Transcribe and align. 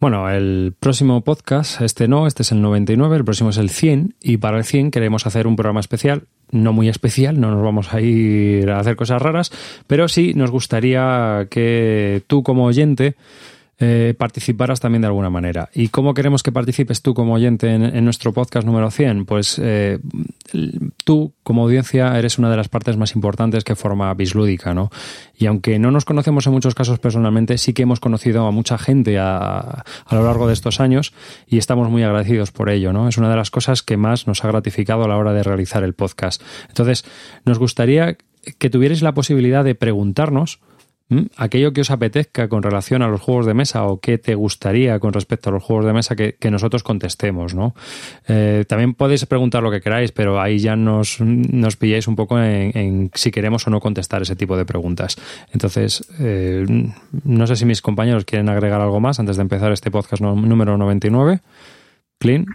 Bueno, 0.00 0.30
el 0.30 0.72
próximo 0.80 1.20
podcast, 1.20 1.82
este 1.82 2.08
no, 2.08 2.26
este 2.26 2.40
es 2.40 2.52
el 2.52 2.62
99, 2.62 3.18
el 3.18 3.24
próximo 3.24 3.50
es 3.50 3.58
el 3.58 3.68
100 3.68 4.14
y 4.22 4.38
para 4.38 4.56
el 4.56 4.64
100 4.64 4.90
queremos 4.90 5.26
hacer 5.26 5.46
un 5.46 5.56
programa 5.56 5.80
especial, 5.80 6.22
no 6.50 6.72
muy 6.72 6.88
especial, 6.88 7.38
no 7.38 7.50
nos 7.50 7.62
vamos 7.62 7.92
a 7.92 8.00
ir 8.00 8.70
a 8.70 8.78
hacer 8.78 8.96
cosas 8.96 9.20
raras, 9.20 9.52
pero 9.86 10.08
sí 10.08 10.32
nos 10.32 10.50
gustaría 10.50 11.48
que 11.50 12.22
tú 12.28 12.42
como 12.42 12.64
oyente 12.64 13.14
eh, 13.82 14.14
participaras 14.16 14.78
también 14.78 15.00
de 15.00 15.06
alguna 15.06 15.30
manera. 15.30 15.70
¿Y 15.74 15.88
cómo 15.88 16.12
queremos 16.12 16.42
que 16.42 16.52
participes 16.52 17.00
tú 17.00 17.14
como 17.14 17.32
oyente 17.32 17.72
en, 17.72 18.04
nuestro 18.04 18.34
podcast 18.34 18.66
número 18.66 18.90
100? 18.90 19.24
Pues 19.24 19.58
eh, 19.62 19.98
tú 21.04 21.32
como 21.42 21.62
audiencia 21.62 22.18
eres 22.18 22.38
una 22.38 22.50
de 22.50 22.58
las 22.58 22.68
partes 22.68 22.98
más 22.98 23.14
importantes 23.14 23.64
que 23.64 23.74
forma 23.74 24.12
Bislúdica, 24.12 24.74
¿no? 24.74 24.90
Y 25.34 25.46
aunque 25.46 25.78
no 25.78 25.90
nos 25.90 26.04
conocemos 26.04 26.46
en 26.46 26.52
muchos 26.52 26.74
casos 26.74 26.98
personalmente, 26.98 27.56
sí 27.56 27.72
que 27.72 27.82
hemos 27.82 28.00
conocido 28.00 28.46
a 28.46 28.50
mucha 28.50 28.76
gente 28.76 29.18
a, 29.18 29.58
a 29.58 30.14
lo 30.14 30.24
largo 30.24 30.46
de 30.46 30.52
estos 30.52 30.78
años 30.78 31.14
y 31.46 31.56
estamos 31.56 31.88
muy 31.88 32.02
agradecidos 32.02 32.52
por 32.52 32.68
ello, 32.68 32.92
¿no? 32.92 33.08
Es 33.08 33.16
una 33.16 33.30
de 33.30 33.36
las 33.36 33.50
cosas 33.50 33.82
que 33.82 33.96
más 33.96 34.26
nos 34.26 34.44
ha 34.44 34.48
gratificado 34.48 35.04
a 35.04 35.08
la 35.08 35.16
hora 35.16 35.32
de 35.32 35.42
realizar 35.42 35.84
el 35.84 35.94
podcast. 35.94 36.42
Entonces, 36.68 37.06
nos 37.46 37.58
gustaría 37.58 38.18
que 38.58 38.70
tuvierais 38.70 39.02
la 39.02 39.14
posibilidad 39.14 39.64
de 39.64 39.74
preguntarnos. 39.74 40.60
Aquello 41.36 41.72
que 41.72 41.80
os 41.80 41.90
apetezca 41.90 42.48
con 42.48 42.62
relación 42.62 43.02
a 43.02 43.08
los 43.08 43.20
juegos 43.20 43.46
de 43.46 43.54
mesa 43.54 43.84
o 43.84 43.98
qué 44.00 44.18
te 44.18 44.34
gustaría 44.34 44.98
con 45.00 45.12
respecto 45.12 45.50
a 45.50 45.52
los 45.52 45.62
juegos 45.62 45.86
de 45.86 45.92
mesa 45.92 46.16
que, 46.16 46.50
nosotros 46.50 46.82
contestemos, 46.82 47.54
¿no? 47.54 47.74
Eh, 48.26 48.64
también 48.66 48.94
podéis 48.94 49.24
preguntar 49.26 49.62
lo 49.62 49.70
que 49.70 49.80
queráis, 49.80 50.10
pero 50.12 50.40
ahí 50.40 50.58
ya 50.58 50.74
nos, 50.74 51.20
nos 51.20 51.76
pilláis 51.76 52.08
un 52.08 52.16
poco 52.16 52.40
en, 52.40 53.10
si 53.14 53.30
queremos 53.30 53.66
o 53.66 53.70
no 53.70 53.80
contestar 53.80 54.22
ese 54.22 54.34
tipo 54.34 54.56
de 54.56 54.64
preguntas. 54.64 55.16
Entonces, 55.52 56.04
eh, 56.18 56.66
no 57.24 57.46
sé 57.46 57.56
si 57.56 57.64
mis 57.64 57.82
compañeros 57.82 58.24
quieren 58.24 58.48
agregar 58.48 58.80
algo 58.80 59.00
más 59.00 59.20
antes 59.20 59.36
de 59.36 59.42
empezar 59.42 59.72
este 59.72 59.90
podcast 59.90 60.22
número 60.22 60.76
99. 60.76 61.40
Clean. 62.18 62.46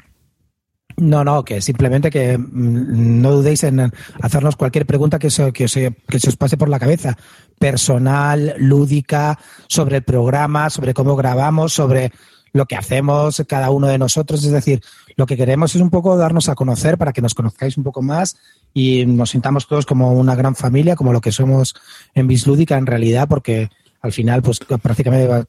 No, 0.97 1.25
no, 1.25 1.43
que 1.43 1.61
simplemente 1.61 2.09
que 2.09 2.37
mm, 2.37 3.21
no 3.21 3.31
dudéis 3.31 3.63
en 3.63 3.91
hacernos 4.21 4.55
cualquier 4.55 4.85
pregunta 4.85 5.19
que 5.19 5.30
se, 5.30 5.52
que, 5.52 5.67
se, 5.67 5.93
que 6.08 6.19
se 6.19 6.30
os 6.30 6.37
pase 6.37 6.55
por 6.55 6.69
la 6.69 6.80
cabeza, 6.80 7.17
personal, 7.59 8.56
lúdica, 8.58 9.39
sobre 9.67 9.98
el 9.98 10.03
programa, 10.03 10.70
sobre 10.70 10.94
cómo 10.94 11.16
grabamos, 11.16 11.73
sobre 11.73 12.11
lo 12.53 12.66
que 12.66 12.78
hacemos 12.78 13.44
cada 13.48 13.70
uno 13.70 13.88
de 13.88 13.98
nosotros. 13.98 14.44
Es 14.45 14.52
decir, 14.52 14.81
lo 15.17 15.25
que 15.25 15.36
queremos 15.36 15.76
es 15.76 15.81
un 15.81 15.89
poco 15.89 16.16
darnos 16.16 16.48
a 16.48 16.56
conocer 16.56 16.98
para 16.98 17.11
que 17.11 17.22
nos 17.22 17.33
conozcáis 17.33 17.78
un 17.78 17.83
poco 17.83 18.02
más 18.02 18.38
y 18.73 19.06
nos 19.06 19.31
sintamos 19.31 19.67
todos 19.67 19.86
como 19.86 20.14
una 20.14 20.36
gran 20.36 20.56
familia, 20.56 20.95
como 20.95 21.11
lo 21.11 21.20
que 21.20 21.33
somos 21.33 21.76
en 22.14 22.28
Bislúdica 22.28 22.78
en 22.78 22.86
realidad, 22.86 23.28
porque 23.28 23.70
al 24.02 24.14
final, 24.14 24.42
pues 24.42 24.59
prácticamente 24.59 25.48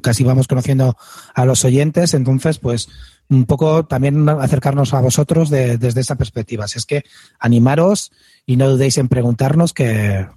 casi 0.00 0.24
vamos 0.24 0.46
conociendo 0.46 0.96
a 1.34 1.44
los 1.44 1.64
oyentes. 1.64 2.14
Entonces, 2.14 2.58
pues 2.58 2.88
un 3.28 3.44
poco 3.44 3.84
también 3.84 4.28
acercarnos 4.28 4.94
a 4.94 5.00
vosotros 5.00 5.50
desde 5.50 6.00
esa 6.00 6.14
perspectiva. 6.14 6.68
Si 6.68 6.78
es 6.78 6.86
que 6.86 7.04
animaros 7.40 8.12
y 8.46 8.56
no 8.56 8.68
dudéis 8.68 8.96
en 8.98 9.08
preguntarnos 9.08 9.72
que, 9.72 10.28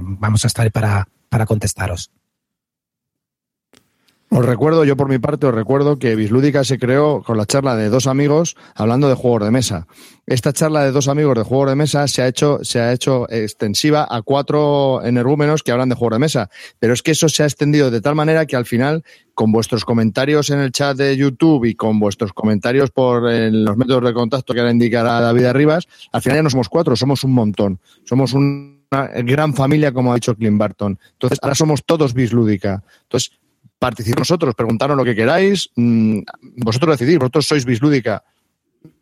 vamos 0.00 0.44
a 0.44 0.46
estar 0.46 0.70
para, 0.70 1.08
para 1.28 1.46
contestaros. 1.46 2.12
Os 4.36 4.44
recuerdo, 4.44 4.84
yo 4.84 4.98
por 4.98 5.08
mi 5.08 5.18
parte 5.18 5.46
os 5.46 5.54
recuerdo 5.54 5.98
que 5.98 6.14
Bislúdica 6.14 6.62
se 6.62 6.78
creó 6.78 7.22
con 7.22 7.38
la 7.38 7.46
charla 7.46 7.74
de 7.74 7.88
dos 7.88 8.06
amigos 8.06 8.54
hablando 8.74 9.08
de 9.08 9.14
juegos 9.14 9.44
de 9.44 9.50
mesa. 9.50 9.86
Esta 10.26 10.52
charla 10.52 10.84
de 10.84 10.92
dos 10.92 11.08
amigos 11.08 11.36
de 11.36 11.42
juegos 11.42 11.70
de 11.70 11.74
mesa 11.74 12.06
se 12.06 12.20
ha 12.20 12.28
hecho, 12.28 12.58
se 12.62 12.78
ha 12.78 12.92
hecho 12.92 13.26
extensiva 13.30 14.06
a 14.10 14.20
cuatro 14.20 15.02
energúmenos 15.02 15.62
que 15.62 15.72
hablan 15.72 15.88
de 15.88 15.94
juegos 15.94 16.16
de 16.16 16.18
mesa. 16.18 16.50
Pero 16.78 16.92
es 16.92 17.00
que 17.00 17.12
eso 17.12 17.30
se 17.30 17.44
ha 17.44 17.46
extendido 17.46 17.90
de 17.90 18.02
tal 18.02 18.14
manera 18.14 18.44
que 18.44 18.56
al 18.56 18.66
final, 18.66 19.04
con 19.32 19.52
vuestros 19.52 19.86
comentarios 19.86 20.50
en 20.50 20.58
el 20.58 20.70
chat 20.70 20.98
de 20.98 21.16
YouTube 21.16 21.64
y 21.64 21.74
con 21.74 21.98
vuestros 21.98 22.34
comentarios 22.34 22.90
por 22.90 23.22
los 23.22 23.76
métodos 23.78 24.04
de 24.04 24.12
contacto 24.12 24.52
que 24.52 24.60
ahora 24.60 24.70
indicará 24.70 25.18
David 25.22 25.46
Arribas, 25.46 25.88
al 26.12 26.20
final 26.20 26.40
ya 26.40 26.42
no 26.42 26.50
somos 26.50 26.68
cuatro, 26.68 26.94
somos 26.94 27.24
un 27.24 27.32
montón. 27.32 27.80
Somos 28.04 28.34
una 28.34 29.08
gran 29.24 29.54
familia, 29.54 29.92
como 29.92 30.12
ha 30.12 30.16
dicho 30.16 30.36
Clint 30.36 30.58
Barton. 30.58 30.98
Entonces, 31.12 31.38
ahora 31.40 31.54
somos 31.54 31.86
todos 31.86 32.12
bislúdica. 32.12 32.84
Entonces, 33.04 33.30
participar 33.78 34.20
nosotros, 34.20 34.54
preguntaros 34.54 34.96
lo 34.96 35.04
que 35.04 35.14
queráis, 35.14 35.70
mm, 35.76 36.20
vosotros 36.58 36.98
decidís, 36.98 37.18
vosotros 37.18 37.46
sois 37.46 37.64
bislúdica. 37.64 38.24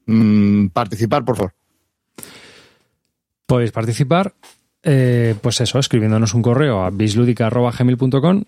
Mm, 0.07 0.69
participar, 0.69 1.25
por 1.25 1.37
favor. 1.37 1.55
Podéis 3.47 3.73
participar, 3.73 4.34
eh, 4.83 5.34
pues 5.41 5.61
eso, 5.61 5.79
escribiéndonos 5.79 6.34
un 6.34 6.43
correo 6.43 6.83
a 6.83 6.91
bisludica.gmail.com, 6.91 8.45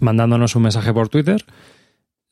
mandándonos 0.00 0.56
un 0.56 0.62
mensaje 0.62 0.92
por 0.92 1.08
Twitter 1.08 1.44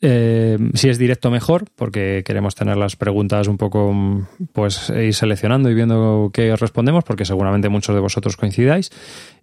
eh, 0.04 0.58
si 0.74 0.88
es 0.88 0.98
directo 0.98 1.30
mejor, 1.30 1.66
porque 1.76 2.24
queremos 2.26 2.56
tener 2.56 2.76
las 2.76 2.96
preguntas 2.96 3.46
un 3.46 3.56
poco, 3.56 4.26
pues 4.52 4.90
ir 4.90 5.14
seleccionando 5.14 5.70
y 5.70 5.74
viendo 5.74 6.30
qué 6.32 6.56
respondemos, 6.56 7.04
porque 7.04 7.24
seguramente 7.24 7.68
muchos 7.68 7.94
de 7.94 8.00
vosotros 8.00 8.36
coincidáis. 8.36 8.90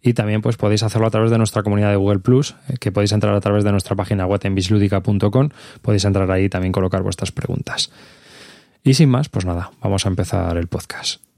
Y 0.02 0.14
también 0.14 0.42
pues 0.42 0.58
podéis 0.58 0.84
hacerlo 0.84 1.08
a 1.08 1.12
través 1.12 1.32
de 1.32 1.38
nuestra 1.38 1.64
comunidad 1.64 1.92
de 1.92 1.96
Google 1.96 2.20
Plus, 2.20 2.56
eh, 2.68 2.74
que 2.78 2.92
podéis 2.92 3.14
entrar 3.14 3.34
a 3.34 3.40
través 3.40 3.64
de 3.64 3.72
nuestra 3.72 3.96
página 3.96 4.26
web. 4.26 4.42
Podéis 5.82 6.06
entrar 6.06 6.32
ahí 6.32 6.44
y 6.46 6.50
también 6.50 6.74
colocar 6.74 7.04
vuestras 7.04 7.32
preguntas. 7.32 7.92
Y 8.84 8.94
sin 8.96 9.10
más, 9.10 9.30
pues 9.30 9.46
nada, 9.46 9.72
vamos 9.82 10.06
a 10.06 10.10
empezar 10.10 10.58
el 10.58 10.68
podcast. 10.68 11.29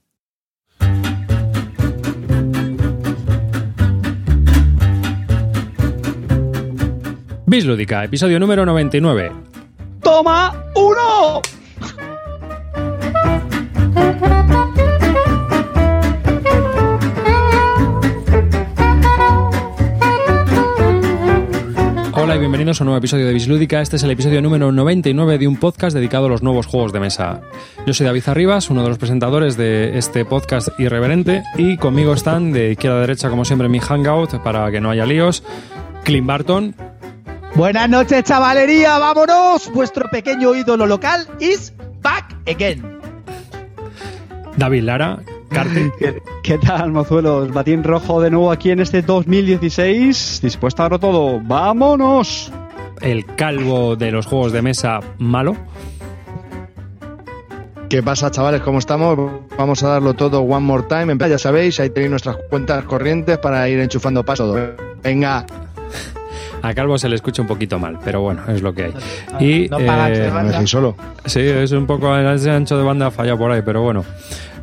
Bislúdica, 7.52 8.06
episodio 8.06 8.40
número 8.40 8.66
99. 8.66 9.30
¡Toma 10.02 10.64
uno! 10.74 11.42
Hola 22.14 22.38
y 22.38 22.40
bienvenidos 22.40 22.80
a 22.80 22.84
un 22.84 22.86
nuevo 22.86 23.00
episodio 23.00 23.28
de 23.28 23.34
Bislúdica. 23.34 23.82
Este 23.82 23.98
es 23.98 24.04
el 24.04 24.12
episodio 24.12 24.42
número 24.42 24.72
99 24.72 25.38
de 25.38 25.46
un 25.46 25.58
podcast 25.58 25.94
dedicado 25.94 26.28
a 26.28 26.30
los 26.30 26.42
nuevos 26.42 26.68
juegos 26.68 26.94
de 26.94 27.02
mesa. 27.02 27.42
Yo 27.86 27.94
soy 27.94 28.06
David 28.06 28.24
Arribas, 28.28 28.70
uno 28.70 28.82
de 28.82 28.88
los 28.88 28.98
presentadores 28.98 29.58
de 29.58 29.98
este 29.98 30.24
podcast 30.24 30.70
irreverente, 30.80 31.44
y 31.58 31.76
conmigo 31.76 32.14
están 32.14 32.54
de 32.54 32.72
izquierda 32.72 33.00
a 33.00 33.02
derecha, 33.02 33.30
como 33.30 33.44
siempre, 33.44 33.68
mi 33.68 33.80
hangout 33.80 34.42
para 34.42 34.72
que 34.72 34.80
no 34.80 34.90
haya 34.90 35.06
líos. 35.06 35.44
Clint 36.06 36.26
Barton. 36.26 36.76
Buenas 37.56 37.90
noches, 37.90 38.24
chavalería, 38.24 38.98
vámonos. 38.98 39.70
Vuestro 39.74 40.10
pequeño 40.10 40.56
ídolo 40.56 40.86
local 40.86 41.28
is 41.40 41.74
back 42.02 42.34
again. 42.48 43.00
David 44.56 44.84
Lara, 44.84 45.20
Carte. 45.50 45.92
¿Qué, 46.44 46.58
tal, 46.58 46.92
mozuelos? 46.92 47.52
Batín 47.52 47.84
rojo 47.84 48.22
de 48.22 48.32
nuevo 48.32 48.52
aquí 48.52 48.72
en 48.72 48.80
este 48.80 49.02
2016. 49.02 50.40
Dispuesto 50.42 50.82
a 50.82 50.86
darlo 50.86 51.00
todo. 51.00 51.42
¡Vámonos! 51.42 52.52
El 53.02 53.26
calvo 53.26 53.96
de 53.96 54.12
los 54.12 54.26
juegos 54.28 54.54
de 54.54 54.62
mesa 54.62 55.02
malo. 55.18 55.58
¿Qué 57.90 58.02
pasa, 58.02 58.32
chavales? 58.32 58.62
¿Cómo 58.62 58.80
estamos? 58.80 59.20
Vamos 59.58 59.84
a 59.84 59.90
darlo 59.90 60.14
todo 60.14 60.40
one 60.40 60.66
more 60.66 60.84
time. 60.84 61.18
Ya 61.18 61.38
sabéis, 61.38 61.82
ahí 61.82 61.90
tenéis 61.90 62.12
nuestras 62.12 62.38
cuentas 62.50 62.86
corrientes 62.86 63.38
para 63.40 63.68
ir 63.68 63.80
enchufando 63.80 64.24
paso. 64.24 64.56
Venga. 65.04 65.46
A 66.62 66.74
Calvo 66.74 66.98
se 66.98 67.10
le 67.10 67.16
escucha 67.16 67.42
un 67.42 67.48
poquito 67.48 67.80
mal, 67.80 67.98
pero 68.04 68.22
bueno, 68.22 68.44
es 68.48 68.62
lo 68.62 68.74
que 68.74 68.86
hay. 68.86 68.94
Y, 69.40 69.70
no, 69.70 69.80
eh, 69.80 70.68
solo. 70.68 70.96
Sí, 71.26 71.42
es 71.42 71.72
un 71.72 71.86
poco 71.86 72.16
el 72.16 72.28
ancho 72.28 72.78
de 72.78 72.84
banda 72.84 73.08
ha 73.08 73.12
fallado 73.12 73.38
por 73.38 73.52
ahí, 73.52 73.62
pero 73.64 73.82
bueno. 73.82 74.04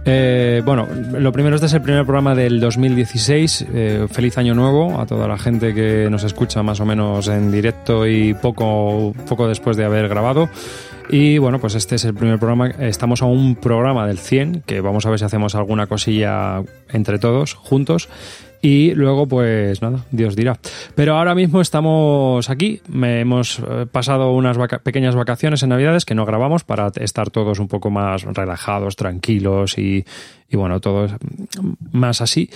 Eh, 0.04 0.62
bueno, 0.64 0.86
lo 1.18 1.32
primero, 1.32 1.56
este 1.56 1.66
es 1.66 1.74
el 1.74 1.82
primer 1.82 2.04
programa 2.04 2.34
del 2.34 2.60
2016. 2.60 3.66
Eh, 3.74 4.06
feliz 4.10 4.38
año 4.38 4.54
nuevo 4.54 4.98
a 4.98 5.06
toda 5.06 5.28
la 5.28 5.36
gente 5.36 5.74
que 5.74 6.08
nos 6.10 6.24
escucha 6.24 6.62
más 6.62 6.80
o 6.80 6.86
menos 6.86 7.28
en 7.28 7.50
directo 7.50 8.06
y 8.06 8.32
poco, 8.34 9.12
poco 9.28 9.48
después 9.48 9.76
de 9.76 9.84
haber 9.84 10.08
grabado. 10.08 10.48
Y 11.10 11.38
bueno, 11.38 11.58
pues 11.58 11.74
este 11.74 11.96
es 11.96 12.04
el 12.04 12.14
primer 12.14 12.38
programa. 12.38 12.68
Estamos 12.68 13.22
a 13.22 13.26
un 13.26 13.56
programa 13.56 14.06
del 14.06 14.18
100, 14.18 14.62
que 14.66 14.80
vamos 14.80 15.06
a 15.06 15.10
ver 15.10 15.18
si 15.18 15.24
hacemos 15.24 15.54
alguna 15.54 15.86
cosilla 15.86 16.62
entre 16.90 17.18
todos, 17.18 17.54
juntos. 17.54 18.08
Y 18.60 18.92
luego, 18.94 19.26
pues 19.26 19.80
nada, 19.82 20.04
Dios 20.10 20.34
dirá. 20.34 20.58
Pero 20.94 21.16
ahora 21.16 21.34
mismo 21.34 21.60
estamos 21.60 22.50
aquí. 22.50 22.80
Me 22.88 23.20
hemos 23.20 23.60
eh, 23.60 23.86
pasado 23.90 24.32
unas 24.32 24.56
pequeñas 24.82 25.14
vacaciones 25.14 25.62
en 25.62 25.70
Navidades 25.70 26.04
que 26.04 26.14
no 26.14 26.26
grabamos 26.26 26.64
para 26.64 26.90
estar 26.96 27.30
todos 27.30 27.58
un 27.58 27.68
poco 27.68 27.90
más 27.90 28.24
relajados, 28.24 28.96
tranquilos 28.96 29.78
y, 29.78 30.04
y 30.50 30.56
bueno, 30.56 30.80
todo 30.80 31.06
más 31.92 32.22
así. 32.22 32.48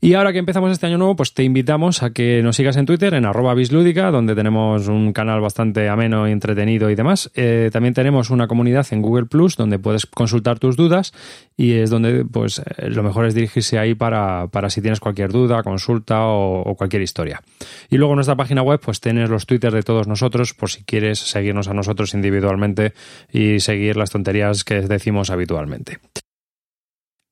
Y 0.00 0.14
ahora 0.14 0.32
que 0.32 0.38
empezamos 0.38 0.72
este 0.72 0.86
año 0.86 0.96
nuevo, 0.96 1.14
pues 1.14 1.34
te 1.34 1.44
invitamos 1.44 2.02
a 2.02 2.10
que 2.10 2.42
nos 2.42 2.56
sigas 2.56 2.76
en 2.78 2.86
Twitter, 2.86 3.12
en 3.12 3.26
arroba 3.26 3.52
bislúdica, 3.54 4.10
donde 4.10 4.34
tenemos 4.34 4.88
un 4.88 5.12
canal 5.12 5.42
bastante 5.42 5.90
ameno 5.90 6.26
y 6.26 6.32
entretenido 6.32 6.88
y 6.88 6.94
demás. 6.94 7.30
Eh, 7.34 7.68
también 7.70 7.92
tenemos 7.92 8.30
una 8.30 8.48
comunidad 8.48 8.86
en 8.92 9.02
Google 9.02 9.26
Plus 9.26 9.56
donde 9.56 9.78
puedes 9.78 10.06
consultar 10.06 10.58
tus 10.58 10.76
dudas 10.76 11.12
y 11.54 11.72
es 11.72 11.90
donde 11.90 12.24
pues 12.24 12.60
eh, 12.60 12.88
lo 12.88 13.02
mejor 13.02 13.26
es 13.26 13.34
dirigirse 13.34 13.78
ahí 13.78 13.94
para, 13.94 14.46
para 14.48 14.70
si 14.70 14.80
tienes 14.80 15.00
cualquier 15.00 15.30
duda, 15.30 15.43
consulta 15.62 16.26
o, 16.26 16.74
cualquier 16.76 17.02
historia. 17.02 17.42
Y 17.90 17.96
luego 17.96 18.12
en 18.12 18.16
nuestra 18.16 18.36
página 18.36 18.62
web 18.62 18.80
pues 18.80 19.00
tienes 19.00 19.30
los 19.30 19.46
twitters 19.46 19.74
de 19.74 19.82
todos 19.82 20.06
nosotros 20.06 20.54
por 20.54 20.70
si 20.70 20.84
quieres 20.84 21.18
seguirnos 21.18 21.68
a 21.68 21.74
nosotros 21.74 22.14
individualmente 22.14 22.94
y 23.32 23.60
seguir 23.60 23.96
las 23.96 24.10
tonterías 24.10 24.64
que 24.64 24.80
decimos 24.80 25.30
habitualmente. 25.30 25.98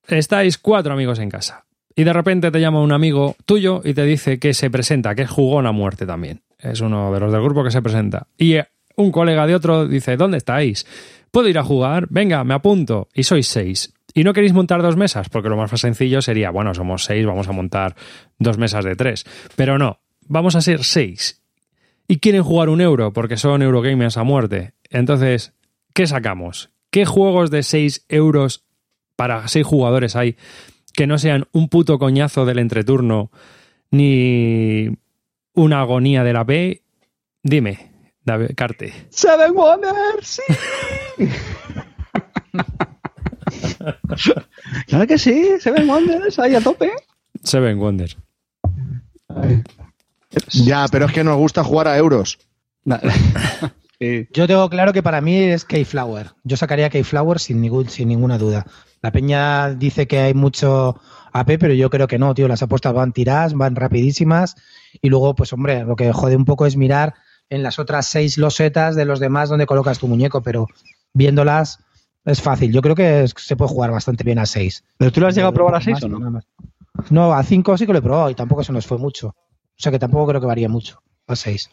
Estáis 0.07 0.57
cuatro 0.57 0.93
amigos 0.93 1.19
en 1.19 1.29
casa 1.29 1.65
y 1.95 2.03
de 2.03 2.13
repente 2.13 2.51
te 2.51 2.59
llama 2.59 2.81
un 2.81 2.91
amigo 2.91 3.35
tuyo 3.45 3.81
y 3.83 3.93
te 3.93 4.03
dice 4.03 4.39
que 4.39 4.53
se 4.53 4.69
presenta, 4.69 5.15
que 5.15 5.23
es 5.23 5.29
jugón 5.29 5.67
a 5.67 5.71
muerte 5.71 6.05
también. 6.05 6.41
Es 6.57 6.81
uno 6.81 7.13
de 7.13 7.19
los 7.19 7.31
del 7.31 7.41
grupo 7.41 7.63
que 7.63 7.71
se 7.71 7.81
presenta. 7.81 8.27
Y 8.37 8.53
eh, 8.53 8.67
un 8.95 9.11
colega 9.11 9.45
de 9.45 9.55
otro 9.55 9.87
dice, 9.87 10.17
¿dónde 10.17 10.37
estáis? 10.37 10.85
¿Puedo 11.31 11.47
ir 11.47 11.57
a 11.57 11.63
jugar? 11.63 12.07
Venga, 12.09 12.43
me 12.43 12.53
apunto. 12.53 13.09
Y 13.13 13.23
sois 13.23 13.47
seis. 13.47 13.93
¿Y 14.13 14.23
no 14.23 14.33
queréis 14.33 14.53
montar 14.53 14.81
dos 14.81 14.95
mesas? 14.95 15.29
Porque 15.29 15.49
lo 15.49 15.57
más 15.57 15.71
sencillo 15.79 16.21
sería, 16.21 16.51
bueno, 16.51 16.73
somos 16.73 17.03
seis, 17.03 17.25
vamos 17.25 17.47
a 17.47 17.51
montar 17.51 17.95
dos 18.37 18.57
mesas 18.57 18.85
de 18.85 18.95
tres. 18.95 19.25
Pero 19.55 19.77
no, 19.77 19.99
vamos 20.27 20.55
a 20.55 20.61
ser 20.61 20.83
seis. 20.83 21.41
Y 22.07 22.19
quieren 22.19 22.43
jugar 22.43 22.69
un 22.69 22.81
euro 22.81 23.11
porque 23.13 23.37
son 23.37 23.61
Eurogamers 23.61 24.17
a 24.17 24.23
muerte. 24.23 24.73
Entonces, 24.89 25.53
¿qué 25.93 26.05
sacamos? 26.05 26.69
¿Qué 26.91 27.05
juegos 27.05 27.49
de 27.49 27.63
seis 27.63 28.05
euros 28.07 28.65
para 29.15 29.47
seis 29.47 29.65
jugadores 29.65 30.15
hay 30.15 30.37
que 30.93 31.07
no 31.07 31.17
sean 31.17 31.47
un 31.51 31.69
puto 31.69 31.97
coñazo 31.97 32.45
del 32.45 32.59
entreturno 32.59 33.31
ni 33.89 34.89
una 35.53 35.81
agonía 35.81 36.23
de 36.23 36.33
la 36.33 36.43
B? 36.43 36.83
Dime, 37.41 37.91
David 38.23 38.51
Carte. 38.55 38.93
Seven 39.09 39.53
Wonders, 39.55 40.27
sí. 40.27 40.43
claro 44.87 45.07
que 45.07 45.17
sí, 45.17 45.59
Seven 45.59 45.89
Wonders, 45.89 46.39
ahí 46.39 46.55
a 46.55 46.61
tope. 46.61 46.91
Seven 47.43 47.79
Wonders. 47.79 48.17
Ya, 50.51 50.87
pero 50.91 51.05
es 51.05 51.11
que 51.11 51.23
nos 51.23 51.37
gusta 51.37 51.63
jugar 51.63 51.87
a 51.87 51.97
euros. 51.97 52.39
Sí. 53.99 54.27
Yo 54.33 54.47
tengo 54.47 54.69
claro 54.69 54.91
que 54.91 55.01
para 55.01 55.21
mí 55.21 55.37
es 55.37 55.63
Keyflower. 55.63 56.31
Yo 56.43 56.57
sacaría 56.57 56.89
Keyflower 56.89 57.39
sin, 57.39 57.61
ningún, 57.61 57.87
sin 57.87 58.09
ninguna 58.09 58.37
duda. 58.37 58.65
La 59.01 59.13
peña 59.13 59.69
dice 59.75 60.07
que 60.07 60.19
hay 60.19 60.33
mucho 60.33 60.99
AP, 61.31 61.57
pero 61.57 61.73
yo 61.73 61.89
creo 61.89 62.07
que 62.07 62.19
no, 62.19 62.33
tío. 62.33 62.49
Las 62.49 62.61
apuestas 62.61 62.93
van 62.93 63.13
tiradas, 63.13 63.53
van 63.53 63.77
rapidísimas. 63.77 64.55
Y 65.01 65.07
luego, 65.07 65.35
pues 65.35 65.53
hombre, 65.53 65.85
lo 65.85 65.95
que 65.95 66.11
jode 66.11 66.35
un 66.35 66.43
poco 66.43 66.65
es 66.65 66.75
mirar 66.75 67.13
en 67.49 67.63
las 67.63 67.79
otras 67.79 68.05
seis 68.07 68.37
losetas 68.37 68.95
de 68.95 69.05
los 69.05 69.21
demás 69.21 69.47
donde 69.47 69.67
colocas 69.67 69.99
tu 69.99 70.07
muñeco, 70.07 70.41
pero 70.41 70.67
viéndolas 71.13 71.79
es 72.25 72.41
fácil. 72.41 72.71
Yo 72.71 72.81
creo 72.81 72.95
que 72.95 73.23
es- 73.23 73.33
se 73.37 73.55
puede 73.55 73.69
jugar 73.69 73.91
bastante 73.91 74.23
bien 74.23 74.39
a 74.39 74.45
seis. 74.45 74.83
¿Pero 74.97 75.11
tú 75.11 75.19
lo 75.21 75.27
has 75.27 75.35
llegado 75.35 75.51
a 75.51 75.53
probar 75.53 75.75
a 75.75 75.81
seis 75.81 75.95
Más, 75.95 76.03
o 76.03 76.07
no? 76.07 76.39
No, 77.09 77.33
a 77.33 77.43
cinco 77.43 77.77
sí 77.77 77.85
que 77.85 77.93
lo 77.93 77.99
he 77.99 78.03
probado 78.03 78.29
y 78.29 78.35
tampoco 78.35 78.63
se 78.63 78.71
nos 78.73 78.85
fue 78.85 78.97
mucho. 78.97 79.27
O 79.29 79.35
sea 79.77 79.91
que 79.91 79.99
tampoco 79.99 80.27
creo 80.27 80.41
que 80.41 80.47
varía 80.47 80.69
mucho. 80.69 81.01
A 81.27 81.35
seis. 81.35 81.69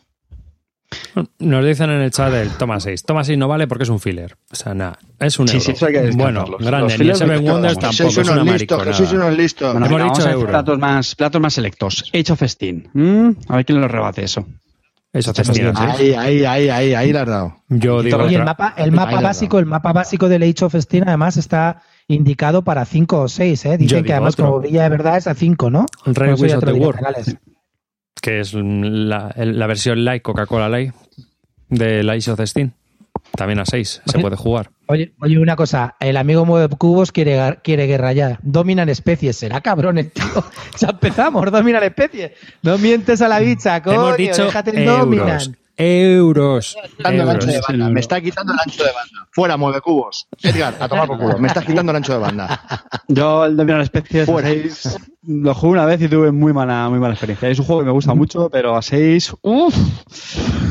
Nos 1.38 1.64
dicen 1.64 1.88
en 1.90 2.00
el 2.00 2.10
chat 2.10 2.32
el 2.34 2.50
toma 2.50 2.80
6. 2.80 3.04
Toma 3.04 3.22
6 3.22 3.38
no 3.38 3.46
vale 3.46 3.68
porque 3.68 3.84
es 3.84 3.88
un 3.90 4.00
filler. 4.00 4.36
O 4.50 4.56
sea, 4.56 4.74
nada, 4.74 4.98
es 5.20 5.38
un 5.38 5.46
Sí, 5.46 5.56
euro. 5.58 5.64
sí, 5.66 5.70
eso 5.72 5.86
hay 5.86 5.92
que 5.92 6.10
bueno, 6.10 6.44
grande. 6.58 6.98
Los 6.98 6.98
Ni 7.06 7.14
Seven 7.14 7.30
hay 7.38 7.44
que 7.44 7.50
Wonders 7.52 7.78
tampoco, 7.78 8.10
sois 8.10 8.18
es 8.18 8.28
una 8.28 8.42
unos 8.42 8.54
listos, 8.60 8.96
sois 8.96 9.12
unos 9.12 9.36
listos. 9.36 9.72
Bueno, 9.72 9.86
Hemos 9.86 9.98
venga, 10.00 10.12
dicho 10.12 10.22
vamos 10.24 10.26
a 10.34 10.36
hacer 10.38 10.48
platos 10.50 10.78
más, 10.80 11.14
platos 11.14 11.40
más 11.40 11.54
selectos. 11.54 12.10
Age 12.12 12.32
of 12.32 12.42
Steam. 12.44 12.84
Mm, 12.92 13.30
a 13.48 13.56
ver 13.56 13.64
quién 13.66 13.80
lo 13.80 13.86
rebate 13.86 14.24
eso. 14.24 14.44
Eso 15.12 15.32
te 15.32 15.42
estiras, 15.42 15.76
¿eh? 15.80 15.82
Ahí, 15.84 16.14
ahí, 16.14 16.44
ahí, 16.44 16.68
ahí, 16.68 16.94
ahí 16.94 17.12
la 17.12 17.22
has 17.22 17.28
dado. 17.28 17.56
Yo 17.68 18.02
digo 18.02 18.18
Oye, 18.18 18.36
el 18.36 18.44
mapa, 18.44 18.74
el 18.76 18.92
mapa 18.92 19.20
básico, 19.20 19.58
el 19.58 19.66
mapa 19.66 19.92
básico 19.92 20.28
del 20.28 20.44
Age 20.44 20.64
of 20.64 20.74
Steam 20.76 21.04
además 21.06 21.36
está 21.36 21.82
indicado 22.06 22.62
para 22.62 22.84
5 22.84 23.20
o 23.20 23.28
6, 23.28 23.64
¿eh? 23.66 23.78
Dicen 23.78 24.04
que 24.04 24.12
además 24.12 24.34
otro. 24.34 24.46
como 24.46 24.60
brilla 24.60 24.84
de 24.84 24.88
verdad 24.88 25.16
es 25.16 25.26
a 25.26 25.34
5, 25.34 25.70
¿no? 25.70 25.86
Wings 26.06 26.40
ya 26.40 26.58
of 26.58 26.64
the 26.64 26.72
World, 26.72 27.00
que 28.22 28.40
es 28.40 28.54
la, 28.54 29.34
la 29.36 29.66
versión 29.66 30.04
Light, 30.04 30.22
Coca-Cola 30.22 30.68
Light, 30.68 30.94
de 31.68 32.02
la 32.04 32.14
of 32.14 32.40
Steam. 32.44 32.72
También 33.40 33.58
a 33.60 33.64
6 33.64 34.02
se 34.04 34.18
puede 34.18 34.36
jugar. 34.36 34.70
Oye, 34.84 35.14
oye, 35.18 35.38
una 35.38 35.56
cosa, 35.56 35.96
el 35.98 36.18
amigo 36.18 36.44
Mueve 36.44 36.76
Cubos 36.76 37.10
quiere, 37.10 37.58
quiere 37.64 37.86
guerra 37.86 38.12
ya. 38.12 38.38
Dominan 38.42 38.90
especies, 38.90 39.34
será 39.34 39.62
cabrón 39.62 39.96
el 39.96 40.10
tío. 40.10 40.44
Ya 40.78 40.88
empezamos, 40.88 41.50
dominan 41.50 41.82
especies. 41.82 42.32
No 42.60 42.76
mientes 42.76 43.22
a 43.22 43.28
la 43.28 43.38
bicha, 43.38 43.82
coño, 43.82 44.08
Hemos 44.08 44.16
dicho 44.18 44.44
déjate 44.44 44.72
el 44.72 44.82
euros. 44.82 44.98
dominan. 44.98 45.56
Euros. 45.78 46.76
Quitando 46.98 47.22
el 47.22 47.28
ancho 47.30 47.46
de 47.46 47.52
euros. 47.54 47.66
banda. 47.66 47.88
Me 47.88 48.00
está 48.00 48.20
quitando 48.20 48.52
el 48.52 48.58
ancho 48.62 48.84
de 48.84 48.90
banda. 48.92 49.28
Fuera, 49.30 49.56
mueve 49.56 49.80
cubos. 49.80 50.28
Edgar, 50.42 50.76
a 50.78 50.86
tomar 50.86 51.06
por 51.08 51.18
culo. 51.18 51.38
Me 51.38 51.48
estás 51.48 51.64
quitando 51.64 51.92
el 51.92 51.96
ancho 51.96 52.12
de 52.12 52.18
banda. 52.18 52.60
Yo 53.08 53.46
el 53.46 53.56
Dominar 53.56 53.80
Especies 53.80 54.28
a 54.28 54.32
Fuera. 54.32 54.48
6 54.50 54.98
lo 55.28 55.54
jugué 55.54 55.72
una 55.72 55.86
vez 55.86 56.02
y 56.02 56.08
tuve 56.08 56.30
muy 56.30 56.52
mala, 56.52 56.90
muy 56.90 56.98
mala 56.98 57.14
experiencia. 57.14 57.48
Es 57.48 57.58
un 57.58 57.64
juego 57.64 57.80
que 57.80 57.86
me 57.86 57.92
gusta 57.92 58.12
mucho, 58.14 58.50
pero 58.50 58.76
a 58.76 58.82
6, 58.82 59.34
uff, 59.40 59.74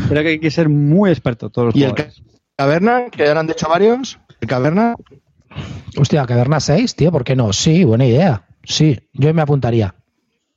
creo 0.07 0.21
que 0.21 0.29
hay 0.29 0.39
que 0.39 0.51
ser 0.51 0.69
muy 0.69 1.09
experto 1.09 1.49
todos 1.49 1.67
los 1.67 1.75
¿Y 1.75 1.83
el. 1.83 1.95
Caverna? 2.63 3.09
Que 3.09 3.23
ya 3.25 3.33
lo 3.33 3.39
han 3.39 3.47
dicho 3.47 3.69
varios. 3.69 4.19
¿El 4.41 4.47
caverna? 4.49 4.95
Hostia, 5.97 6.25
Caverna 6.25 6.59
6, 6.59 6.95
tío, 6.95 7.11
¿por 7.11 7.23
qué 7.23 7.35
no? 7.35 7.53
Sí, 7.53 7.83
buena 7.85 8.05
idea. 8.05 8.43
Sí, 8.63 8.99
yo 9.13 9.33
me 9.33 9.41
apuntaría. 9.41 9.95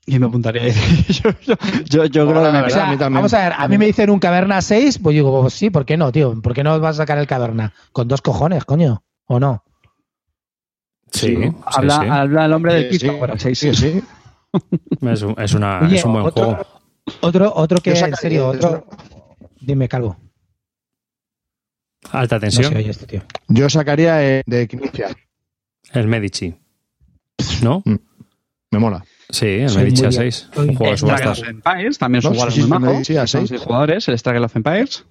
Y 0.05 0.19
me 0.19 0.27
apuntaría. 0.27 0.63
yo, 1.09 1.31
yo, 1.47 1.55
yo, 1.85 2.05
yo 2.07 2.27
creo 2.29 2.43
que 2.43 2.51
me 2.53 2.61
la 2.61 2.67
O 2.67 2.71
sea, 2.71 2.89
a 2.89 2.91
mí 2.91 2.97
también. 2.99 3.15
vamos 3.15 3.33
a 3.35 3.45
ver, 3.45 3.53
a 3.57 3.69
mí 3.69 3.79
me 3.79 3.87
dicen 3.87 4.11
un 4.11 4.19
Caverna 4.19 4.61
6, 4.61 4.99
pues 4.99 5.15
digo, 5.15 5.43
pues 5.43 5.55
sí, 5.55 5.71
¿por 5.71 5.85
qué 5.87 5.97
no, 5.97 6.11
tío? 6.11 6.41
¿Por 6.43 6.55
qué 6.55 6.65
no 6.65 6.79
vas 6.81 6.97
a 6.97 7.03
sacar 7.03 7.19
el 7.19 7.27
Caverna? 7.29 7.73
Con 7.93 8.09
dos 8.09 8.21
cojones, 8.21 8.65
coño, 8.65 9.05
¿o 9.27 9.39
no? 9.39 9.63
Sí, 11.13 11.37
sí, 11.37 11.53
habla, 11.67 12.01
sí. 12.01 12.07
habla 12.11 12.45
el 12.47 12.53
hombre 12.53 12.75
del 12.75 12.83
Sí, 12.85 12.91
pisto 12.91 13.13
sí. 13.13 13.19
para 13.21 13.39
6. 13.39 13.59
Sí, 13.59 13.75
sí. 13.75 14.03
Es, 15.03 15.23
un, 15.23 15.35
es 15.41 15.55
una- 15.55 15.81
Oye, 15.83 15.97
es 15.97 16.05
un 16.05 16.13
buen 16.13 16.27
otro, 16.27 16.45
juego. 16.45 16.67
Otro, 17.23 17.53
otro 17.55 17.81
que, 17.81 17.95
Yo 17.95 18.07
en 18.07 18.17
serio, 18.17 18.49
otro... 18.49 18.87
Dime, 19.61 19.89
Calvo. 19.89 20.17
Alta 22.13 22.37
No 22.37 22.41
tensión. 22.41 22.73
se 22.73 22.79
oye 22.79 22.91
este 22.91 23.07
tío. 23.07 23.23
Yo 23.49 23.69
sacaría 23.69 24.23
eh, 24.39 24.43
de 24.47 24.69
Knifia. 24.69 25.09
El 25.93 26.07
Medici. 26.09 26.55
¿No? 27.63 27.83
Me 28.71 28.79
mola. 28.79 29.05
Sí, 29.31 29.47
el 29.47 29.69
Soy 29.71 29.85
Medici 29.85 30.05
a 30.05 30.09
bien. 30.09 30.21
6. 30.23 30.49
Soy- 30.55 30.69
Un 30.69 30.75
juego 30.77 30.91
de 30.93 30.99
subastas. 30.99 31.43
Empires, 31.43 31.99
también 31.99 32.19
es 32.21 32.25
un 32.27 32.31
No, 32.33 32.35
jugador 32.35 32.53
sí, 32.53 32.61
muy 32.61 32.67
sí, 32.67 32.71
majo. 32.85 33.05
sí, 33.05 33.17
a 33.17 33.27
Son 33.27 33.47
jugadores, 33.47 34.09
el 34.09 34.19
Struggle 34.19 34.45
of 34.45 34.57
Empires. 34.57 35.05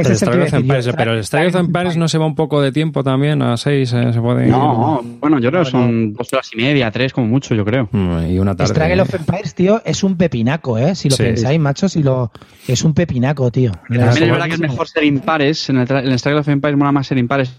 Ese 0.00 0.08
El 0.10 0.14
es 0.14 0.22
el 0.22 0.28
que 0.28 0.34
of 0.36 0.40
decir 0.76 0.94
pero 0.96 1.12
el 1.12 1.20
of 1.48 1.54
Empires 1.56 1.96
no 1.96 2.08
se 2.08 2.18
va 2.18 2.26
un 2.26 2.34
poco 2.34 2.60
de 2.60 2.72
tiempo 2.72 3.02
también, 3.04 3.42
a 3.42 3.56
6 3.56 3.88
se 3.88 4.20
puede 4.20 4.44
ir. 4.46 4.50
No, 4.50 5.02
bueno, 5.20 5.38
yo 5.38 5.50
creo 5.50 5.64
que 5.64 5.70
son 5.70 6.12
dos 6.14 6.32
horas 6.32 6.48
y 6.52 6.56
media, 6.56 6.90
tres 6.90 7.12
como 7.12 7.26
mucho, 7.26 7.54
yo 7.54 7.64
creo. 7.64 7.88
Mm, 7.92 8.30
Y 8.30 8.38
una 8.38 8.54
tarde. 8.54 8.72
Struggle 8.74 9.02
of 9.02 9.14
Empires, 9.14 9.54
tío, 9.54 9.82
es 9.84 10.02
un 10.02 10.16
pepinaco, 10.16 10.78
¿eh? 10.78 10.94
Si 10.94 11.08
lo 11.08 11.16
Sí. 11.16 11.22
pensáis, 11.24 11.58
macho, 11.60 11.88
si 11.88 12.02
lo... 12.02 12.30
es 12.66 12.82
un 12.84 12.94
pepinaco, 12.94 13.50
tío. 13.50 13.72
También 13.88 14.08
es 14.08 14.20
verdad 14.30 14.46
que 14.46 14.54
es 14.54 14.60
mejor 14.60 14.88
ser 14.88 15.04
impares. 15.04 15.68
En 15.70 15.78
el, 15.78 15.90
en 15.90 16.06
el 16.12 16.18
Struggle 16.18 16.40
of 16.40 16.48
Empires 16.48 16.78
mola 16.78 16.92
más 16.92 17.06
ser 17.06 17.18
impares 17.18 17.52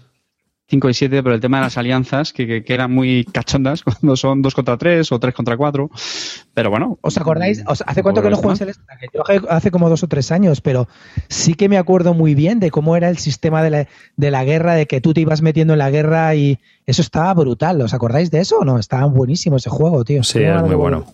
5 0.68 0.88
y 0.88 0.94
7, 0.94 1.22
pero 1.24 1.34
el 1.34 1.40
tema 1.40 1.56
de 1.58 1.64
las 1.64 1.76
alianzas, 1.78 2.32
que, 2.32 2.46
que, 2.46 2.62
que 2.62 2.74
eran 2.74 2.92
muy 2.92 3.24
cachondas 3.24 3.82
cuando 3.84 4.14
son 4.16 4.40
2 4.40 4.54
contra 4.54 4.76
3 4.76 5.10
o 5.10 5.18
3 5.18 5.34
contra 5.34 5.56
4. 5.56 5.90
Pero 6.60 6.70
bueno. 6.70 6.98
¿Os 7.00 7.16
acordáis? 7.16 7.64
¿Os- 7.66 7.82
¿Hace 7.86 8.02
cuánto 8.02 8.20
que 8.20 8.28
no 8.28 8.36
el 8.36 8.42
Struggle? 8.42 8.74
Yo 9.14 9.22
hace- 9.48 9.70
como 9.70 9.88
dos 9.88 10.02
o 10.02 10.08
tres 10.08 10.30
años, 10.30 10.60
pero 10.60 10.88
sí 11.28 11.54
que 11.54 11.68
me 11.70 11.78
acuerdo 11.78 12.12
muy 12.12 12.34
bien 12.34 12.60
de 12.60 12.70
cómo 12.70 12.96
era 12.96 13.08
el 13.08 13.16
sistema 13.18 13.62
de 13.62 13.70
la, 13.70 13.88
de 14.16 14.30
la 14.30 14.44
guerra, 14.44 14.74
de 14.74 14.86
que 14.86 15.00
tú 15.00 15.14
te 15.14 15.22
ibas 15.22 15.40
metiendo 15.42 15.72
en 15.72 15.78
la 15.78 15.90
guerra 15.90 16.34
y 16.34 16.58
eso 16.86 17.00
estaba 17.02 17.32
brutal. 17.34 17.80
¿Os 17.80 17.94
acordáis 17.94 18.30
de 18.30 18.40
eso 18.40 18.58
o 18.58 18.64
no? 18.64 18.78
Estaba 18.78 19.06
buenísimo 19.06 19.56
ese 19.56 19.70
juego, 19.70 20.04
tío. 20.04 20.22
Sí, 20.22 20.40
Tengo 20.40 20.56
es 20.56 20.62
muy 20.64 20.74
bueno. 20.74 21.04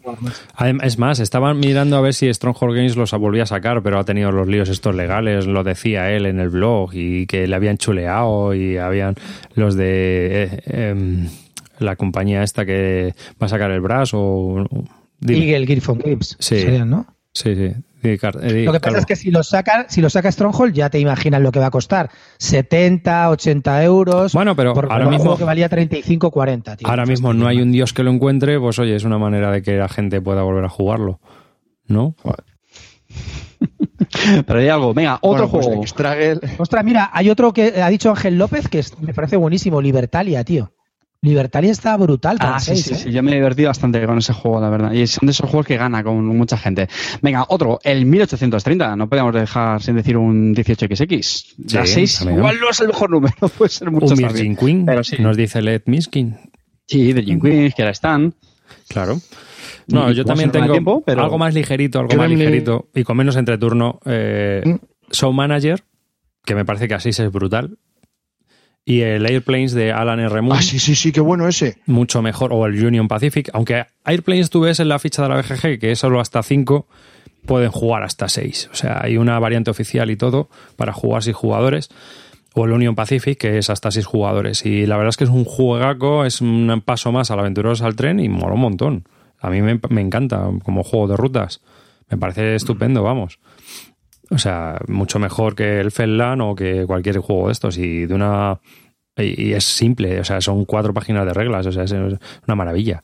Es 0.82 0.98
más, 0.98 1.20
estaban 1.20 1.60
mirando 1.60 1.96
a 1.96 2.00
ver 2.00 2.14
si 2.14 2.32
Stronghold 2.32 2.74
Games 2.74 2.96
los 2.96 3.12
volvía 3.12 3.44
a 3.44 3.46
sacar, 3.46 3.82
pero 3.82 3.98
ha 4.00 4.04
tenido 4.04 4.32
los 4.32 4.48
líos 4.48 4.68
estos 4.68 4.94
legales, 4.94 5.46
lo 5.46 5.62
decía 5.62 6.10
él 6.10 6.26
en 6.26 6.40
el 6.40 6.48
blog, 6.48 6.90
y 6.94 7.26
que 7.26 7.46
le 7.46 7.54
habían 7.54 7.76
chuleado, 7.78 8.52
y 8.54 8.78
habían 8.78 9.14
los 9.54 9.76
de 9.76 10.42
eh, 10.44 10.60
em, 10.90 11.28
la 11.78 11.94
compañía 11.96 12.42
esta 12.42 12.64
que 12.64 13.14
va 13.40 13.46
a 13.46 13.48
sacar 13.50 13.70
el 13.70 13.80
Brass 13.80 14.10
o... 14.14 14.64
dime. 15.20 15.46
Eagle 15.50 15.66
Griffon 15.66 15.98
Games. 15.98 16.36
Sí. 16.38 16.58
serían, 16.60 16.90
¿no? 16.90 17.06
Sí, 17.32 17.54
sí. 17.54 17.72
Car- 18.20 18.38
eh, 18.40 18.62
Lo 18.64 18.72
que 18.72 18.78
pasa 18.78 18.98
es 18.98 19.06
que 19.06 19.16
si 19.16 19.32
lo 19.32 19.42
saca, 19.42 19.86
si 19.88 20.00
lo 20.00 20.08
saca 20.08 20.30
Stronghold, 20.30 20.72
ya 20.72 20.90
te 20.90 21.00
imaginas 21.00 21.40
lo 21.42 21.50
que 21.50 21.58
va 21.58 21.66
a 21.66 21.70
costar. 21.72 22.08
70, 22.38 23.28
80 23.30 23.82
euros. 23.82 24.32
Bueno, 24.32 24.54
pero 24.54 24.74
por 24.74 24.92
ahora 24.92 25.06
mismo- 25.06 25.24
juego 25.24 25.38
que 25.38 25.42
valía 25.44 25.68
35, 25.68 26.30
40, 26.30 26.76
tío. 26.76 26.88
Ahora 26.88 27.04
mismo 27.04 27.34
no 27.34 27.48
hay 27.48 27.60
un 27.60 27.72
dios 27.72 27.92
que 27.92 28.04
lo 28.04 28.12
encuentre, 28.12 28.60
pues 28.60 28.78
oye, 28.78 28.94
es 28.94 29.02
una 29.02 29.18
manera 29.18 29.50
de 29.50 29.60
que 29.62 29.72
la 29.76 29.88
gente 29.88 30.20
pueda 30.20 30.42
volver 30.42 30.64
a 30.64 30.68
jugarlo. 30.68 31.18
¿No? 31.88 32.14
Pero 34.46 34.58
hay 34.60 34.68
algo. 34.68 34.94
Venga, 34.94 35.14
otro 35.20 35.48
Bueno, 35.48 35.50
pues 35.50 35.66
juego. 35.66 35.86
Struggle. 35.86 36.40
Ostras, 36.58 36.84
mira, 36.84 37.10
hay 37.12 37.30
otro 37.30 37.52
que 37.52 37.80
ha 37.82 37.88
dicho 37.88 38.10
Ángel 38.10 38.38
López 38.38 38.68
que 38.68 38.80
es- 38.80 38.98
me 39.00 39.14
parece 39.14 39.36
buenísimo, 39.36 39.80
Libertalia, 39.80 40.44
tío. 40.44 40.72
Libertalia 41.26 41.70
está 41.72 41.96
brutal 41.96 42.38
para 42.38 42.56
Ah, 42.56 42.60
sí, 42.60 42.70
seis, 42.76 42.84
sí, 42.84 42.94
¿eh? 42.94 42.96
sí, 42.96 43.12
yo 43.12 43.22
me 43.22 43.32
he 43.32 43.34
divertido 43.34 43.68
bastante 43.68 44.04
con 44.06 44.18
ese 44.18 44.32
juego, 44.32 44.60
la 44.60 44.70
verdad. 44.70 44.92
Y 44.92 45.06
son 45.06 45.26
de 45.26 45.32
esos 45.32 45.48
juegos 45.50 45.66
que 45.66 45.76
gana 45.76 46.02
con 46.02 46.24
mucha 46.26 46.56
gente. 46.56 46.88
Venga, 47.22 47.44
otro, 47.48 47.78
el 47.84 48.06
1830. 48.06 48.96
No 48.96 49.08
podemos 49.08 49.34
dejar 49.34 49.82
sin 49.82 49.96
decir 49.96 50.16
un 50.16 50.54
18XX. 50.54 51.54
La 51.74 51.86
Sí, 51.86 51.92
6 51.94 52.18
también. 52.18 52.38
igual 52.38 52.56
no 52.60 52.70
es 52.70 52.80
el 52.80 52.88
mejor 52.88 53.10
número, 53.10 53.34
puede 53.58 53.68
ser 53.70 53.90
mucho 53.90 54.06
Un. 54.14 54.16
Virgin 54.16 54.56
Queen, 54.56 54.86
Pero 54.86 55.04
sí. 55.04 55.16
nos 55.20 55.36
dice 55.36 55.60
Led 55.62 55.82
Miskin. 55.86 56.36
Sí, 56.86 57.12
de 57.12 57.22
Jim 57.22 57.40
Queens, 57.40 57.74
que 57.74 57.82
ahora 57.82 57.92
están. 57.92 58.34
Claro. 58.88 59.20
No, 59.88 60.10
Y 60.10 60.14
yo 60.14 60.24
también 60.24 60.50
tengo 60.50 60.70
tiempo, 60.72 61.02
pero- 61.04 61.22
algo 61.22 61.38
más 61.38 61.54
ligerito, 61.54 61.98
algo 62.00 62.14
más 62.16 62.28
ligerito 62.30 62.88
y 62.94 63.02
con 63.04 63.16
menos 63.16 63.36
entreturno. 63.36 64.00
Eh, 64.04 64.62
Mm. 64.64 64.74
Show 65.12 65.32
Manager, 65.32 65.84
que 66.44 66.54
me 66.56 66.64
parece 66.64 66.88
que 66.88 66.94
así 66.94 67.10
es 67.10 67.32
brutal. 67.32 67.78
Y 68.88 69.00
el 69.00 69.26
Airplanes 69.26 69.72
de 69.72 69.90
Alan 69.92 70.20
R. 70.20 70.40
Moon, 70.42 70.56
Ah, 70.56 70.62
sí, 70.62 70.78
sí, 70.78 70.94
sí, 70.94 71.10
qué 71.10 71.20
bueno 71.20 71.48
ese. 71.48 71.78
mucho 71.86 72.22
mejor. 72.22 72.52
O 72.52 72.64
el 72.66 72.82
Union 72.86 73.08
Pacific. 73.08 73.50
Aunque 73.52 73.84
Airplanes 74.04 74.48
tú 74.48 74.60
ves 74.60 74.78
en 74.78 74.88
la 74.88 75.00
ficha 75.00 75.22
de 75.24 75.28
la 75.28 75.36
BGG 75.42 75.80
que 75.80 75.90
es 75.90 75.98
solo 75.98 76.20
hasta 76.20 76.40
5, 76.42 76.86
pueden 77.46 77.72
jugar 77.72 78.04
hasta 78.04 78.28
6. 78.28 78.70
O 78.72 78.76
sea, 78.76 79.00
hay 79.02 79.16
una 79.16 79.38
variante 79.40 79.72
oficial 79.72 80.08
y 80.12 80.16
todo 80.16 80.48
para 80.76 80.92
jugar 80.92 81.24
6 81.24 81.34
jugadores. 81.34 81.90
O 82.54 82.64
el 82.64 82.70
Union 82.72 82.94
Pacific, 82.94 83.36
que 83.36 83.58
es 83.58 83.70
hasta 83.70 83.90
6 83.90 84.06
jugadores. 84.06 84.64
Y 84.64 84.86
la 84.86 84.96
verdad 84.96 85.10
es 85.10 85.16
que 85.16 85.24
es 85.24 85.30
un 85.30 85.44
juegaco, 85.44 86.24
es 86.24 86.40
un 86.40 86.80
paso 86.84 87.10
más 87.10 87.32
al 87.32 87.40
Aventureros 87.40 87.82
al 87.82 87.96
Tren 87.96 88.20
y 88.20 88.28
mola 88.28 88.54
un 88.54 88.60
montón. 88.60 89.04
A 89.40 89.50
mí 89.50 89.62
me, 89.62 89.80
me 89.90 90.00
encanta 90.00 90.48
como 90.62 90.84
juego 90.84 91.08
de 91.08 91.16
rutas. 91.16 91.60
Me 92.08 92.16
parece 92.18 92.54
estupendo, 92.54 93.02
vamos. 93.02 93.40
O 94.30 94.38
sea, 94.38 94.78
mucho 94.88 95.18
mejor 95.18 95.54
que 95.54 95.78
el 95.80 95.90
Fedland 95.92 96.42
o 96.42 96.54
que 96.54 96.84
cualquier 96.86 97.18
juego 97.18 97.46
de 97.46 97.52
estos. 97.52 97.78
Y 97.78 98.06
de 98.06 98.14
una. 98.14 98.58
Y, 99.18 99.52
es 99.52 99.64
simple, 99.64 100.20
o 100.20 100.24
sea, 100.24 100.40
son 100.42 100.64
cuatro 100.66 100.92
páginas 100.92 101.24
de 101.24 101.32
reglas, 101.32 101.66
o 101.66 101.72
sea, 101.72 101.84
es 101.84 101.92
una 101.92 102.54
maravilla. 102.54 103.02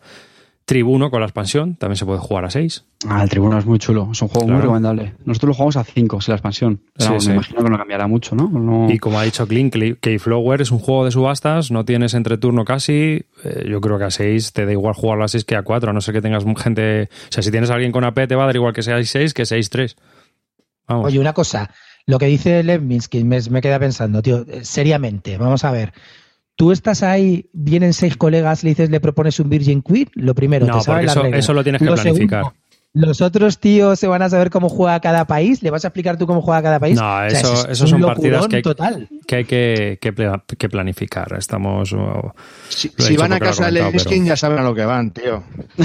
Tribuno 0.64 1.10
con 1.10 1.20
la 1.20 1.26
expansión, 1.26 1.74
también 1.74 1.96
se 1.96 2.04
puede 2.06 2.20
jugar 2.20 2.44
a 2.44 2.50
6. 2.50 2.84
Ah, 3.08 3.22
el 3.24 3.28
Tribuno 3.28 3.58
es 3.58 3.66
muy 3.66 3.78
chulo, 3.80 4.08
es 4.12 4.22
un 4.22 4.28
juego 4.28 4.46
muy 4.46 4.60
recomendable. 4.60 5.14
Nosotros 5.24 5.48
lo 5.48 5.54
jugamos 5.54 5.76
a 5.76 5.82
5, 5.84 6.20
sin 6.20 6.32
la 6.32 6.36
expansión. 6.36 6.80
Pero 6.96 7.18
Sí, 7.18 7.28
me 7.28 7.34
imagino 7.34 7.64
que 7.64 7.70
no 7.70 7.76
cambiará 7.78 8.06
mucho, 8.06 8.36
¿no? 8.36 8.48
No- 8.48 8.88
Y 8.90 8.98
como 8.98 9.18
ha 9.18 9.24
dicho 9.24 9.46
Clint, 9.48 9.74
Keyflower 10.00 10.60
es 10.62 10.70
un 10.70 10.78
juego 10.78 11.04
de 11.04 11.10
subastas, 11.10 11.72
no 11.72 11.84
tienes 11.84 12.14
entreturno 12.14 12.64
casi. 12.64 13.24
eh, 13.44 13.66
yo 13.68 13.80
creo 13.80 13.98
que 13.98 14.04
a 14.04 14.10
6 14.10 14.52
te 14.52 14.64
da 14.64 14.70
igual 14.72 14.94
jugarlo 14.94 15.24
a 15.24 15.28
6 15.28 15.44
que 15.44 15.56
a 15.56 15.62
4, 15.62 15.90
a 15.90 15.92
no 15.92 16.00
ser 16.00 16.14
que 16.14 16.22
tengas 16.22 16.44
gente. 16.58 17.08
O 17.28 17.32
sea, 17.32 17.42
si 17.42 17.50
tienes 17.50 17.70
a 17.70 17.74
alguien 17.74 17.90
con 17.90 18.04
AP, 18.04 18.28
te 18.28 18.36
va 18.36 18.44
a 18.44 18.46
dar 18.46 18.54
igual 18.56 18.72
que 18.72 18.82
sea 18.82 19.02
6 19.02 19.34
que 19.34 19.42
6-3. 19.42 19.96
Vamos. 20.88 21.06
Oye, 21.06 21.18
una 21.18 21.32
cosa, 21.32 21.70
lo 22.06 22.18
que 22.18 22.26
dice 22.26 22.62
Lev 22.62 22.82
Minsky 22.82 23.24
me, 23.24 23.40
me 23.50 23.60
queda 23.60 23.78
pensando, 23.78 24.22
tío, 24.22 24.44
eh, 24.48 24.64
seriamente, 24.64 25.38
vamos 25.38 25.64
a 25.64 25.70
ver. 25.70 25.92
Tú 26.54 26.70
estás 26.70 27.02
ahí, 27.02 27.48
vienen 27.52 27.92
seis 27.94 28.16
colegas, 28.16 28.62
le 28.62 28.70
dices, 28.70 28.90
le 28.90 29.00
propones 29.00 29.40
un 29.40 29.48
Virgin 29.48 29.82
Queen, 29.82 30.08
lo 30.14 30.34
primero, 30.34 30.66
no, 30.66 30.78
te 30.78 30.84
sabes 30.84 31.14
porque 31.14 31.38
eso, 31.38 31.54
lo 31.54 31.62
tienes 31.62 31.78
que 31.78 31.86
Lo 31.86 31.94
planificar. 31.94 32.44
segundo, 32.44 32.62
los 32.94 33.20
otros 33.22 33.58
tíos 33.58 33.99
se 33.99 34.06
van 34.06 34.20
a 34.22 34.28
saber 34.28 34.50
cómo 34.50 34.68
juega 34.68 35.00
cada 35.00 35.25
país, 35.26 35.62
le 35.62 35.70
vas 35.70 35.84
a 35.84 35.88
explicar 35.88 36.18
tú 36.18 36.26
cómo 36.26 36.42
juega 36.42 36.62
cada 36.62 36.78
país. 36.78 36.96
No, 37.00 37.02
O 37.06 37.30
sea, 37.30 37.40
eso- 37.40 37.52
es 37.54 37.70
eso 37.70 37.84
un 37.84 37.90
son 37.90 38.00
partidas 38.02 38.46
que 38.49 38.56
hay- 38.56 38.62
total. 38.62 39.08
que 39.26 39.37
hay 39.37 39.44
que, 39.46 39.99
que 40.00 40.12
pla- 40.12 40.44
que 40.58 40.68
planificar. 40.68 41.34
Estamos. 41.38 41.92
oh, 41.94 42.34
Si, 42.68 42.90
si 42.99 43.16
van 43.16 43.32
a 43.32 43.40
casa 43.40 43.66
de 43.66 43.72
Lenskin 43.72 44.25
pero- 44.25 44.28
ya 44.28 44.37
saben 44.37 44.58
a 44.58 44.62
lo 44.62 44.75
que 44.75 44.84
van, 44.84 45.11
tío. 45.11 45.42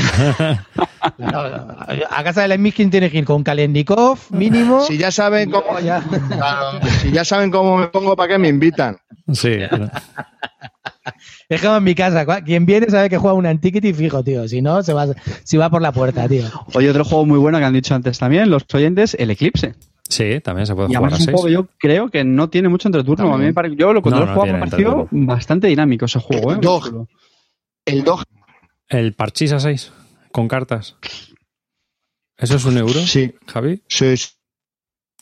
A 2.10 2.24
casa 2.24 2.42
de 2.42 2.48
Lev 2.50 2.60
Minsky 2.60 2.88
tiene 2.88 3.10
que 3.10 3.20
ir 3.20 3.26
con 3.26 3.44
Kalendikov, 3.44 4.20
mínimo. 4.32 4.82
Si 4.82 4.98
ya 4.98 5.10
saben 5.12 5.50
cómo, 5.50 5.80
ya- 5.80 6.02
Claro, 6.30 6.80
si 7.02 7.12
ya 7.12 7.24
saben 7.24 7.50
cómo 7.52 7.78
me 7.78 7.88
pongo, 7.88 8.16
¿para 8.16 8.34
qué 8.34 8.38
me 8.38 8.50
invitan? 8.50 8.98
sí. 9.32 9.58
Es 11.50 11.62
como 11.62 11.78
en 11.78 11.84
mi 11.84 11.96
casa, 11.96 12.26
quien 12.44 12.66
viene 12.66 12.90
sabe 12.90 13.10
que 13.10 13.18
juega 13.18 13.34
un 13.36 13.46
Antiquity 13.46 13.94
fijo, 13.94 14.24
tío. 14.24 14.48
Si 14.48 14.62
no, 14.62 14.82
se 14.84 14.94
va, 14.94 15.08
se 15.44 15.58
va 15.58 15.70
por 15.70 15.82
la 15.82 15.92
puerta, 15.92 16.28
tío. 16.28 16.44
Oye, 16.74 16.90
otro 16.90 17.04
juego 17.06 17.26
muy 17.26 17.40
bueno 17.40 17.58
que 17.60 17.66
han 17.66 17.74
dicho 17.74 17.94
antes 17.96 18.18
también, 18.20 18.50
los 18.50 18.64
oyentes, 18.74 19.16
el 19.20 19.32
Eclipse. 19.32 19.76
Sí, 20.10 20.40
también 20.42 20.66
se 20.66 20.74
puede 20.74 20.90
Y 20.92 20.96
jugar 20.96 21.12
además 21.14 21.20
a 21.20 21.24
es 21.24 21.28
un 21.28 21.34
juego 21.34 21.48
6. 21.48 21.48
que 21.48 21.54
yo 21.54 21.68
creo 21.78 22.10
que 22.10 22.24
no 22.24 22.50
tiene 22.50 22.70
mucho 22.70 22.88
entreturno. 22.88 23.34
A 23.34 23.38
mí 23.38 23.46
me 23.46 23.54
pare- 23.54 23.76
Yo 23.76 23.92
lo 23.94 24.02
cuando 24.02 24.22
No, 24.22 24.26
lo 24.26 24.32
he 24.32 24.36
no 24.36 24.42
jugado 24.42 24.54
me 24.60 24.70
pareció 24.70 25.08
bastante 25.12 25.68
dinámico 25.68 26.06
ese 26.06 26.20
juego. 26.20 26.54
¿eh? 26.54 26.58
Dog. 26.62 26.82
Muy 26.84 26.90
chulo. 26.92 27.08
El 27.86 28.04
dog, 28.04 28.24
El 28.90 29.14
parchís 29.14 29.52
a 29.52 29.60
6 29.60 29.92
con 30.32 30.48
cartas. 30.48 30.96
¿Eso 32.38 32.56
es 32.56 32.66
un 32.66 32.78
euro, 32.78 32.94
sí, 33.00 33.34
Javi? 33.48 33.82
sí, 33.88 34.16
sí, 34.16 34.30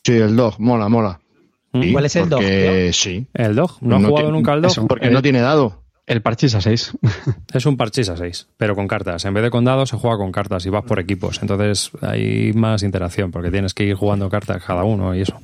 sí, 0.04 0.14
el 0.14 0.36
dog, 0.36 0.60
mola, 0.60 0.90
mola. 0.90 1.20
Sí, 1.82 1.92
¿Cuál 1.92 2.06
es 2.06 2.16
el 2.16 2.30
dog, 2.30 2.40
porque 2.42 2.92
Sí, 2.94 3.28
El 3.34 3.56
dog. 3.56 3.78
¿No, 3.82 3.96
has 3.98 4.02
No 4.02 4.10
jugado 4.10 4.32
nunca 4.32 4.54
al 4.54 4.62
dog? 4.62 4.72
eso. 4.72 4.88
porque 4.88 5.08
El- 5.08 5.14
no 5.14 5.22
tiene 5.22 5.42
dado. 5.42 5.84
El 6.08 6.22
parchís 6.22 6.54
a 6.54 6.62
6. 6.62 6.94
Es 7.54 7.66
un 7.66 7.78
parchís 7.78 8.10
a 8.10 8.18
6, 8.18 8.48
pero 8.58 8.76
con 8.76 8.88
cartas. 8.88 9.26
En 9.26 9.34
vez 9.34 9.44
de 9.44 9.50
con 9.50 9.66
dados, 9.66 9.90
se 9.90 9.98
juega 9.98 10.18
con 10.18 10.32
cartas 10.32 10.64
y 10.66 10.70
vas 10.70 10.84
por 10.84 11.00
equipos. 11.00 11.40
Entonces 11.42 11.90
hay 12.02 12.54
más 12.54 12.84
interacción 12.84 13.32
porque 13.32 13.50
tienes 13.50 13.74
que 13.74 13.86
ir 13.86 13.96
jugando 13.96 14.30
cartas 14.30 14.64
cada 14.64 14.84
uno 14.84 15.16
y 15.16 15.22
eso. 15.22 15.36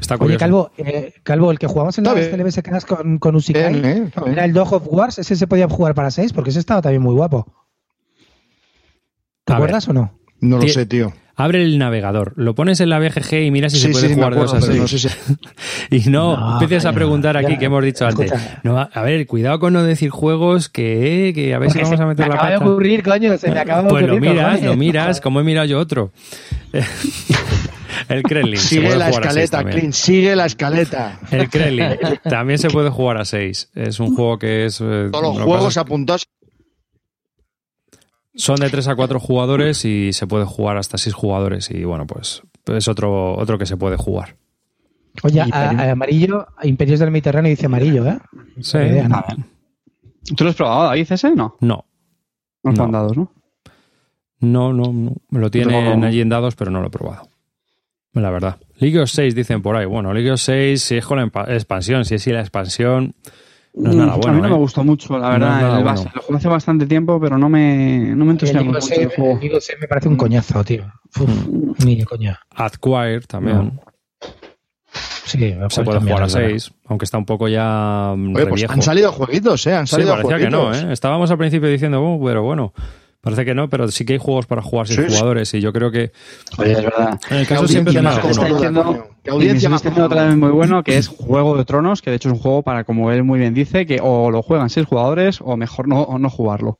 Está 0.00 0.14
Oye, 0.16 0.18
curioso. 0.18 0.38
Calvo, 0.40 0.70
eh, 0.78 1.14
Calvo, 1.22 1.50
el 1.52 1.58
que 1.60 1.68
jugamos 1.68 1.96
en 1.98 2.04
las 2.04 2.60
Cast 2.62 2.88
con, 2.88 3.18
con 3.18 3.36
Usikai, 3.36 3.72
Bien, 3.72 3.84
¿eh? 3.84 4.10
Bien. 4.24 4.32
era 4.32 4.44
el 4.44 4.52
Dog 4.52 4.72
of 4.74 4.82
Wars, 4.88 5.18
ese 5.20 5.36
se 5.36 5.46
podía 5.46 5.68
jugar 5.68 5.94
para 5.94 6.10
6 6.10 6.32
porque 6.32 6.50
ese 6.50 6.58
estaba 6.58 6.82
también 6.82 7.00
muy 7.00 7.14
guapo. 7.14 7.46
¿Te 9.44 9.52
A 9.52 9.56
acuerdas 9.56 9.86
o 9.88 9.92
no? 9.92 10.18
No 10.40 10.58
lo 10.58 10.66
sé, 10.68 10.86
tío. 10.86 11.12
Abre 11.36 11.62
el 11.64 11.78
navegador, 11.78 12.32
lo 12.36 12.54
pones 12.54 12.80
en 12.80 12.90
la 12.90 12.98
BGG 13.00 13.42
y 13.46 13.50
mira 13.50 13.68
si 13.68 13.76
Sí, 13.78 13.86
se 13.86 13.92
puede 13.92 14.08
sí, 14.08 14.14
jugar 14.14 14.34
dos 14.36 14.52
acuerdo, 14.54 14.66
a 14.66 14.70
pero 14.70 14.86
6. 14.86 14.92
no 14.92 14.98
sé 14.98 15.08
si- 15.08 15.36
Y 16.06 16.10
no, 16.10 16.36
No, 16.36 16.52
empieces 16.52 16.84
a 16.86 16.92
preguntar 16.92 17.36
aquí 17.36 17.52
ya. 17.54 17.58
que 17.58 17.64
hemos 17.64 17.82
dicho 17.84 18.06
antes. 18.06 18.32
No, 18.62 18.78
a 18.78 19.02
ver, 19.02 19.26
cuidado 19.26 19.58
con 19.58 19.72
no 19.72 19.82
decir 19.82 20.10
juegos 20.10 20.68
que, 20.68 21.32
que 21.34 21.52
a 21.54 21.58
ver 21.58 21.70
si 21.72 21.80
vamos 21.80 21.98
a 22.00 22.06
meter 22.06 22.26
me 22.26 22.28
la 22.28 22.34
acaba 22.36 22.50
de 22.52 22.58
pata. 22.58 22.70
ocurrir, 22.70 23.02
coño, 23.02 23.36
se 23.36 23.50
me 23.50 23.58
acaba 23.58 23.82
de 23.82 23.88
Pues 23.88 24.06
lo 24.06 24.16
miras, 24.20 24.62
lo 24.62 24.76
miras, 24.76 25.20
como 25.20 25.40
he 25.40 25.44
mirado 25.44 25.66
yo 25.66 25.78
otro. 25.80 26.12
El 28.08 28.22
Kremlin. 28.22 28.58
Sigue 28.58 28.96
la 28.96 29.08
escaleta. 29.10 29.64
Clint, 29.64 29.92
sigue 29.94 30.34
la 30.36 30.46
escaleta. 30.46 31.18
El 31.30 31.48
Kremlin 31.48 31.86
también 32.28 32.58
se 32.58 32.68
puede 32.68 32.90
jugar 32.90 33.16
a 33.18 33.24
6. 33.24 33.70
Es 33.74 34.00
un 34.00 34.14
juego 34.14 34.38
que 34.38 34.66
es. 34.66 34.80
eh, 34.80 35.08
Todos 35.10 35.22
los 35.22 35.32
lo 35.34 35.38
que 35.38 35.44
juegos 35.44 35.64
pasa 35.66 35.80
apuntados. 35.82 36.26
Son 38.36 38.56
de 38.56 38.68
3 38.68 38.88
a 38.88 38.96
4 38.96 39.20
jugadores 39.20 39.84
y 39.84 40.12
se 40.12 40.26
puede 40.26 40.44
jugar 40.44 40.76
hasta 40.76 40.98
6 40.98 41.14
jugadores. 41.14 41.70
Y 41.70 41.84
bueno, 41.84 42.06
pues 42.06 42.42
es 42.66 42.88
otro, 42.88 43.36
otro 43.36 43.58
que 43.58 43.66
se 43.66 43.76
puede 43.76 43.96
jugar. 43.96 44.36
Oye, 45.22 45.40
a- 45.40 45.92
amarillo, 45.92 46.46
a 46.56 46.66
Imperios 46.66 46.98
del 46.98 47.10
Mediterráneo 47.12 47.50
dice 47.50 47.66
amarillo, 47.66 48.04
¿eh? 48.06 48.18
Sí. 48.60 48.78
¿no? 49.08 49.24
¿Tú 50.36 50.42
lo 50.44 50.50
has 50.50 50.56
probado, 50.56 50.84
David, 50.84 51.06
ese? 51.12 51.30
No. 51.30 51.56
No, 51.60 51.84
No 52.64 52.70
No. 52.70 52.70
están 52.72 52.90
dados, 52.92 53.16
¿no? 53.16 53.30
no, 54.40 54.72
no, 54.72 54.92
no. 54.92 55.12
Lo 55.30 55.50
tienen 55.50 56.00
No. 56.00 56.06
allí 56.06 56.20
en 56.20 56.28
dados, 56.28 56.56
pero 56.56 56.70
no 56.70 56.80
lo 56.80 56.88
he 56.88 56.90
probado. 56.90 57.28
La 58.14 58.30
verdad. 58.30 58.58
League 58.78 58.98
of 59.00 59.08
6 59.10 59.34
dicen 59.34 59.62
por 59.62 59.76
ahí. 59.76 59.86
Bueno, 59.86 60.12
League 60.12 60.30
of 60.32 60.40
6, 60.40 60.82
si 60.82 60.96
es 60.96 61.04
con 61.06 61.18
la 61.18 61.24
expansión, 61.48 62.04
si 62.04 62.16
es 62.16 62.22
si 62.22 62.30
la 62.32 62.40
expansión, 62.40 63.14
no 63.74 63.90
es 63.90 63.96
nada 63.96 64.16
Mm, 64.16 64.20
bueno. 64.20 64.30
A 64.30 64.34
mí 64.34 64.40
no 64.42 64.46
¿eh? 64.48 64.50
me 64.50 64.56
gustó 64.56 64.84
mucho, 64.84 65.18
la 65.18 65.26
No 65.26 65.32
verdad. 65.32 65.48
nada 65.48 65.78
el 65.78 65.84
bueno. 65.84 65.84
base. 65.84 66.10
Lo 66.14 66.22
jugué 66.22 66.38
hace 66.38 66.48
bastante 66.48 66.86
tiempo, 66.86 67.20
pero 67.20 67.36
no 67.38 67.48
me, 67.48 68.14
no 68.14 68.24
me 68.24 68.32
Ligo 68.34 68.72
mucho 68.72 68.86
C- 68.86 69.02
el 69.02 69.08
juego. 69.10 69.38
el 69.42 69.60
C 69.60 69.76
me 69.80 69.88
parece 69.88 70.08
un 70.08 70.16
coñazo, 70.16 70.64
tío. 70.64 70.84
Uf, 71.20 71.84
Ni 71.84 71.96
de 71.96 72.04
coña. 72.04 72.40
Adquire 72.54 73.20
también. 73.22 73.80
Sí, 75.26 75.38
Se 75.70 75.82
puede 75.82 75.98
jugar 76.00 76.22
a 76.22 76.26
la 76.26 76.32
verdad. 76.34 76.48
6, 76.50 76.72
aunque 76.86 77.04
está 77.06 77.18
un 77.18 77.24
poco 77.24 77.48
ya 77.48 78.14
mm, 78.16 78.36
Oye, 78.36 78.46
pues 78.46 78.64
han 78.68 78.82
salido 78.82 79.10
jueguitos, 79.10 79.66
¿eh? 79.66 79.74
Han 79.74 79.86
Sí, 79.86 79.92
salido 79.96 80.12
parecía 80.12 80.38
que 80.38 80.50
no, 80.50 80.64
jueguitos. 80.66 80.90
¿eh? 80.90 80.92
Estábamos 80.92 81.30
al 81.30 81.38
principio 81.38 81.68
diciendo, 81.68 82.02
"Oh, 82.04 82.22
pero 82.24 82.42
bueno, 82.42 82.72
parece 83.24 83.44
que 83.44 83.54
no, 83.54 83.68
pero 83.68 83.88
sí 83.88 84.04
que 84.04 84.12
hay 84.12 84.18
juegos 84.20 84.46
para 84.46 84.62
jugar 84.62 84.86
sin 84.86 84.96
Sí, 84.98 85.02
sí. 85.08 85.08
jugadores 85.08 85.52
y 85.54 85.60
yo 85.60 85.72
creo 85.72 85.90
que 85.90 86.12
Oye, 86.58 86.72
es 86.72 86.82
verdad. 86.84 87.18
en 87.30 87.36
el 87.38 87.46
caso 87.46 87.66
siempre 87.66 88.00
más 88.00 88.24
Está 88.24 88.44
diciendo-. 88.46 89.08
Qué 89.24 89.30
Y 89.30 89.32
audiencia 89.32 89.68
me 89.68 89.72
más 89.72 89.80
está 89.80 89.88
diciendo 89.90 90.06
otra 90.06 90.26
vez 90.26 90.36
muy 90.36 90.50
bueno, 90.50 90.84
que 90.84 90.96
es 90.98 91.08
Juego 91.08 91.56
de 91.56 91.64
Tronos, 91.64 92.02
que 92.02 92.10
de 92.10 92.16
hecho 92.16 92.28
es 92.28 92.34
un 92.34 92.38
juego 92.40 92.62
para, 92.62 92.84
como 92.84 93.10
él 93.10 93.24
muy 93.24 93.38
bien 93.40 93.54
dice, 93.54 93.86
que 93.86 93.98
o 94.02 94.30
lo 94.30 94.42
juegan 94.42 94.68
seis 94.70 94.86
jugadores 94.86 95.40
o 95.40 95.56
mejor 95.56 95.88
no, 95.88 96.02
o 96.02 96.18
no 96.18 96.28
jugarlo. 96.30 96.78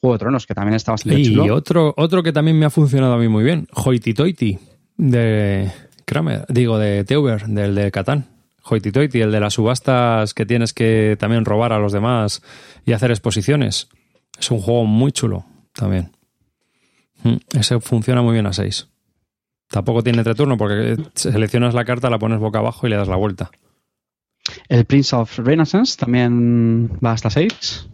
Juego 0.00 0.14
de 0.14 0.18
Tronos, 0.18 0.46
que 0.46 0.54
también 0.54 0.74
está 0.74 0.92
bastante 0.92 1.20
Y 1.20 1.26
chulo. 1.36 1.54
otro, 1.54 1.94
otro 1.96 2.22
que 2.22 2.32
también 2.32 2.58
me 2.58 2.64
ha 2.66 2.70
funcionado 2.70 3.12
a 3.12 3.18
mí 3.18 3.28
muy 3.28 3.44
bien, 3.44 3.68
Hoity 3.74 4.14
Toity, 4.14 4.58
de 4.96 5.70
Kramer, 6.06 6.46
digo, 6.48 6.78
de 6.78 7.04
Teuber, 7.04 7.46
del 7.46 7.74
de 7.74 7.90
Catán. 7.90 8.26
Hoity 8.64 8.92
Toity, 8.92 9.20
el 9.20 9.32
de 9.32 9.40
las 9.40 9.54
subastas 9.54 10.34
que 10.34 10.46
tienes 10.46 10.72
que 10.72 11.16
también 11.18 11.44
robar 11.44 11.72
a 11.72 11.78
los 11.78 11.92
demás 11.92 12.42
y 12.86 12.92
hacer 12.92 13.10
exposiciones. 13.10 13.88
Es 14.38 14.50
un 14.50 14.60
juego 14.60 14.84
muy 14.84 15.10
chulo 15.12 15.44
también. 15.74 16.10
Mm, 17.24 17.36
Ese 17.58 17.80
funciona 17.80 18.22
muy 18.22 18.32
bien 18.34 18.46
a 18.46 18.52
6. 18.52 18.88
Tampoco 19.68 20.02
tiene 20.02 20.18
entreturno 20.18 20.56
porque 20.56 20.96
seleccionas 21.14 21.74
la 21.74 21.84
carta, 21.84 22.10
la 22.10 22.18
pones 22.18 22.38
boca 22.40 22.58
abajo 22.58 22.86
y 22.86 22.90
le 22.90 22.96
das 22.96 23.08
la 23.08 23.16
vuelta. 23.16 23.50
El 24.68 24.84
Prince 24.84 25.14
of 25.16 25.38
Renaissance 25.38 25.96
también 25.96 26.90
va 27.04 27.12
hasta 27.12 27.30
6. 27.30 27.88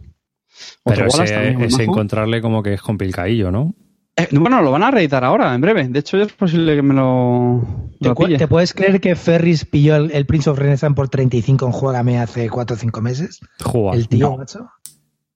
Pero 0.83 1.05
ese, 1.05 1.51
ese 1.63 1.83
encontrarle 1.83 2.41
como 2.41 2.61
que 2.63 2.73
es 2.73 2.81
complicadillo, 2.81 3.51
¿no? 3.51 3.75
Eh, 4.17 4.27
bueno, 4.33 4.61
lo 4.61 4.71
van 4.71 4.83
a 4.83 4.91
reeditar 4.91 5.23
ahora, 5.23 5.53
en 5.55 5.61
breve. 5.61 5.87
De 5.87 5.99
hecho, 5.99 6.21
es 6.21 6.33
posible 6.33 6.75
que 6.75 6.81
me 6.81 6.93
lo, 6.93 7.61
¿Te, 8.01 8.09
lo 8.09 8.15
cu- 8.15 8.25
pille. 8.25 8.37
te 8.37 8.47
puedes 8.49 8.73
creer 8.73 8.99
que 8.99 9.15
Ferris 9.15 9.63
pilló 9.63 9.95
el, 9.95 10.11
el 10.11 10.25
Prince 10.25 10.49
of 10.49 10.59
Renaissance 10.59 10.93
por 10.95 11.07
35 11.07 11.65
en 11.67 11.71
Juegame 11.71 12.19
hace 12.19 12.49
4 12.49 12.75
o 12.75 12.79
5 12.79 13.01
meses? 13.01 13.39
Jugar. 13.63 13.95
El 13.95 14.09
tío, 14.09 14.31
No. 14.31 14.37
macho. 14.37 14.67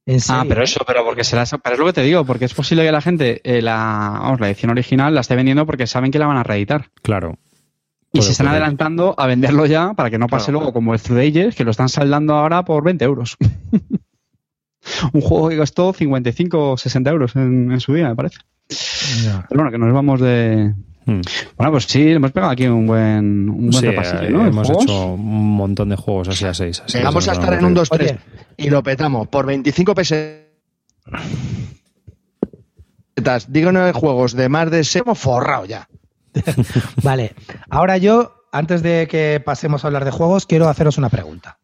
¿En 0.05 0.19
serio? 0.19 0.41
Ah, 0.41 0.45
pero 0.47 0.63
eso, 0.63 0.83
pero 0.85 1.03
porque 1.05 1.23
será, 1.23 1.45
pero 1.63 1.75
es 1.75 1.79
lo 1.79 1.85
que 1.85 1.93
te 1.93 2.01
digo, 2.01 2.25
porque 2.25 2.45
es 2.45 2.53
posible 2.53 2.83
que 2.83 2.91
la 2.91 3.01
gente 3.01 3.41
eh, 3.43 3.61
la, 3.61 4.19
vamos, 4.21 4.39
la 4.39 4.47
edición 4.47 4.71
original 4.71 5.13
la 5.15 5.21
esté 5.21 5.35
vendiendo 5.35 5.65
porque 5.65 5.87
saben 5.87 6.11
que 6.11 6.19
la 6.19 6.27
van 6.27 6.37
a 6.37 6.43
reeditar. 6.43 6.89
Claro. 7.01 7.37
Y 8.11 8.21
se 8.21 8.31
están 8.31 8.47
adelantando 8.47 9.15
a 9.17 9.25
venderlo 9.25 9.65
ya 9.65 9.93
para 9.93 10.11
que 10.11 10.19
no 10.19 10.27
pase 10.27 10.45
Claro. 10.47 10.59
luego 10.59 10.73
como 10.73 10.93
el 10.93 11.01
Through 11.01 11.19
Ages, 11.19 11.55
que 11.55 11.63
lo 11.63 11.71
están 11.71 11.89
saldando 11.89 12.35
ahora 12.35 12.63
por 12.63 12.83
20 12.83 13.03
euros. 13.05 13.37
Un 15.13 15.21
juego 15.21 15.49
que 15.49 15.57
costó 15.57 15.93
55 15.93 16.71
o 16.71 16.77
60 16.77 17.09
euros 17.09 17.35
en, 17.35 17.71
en 17.71 17.79
su 17.79 17.93
día, 17.93 18.09
me 18.09 18.15
parece. 18.15 18.37
Pero 18.67 19.61
bueno, 19.61 19.71
que 19.71 19.77
nos 19.77 19.93
vamos 19.93 20.19
de... 20.19 20.73
Hmm. 21.05 21.21
Bueno, 21.57 21.71
pues 21.73 21.83
sí, 21.85 22.11
hemos 22.11 22.31
pegado 22.31 22.51
aquí 22.53 22.65
un 22.67 22.87
buen, 22.87 23.49
un 23.49 23.69
buen 23.69 23.73
Sí, 23.73 23.85
repasillo, 23.87 24.21
eh, 24.23 24.29
¿no? 24.29 24.43
De 24.43 24.49
hemos 24.49 24.67
juegos. 24.67 24.83
hecho 24.85 25.05
un 25.07 25.51
montón 25.55 25.89
de 25.89 25.95
juegos 25.95 26.29
así 26.29 26.45
a 26.45 26.53
6. 26.53 26.83
Vamos 27.03 27.27
a 27.27 27.33
estar 27.33 27.53
en 27.53 27.65
un 27.65 27.75
2-3 27.75 27.89
Oye. 27.99 28.17
y 28.57 28.69
lo 28.69 28.81
petamos 28.83 29.27
por 29.27 29.45
25 29.45 29.93
pesetas. 29.95 30.43
Díganos 33.47 33.95
juegos 33.95 34.33
de 34.33 34.49
más 34.49 34.71
de 34.71 34.83
6 34.83 35.03
hemos 35.05 35.19
forrado 35.19 35.65
ya. 35.65 35.87
Vale, 37.03 37.35
ahora 37.69 37.97
yo, 37.97 38.33
antes 38.51 38.81
de 38.81 39.07
que 39.09 39.41
pasemos 39.43 39.83
a 39.83 39.87
hablar 39.87 40.03
de 40.05 40.11
juegos, 40.11 40.45
quiero 40.45 40.67
haceros 40.67 40.97
una 40.97 41.09
pregunta. 41.09 41.59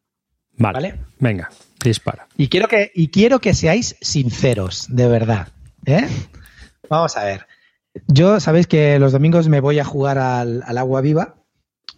Vale. 0.58 0.74
¿Vale? 0.74 1.00
Venga, 1.19 1.50
dispara. 1.84 2.27
Y 2.38 2.50
quiero 2.50 2.67
que, 2.67 2.91
y 2.93 3.08
quiero 3.10 3.39
que 3.39 3.53
seáis 3.53 3.96
sinceros, 4.01 4.88
de 4.89 5.08
verdad. 5.08 5.48
¿eh? 5.86 6.08
Vamos 6.89 7.15
a 7.17 7.24
ver. 7.24 7.48
Yo 8.08 8.39
sabéis 8.39 8.67
que 8.67 9.00
los 9.00 9.12
domingos 9.12 9.48
me 9.50 9.62
voy 9.62 9.79
a 9.79 9.86
jugar 9.86 10.17
al, 10.17 10.63
al 10.65 10.77
Agua 10.77 11.01
Viva, 11.01 11.38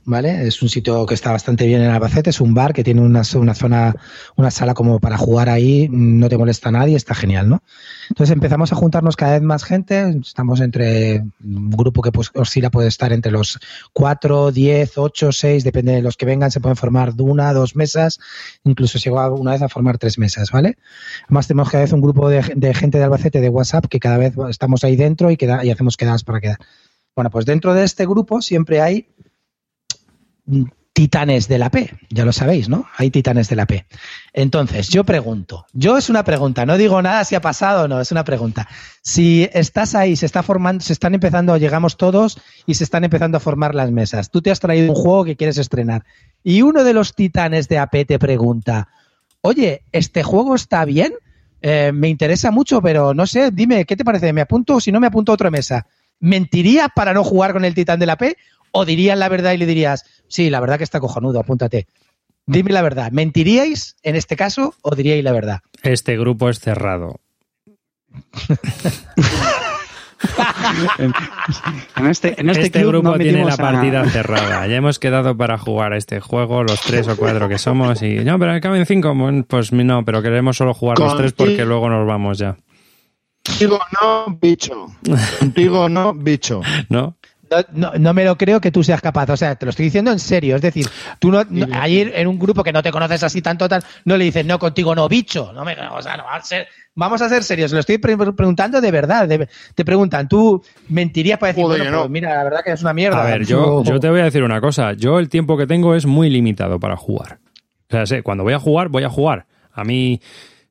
¿vale? 0.05 0.47
Es 0.47 0.61
un 0.61 0.69
sitio 0.69 1.05
que 1.05 1.13
está 1.13 1.31
bastante 1.31 1.65
bien 1.67 1.81
en 1.81 1.89
Albacete, 1.89 2.29
es 2.29 2.41
un 2.41 2.53
bar 2.53 2.73
que 2.73 2.83
tiene 2.83 3.01
una, 3.01 3.21
una 3.35 3.53
zona, 3.53 3.95
una 4.35 4.51
sala 4.51 4.73
como 4.73 4.99
para 4.99 5.17
jugar 5.17 5.49
ahí, 5.49 5.87
no 5.91 6.29
te 6.29 6.37
molesta 6.37 6.71
nadie, 6.71 6.95
está 6.95 7.13
genial, 7.13 7.49
¿no? 7.49 7.63
Entonces 8.09 8.33
empezamos 8.33 8.71
a 8.71 8.75
juntarnos 8.75 9.15
cada 9.15 9.33
vez 9.33 9.41
más 9.41 9.63
gente, 9.63 10.17
estamos 10.21 10.61
entre 10.61 11.23
un 11.43 11.71
grupo 11.71 12.01
que 12.01 12.11
pues 12.11 12.31
oscila 12.33 12.69
puede 12.69 12.87
estar 12.87 13.13
entre 13.13 13.31
los 13.31 13.59
4, 13.93 14.51
10, 14.51 14.97
8, 14.97 15.31
6, 15.31 15.63
depende 15.63 15.93
de 15.93 16.01
los 16.01 16.17
que 16.17 16.25
vengan, 16.25 16.51
se 16.51 16.59
pueden 16.59 16.75
formar 16.75 17.13
de 17.13 17.23
una, 17.23 17.53
dos 17.53 17.75
mesas, 17.75 18.19
incluso 18.63 18.97
llegó 18.97 19.35
una 19.35 19.51
vez 19.51 19.61
a 19.61 19.69
formar 19.69 19.97
tres 19.97 20.17
mesas, 20.17 20.51
¿vale? 20.51 20.77
Además 21.25 21.47
tenemos 21.47 21.69
cada 21.69 21.83
vez 21.83 21.93
un 21.93 22.01
grupo 22.01 22.29
de, 22.29 22.41
de 22.55 22.73
gente 22.73 22.97
de 22.97 23.03
Albacete 23.03 23.41
de 23.41 23.49
WhatsApp 23.49 23.85
que 23.85 23.99
cada 23.99 24.17
vez 24.17 24.33
estamos 24.49 24.83
ahí 24.83 24.95
dentro 24.95 25.31
y, 25.31 25.37
queda, 25.37 25.63
y 25.63 25.69
hacemos 25.69 25.97
quedadas 25.97 26.23
para 26.23 26.41
quedar. 26.41 26.57
Bueno, 27.15 27.29
pues 27.29 27.45
dentro 27.45 27.73
de 27.73 27.83
este 27.83 28.05
grupo 28.05 28.41
siempre 28.41 28.81
hay 28.81 29.07
titanes 30.93 31.47
de 31.47 31.57
la 31.57 31.69
P, 31.69 31.97
ya 32.09 32.25
lo 32.25 32.33
sabéis, 32.33 32.67
¿no? 32.67 32.85
Hay 32.97 33.09
titanes 33.11 33.47
de 33.47 33.55
la 33.55 33.65
P. 33.65 33.85
Entonces, 34.33 34.89
yo 34.89 35.03
pregunto, 35.03 35.65
yo 35.73 35.97
es 35.97 36.09
una 36.09 36.23
pregunta, 36.23 36.65
no 36.65 36.77
digo 36.77 37.01
nada 37.01 37.23
si 37.23 37.35
ha 37.35 37.41
pasado 37.41 37.85
o 37.85 37.87
no, 37.87 38.01
es 38.01 38.11
una 38.11 38.23
pregunta. 38.23 38.67
Si 39.01 39.47
estás 39.53 39.95
ahí, 39.95 40.15
se 40.15 40.25
está 40.25 40.43
formando, 40.43 40.83
se 40.83 40.93
están 40.93 41.13
empezando, 41.13 41.55
llegamos 41.57 41.97
todos 41.97 42.39
y 42.65 42.73
se 42.73 42.83
están 42.83 43.03
empezando 43.03 43.37
a 43.37 43.39
formar 43.39 43.73
las 43.73 43.91
mesas. 43.91 44.31
Tú 44.31 44.41
te 44.41 44.51
has 44.51 44.59
traído 44.59 44.89
un 44.89 44.95
juego 44.95 45.23
que 45.23 45.37
quieres 45.37 45.57
estrenar 45.57 46.03
y 46.43 46.61
uno 46.61 46.83
de 46.83 46.93
los 46.93 47.15
titanes 47.15 47.67
de 47.69 47.77
AP 47.77 48.05
te 48.05 48.19
pregunta, 48.19 48.89
oye, 49.41 49.83
¿este 49.91 50.23
juego 50.23 50.55
está 50.55 50.83
bien? 50.85 51.13
Eh, 51.61 51.91
me 51.93 52.09
interesa 52.09 52.51
mucho, 52.51 52.81
pero 52.81 53.13
no 53.13 53.27
sé, 53.27 53.51
dime, 53.51 53.85
¿qué 53.85 53.95
te 53.95 54.03
parece? 54.03 54.33
¿Me 54.33 54.41
apunto 54.41 54.75
o 54.75 54.81
si 54.81 54.91
no 54.91 54.99
me 54.99 55.07
apunto 55.07 55.31
a 55.31 55.35
otra 55.35 55.51
mesa? 55.51 55.87
¿Mentiría 56.19 56.89
para 56.89 57.13
no 57.13 57.23
jugar 57.23 57.53
con 57.53 57.63
el 57.63 57.73
titán 57.73 57.99
de 57.99 58.05
la 58.07 58.17
P? 58.17 58.35
¿O 58.71 58.85
dirías 58.85 59.17
la 59.17 59.29
verdad 59.29 59.51
y 59.51 59.57
le 59.57 59.65
dirías, 59.65 60.05
sí, 60.31 60.49
la 60.49 60.59
verdad 60.59 60.77
que 60.77 60.83
está 60.83 60.99
cojonudo, 60.99 61.39
apúntate? 61.39 61.85
Dime 62.47 62.71
la 62.71 62.81
verdad, 62.81 63.11
¿mentiríais 63.11 63.95
en 64.03 64.15
este 64.15 64.35
caso 64.35 64.73
o 64.81 64.95
diríais 64.95 65.23
la 65.23 65.31
verdad? 65.31 65.59
Este 65.83 66.17
grupo 66.17 66.49
es 66.49 66.59
cerrado. 66.59 67.19
En, 70.99 71.13
en 71.97 72.07
este, 72.07 72.39
en 72.39 72.49
este, 72.49 72.63
Este, 72.65 72.79
club 72.81 72.91
grupo 72.91 73.09
no 73.11 73.17
tiene 73.17 73.43
la 73.43 73.53
a- 73.53 73.57
partida 73.57 74.05
cerrada. 74.09 74.67
Ya 74.67 74.75
hemos 74.75 74.99
quedado 74.99 75.35
para 75.35 75.57
jugar 75.57 75.93
a 75.93 75.97
este 75.97 76.19
juego, 76.19 76.63
los 76.63 76.79
tres 76.81 77.07
o 77.07 77.17
cuatro 77.17 77.49
que 77.49 77.57
somos. 77.57 78.01
Y 78.03 78.15
no, 78.23 78.37
pero 78.37 78.59
caben 78.61 78.85
cinco. 78.85 79.13
Bueno, 79.15 79.43
pues 79.47 79.71
no, 79.73 80.05
pero 80.05 80.21
queremos 80.21 80.57
solo 80.57 80.73
jugar 80.73 80.99
los 80.99 81.17
tres 81.17 81.33
porque 81.33 81.65
luego 81.65 81.89
nos 81.89 82.05
vamos 82.07 82.37
ya. 82.37 82.55
Contigo 83.45 83.79
no, 84.01 84.37
bicho. 84.39 84.87
Contigo 85.39 85.89
no, 85.89 86.13
bicho. 86.13 86.61
¿No? 86.89 87.15
No, 87.73 87.91
no- 87.97 88.13
me 88.13 88.23
lo 88.25 88.37
creo 88.37 88.61
que 88.61 88.71
tú 88.71 88.83
seas 88.83 89.01
capaz. 89.01 89.29
O 89.29 89.37
sea, 89.37 89.55
te 89.55 89.65
lo 89.65 89.69
estoy 89.71 89.85
diciendo 89.85 90.11
en 90.11 90.19
serio. 90.19 90.55
Es 90.55 90.61
decir, 90.61 90.87
tú 91.19 91.31
no, 91.31 91.43
no- 91.49 91.67
ayer 91.79 92.11
en 92.15 92.27
un 92.27 92.39
grupo 92.39 92.63
que 92.63 92.71
no 92.71 92.81
te 92.81 92.91
conoces 92.91 93.23
así 93.23 93.41
tanto, 93.41 93.67
tal, 93.67 93.83
no 94.05 94.17
le 94.17 94.25
dices, 94.25 94.45
no, 94.45 94.57
contigo 94.59 94.95
no, 94.95 95.07
bicho. 95.09 95.51
No 95.53 95.65
me, 95.65 95.73
o 95.73 96.01
sea, 96.01 96.17
no, 96.17 96.23
va 96.25 96.35
a 96.35 96.41
ser- 96.43 96.67
vamos 96.95 97.21
a 97.21 97.29
ser 97.29 97.43
serios. 97.43 97.71
Lo 97.71 97.79
estoy 97.79 97.97
pre- 97.97 98.15
preguntando 98.17 98.79
de 98.81 98.91
verdad. 98.91 99.27
de- 99.27 99.47
te 99.75 99.83
preguntan, 99.85 100.27
¿tú 100.27 100.63
mentirías 100.89 101.37
para 101.39 101.51
decir, 101.53 101.63
Joder, 101.65 101.79
bueno, 101.79 101.91
que 101.91 101.95
no. 101.97 102.01
pues 102.03 102.11
mira, 102.11 102.35
la 102.35 102.43
verdad 102.43 102.59
que 102.63 102.71
es 102.71 102.81
una 102.81 102.93
mierda? 102.93 103.21
A 103.21 103.25
ver, 103.25 103.45
yo, 103.45 103.83
yo 103.83 103.99
te 103.99 104.09
voy 104.09 104.21
a 104.21 104.25
decir 104.25 104.43
una 104.43 104.61
cosa. 104.61 104.93
Yo 104.93 105.19
el 105.19 105.29
tiempo 105.29 105.57
que 105.57 105.67
tengo 105.67 105.95
es 105.95 106.05
muy 106.05 106.29
limitado 106.29 106.79
para 106.79 106.95
jugar. 106.95 107.39
O 107.89 107.91
sea, 107.91 108.05
sé, 108.05 108.23
cuando 108.23 108.43
voy 108.43 108.53
a 108.53 108.59
jugar, 108.59 108.87
voy 108.89 109.03
a 109.03 109.09
jugar. 109.09 109.45
A 109.73 109.83
mí... 109.83 110.21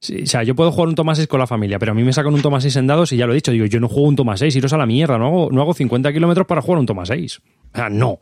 sí, 0.01 0.23
o 0.23 0.27
sea, 0.27 0.43
yo 0.43 0.55
puedo 0.55 0.73
jugar 0.73 0.89
un 0.89 0.95
toma 0.95 1.15
6 1.15 1.29
con 1.29 1.39
la 1.39 1.47
familia, 1.47 1.79
pero 1.79 1.93
a 1.93 1.95
mí 1.95 2.03
me 2.03 2.13
sacan 2.13 2.35
un 2.35 2.43
toma 2.43 2.61
6 2.61 2.77
en 2.77 2.87
dados 2.87 3.13
y 3.13 3.17
ya 3.17 3.27
lo 3.27 3.33
he 3.33 3.37
dicho, 3.37 3.53
digo, 3.53 3.67
yo 3.67 3.79
no 3.81 3.89
juego 3.89 4.09
un 4.09 4.17
toma 4.17 4.37
6, 4.37 4.55
iros 4.57 4.73
a 4.73 4.79
la 4.79 4.87
mierda, 4.87 5.19
no 5.19 5.27
hago, 5.27 5.49
no 5.53 5.61
hago 5.63 5.75
50 5.75 6.13
kilómetros 6.13 6.47
para 6.47 6.63
jugar 6.63 6.81
un 6.81 6.87
toma 6.87 7.07
6. 7.07 7.39
O 7.39 7.77
sea, 7.77 7.89
no, 7.89 8.21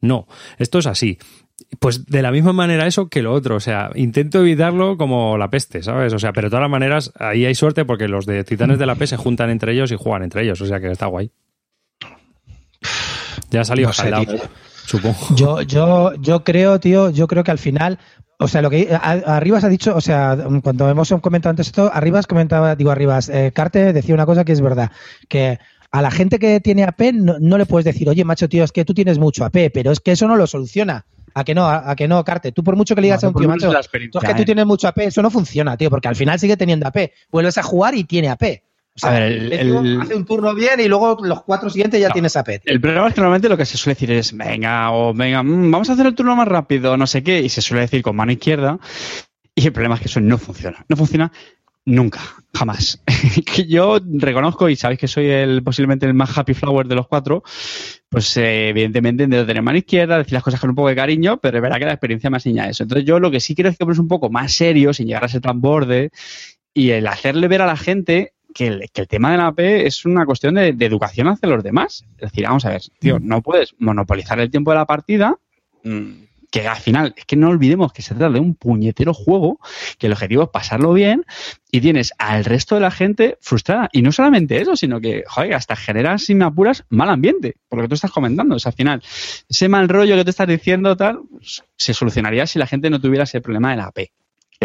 no, 0.00 0.26
esto 0.58 0.78
es 0.78 0.86
así. 0.86 1.18
Pues 1.80 2.06
de 2.06 2.22
la 2.22 2.30
misma 2.30 2.52
manera 2.52 2.86
eso 2.86 3.08
que 3.08 3.22
lo 3.22 3.32
otro, 3.32 3.56
o 3.56 3.60
sea, 3.60 3.90
intento 3.94 4.40
evitarlo 4.40 4.96
como 4.96 5.38
la 5.38 5.50
peste, 5.50 5.82
¿sabes? 5.82 6.12
O 6.12 6.18
sea, 6.18 6.32
pero 6.32 6.46
de 6.46 6.50
todas 6.50 6.62
las 6.62 6.70
maneras, 6.70 7.12
ahí 7.18 7.44
hay 7.46 7.54
suerte 7.54 7.84
porque 7.84 8.08
los 8.08 8.26
de 8.26 8.44
Titanes 8.44 8.78
de 8.78 8.86
la 8.86 8.94
P 8.94 9.06
se 9.06 9.16
juntan 9.16 9.50
entre 9.50 9.72
ellos 9.72 9.90
y 9.90 9.96
juegan 9.96 10.22
entre 10.22 10.42
ellos, 10.44 10.60
o 10.60 10.66
sea 10.66 10.80
que 10.80 10.90
está 10.90 11.06
guay. 11.06 11.30
Ya 13.50 13.60
ha 13.60 13.64
salido 13.64 13.88
No 13.88 13.94
sé, 13.94 14.12
supongo. 14.84 15.18
Yo, 15.34 15.62
yo, 15.62 16.14
yo 16.14 16.44
creo, 16.44 16.78
tío, 16.78 17.10
yo 17.10 17.26
creo 17.26 17.42
que 17.42 17.50
al 17.50 17.58
final, 17.58 17.98
o 18.38 18.48
sea, 18.48 18.62
lo 18.62 18.70
que 18.70 18.88
a- 18.92 19.36
Arribas 19.36 19.64
ha 19.64 19.68
dicho, 19.68 19.94
o 19.96 20.00
sea, 20.00 20.36
cuando 20.62 20.88
hemos 20.90 21.08
comentado 21.20 21.50
antes 21.50 21.66
esto, 21.68 21.90
Arribas 21.92 22.26
comentaba, 22.26 22.74
digo 22.76 22.90
Arribas, 22.90 23.28
eh, 23.28 23.52
Carte 23.54 23.92
decía 23.92 24.14
una 24.14 24.26
cosa 24.26 24.44
que 24.44 24.52
es 24.52 24.60
verdad, 24.60 24.90
que 25.28 25.58
a 25.90 26.02
la 26.02 26.10
gente 26.10 26.38
que 26.38 26.60
tiene 26.60 26.84
AP 26.84 27.12
no, 27.14 27.36
no 27.40 27.56
le 27.58 27.66
puedes 27.66 27.84
decir, 27.84 28.08
oye, 28.08 28.24
macho, 28.24 28.48
tío, 28.48 28.64
es 28.64 28.72
que 28.72 28.84
tú 28.84 28.92
tienes 28.92 29.18
mucho 29.18 29.44
AP, 29.44 29.70
pero 29.72 29.90
es 29.92 30.00
que 30.00 30.12
eso 30.12 30.26
no 30.28 30.36
lo 30.36 30.46
soluciona. 30.46 31.04
¿A 31.34 31.44
que 31.44 31.54
no? 31.54 31.66
¿A, 31.66 31.90
a 31.90 31.96
que 31.96 32.08
no, 32.08 32.24
Carte? 32.24 32.50
Tú 32.52 32.64
por 32.64 32.76
mucho 32.76 32.94
que 32.94 33.02
le 33.02 33.08
digas 33.08 33.22
No, 33.22 33.28
a 33.28 33.30
un 33.30 33.36
tío, 33.36 33.48
macho, 33.48 33.70
tú 33.70 34.18
es 34.18 34.24
que 34.24 34.34
tú 34.34 34.42
eh. 34.42 34.44
tienes 34.46 34.64
mucho 34.64 34.88
AP, 34.88 34.98
eso 35.00 35.20
no 35.20 35.30
funciona, 35.30 35.76
tío, 35.76 35.90
porque 35.90 36.08
al 36.08 36.16
final 36.16 36.38
sigue 36.38 36.56
teniendo 36.56 36.86
AP. 36.86 37.10
Vuelves 37.30 37.58
a 37.58 37.62
jugar 37.62 37.94
y 37.94 38.04
tiene 38.04 38.28
AP. 38.30 38.62
O 38.96 38.98
sea, 38.98 39.10
A 39.10 39.12
ver, 39.20 39.32
el- 39.32 39.52
el 39.52 40.00
hace 40.00 40.14
un 40.14 40.24
turno 40.24 40.54
bien 40.54 40.80
y 40.80 40.88
luego 40.88 41.18
los 41.22 41.42
cuatro 41.42 41.68
siguientes 41.68 42.00
ya 42.00 42.08
No. 42.08 42.12
tienes 42.14 42.34
AP. 42.36 42.60
tío. 42.60 42.72
El 42.72 42.80
problema 42.80 43.08
es 43.08 43.14
que 43.14 43.20
normalmente 43.20 43.48
lo 43.50 43.56
que 43.56 43.66
se 43.66 43.76
suele 43.76 43.94
decir 43.94 44.10
es, 44.10 44.34
venga, 44.34 44.90
o 44.92 45.12
venga, 45.12 45.42
mm, 45.42 45.70
vamos 45.70 45.90
a 45.90 45.92
hacer 45.92 46.06
el 46.06 46.14
turno 46.14 46.34
más 46.34 46.48
rápido, 46.48 46.96
no 46.96 47.06
sé 47.06 47.22
qué, 47.22 47.40
y 47.40 47.48
se 47.50 47.60
suele 47.60 47.82
decir 47.82 48.02
con 48.02 48.16
mano 48.16 48.32
izquierda, 48.32 48.78
y 49.54 49.66
el 49.66 49.72
problema 49.72 49.96
es 49.96 50.00
que 50.00 50.08
eso 50.08 50.20
no 50.20 50.38
funciona. 50.38 50.84
No 50.88 50.96
funciona 50.96 51.30
nunca, 51.84 52.20
jamás. 52.54 53.02
yo 53.68 54.00
reconozco, 54.02 54.68
y 54.70 54.76
sabéis 54.76 54.98
que 54.98 55.08
soy 55.08 55.26
el 55.26 55.62
posiblemente 55.62 56.06
el 56.06 56.14
más 56.14 56.36
happy 56.36 56.54
flower 56.54 56.88
de 56.88 56.94
los 56.94 57.06
cuatro, 57.06 57.42
pues 58.08 58.34
eh, 58.38 58.70
evidentemente 58.70 59.24
intento 59.24 59.46
tener 59.46 59.62
mano 59.62 59.76
izquierda, 59.78 60.16
decir 60.18 60.32
las 60.32 60.42
cosas 60.42 60.58
con 60.58 60.70
un 60.70 60.76
poco 60.76 60.88
de 60.88 60.96
cariño, 60.96 61.36
pero 61.38 61.58
es 61.58 61.62
verdad 61.62 61.78
que 61.78 61.84
la 61.84 61.92
experiencia 61.92 62.30
me 62.30 62.38
enseña 62.38 62.66
eso. 62.68 62.82
Entonces 62.84 63.04
yo 63.06 63.20
lo 63.20 63.30
que 63.30 63.40
sí 63.40 63.54
quiero 63.54 63.68
es 63.68 63.76
que 63.76 63.84
pones 63.84 63.98
un 63.98 64.08
poco 64.08 64.30
más 64.30 64.54
serio, 64.54 64.94
sin 64.94 65.06
llegar 65.06 65.24
a 65.24 65.28
ser 65.28 65.42
tan 65.42 65.60
borde, 65.60 66.10
y 66.74 66.90
el 66.90 67.06
hacerle 67.06 67.46
ver 67.48 67.62
a 67.62 67.66
la 67.66 67.76
gente 67.76 68.32
que 68.56 68.68
el, 68.68 68.90
que 68.90 69.02
el 69.02 69.06
tema 69.06 69.30
de 69.30 69.36
la 69.36 69.48
AP 69.48 69.58
es 69.58 70.06
una 70.06 70.24
cuestión 70.24 70.54
de, 70.54 70.72
de 70.72 70.86
educación 70.86 71.28
hacia 71.28 71.46
los 71.46 71.62
demás. 71.62 72.06
Es 72.16 72.30
decir, 72.30 72.44
vamos 72.44 72.64
a 72.64 72.70
ver, 72.70 72.80
tío, 72.98 73.18
no 73.20 73.42
puedes 73.42 73.74
monopolizar 73.78 74.40
el 74.40 74.50
tiempo 74.50 74.70
de 74.70 74.78
la 74.78 74.86
partida, 74.86 75.36
mm, 75.84 76.24
que 76.50 76.66
al 76.66 76.78
final, 76.78 77.12
es 77.18 77.26
que 77.26 77.36
no 77.36 77.50
olvidemos 77.50 77.92
que 77.92 78.00
se 78.00 78.14
trata 78.14 78.32
de 78.32 78.40
un 78.40 78.54
puñetero 78.54 79.12
juego, 79.12 79.60
que 79.98 80.06
el 80.06 80.14
objetivo 80.14 80.44
es 80.44 80.48
pasarlo 80.48 80.94
bien, 80.94 81.26
y 81.70 81.82
tienes 81.82 82.14
al 82.16 82.46
resto 82.46 82.76
de 82.76 82.80
la 82.80 82.90
gente 82.90 83.36
frustrada. 83.42 83.90
Y 83.92 84.00
no 84.00 84.10
solamente 84.10 84.58
eso, 84.58 84.74
sino 84.74 85.02
que, 85.02 85.24
joder, 85.26 85.52
hasta 85.52 85.76
generas, 85.76 86.22
si 86.22 86.34
me 86.34 86.46
apuras, 86.46 86.84
mal 86.88 87.10
ambiente, 87.10 87.56
por 87.68 87.78
lo 87.78 87.82
que 87.82 87.88
tú 87.90 87.94
estás 87.96 88.10
comentando. 88.10 88.54
O 88.54 88.58
sea, 88.58 88.70
al 88.70 88.76
final, 88.76 89.02
ese 89.50 89.68
mal 89.68 89.86
rollo 89.86 90.16
que 90.16 90.24
te 90.24 90.30
estás 90.30 90.48
diciendo, 90.48 90.96
tal, 90.96 91.20
pues, 91.30 91.62
se 91.76 91.92
solucionaría 91.92 92.46
si 92.46 92.58
la 92.58 92.66
gente 92.66 92.88
no 92.88 93.02
tuviera 93.02 93.24
ese 93.24 93.42
problema 93.42 93.72
de 93.72 93.76
la 93.76 93.84
AP. 93.88 94.08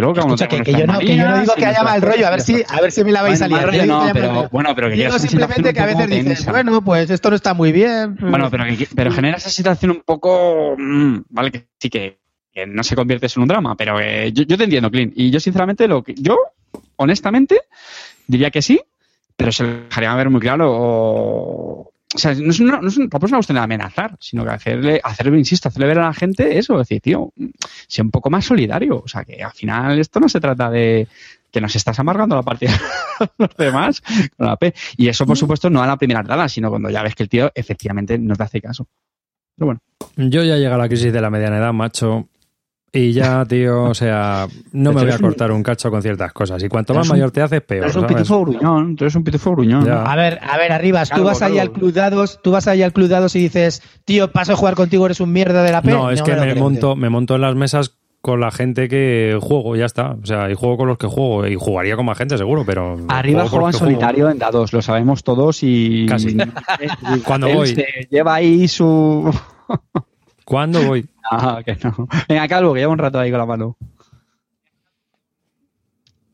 Uno 0.10 0.20
Escucha, 0.20 0.48
que, 0.48 0.62
que 0.62 0.72
yo 0.74 0.88
no, 0.88 1.00
que 1.00 1.16
yo 1.16 1.28
no 1.28 1.40
digo 1.40 1.54
que 1.56 1.66
haya 1.66 1.84
mal 1.84 2.02
rollo, 2.02 2.28
a 2.28 2.32
ver 2.32 2.42
si, 2.42 2.64
a 2.68 2.82
ver 2.82 2.92
si 2.92 3.04
me 3.04 3.12
la 3.12 3.22
vais 3.22 3.42
a 3.42 3.48
liar. 3.48 3.88
no, 3.88 4.10
pero 4.14 4.50
bueno, 4.52 4.76
pero 4.76 4.90
que 4.90 4.96
Digo 4.96 5.20
simplemente 5.20 5.74
que 5.74 5.80
a 5.80 5.86
veces 5.86 6.08
dices, 6.08 6.26
tensa. 6.26 6.52
bueno, 6.52 6.84
pues 6.84 7.10
esto 7.10 7.30
no 7.30 7.36
está 7.36 7.54
muy 7.54 7.72
bien. 7.72 8.18
Bueno, 8.20 8.50
pero, 8.50 8.66
que, 8.66 8.88
pero 8.96 9.12
genera 9.12 9.38
esa 9.38 9.50
situación 9.50 9.92
un 9.92 10.02
poco. 10.02 10.76
mm, 10.78 11.22
vale, 11.30 11.52
que 11.52 11.68
sí 11.80 11.90
que, 11.90 12.20
que 12.52 12.66
no 12.66 12.84
se 12.84 12.96
convierte 12.96 13.28
en 13.36 13.42
un 13.42 13.48
drama, 13.48 13.76
pero 13.76 14.00
eh, 14.00 14.32
yo, 14.34 14.44
yo 14.44 14.58
te 14.58 14.64
entiendo, 14.66 14.90
Clint. 14.92 15.14
Y 15.16 15.30
yo, 15.32 15.40
sinceramente, 15.40 15.88
lo 15.88 16.04
que. 16.04 16.14
Yo, 16.16 16.38
honestamente, 16.96 17.62
diría 18.28 18.50
que 18.52 18.62
sí, 18.62 18.82
pero 19.36 19.52
se 19.52 19.64
lo 19.64 19.70
dejaría 19.84 20.14
ver 20.16 20.30
muy 20.30 20.42
claro. 20.42 20.70
O, 20.72 21.91
o 22.14 22.18
sea, 22.18 22.34
no 22.36 22.50
es, 22.52 22.60
una, 22.60 22.82
no 22.82 22.88
es 22.90 22.98
un- 22.98 23.10
tampoco 23.10 23.28
es 23.28 23.32
una 23.32 23.38
cuestión 23.40 23.56
de 23.58 23.62
amenazar, 23.64 24.16
sino 24.20 24.44
que 24.44 24.50
hacerle, 24.52 25.00
hacerle, 25.04 25.38
insisto, 25.38 25.70
hacerle 25.70 25.88
ver 25.88 26.00
a 26.00 26.08
la 26.08 26.14
gente 26.14 26.58
eso, 26.58 26.78
decir, 26.78 27.02
tío, 27.02 27.32
sea 27.88 28.04
un 28.04 28.12
poco 28.12 28.30
más 28.30 28.46
solidario. 28.46 29.02
O 29.04 29.08
sea, 29.08 29.24
que 29.24 29.42
al 29.44 29.52
final 29.54 29.98
esto 30.00 30.20
no 30.20 30.28
se 30.30 30.40
trata 30.42 30.70
de 30.70 31.08
que 31.52 31.62
nos 31.62 31.76
estás 31.76 32.00
amargando 32.00 32.36
la 32.36 32.44
partida 32.44 32.72
a 33.20 33.30
los 33.38 33.56
demás 33.58 34.02
con 34.38 34.48
la 34.48 34.56
P. 34.58 34.74
Y 34.98 35.08
eso, 35.10 35.26
por 35.26 35.38
supuesto, 35.38 35.70
no 35.70 35.82
a 35.84 35.88
la 35.88 35.98
primera 35.98 36.22
entrada, 36.22 36.48
sino 36.50 36.70
cuando 36.70 36.90
ya 36.90 37.04
ves 37.04 37.16
que 37.16 37.24
el 37.24 37.30
tío 37.30 37.52
efectivamente 37.56 38.18
no 38.18 38.36
te 38.36 38.44
hace 38.44 38.62
caso. 38.62 38.88
Pero 39.56 39.66
bueno, 39.68 39.80
Yo 40.16 40.44
ya 40.44 40.56
llega 40.58 40.78
la 40.78 40.88
crisis 40.88 41.12
de 41.14 41.22
la 41.22 41.30
mediana 41.30 41.58
edad, 41.58 41.74
macho. 41.74 42.30
Y 42.94 43.14
ya, 43.14 43.46
tío, 43.46 43.84
o 43.84 43.94
sea, 43.94 44.48
no 44.74 44.92
me 44.92 45.04
voy 45.04 45.12
a 45.12 45.18
cortar 45.18 45.54
un 45.54 45.64
cacho 45.64 45.90
con 45.90 46.02
ciertas 46.02 46.34
cosas. 46.34 46.62
Y 46.62 46.68
cuanto 46.68 46.94
más 46.94 47.08
mayor 47.08 47.32
te 47.32 47.42
haces, 47.42 47.62
peor. 47.62 47.86
eres 47.86 47.96
un 47.96 48.06
pitufo 48.06 48.42
gruñón, 48.42 48.98
tú 48.98 49.06
eres 49.06 49.16
un 49.16 49.24
pitufo 49.24 49.52
gruñón. 49.52 49.90
A 49.90 50.14
ver, 50.18 50.40
a 50.42 50.58
ver, 50.58 50.74
Arribas, 50.74 51.08
tú 51.10 51.16
Calvo, 51.16 51.28
vas 51.28 51.42
ahí 51.42 51.58
al 51.58 51.72
Club 51.72 51.94
Dados, 51.94 52.42
tú 52.44 52.52
vas 52.52 52.68
ahí 52.68 52.84
al 52.84 52.92
Club 52.92 53.08
Dados 53.08 53.34
y 53.38 53.40
dices, 53.40 53.82
tío, 54.04 54.32
paso 54.34 54.54
a 54.54 54.56
jugar 54.58 54.76
contigo, 54.76 55.06
eres 55.06 55.22
un 55.22 55.32
mierda 55.32 55.64
de 55.64 55.72
la 55.72 55.82
P. 55.82 55.90
No, 55.90 56.12
es 56.12 56.22
que 56.22 56.36
me 56.36 56.54
monto, 56.54 56.98
me 56.98 57.10
monto 57.10 57.36
en 57.36 57.42
las 57.42 57.56
mesas 57.56 57.98
con 58.20 58.42
la 58.42 58.52
gente 58.52 58.90
que 58.90 59.38
juego, 59.42 59.78
ya 59.78 59.86
está. 59.86 60.18
O 60.22 60.26
sea, 60.26 60.52
y 60.52 60.54
juego 60.54 60.76
con 60.78 60.90
los 60.90 60.98
que 60.98 61.08
juego. 61.08 61.48
Y 61.48 61.56
jugaría 61.56 61.96
con 61.96 62.06
más 62.06 62.18
gente, 62.18 62.38
seguro, 62.38 62.66
pero. 62.66 62.98
Arriba 63.08 63.48
juego 63.48 63.68
en 63.68 63.72
juego. 63.72 63.86
solitario 63.86 64.30
en 64.30 64.38
dados, 64.38 64.74
lo 64.74 64.82
sabemos 64.82 65.24
todos 65.24 65.64
y... 65.64 66.06
Casi. 66.08 66.36
Cuando 67.26 67.48
Él 67.48 67.56
voy. 67.56 67.68
se 67.68 67.86
lleva 68.10 68.36
ahí 68.36 68.68
su... 68.68 69.34
¿Cuándo 70.46 70.82
voy? 70.84 71.08
Ah, 71.34 71.62
que 71.64 71.78
no. 71.84 72.10
Venga, 72.28 72.48
Calvo, 72.50 72.74
que 72.74 72.82
lleva 72.82 72.92
un 72.92 72.98
rato 72.98 73.18
ahí 73.20 73.30
con 73.32 73.40
la 73.40 73.46
mano. 73.46 73.78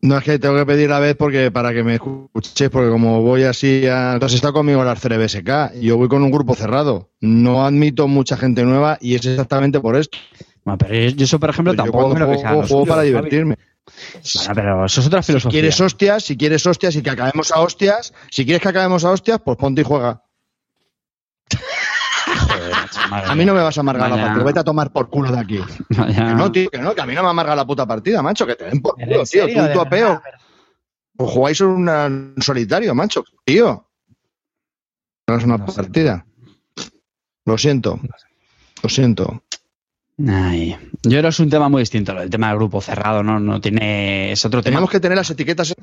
No 0.01 0.17
es 0.17 0.23
que 0.23 0.39
tengo 0.39 0.55
que 0.55 0.65
pedir 0.65 0.89
la 0.89 0.99
vez 0.99 1.15
porque 1.15 1.51
para 1.51 1.73
que 1.73 1.83
me 1.83 1.95
escuchéis, 1.95 2.69
porque 2.69 2.89
como 2.89 3.21
voy 3.21 3.43
así 3.43 3.85
a... 3.87 4.13
Entonces 4.13 4.35
está 4.37 4.51
conmigo 4.51 4.81
el 4.81 4.87
Arcere 4.87 5.17
BSK 5.17 5.75
y 5.75 5.87
yo 5.87 5.97
voy 5.97 6.07
con 6.07 6.23
un 6.23 6.31
grupo 6.31 6.55
cerrado. 6.55 7.09
No 7.19 7.65
admito 7.65 8.07
mucha 8.07 8.37
gente 8.37 8.63
nueva 8.63 8.97
y 9.01 9.15
es 9.15 9.25
exactamente 9.25 9.79
por 9.79 9.95
esto. 9.95 10.17
Bueno, 10.63 10.77
pero 10.77 10.93
yo, 11.09 11.23
eso, 11.23 11.39
por 11.39 11.49
ejemplo, 11.49 11.73
Yo 11.73 11.77
tampoco 11.77 11.97
juego, 12.09 12.15
creo 12.15 12.31
que 12.31 12.37
sea 12.37 12.49
juego- 12.49 12.61
lo 12.63 12.67
juego 12.67 12.81
suyo, 12.83 12.89
para 12.89 13.01
Javi. 13.01 13.07
divertirme. 13.09 13.55
Bueno, 14.35 14.51
pero 14.55 14.85
eso 14.85 15.01
es 15.01 15.07
otra 15.07 15.21
Si 15.21 15.27
filosofía. 15.27 15.51
quieres 15.59 15.81
hostias, 15.81 16.23
si 16.23 16.37
quieres 16.37 16.65
hostias 16.65 16.95
y 16.95 17.01
que 17.01 17.09
acabemos 17.09 17.51
a 17.51 17.59
hostias, 17.61 18.13
si 18.29 18.45
quieres 18.45 18.61
que 18.61 18.69
acabemos 18.69 19.03
a 19.03 19.11
hostias, 19.11 19.39
pues 19.43 19.57
ponte 19.57 19.81
y 19.81 19.83
juega. 19.83 20.23
A 23.09 23.35
mí 23.35 23.45
no 23.45 23.53
me 23.53 23.61
vas 23.61 23.77
a 23.77 23.81
amargar 23.81 24.09
la 24.09 24.15
partida, 24.21 24.43
vete 24.43 24.59
a 24.59 24.63
tomar 24.63 24.91
por 24.91 25.09
culo 25.09 25.31
de 25.31 25.39
aquí. 25.39 25.59
Que 25.89 25.95
no, 26.35 26.51
tío, 26.51 26.69
que 26.69 26.77
no, 26.79 26.93
que 26.95 27.01
a 27.01 27.05
mí 27.05 27.13
no 27.15 27.23
me 27.23 27.29
amarga 27.29 27.55
la 27.55 27.65
puta 27.65 27.85
partida, 27.85 28.21
macho, 28.21 28.45
que 28.45 28.55
te 28.55 28.65
den 28.65 28.81
por 28.81 28.99
¿En 29.01 29.07
culo, 29.09 29.23
tío. 29.23 29.43
Tú 29.45 29.49
y 29.49 29.53
De 29.53 29.55
tu 29.61 29.61
verdad, 29.67 29.81
apeo. 29.87 30.21
pero- 30.23 30.37
O 31.19 31.27
jugáis 31.27 31.59
en 31.61 32.35
solitario, 32.39 32.93
macho, 32.93 33.23
tío. 33.43 33.87
No 35.27 35.35
es 35.37 35.43
una 35.43 35.57
No 35.57 35.67
sé. 35.67 35.81
partida. 35.81 36.25
Lo 37.45 37.57
siento. 37.57 37.99
Lo 38.83 38.89
siento. 38.89 39.41
Ay, 40.27 40.75
yo 41.03 41.09
creo 41.11 41.21
que 41.23 41.27
es 41.29 41.39
un 41.39 41.49
tema 41.49 41.69
muy 41.69 41.81
distinto. 41.81 42.13
del 42.13 42.29
tema 42.29 42.47
del 42.49 42.57
grupo 42.57 42.81
cerrado, 42.81 43.23
no, 43.23 43.39
no 43.39 43.59
tiene. 43.61 44.31
Es 44.31 44.43
otro 44.45 44.61
tema. 44.61 44.75
Tenemos 44.75 44.89
que 44.91 44.99
tener 44.99 45.17
las 45.17 45.29
etiquetas. 45.29 45.73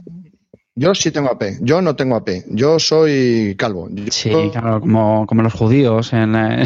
Yo 0.77 0.95
sí 0.95 1.11
tengo 1.13 1.31
AP. 1.31 1.59
Yo 1.61 1.81
no 1.83 1.95
tengo 1.95 2.17
AP. 2.17 2.29
Yo 2.49 2.79
soy 2.79 3.55
calvo. 3.57 3.89
Yo, 3.93 4.05
Sí, 4.11 4.31
claro, 4.53 4.81
como, 4.81 5.27
como 5.27 5.43
los 5.43 5.53
judíos 5.53 6.13
en. 6.13 6.35
eh, 6.35 6.65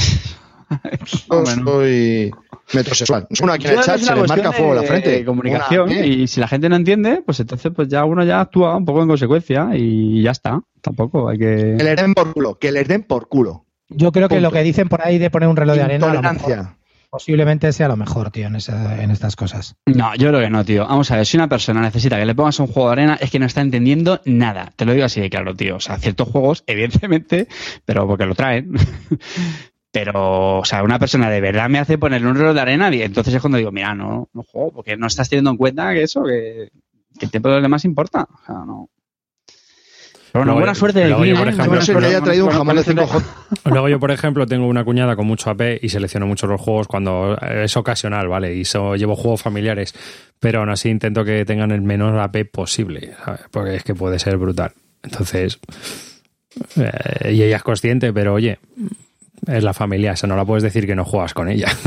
yo 1.30 1.44
soy 1.46 2.30
metrosexual. 2.74 3.26
Uno 3.42 3.52
aquí 3.52 3.66
en 3.66 3.74
el 3.74 3.80
chat 3.80 3.98
se 3.98 4.12
una 4.12 4.22
les 4.22 4.28
marca 4.28 4.52
fuego 4.52 4.74
la 4.74 4.80
de- 4.82 4.86
frente. 4.86 5.10
de 5.10 5.24
comunicación 5.24 5.90
Una 5.90 6.06
y 6.06 6.26
si 6.26 6.40
la 6.40 6.48
gente 6.48 6.68
no 6.68 6.76
entiende, 6.76 7.22
pues 7.24 7.40
entonces 7.40 7.72
pues 7.74 7.88
ya 7.88 8.04
uno 8.04 8.24
ya 8.24 8.40
actúa 8.40 8.76
un 8.76 8.84
poco 8.84 9.02
en 9.02 9.08
consecuencia 9.08 9.68
y 9.74 10.22
ya 10.22 10.30
está. 10.30 10.60
Tampoco 10.80 11.28
hay 11.28 11.38
que. 11.38 11.74
Que 11.78 11.84
les 11.84 11.96
den 11.96 12.14
por 12.14 12.32
culo. 12.32 12.58
Que 12.58 12.72
les 12.72 12.88
den 12.88 13.02
por 13.02 13.28
culo. 13.28 13.64
Yo 13.90 14.12
creo 14.12 14.28
que 14.28 14.40
lo 14.40 14.50
que 14.50 14.62
dicen 14.62 14.88
por 14.88 15.02
ahí 15.06 15.18
de 15.18 15.30
poner 15.30 15.48
un 15.48 15.56
reloj 15.56 15.76
de 15.76 15.82
arena, 15.82 16.10
a 16.10 16.14
lo 16.14 16.22
mejor, 16.22 16.34
Intolerancia. 16.36 16.77
Posiblemente 17.10 17.72
sea 17.72 17.88
lo 17.88 17.96
mejor, 17.96 18.30
tío, 18.30 18.46
en, 18.46 18.56
esa- 18.56 19.02
en 19.02 19.10
estas 19.10 19.34
cosas. 19.36 19.76
No, 19.86 20.14
yo 20.14 20.28
creo 20.28 20.40
que 20.40 20.50
no, 20.50 20.64
tío. 20.64 20.86
Vamos 20.86 21.10
a 21.10 21.16
ver, 21.16 21.26
si 21.26 21.36
una 21.36 21.48
persona 21.48 21.80
necesita 21.80 22.18
que 22.18 22.26
le 22.26 22.34
pongas 22.34 22.58
un 22.60 22.66
juego 22.66 22.88
de 22.88 22.92
arena, 22.92 23.18
es 23.20 23.30
que 23.30 23.38
no 23.38 23.46
está 23.46 23.60
entendiendo 23.60 24.20
nada. 24.24 24.72
Te 24.76 24.84
lo 24.84 24.92
digo 24.92 25.04
así 25.06 25.20
de 25.20 25.30
claro, 25.30 25.54
tío. 25.54 25.76
O 25.76 25.80
sea, 25.80 25.98
ciertos 25.98 26.28
juegos, 26.28 26.64
evidentemente, 26.66 27.48
pero 27.84 28.06
porque 28.06 28.26
lo 28.26 28.34
traen. 28.34 28.72
Pero, 29.90 30.58
o 30.58 30.64
sea, 30.66 30.82
una 30.82 30.98
persona 30.98 31.30
de 31.30 31.40
verdad 31.40 31.68
me 31.70 31.78
hace 31.78 31.96
ponerle 31.96 32.28
un 32.28 32.36
reloj 32.36 32.54
de 32.54 32.60
arena 32.60 32.94
y 32.94 33.00
entonces 33.02 33.32
es 33.34 33.40
cuando 33.40 33.56
digo, 33.56 33.72
mira, 33.72 33.94
no, 33.94 34.28
no 34.34 34.42
juego, 34.42 34.70
porque 34.70 34.98
no 34.98 35.06
estás 35.06 35.30
teniendo 35.30 35.50
en 35.50 35.56
cuenta 35.56 35.92
que 35.94 36.02
eso, 36.02 36.24
que, 36.24 36.68
que 37.18 37.24
el 37.24 37.30
tiempo 37.30 37.48
de 37.48 37.54
los 37.56 37.62
demás 37.62 37.86
importa. 37.86 38.28
O 38.30 38.44
sea, 38.44 38.54
no. 38.66 38.90
Pero 40.32 40.40
bueno, 40.44 40.44
Luego 40.52 40.58
buena 40.60 40.72
yo- 40.72 40.78
suerte. 40.78 41.08
luego 41.08 41.24
yo, 41.24 41.36
por 41.36 41.48
ejemplo, 41.48 41.64
No 41.64 41.68
Buena 41.70 41.80
sé 41.84 41.86
que 41.86 41.92
suerte, 41.92 42.08
haya 42.08 42.18
buena 42.18 42.24
traído 42.24 42.44
un 42.44 42.50
suerte, 42.52 42.58
jamón 42.58 42.76
de 42.76 42.82
buena 42.82 43.06
5 43.06 43.20
suerte. 43.20 43.28
J. 43.62 43.70
Luego 43.70 43.88
yo, 43.88 44.00
por 44.00 44.10
ejemplo, 44.10 44.46
tengo 44.46 44.66
una 44.66 44.84
cuñada 44.84 45.16
con 45.16 45.26
mucho 45.26 45.50
AP 45.50 45.78
y 45.82 45.88
selecciono 45.88 46.26
mucho 46.26 46.46
los 46.46 46.60
juegos 46.60 46.86
cuando 46.88 47.36
es 47.40 47.76
ocasional, 47.76 48.28
¿vale? 48.28 48.54
Y 48.54 48.64
so- 48.64 48.94
llevo 48.96 49.16
juegos 49.16 49.42
familiares, 49.42 49.94
pero 50.40 50.60
aún 50.60 50.70
así 50.70 50.88
intento 50.90 51.24
que 51.24 51.44
tengan 51.44 51.70
el 51.70 51.80
menor 51.82 52.18
AP 52.18 52.44
posible, 52.44 53.12
¿sabes? 53.24 53.40
Porque 53.50 53.76
es 53.76 53.84
que 53.84 53.94
puede 53.94 54.18
ser 54.18 54.36
brutal. 54.36 54.72
Entonces, 55.02 55.58
eh, 56.76 57.32
y 57.32 57.42
ella 57.42 57.56
es 57.56 57.62
consciente, 57.62 58.12
pero 58.12 58.34
oye, 58.34 58.58
es 59.46 59.62
la 59.64 59.72
familia, 59.72 60.12
esa 60.12 60.26
no 60.26 60.36
la 60.36 60.44
puedes 60.44 60.62
decir 60.62 60.86
que 60.86 60.94
no 60.94 61.04
juegas 61.04 61.32
con 61.34 61.48
ella. 61.48 61.68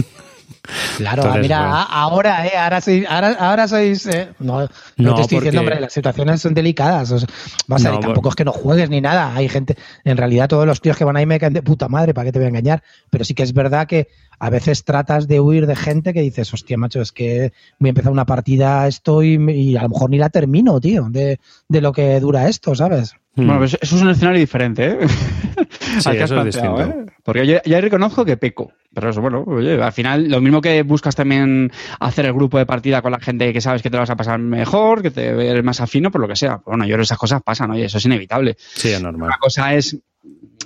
Claro, 1.02 1.22
Entonces, 1.24 1.42
mira, 1.44 1.60
bueno. 1.60 1.76
ahora, 1.90 2.48
eh, 2.48 2.58
ahora 2.58 2.82
sois, 2.82 3.06
ahora, 3.10 3.36
ahora 3.40 3.68
sois, 3.68 4.06
eh, 4.08 4.30
no, 4.40 4.62
no, 4.62 4.68
No, 4.98 5.16
te 5.16 5.22
estoy 5.22 5.38
porque- 5.38 5.50
diciendo, 5.50 5.60
hombre, 5.62 5.80
las 5.80 5.94
situaciones 5.94 6.42
son 6.42 6.54
delicadas. 6.54 7.12
o 7.12 7.20
sea, 7.20 7.28
vamos 7.68 7.86
a 7.86 7.90
ver, 7.90 8.00
No, 8.00 8.06
tampoco 8.06 8.30
es 8.30 8.36
que 8.36 8.46
no 8.46 8.52
juegues 8.52 8.90
ni 8.90 9.02
nada. 9.02 9.36
Hay 9.36 9.50
gente, 9.50 9.76
en 10.04 10.18
realidad 10.18 10.48
todos 10.48 10.66
los 10.66 10.80
tíos 10.82 10.98
que 10.98 11.04
van 11.04 11.18
ahí 11.18 11.26
me 11.26 11.40
caen 11.40 11.54
de 11.54 11.62
puta 11.64 11.88
madre, 11.90 12.14
¿para 12.14 12.26
qué 12.26 12.32
te 12.32 12.40
voy 12.40 12.46
a 12.46 12.50
engañar? 12.50 12.84
Pero 13.10 13.24
sí 13.26 13.34
que 13.34 13.44
es 13.44 13.54
verdad 13.54 13.88
que 13.88 14.08
a 14.40 14.50
veces 14.50 14.84
tratas 14.86 15.28
de 15.28 15.40
huir 15.40 15.68
de 15.68 15.76
gente 15.76 16.14
que 16.14 16.22
dices, 16.22 16.54
hostia, 16.54 16.78
macho, 16.78 17.02
es 17.02 17.12
que 17.12 17.54
voy 17.80 17.90
a 17.90 17.92
empezar 17.92 18.12
una 18.12 18.26
partida 18.26 18.88
esto 18.88 19.22
y, 19.24 19.36
y 19.52 19.78
a 19.78 19.84
lo 19.84 19.90
mejor 19.90 20.10
ni 20.10 20.18
la 20.18 20.30
termino, 20.30 20.80
tío, 20.80 21.08
de, 21.10 21.40
de 21.68 21.82
lo 21.82 21.92
que 21.94 22.20
dura 22.20 22.48
esto, 22.50 22.74
¿sabes? 22.76 23.14
Bueno, 23.36 23.60
pues 23.60 23.78
eso 23.80 23.96
es 23.96 24.02
un 24.02 24.10
escenario 24.10 24.39
diferente, 24.39 24.86
¿eh? 24.88 24.98
Sí, 26.00 26.10
Al 26.10 26.17
que 26.17 26.24
has 26.24 26.32
eso 26.32 26.41
es 26.41 26.56
planteado, 26.56 26.78
distinto. 26.78 27.02
¿eh? 27.02 27.13
Porque 27.24 27.48
yo 27.48 27.58
ya 27.63 27.82
reconozco 27.82 28.26
que 28.26 28.38
peco. 28.38 28.72
Pero 28.94 29.10
eso, 29.10 29.22
bueno, 29.22 29.44
oye, 29.48 29.82
al 29.82 29.94
final, 29.94 30.28
lo 30.28 30.41
mismo 30.41 30.60
que 30.60 30.84
buscas 30.84 31.15
también 31.15 31.72
hacer 32.00 32.26
el 32.26 32.34
grupo 32.34 32.58
de 32.58 32.65
partida 32.65 33.02
con 33.02 33.12
la 33.12 33.20
gente 33.20 33.54
que 33.54 33.62
sabes 33.62 33.82
que 33.82 33.89
te 33.89 33.96
lo 33.96 34.02
vas 34.02 34.10
a 34.10 34.17
pasar 34.17 34.38
mejor, 34.39 35.02
que 35.02 35.12
te 35.12 35.30
eres 35.30 35.63
más 35.63 35.80
afino, 35.80 36.12
por 36.12 36.20
lo 36.20 36.28
que 36.28 36.36
sea. 36.36 36.62
Bueno, 36.65 36.84
yo 36.84 36.89
creo 36.89 36.98
que 36.98 37.04
esas 37.04 37.17
cosas 37.17 37.41
pasan, 37.41 37.72
oye, 37.72 37.86
eso 37.86 38.00
es 38.00 38.06
inevitable. 38.06 38.56
Sí, 38.58 38.89
es 38.89 39.02
normal. 39.02 39.28
Una 39.28 39.38
cosa 39.38 39.74
es, 39.76 39.98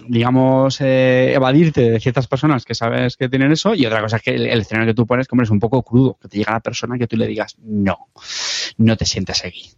digamos, 0.08 0.82
eh, 0.82 1.34
evadirte 1.34 1.92
de 1.92 2.00
ciertas 2.00 2.28
personas 2.28 2.66
que 2.66 2.74
sabes 2.74 3.16
que 3.16 3.30
tienen 3.30 3.52
eso, 3.52 3.76
y 3.76 3.86
otra 3.86 4.02
cosa 4.02 4.18
es 4.18 4.24
que 4.24 4.32
el, 4.34 4.48
el 4.48 4.62
escenario 4.62 4.92
que 4.92 4.96
tú 4.96 5.06
pones, 5.06 5.28
como 5.28 5.44
es 5.44 5.50
un 5.52 5.60
poco 5.60 5.84
crudo, 5.84 6.18
que 6.20 6.28
te 6.28 6.38
llega 6.38 6.54
la 6.54 6.62
persona 6.62 6.98
que 6.98 7.06
tú 7.08 7.16
le 7.16 7.28
digas, 7.28 7.58
no, 7.62 8.08
no 8.78 8.98
te 8.98 9.06
sientes 9.06 9.46
aquí. 9.46 9.70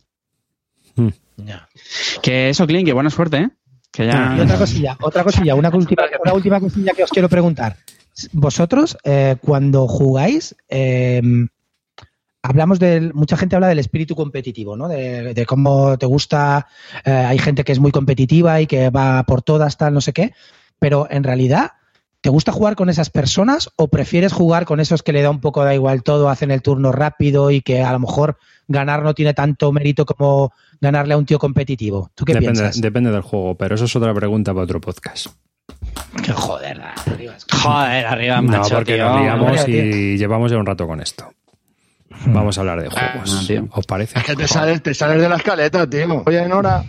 Mm. 0.97 1.09
Que 2.21 2.49
eso, 2.49 2.67
Clint, 2.67 2.85
que 2.85 2.93
buena 2.93 3.09
suerte, 3.09 3.37
¿eh? 3.37 3.49
Que 3.91 4.05
ya... 4.05 4.35
Y 4.37 4.41
otra 4.41 4.57
cosilla, 4.57 4.97
otra 5.01 5.23
cosilla, 5.23 5.55
una 5.55 5.69
última, 5.69 6.03
una 6.23 6.33
última 6.33 6.59
cosilla 6.59 6.93
que 6.93 7.03
os 7.03 7.09
quiero 7.09 7.29
preguntar. 7.29 7.77
Vosotros, 8.33 8.97
eh, 9.03 9.37
cuando 9.41 9.87
jugáis, 9.87 10.55
eh, 10.69 11.21
hablamos 12.41 12.79
de. 12.79 13.11
Mucha 13.13 13.37
gente 13.37 13.55
habla 13.55 13.67
del 13.67 13.79
espíritu 13.79 14.15
competitivo, 14.15 14.75
¿no? 14.75 14.87
De, 14.87 15.33
de 15.33 15.45
cómo 15.45 15.97
te 15.97 16.07
gusta. 16.07 16.67
eh, 17.05 17.11
hay 17.11 17.37
gente 17.37 17.63
que 17.63 17.71
es 17.71 17.79
muy 17.79 17.91
competitiva 17.91 18.59
y 18.59 18.67
que 18.67 18.89
va 18.89 19.23
por 19.23 19.43
todas, 19.43 19.77
tal, 19.77 19.93
no 19.93 20.01
sé 20.01 20.13
qué. 20.13 20.33
Pero 20.79 21.07
en 21.11 21.23
realidad, 21.23 21.73
¿te 22.21 22.29
gusta 22.29 22.51
jugar 22.51 22.75
con 22.75 22.89
esas 22.89 23.09
personas 23.11 23.69
o 23.75 23.87
prefieres 23.87 24.33
jugar 24.33 24.65
con 24.65 24.79
esos 24.79 25.03
que 25.03 25.13
le 25.13 25.21
da 25.21 25.29
un 25.29 25.41
poco 25.41 25.63
da 25.63 25.75
igual 25.75 26.01
todo, 26.01 26.29
hacen 26.29 26.49
el 26.51 26.63
turno 26.63 26.91
rápido 26.91 27.51
y 27.51 27.61
que 27.61 27.83
a 27.83 27.91
lo 27.91 27.99
mejor 27.99 28.37
ganar 28.67 29.03
no 29.03 29.13
tiene 29.13 29.33
tanto 29.33 29.71
mérito 29.71 30.05
como 30.05 30.51
ganarle 30.81 31.13
a 31.13 31.17
un 31.17 31.25
tío 31.25 31.39
competitivo? 31.39 32.11
¿Tú 32.15 32.25
qué 32.25 32.33
Depende, 32.33 32.61
piensas? 32.61 32.81
depende 32.81 33.11
del 33.11 33.21
juego, 33.21 33.55
pero 33.55 33.75
eso 33.75 33.85
es 33.85 33.95
otra 33.95 34.13
pregunta 34.13 34.53
para 34.53 34.63
otro 34.63 34.81
podcast. 34.81 35.27
Joder, 36.33 36.81
arriba. 36.81 37.33
Joder, 37.61 38.05
arriba, 38.05 38.41
No, 38.41 38.59
macho, 38.59 38.75
porque 38.75 38.95
tío. 38.95 39.09
nos 39.09 39.21
liamos 39.21 39.67
y 39.67 40.17
llevamos 40.17 40.51
ya 40.51 40.57
un 40.57 40.65
rato 40.65 40.87
con 40.87 41.01
esto. 41.01 41.29
Vamos 42.27 42.57
a 42.57 42.61
hablar 42.61 42.81
de 42.81 42.89
juegos. 42.89 43.33
no, 43.33 43.45
tío. 43.47 43.67
¿Os 43.71 43.85
parece? 43.85 44.17
Es 44.17 44.25
que 44.25 44.35
te 44.35 44.47
sales, 44.47 44.81
te 44.81 44.93
sales 44.93 45.21
de 45.21 45.29
la 45.29 45.35
escaleta, 45.35 45.87
tío. 45.89 46.23
¿Voy 46.23 46.35
en 46.35 46.51
hora? 46.51 46.83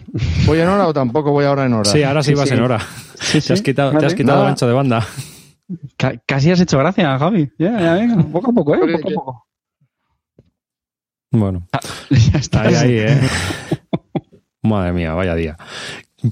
¿Voy 0.47 0.61
en 0.61 0.69
hora 0.69 0.87
o 0.87 0.95
tampoco 0.95 1.33
voy 1.33 1.45
ahora 1.45 1.67
en 1.67 1.75
hora? 1.75 1.85
Sí, 1.91 2.03
ahora 2.03 2.23
sí, 2.23 2.31
Sí, 2.31 2.35
vas 2.35 2.49
sí. 2.49 2.55
en 2.55 2.63
hora. 2.63 2.79
Sí, 3.21 3.41
Te 3.41 3.53
has 3.53 3.63
quitado, 3.63 3.99
te 3.99 4.07
has 4.07 4.15
quitado 4.15 4.43
el 4.43 4.49
ancho 4.49 4.67
de 4.67 4.73
banda. 4.73 5.05
Ca- 5.97 6.15
Casi 6.25 6.51
has 6.51 6.61
hecho 6.61 6.79
gracia, 6.79 7.19
Javi. 7.19 7.51
Ya, 7.59 7.79
ya, 7.81 7.95
venga, 7.95 8.23
poco 8.33 8.51
a 8.51 8.55
poco, 8.55 8.75
¿eh? 8.75 8.79
Poco 8.79 9.09
a 9.09 9.15
poco. 9.15 9.47
Bueno, 11.31 11.69
Ya 12.11 12.39
está. 12.39 12.63
ahí, 12.63 12.75
ahí, 12.75 12.99
¿eh? 12.99 13.21
Madre 14.63 14.93
mía, 14.93 15.15
vaya 15.15 15.35
día. 15.35 15.57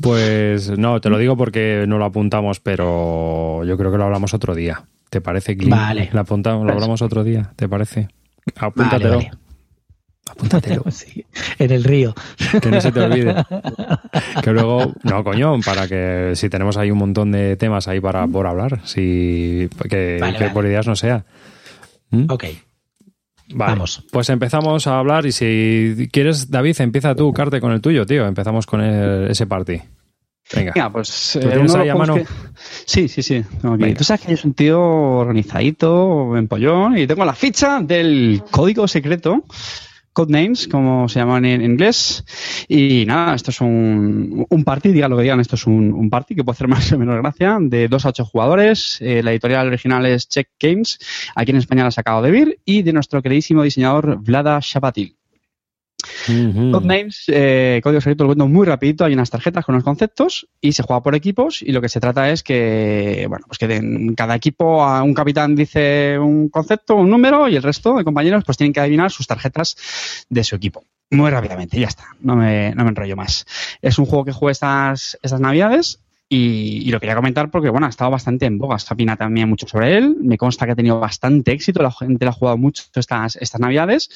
Pues 0.00 0.76
no, 0.76 1.00
te 1.00 1.11
lo 1.11 1.18
digo 1.18 1.37
porque 1.37 1.85
no 1.87 1.98
lo 1.98 2.04
apuntamos, 2.06 2.61
pero 2.61 3.64
yo 3.64 3.76
creo 3.78 3.92
que 3.92 3.98
lo 3.98 4.04
hablamos 4.04 4.35
otro 4.35 4.54
día. 4.54 4.85
¿Te 5.11 5.20
parece, 5.20 5.56
Clint? 5.56 5.72
Vale. 5.72 6.11
Lo, 6.12 6.20
apuntamos, 6.20 6.66
lo 6.66 6.72
hablamos 6.72 7.02
otro 7.02 7.22
día, 7.22 7.52
¿te 7.54 7.68
parece? 7.68 8.09
Apúntatelo. 8.56 9.16
Vale, 9.18 9.30
vale. 9.30 9.38
Apúntatelo. 10.28 10.82
Sí, 10.90 11.24
en 11.59 11.70
el 11.70 11.85
río. 11.85 12.14
Que 12.61 12.68
no 12.70 12.80
se 12.80 12.90
te 12.90 13.00
olvide. 13.00 13.35
Que 14.42 14.50
luego, 14.50 14.92
no, 15.04 15.22
coño, 15.22 15.61
para 15.64 15.87
que 15.87 16.32
si 16.35 16.48
tenemos 16.48 16.76
ahí 16.76 16.90
un 16.90 16.98
montón 16.98 17.30
de 17.30 17.56
temas 17.56 17.87
ahí 17.87 18.00
para 18.00 18.26
por 18.26 18.46
hablar, 18.48 18.80
si 18.85 19.68
que, 19.88 20.18
Vale, 20.20 20.37
que 20.37 20.44
vale. 20.44 20.52
por 20.52 20.66
ideas 20.66 20.88
no 20.88 20.96
sea. 20.96 21.24
¿Mm? 22.11 22.24
Ok. 22.28 22.44
Vale, 23.54 23.72
Vamos. 23.72 24.04
Pues 24.11 24.28
empezamos 24.28 24.87
a 24.87 24.98
hablar 24.98 25.24
y 25.26 25.32
si 25.32 26.09
quieres, 26.11 26.50
David, 26.50 26.76
empieza 26.80 27.14
tú, 27.14 27.32
Carte, 27.32 27.61
con 27.61 27.72
el 27.72 27.80
tuyo, 27.80 28.04
tío. 28.06 28.26
Empezamos 28.26 28.66
con 28.66 28.80
el- 28.80 29.30
ese 29.30 29.46
party. 29.46 29.80
Venga. 30.54 30.72
Venga, 30.74 30.92
pues 30.92 31.30
¿Tú 31.32 31.40
tienes 31.48 31.72
de 31.72 31.78
ahí 31.80 31.88
a 31.88 31.94
mano? 31.96 32.14
que- 32.14 32.26
Sí, 32.87 33.09
sí, 33.09 33.22
sí. 33.22 33.42
Venga. 33.62 33.94
Tú 33.98 34.04
sabes 34.04 34.20
que 34.26 34.37
soy 34.37 34.48
un 34.50 34.54
tío 34.54 34.80
organizadito, 35.50 36.37
empollón, 36.37 36.98
y 36.98 37.06
tengo 37.06 37.24
la 37.24 37.35
ficha 37.35 37.80
del 37.80 38.42
código 38.50 38.87
secreto, 38.88 39.44
Codenames, 40.16 40.66
como 40.66 41.11
se 41.11 41.18
llaman 41.18 41.44
en 41.44 41.61
inglés. 41.61 42.24
Y 42.68 43.05
nada, 43.05 43.35
esto 43.35 43.50
es 43.50 43.61
un, 43.61 44.46
un 44.48 44.64
party, 44.64 44.90
digan 44.90 45.11
lo 45.11 45.18
que 45.18 45.24
digan, 45.24 45.40
esto 45.40 45.57
es 45.57 45.66
un, 45.66 45.92
un 45.92 46.09
party 46.09 46.35
que 46.35 46.42
puede 46.42 46.55
hacer 46.55 46.68
más 46.74 46.90
o 46.90 46.98
menos 46.98 47.16
gracia, 47.18 47.59
de 47.61 47.87
2 47.87 48.07
a 48.07 48.09
8 48.09 48.24
jugadores. 48.24 48.96
Eh, 49.02 49.22
la 49.22 49.33
editorial 49.33 49.66
original 49.66 50.07
es 50.07 50.26
Check 50.26 50.48
Games, 50.59 50.98
aquí 51.35 51.50
en 51.50 51.59
España 51.59 51.83
la 51.83 51.88
ha 51.88 51.90
sacado 51.90 52.22
de 52.22 52.31
Vir, 52.31 52.59
y 52.64 52.81
de 52.81 52.94
nuestro 52.94 53.20
queridísimo 53.20 53.62
diseñador 53.62 54.16
Vlada 54.22 54.59
Shapatil. 54.62 55.14
Ujú. 56.28 56.72
Codenames, 56.72 57.24
eh, 57.28 57.80
código 57.82 58.00
secreto, 58.00 58.24
lo 58.24 58.28
cuento 58.28 58.48
muy 58.48 58.66
rapidito. 58.66 59.04
Hay 59.04 59.14
unas 59.14 59.30
tarjetas 59.30 59.64
con 59.64 59.74
los 59.74 59.84
conceptos 59.84 60.48
y 60.60 60.72
se 60.72 60.82
juega 60.82 61.02
por 61.02 61.14
equipos 61.14 61.62
y 61.62 61.72
lo 61.72 61.80
que 61.80 61.88
se 61.88 62.00
trata 62.00 62.30
es 62.30 62.42
que, 62.42 63.26
bueno, 63.28 63.46
pues 63.46 63.58
que 63.58 63.66
en 63.74 64.14
cada 64.14 64.34
equipo 64.34 64.84
a 64.84 65.02
un 65.02 65.14
capitán 65.14 65.54
dice 65.54 66.18
un 66.18 66.48
concepto, 66.48 66.96
un 66.96 67.10
número 67.10 67.48
y 67.48 67.56
el 67.56 67.62
resto 67.62 67.96
de 67.96 68.04
compañeros 68.04 68.44
pues 68.44 68.56
tienen 68.56 68.72
que 68.72 68.80
adivinar 68.80 69.10
sus 69.10 69.26
tarjetas 69.26 69.76
de 70.28 70.44
su 70.44 70.56
equipo. 70.56 70.84
Muy 71.10 71.30
rápidamente, 71.30 71.78
ya 71.78 71.86
está. 71.86 72.04
No 72.20 72.34
me, 72.34 72.74
no 72.74 72.82
me 72.82 72.90
enrollo 72.90 73.14
más. 73.14 73.46
Es 73.80 73.98
un 73.98 74.06
juego 74.06 74.24
que 74.24 74.32
jugué 74.32 74.52
estas, 74.52 75.16
estas 75.22 75.40
navidades 75.40 76.00
y, 76.28 76.82
y 76.84 76.90
lo 76.90 76.98
quería 76.98 77.14
comentar 77.14 77.48
porque, 77.48 77.70
bueno, 77.70 77.86
ha 77.86 77.90
estado 77.90 78.10
bastante 78.10 78.46
en 78.46 78.58
boga. 78.58 78.78
Se 78.80 78.92
opina 78.92 79.16
también 79.16 79.48
mucho 79.48 79.68
sobre 79.68 79.96
él. 79.96 80.16
Me 80.20 80.36
consta 80.36 80.66
que 80.66 80.72
ha 80.72 80.76
tenido 80.76 80.98
bastante 80.98 81.52
éxito. 81.52 81.80
La 81.80 81.92
gente 81.92 82.24
lo 82.24 82.30
ha 82.30 82.34
jugado 82.34 82.58
mucho 82.58 82.82
estas, 82.92 83.36
estas 83.36 83.60
navidades. 83.60 84.10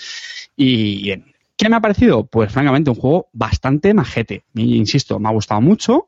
Y 0.56 1.02
bien, 1.02 1.26
¿Qué 1.60 1.68
me 1.68 1.76
ha 1.76 1.80
parecido? 1.80 2.24
Pues 2.24 2.50
francamente 2.50 2.88
un 2.88 2.96
juego 2.96 3.28
bastante 3.34 3.92
majete. 3.92 4.44
Insisto, 4.54 5.18
me 5.18 5.28
ha 5.28 5.32
gustado 5.32 5.60
mucho. 5.60 6.06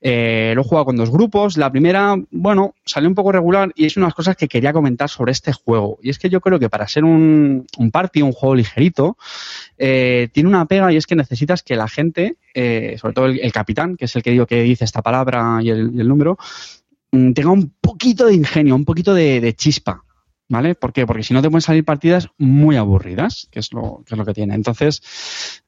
Eh, 0.00 0.52
lo 0.54 0.60
he 0.60 0.64
jugado 0.64 0.84
con 0.84 0.96
dos 0.96 1.10
grupos. 1.10 1.56
La 1.56 1.72
primera, 1.72 2.14
bueno, 2.30 2.76
salió 2.84 3.08
un 3.08 3.16
poco 3.16 3.32
regular 3.32 3.72
y 3.74 3.86
es 3.86 3.96
unas 3.96 4.14
cosas 4.14 4.36
que 4.36 4.46
quería 4.46 4.72
comentar 4.72 5.08
sobre 5.08 5.32
este 5.32 5.52
juego. 5.52 5.98
Y 6.04 6.10
es 6.10 6.20
que 6.20 6.30
yo 6.30 6.40
creo 6.40 6.60
que 6.60 6.70
para 6.70 6.86
ser 6.86 7.02
un, 7.02 7.66
party, 7.92 8.22
un 8.22 8.30
juego 8.30 8.54
ligerito, 8.54 9.16
eh, 9.76 10.28
tiene 10.30 10.48
una 10.48 10.66
pega 10.66 10.92
y 10.92 10.98
es 10.98 11.08
que 11.08 11.16
necesitas 11.16 11.64
que 11.64 11.74
la 11.74 11.88
gente, 11.88 12.36
eh, 12.54 12.94
sobre 13.00 13.14
todo 13.14 13.26
el, 13.26 13.52
capitán, 13.52 13.96
que 13.96 14.04
es 14.04 14.14
el 14.14 14.22
que 14.22 14.30
digo 14.30 14.46
que 14.46 14.62
dice 14.62 14.84
esta 14.84 15.02
palabra 15.02 15.58
y 15.62 15.70
el, 15.70 16.06
número, 16.06 16.38
mm, 17.10 17.32
tenga 17.32 17.50
un 17.50 17.72
poquito 17.80 18.26
de 18.26 18.34
ingenio, 18.34 18.76
un 18.76 18.84
poquito 18.84 19.14
de, 19.14 19.40
de 19.40 19.52
chispa. 19.56 20.04
¿Vale? 20.52 20.74
¿Por 20.74 20.92
qué? 20.92 21.06
Porque 21.06 21.22
si 21.22 21.32
no 21.32 21.40
te 21.40 21.48
pueden 21.48 21.62
salir 21.62 21.82
partidas 21.82 22.28
muy 22.36 22.76
aburridas, 22.76 23.48
que 23.50 23.58
es 23.58 23.72
lo 23.72 24.02
que, 24.04 24.12
es 24.14 24.18
lo 24.18 24.26
que 24.26 24.34
tiene. 24.34 24.54
Entonces, 24.54 25.00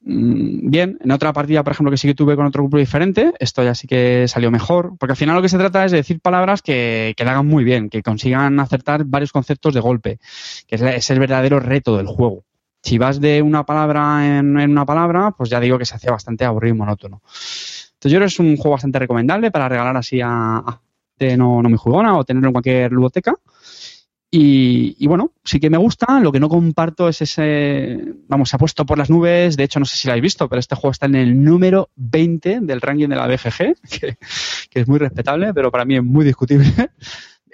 mm, 0.01 0.69
bien, 0.69 0.99
en 1.03 1.09
otra 1.09 1.33
partida, 1.33 1.63
por 1.63 1.73
ejemplo, 1.73 1.89
que 1.89 1.97
sí 1.97 2.07
que 2.07 2.13
tuve 2.13 2.35
con 2.35 2.45
otro 2.45 2.61
grupo 2.61 2.77
diferente, 2.77 3.33
esto 3.39 3.63
ya 3.63 3.73
sí 3.73 3.87
que 3.87 4.27
salió 4.27 4.51
mejor, 4.51 4.93
porque 4.99 5.13
al 5.13 5.17
final 5.17 5.37
lo 5.37 5.41
que 5.41 5.49
se 5.49 5.57
trata 5.57 5.85
es 5.85 5.91
de 5.91 5.97
decir 5.97 6.19
palabras 6.19 6.61
que, 6.61 7.15
que 7.17 7.23
le 7.23 7.31
hagan 7.31 7.47
muy 7.47 7.63
bien, 7.63 7.89
que 7.89 8.03
consigan 8.03 8.59
acertar 8.59 9.05
varios 9.05 9.31
conceptos 9.31 9.73
de 9.73 9.79
golpe, 9.79 10.19
que 10.67 10.75
es, 10.75 10.81
la- 10.81 10.93
el 10.95 11.19
verdadero 11.19 11.59
reto 11.59 11.97
del 11.97 12.05
juego. 12.05 12.43
Si 12.83 12.99
vas 12.99 13.19
de 13.19 13.41
una 13.41 13.65
palabra 13.65 14.37
en, 14.37 14.55
una 14.55 14.85
palabra, 14.85 15.31
pues 15.31 15.49
ya 15.49 15.59
digo 15.59 15.79
que 15.79 15.85
se 15.85 15.95
hacía 15.95 16.11
bastante 16.11 16.45
aburrido 16.45 16.75
y 16.75 16.77
monótono. 16.77 17.23
Entonces 17.23 18.11
yo 18.11 18.17
creo 18.19 18.27
que 18.27 18.33
es 18.33 18.39
un 18.39 18.55
juego 18.55 18.73
bastante 18.73 18.99
recomendable 18.99 19.49
para 19.49 19.67
regalar 19.67 19.97
así 19.97 20.21
a, 20.21 20.57
a 20.57 20.79
no, 21.37 21.63
no 21.63 21.69
muy 21.69 21.77
jugona 21.79 22.15
o 22.15 22.23
tenerlo 22.23 22.49
en 22.49 22.53
cualquier 22.53 22.91
ludoteca. 22.91 23.33
Y, 24.37 25.07
bueno, 25.07 25.31
sí 25.45 25.61
que 25.61 25.69
me 25.69 25.77
gusta. 25.77 26.19
Lo 26.19 26.31
que 26.31 26.41
no 26.41 26.49
comparto 26.49 27.07
es 27.07 27.21
ese. 27.21 27.97
Vamos, 28.27 28.49
se 28.49 28.57
ha 28.57 28.59
puesto 28.59 28.85
por 28.85 28.97
las 28.97 29.09
nubes. 29.09 29.55
De 29.55 29.63
hecho, 29.63 29.79
no 29.79 29.85
sé 29.85 29.95
si 29.95 30.07
lo 30.07 30.11
habéis 30.11 30.23
visto, 30.23 30.49
pero 30.49 30.59
este 30.59 30.75
juego 30.75 30.91
está 30.91 31.05
en 31.05 31.15
el 31.15 31.41
número 31.41 31.89
20 31.95 32.59
del 32.61 32.81
ranking 32.81 33.07
de 33.07 33.15
la 33.15 33.27
BGG, 33.27 33.75
que, 33.99 34.17
es 34.73 34.87
muy 34.89 34.99
respetable, 34.99 35.53
pero 35.53 35.71
para 35.71 35.85
mí 35.85 35.95
es 35.95 36.03
muy 36.03 36.25
discutible. 36.25 36.67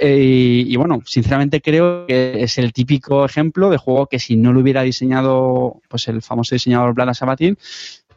Eh, 0.03 0.63
y, 0.65 0.75
bueno, 0.77 1.03
sinceramente 1.05 1.61
creo 1.61 2.07
que 2.07 2.41
es 2.41 2.57
el 2.57 2.73
típico 2.73 3.23
ejemplo 3.23 3.69
de 3.69 3.77
juego 3.77 4.07
que 4.07 4.17
si 4.17 4.35
no 4.35 4.51
lo 4.51 4.61
hubiera 4.61 4.81
diseñado 4.81 5.79
pues 5.89 6.07
el 6.07 6.23
famoso 6.23 6.55
diseñador 6.55 6.95
Blada 6.95 7.13
Sabatin, 7.13 7.55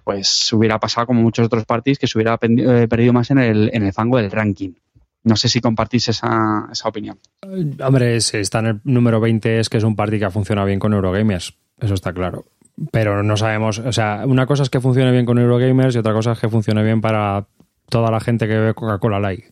pues 0.02 0.50
hubiera 0.54 0.80
pasado 0.80 1.08
como 1.08 1.20
muchos 1.20 1.44
otros 1.44 1.66
parties 1.66 1.98
que 1.98 2.06
se 2.06 2.16
hubiera 2.16 2.38
eh, 2.40 2.88
perdido 2.88 3.12
más 3.12 3.30
en 3.32 3.38
el, 3.38 3.70
en 3.74 3.82
el 3.82 3.92
fango 3.92 4.16
del 4.16 4.30
ranking. 4.30 4.72
No 5.24 5.36
sé 5.36 5.48
si 5.48 5.60
compartís 5.60 6.08
esa, 6.08 6.68
esa 6.70 6.88
opinión. 6.88 7.18
Hombre, 7.82 8.20
si 8.20 8.36
está 8.36 8.60
en 8.60 8.66
el 8.66 8.80
número 8.84 9.20
20 9.20 9.58
es 9.58 9.68
que 9.68 9.78
es 9.78 9.84
un 9.84 9.96
party 9.96 10.18
que 10.18 10.26
ha 10.26 10.30
funcionado 10.30 10.66
bien 10.66 10.78
con 10.78 10.92
Eurogamers. 10.92 11.54
Eso 11.78 11.94
está 11.94 12.12
claro. 12.12 12.44
Pero 12.90 13.22
no 13.22 13.36
sabemos, 13.36 13.78
o 13.78 13.92
sea, 13.92 14.24
una 14.26 14.46
cosa 14.46 14.64
es 14.64 14.70
que 14.70 14.80
funcione 14.80 15.12
bien 15.12 15.24
con 15.24 15.38
Eurogamers 15.38 15.94
y 15.94 15.98
otra 15.98 16.12
cosa 16.12 16.32
es 16.32 16.38
que 16.38 16.48
funcione 16.48 16.82
bien 16.82 17.00
para 17.00 17.46
toda 17.88 18.10
la 18.10 18.20
gente 18.20 18.46
que 18.46 18.54
bebe 18.54 18.74
Coca-Cola 18.74 19.20
Light. 19.20 19.44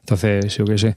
Entonces, 0.00 0.56
yo 0.56 0.64
qué 0.64 0.78
sé. 0.78 0.96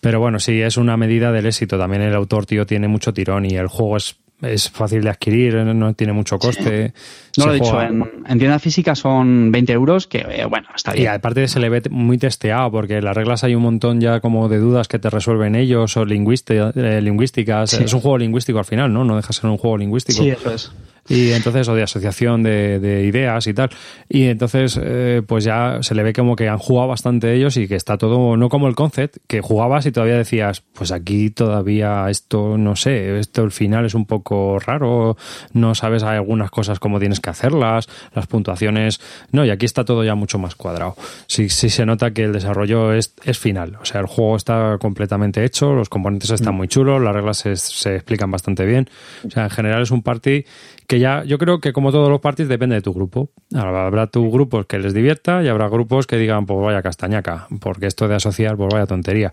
Pero 0.00 0.18
bueno, 0.18 0.40
sí, 0.40 0.60
es 0.60 0.76
una 0.78 0.96
medida 0.96 1.30
del 1.30 1.46
éxito. 1.46 1.78
También 1.78 2.02
el 2.02 2.14
autor, 2.14 2.46
tío, 2.46 2.66
tiene 2.66 2.88
mucho 2.88 3.14
tirón 3.14 3.44
y 3.44 3.54
el 3.54 3.68
juego 3.68 3.96
es, 3.96 4.16
es 4.42 4.68
fácil 4.70 5.02
de 5.02 5.10
adquirir, 5.10 5.54
no 5.54 5.94
tiene 5.94 6.12
mucho 6.12 6.38
coste. 6.38 6.92
No 7.38 7.46
lo 7.46 7.52
he 7.52 7.60
dicho, 7.60 7.80
en, 7.80 8.04
en 8.28 8.38
tienda 8.38 8.58
física 8.58 8.94
son 8.94 9.50
20 9.50 9.72
euros, 9.72 10.06
que 10.06 10.18
eh, 10.18 10.44
bueno, 10.44 10.68
está 10.74 10.94
Y 10.94 11.00
bien. 11.00 11.12
aparte 11.12 11.48
se 11.48 11.60
le 11.60 11.68
ve 11.68 11.82
muy 11.90 12.18
testeado, 12.18 12.70
porque 12.70 12.98
en 12.98 13.04
las 13.04 13.16
reglas 13.16 13.44
hay 13.44 13.54
un 13.54 13.62
montón 13.62 14.00
ya 14.00 14.20
como 14.20 14.48
de 14.48 14.58
dudas 14.58 14.88
que 14.88 14.98
te 14.98 15.08
resuelven 15.08 15.54
ellos 15.54 15.96
o 15.96 16.02
eh, 16.02 17.00
lingüísticas. 17.00 17.70
Sí. 17.70 17.84
Es 17.84 17.92
un 17.94 18.00
juego 18.00 18.18
lingüístico 18.18 18.58
al 18.58 18.64
final, 18.64 18.92
¿no? 18.92 19.04
No 19.04 19.16
deja 19.16 19.28
de 19.28 19.34
ser 19.34 19.48
un 19.48 19.56
juego 19.58 19.78
lingüístico. 19.78 20.22
Sí, 20.22 20.28
eso 20.30 20.52
es. 20.52 20.72
Y 21.08 21.32
entonces, 21.32 21.68
o 21.68 21.74
de 21.74 21.82
asociación 21.82 22.42
de, 22.42 22.78
de 22.78 23.04
ideas 23.04 23.46
y 23.46 23.54
tal. 23.54 23.70
Y 24.08 24.26
entonces, 24.26 24.78
eh, 24.80 25.22
pues 25.26 25.44
ya 25.44 25.78
se 25.82 25.94
le 25.94 26.02
ve 26.02 26.12
como 26.12 26.36
que 26.36 26.48
han 26.48 26.58
jugado 26.58 26.88
bastante 26.88 27.34
ellos 27.34 27.56
y 27.56 27.66
que 27.66 27.74
está 27.74 27.98
todo, 27.98 28.36
no 28.36 28.48
como 28.48 28.68
el 28.68 28.74
concept, 28.74 29.16
que 29.26 29.40
jugabas 29.40 29.84
y 29.86 29.92
todavía 29.92 30.16
decías, 30.16 30.62
pues 30.72 30.92
aquí 30.92 31.30
todavía 31.30 32.08
esto, 32.08 32.56
no 32.56 32.76
sé, 32.76 33.18
esto 33.18 33.42
el 33.42 33.50
final 33.50 33.84
es 33.84 33.94
un 33.94 34.06
poco 34.06 34.58
raro, 34.58 35.16
no 35.52 35.74
sabes 35.74 36.04
algunas 36.04 36.50
cosas 36.50 36.78
cómo 36.78 37.00
tienes 37.00 37.20
que 37.20 37.30
hacerlas, 37.30 37.88
las 38.14 38.26
puntuaciones. 38.26 39.00
No, 39.32 39.44
y 39.44 39.50
aquí 39.50 39.66
está 39.66 39.84
todo 39.84 40.04
ya 40.04 40.14
mucho 40.14 40.38
más 40.38 40.54
cuadrado. 40.54 40.96
Sí, 41.26 41.48
sí 41.48 41.68
se 41.68 41.84
nota 41.84 42.12
que 42.12 42.24
el 42.24 42.32
desarrollo 42.32 42.92
es, 42.92 43.14
es 43.24 43.38
final. 43.38 43.76
O 43.80 43.84
sea, 43.84 44.00
el 44.00 44.06
juego 44.06 44.36
está 44.36 44.78
completamente 44.78 45.44
hecho, 45.44 45.72
los 45.72 45.88
componentes 45.88 46.30
están 46.30 46.54
muy 46.54 46.68
chulos, 46.68 47.02
las 47.02 47.14
reglas 47.14 47.38
se, 47.38 47.56
se 47.56 47.96
explican 47.96 48.30
bastante 48.30 48.64
bien. 48.64 48.88
O 49.26 49.30
sea, 49.30 49.44
en 49.44 49.50
general 49.50 49.82
es 49.82 49.90
un 49.90 50.02
party 50.02 50.44
que 50.92 50.98
ya, 50.98 51.24
yo 51.24 51.38
creo 51.38 51.58
que 51.58 51.72
como 51.72 51.90
todos 51.90 52.10
los 52.10 52.20
parties 52.20 52.50
depende 52.50 52.74
de 52.74 52.82
tu 52.82 52.92
grupo. 52.92 53.30
Habrá 53.54 54.08
tu 54.08 54.30
grupos 54.30 54.66
que 54.66 54.78
les 54.78 54.92
divierta 54.92 55.42
y 55.42 55.48
habrá 55.48 55.70
grupos 55.70 56.06
que 56.06 56.18
digan, 56.18 56.44
pues 56.44 56.60
vaya 56.60 56.82
castañaca, 56.82 57.46
porque 57.62 57.86
esto 57.86 58.08
de 58.08 58.16
asociar, 58.16 58.58
pues 58.58 58.68
vaya 58.74 58.84
tontería. 58.84 59.32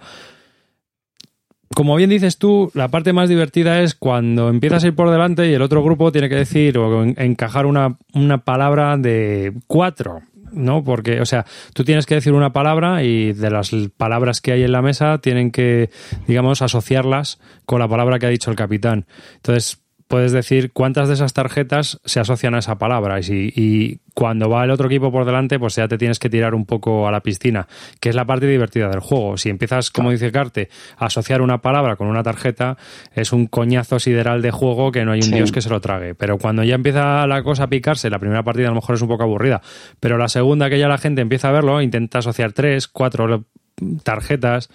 Como 1.76 1.98
bien 1.98 2.10
dices 2.10 2.38
tú, 2.38 2.72
la 2.76 2.88
parte 2.88 3.12
más 3.12 3.28
divertida 3.28 3.82
es 3.82 3.94
cuando 3.94 4.48
empiezas 4.48 4.86
a 4.86 4.88
ir 4.88 4.96
por 4.96 5.12
delante 5.12 5.50
y 5.50 5.54
el 5.54 5.62
otro 5.62 5.84
grupo 5.84 6.14
tiene 6.14 6.30
que 6.30 6.36
decir 6.36 6.78
o 6.78 7.04
en- 7.04 7.16
encajar 7.18 7.66
una, 7.66 7.98
una 8.14 8.38
palabra 8.38 8.96
de 8.96 9.52
cuatro, 9.68 10.22
¿no? 10.54 10.82
Porque, 10.86 11.20
o 11.20 11.26
sea, 11.26 11.46
tú 11.74 11.84
tienes 11.84 12.06
que 12.06 12.16
decir 12.16 12.32
una 12.32 12.54
palabra 12.54 13.04
y 13.04 13.34
de 13.34 13.52
las 13.52 13.72
palabras 13.98 14.40
que 14.40 14.54
hay 14.54 14.64
en 14.64 14.72
la 14.72 14.82
mesa 14.82 15.18
tienen 15.18 15.52
que, 15.52 15.90
digamos, 16.26 16.62
asociarlas 16.62 17.38
con 17.66 17.80
la 17.80 17.88
palabra 17.90 18.18
que 18.18 18.28
ha 18.28 18.30
dicho 18.30 18.50
el 18.50 18.56
capitán. 18.56 19.06
Entonces, 19.36 19.82
puedes 20.10 20.32
decir 20.32 20.72
cuántas 20.74 21.08
de 21.08 21.14
esas 21.14 21.34
tarjetas 21.34 22.00
se 22.04 22.20
asocian 22.20 22.56
a 22.56 22.60
esa 22.60 22.80
palabra 22.80 23.20
y, 23.20 23.24
si, 23.24 23.54
y 23.56 24.00
cuando 24.16 24.50
va 24.50 24.64
el 24.66 24.72
otro 24.72 24.88
equipo 24.88 25.12
por 25.12 25.24
delante, 25.24 25.60
pues 25.60 25.76
ya 25.76 25.88
te 25.88 26.00
tienes 26.00 26.18
que 26.18 26.32
tirar 26.32 26.56
un 26.56 26.66
poco 26.66 27.08
a 27.08 27.12
la 27.12 27.22
piscina, 27.22 27.68
que 28.00 28.10
es 28.10 28.16
la 28.16 28.26
parte 28.26 28.48
divertida 28.48 28.90
del 28.90 29.02
juego. 29.02 29.38
Si 29.38 29.50
empiezas, 29.50 29.92
como 29.92 30.10
dice 30.10 30.32
Carte, 30.32 30.70
a 30.98 31.06
asociar 31.06 31.42
una 31.42 31.60
palabra 31.62 31.96
con 31.96 32.08
una 32.08 32.24
tarjeta, 32.24 32.76
es 33.14 33.32
un 33.32 33.46
coñazo 33.46 34.00
sideral 34.00 34.42
de 34.42 34.50
juego 34.50 34.92
que 34.92 35.06
no 35.06 35.12
hay 35.12 35.20
un 35.20 35.26
Sí. 35.30 35.36
dios 35.36 35.52
que 35.52 35.62
se 35.62 35.70
lo 35.70 35.80
trague. 35.80 36.16
Pero 36.16 36.40
cuando 36.40 36.64
ya 36.64 36.74
empieza 36.74 37.28
la 37.28 37.44
cosa 37.44 37.66
a 37.66 37.68
picarse, 37.70 38.10
la 38.10 38.18
primera 38.18 38.42
partida 38.44 38.66
a 38.66 38.72
lo 38.72 38.76
mejor 38.76 38.96
es 38.96 39.02
un 39.04 39.10
poco 39.10 39.24
aburrida, 39.24 39.62
pero 40.00 40.18
la 40.18 40.28
segunda 40.28 40.72
que 40.72 40.80
ya 40.80 40.88
la 40.88 40.98
gente 40.98 41.22
empieza 41.22 41.50
a 41.50 41.52
verlo, 41.52 41.82
intenta 41.84 42.18
asociar 42.18 42.52
tres, 42.52 42.88
cuatro 42.88 43.46
tarjetas 44.04 44.70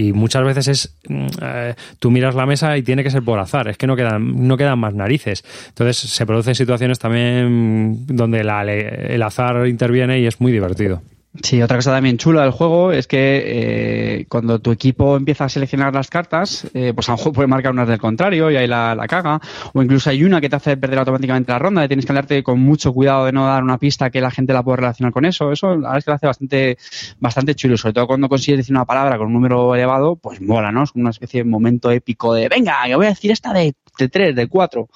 y 0.00 0.12
muchas 0.12 0.44
veces 0.44 0.68
es 0.68 0.94
mm, 1.08 1.26
eh, 1.42 1.74
tú 1.98 2.10
miras 2.10 2.34
la 2.34 2.46
mesa 2.46 2.76
y 2.76 2.82
tiene 2.82 3.02
que 3.02 3.10
ser 3.10 3.22
por 3.22 3.38
azar, 3.38 3.68
es 3.68 3.76
que 3.76 3.86
no 3.86 3.96
quedan 3.96 4.46
no 4.46 4.56
quedan 4.56 4.78
más 4.78 4.94
narices. 4.94 5.44
Entonces 5.68 5.96
se 5.98 6.26
producen 6.26 6.54
situaciones 6.54 6.98
también 6.98 8.06
donde 8.06 8.44
la- 8.44 8.64
el 8.64 9.22
azar 9.22 9.66
interviene 9.66 10.20
y 10.20 10.26
es 10.26 10.40
muy 10.40 10.52
divertido. 10.52 11.02
Sí, 11.42 11.62
otra 11.62 11.76
cosa 11.76 11.92
también 11.92 12.16
chula 12.16 12.42
del 12.42 12.50
juego 12.50 12.90
es 12.90 13.06
que 13.06 13.42
eh, 13.44 14.26
cuando 14.28 14.60
tu 14.60 14.72
equipo 14.72 15.16
empieza 15.16 15.44
a 15.44 15.48
seleccionar 15.48 15.94
las 15.94 16.08
cartas, 16.08 16.66
eh, 16.72 16.92
pues 16.94 17.08
a 17.08 17.12
lo 17.12 17.18
mejor 17.18 17.32
puede 17.32 17.46
marcar 17.46 17.70
unas 17.70 17.86
del 17.86 17.98
contrario 17.98 18.50
y 18.50 18.56
ahí 18.56 18.66
la, 18.66 18.94
la 18.94 19.06
caga. 19.06 19.40
O 19.74 19.82
incluso 19.82 20.08
hay 20.10 20.24
una 20.24 20.40
que 20.40 20.48
te 20.48 20.56
hace 20.56 20.76
perder 20.78 20.98
automáticamente 20.98 21.52
la 21.52 21.58
ronda 21.58 21.84
y 21.84 21.88
tienes 21.88 22.06
que 22.06 22.12
andarte 22.12 22.42
con 22.42 22.58
mucho 22.58 22.92
cuidado 22.92 23.26
de 23.26 23.32
no 23.32 23.46
dar 23.46 23.62
una 23.62 23.78
pista 23.78 24.10
que 24.10 24.22
la 24.22 24.30
gente 24.30 24.52
la 24.52 24.62
pueda 24.62 24.76
relacionar 24.76 25.12
con 25.12 25.26
eso. 25.26 25.52
Eso 25.52 25.76
la 25.76 25.90
verdad 25.90 25.98
es 25.98 26.04
que 26.04 26.10
lo 26.10 26.14
hace 26.14 26.26
bastante, 26.26 26.78
bastante 27.20 27.54
chulo. 27.54 27.76
Sobre 27.76 27.92
todo 27.92 28.06
cuando 28.06 28.28
consigues 28.28 28.58
decir 28.60 28.74
una 28.74 28.86
palabra 28.86 29.18
con 29.18 29.28
un 29.28 29.34
número 29.34 29.74
elevado, 29.74 30.16
pues 30.16 30.40
mola, 30.40 30.72
¿no? 30.72 30.84
Es 30.84 30.90
una 30.94 31.10
especie 31.10 31.44
de 31.44 31.48
momento 31.48 31.90
épico 31.90 32.32
de, 32.32 32.48
venga, 32.48 32.84
que 32.86 32.96
voy 32.96 33.06
a 33.06 33.10
decir 33.10 33.30
esta 33.30 33.52
de, 33.52 33.74
de 33.98 34.08
3, 34.08 34.34
de 34.34 34.48
4. 34.48 34.88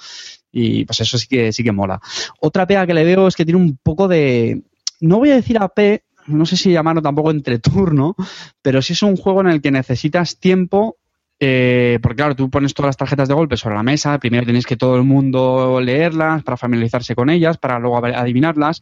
Y 0.50 0.86
pues 0.86 1.00
eso 1.00 1.18
sí 1.18 1.26
que, 1.28 1.52
sí 1.52 1.62
que 1.62 1.72
mola. 1.72 2.00
Otra 2.40 2.66
pega 2.66 2.86
que 2.86 2.94
le 2.94 3.04
veo 3.04 3.28
es 3.28 3.36
que 3.36 3.44
tiene 3.44 3.60
un 3.60 3.78
poco 3.82 4.08
de, 4.08 4.62
no 5.02 5.18
voy 5.18 5.30
a 5.30 5.34
decir 5.34 5.58
AP, 5.58 6.02
no 6.26 6.46
sé 6.46 6.56
si 6.56 6.72
llamarlo 6.72 7.02
tampoco 7.02 7.30
entre 7.30 7.58
turno, 7.58 8.14
pero 8.62 8.82
sí 8.82 8.92
es 8.92 9.02
un 9.02 9.16
juego 9.16 9.40
en 9.40 9.48
el 9.48 9.60
que 9.60 9.70
necesitas 9.70 10.38
tiempo 10.38 10.96
eh, 11.44 11.98
porque 12.00 12.18
claro, 12.18 12.36
tú 12.36 12.48
pones 12.48 12.72
todas 12.72 12.90
las 12.90 12.96
tarjetas 12.96 13.26
de 13.26 13.34
golpe 13.34 13.56
sobre 13.56 13.74
la 13.74 13.82
mesa, 13.82 14.16
primero 14.20 14.44
tienes 14.44 14.64
que 14.64 14.76
todo 14.76 14.94
el 14.94 15.02
mundo 15.02 15.80
leerlas 15.80 16.44
para 16.44 16.56
familiarizarse 16.56 17.16
con 17.16 17.30
ellas, 17.30 17.58
para 17.58 17.80
luego 17.80 17.96
adivinarlas, 17.98 18.80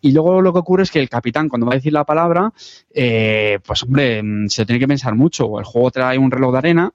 y 0.00 0.12
luego 0.12 0.40
lo 0.40 0.54
que 0.54 0.60
ocurre 0.60 0.84
es 0.84 0.90
que 0.90 1.00
el 1.00 1.10
capitán 1.10 1.50
cuando 1.50 1.66
va 1.66 1.74
a 1.74 1.76
decir 1.76 1.92
la 1.92 2.04
palabra, 2.04 2.50
eh, 2.94 3.58
pues 3.62 3.82
hombre, 3.82 4.22
mm, 4.22 4.48
se 4.48 4.64
tiene 4.64 4.80
que 4.80 4.88
pensar 4.88 5.14
mucho, 5.16 5.58
el 5.58 5.66
juego 5.66 5.90
trae 5.90 6.16
un 6.16 6.30
reloj 6.30 6.52
de 6.52 6.58
arena, 6.58 6.92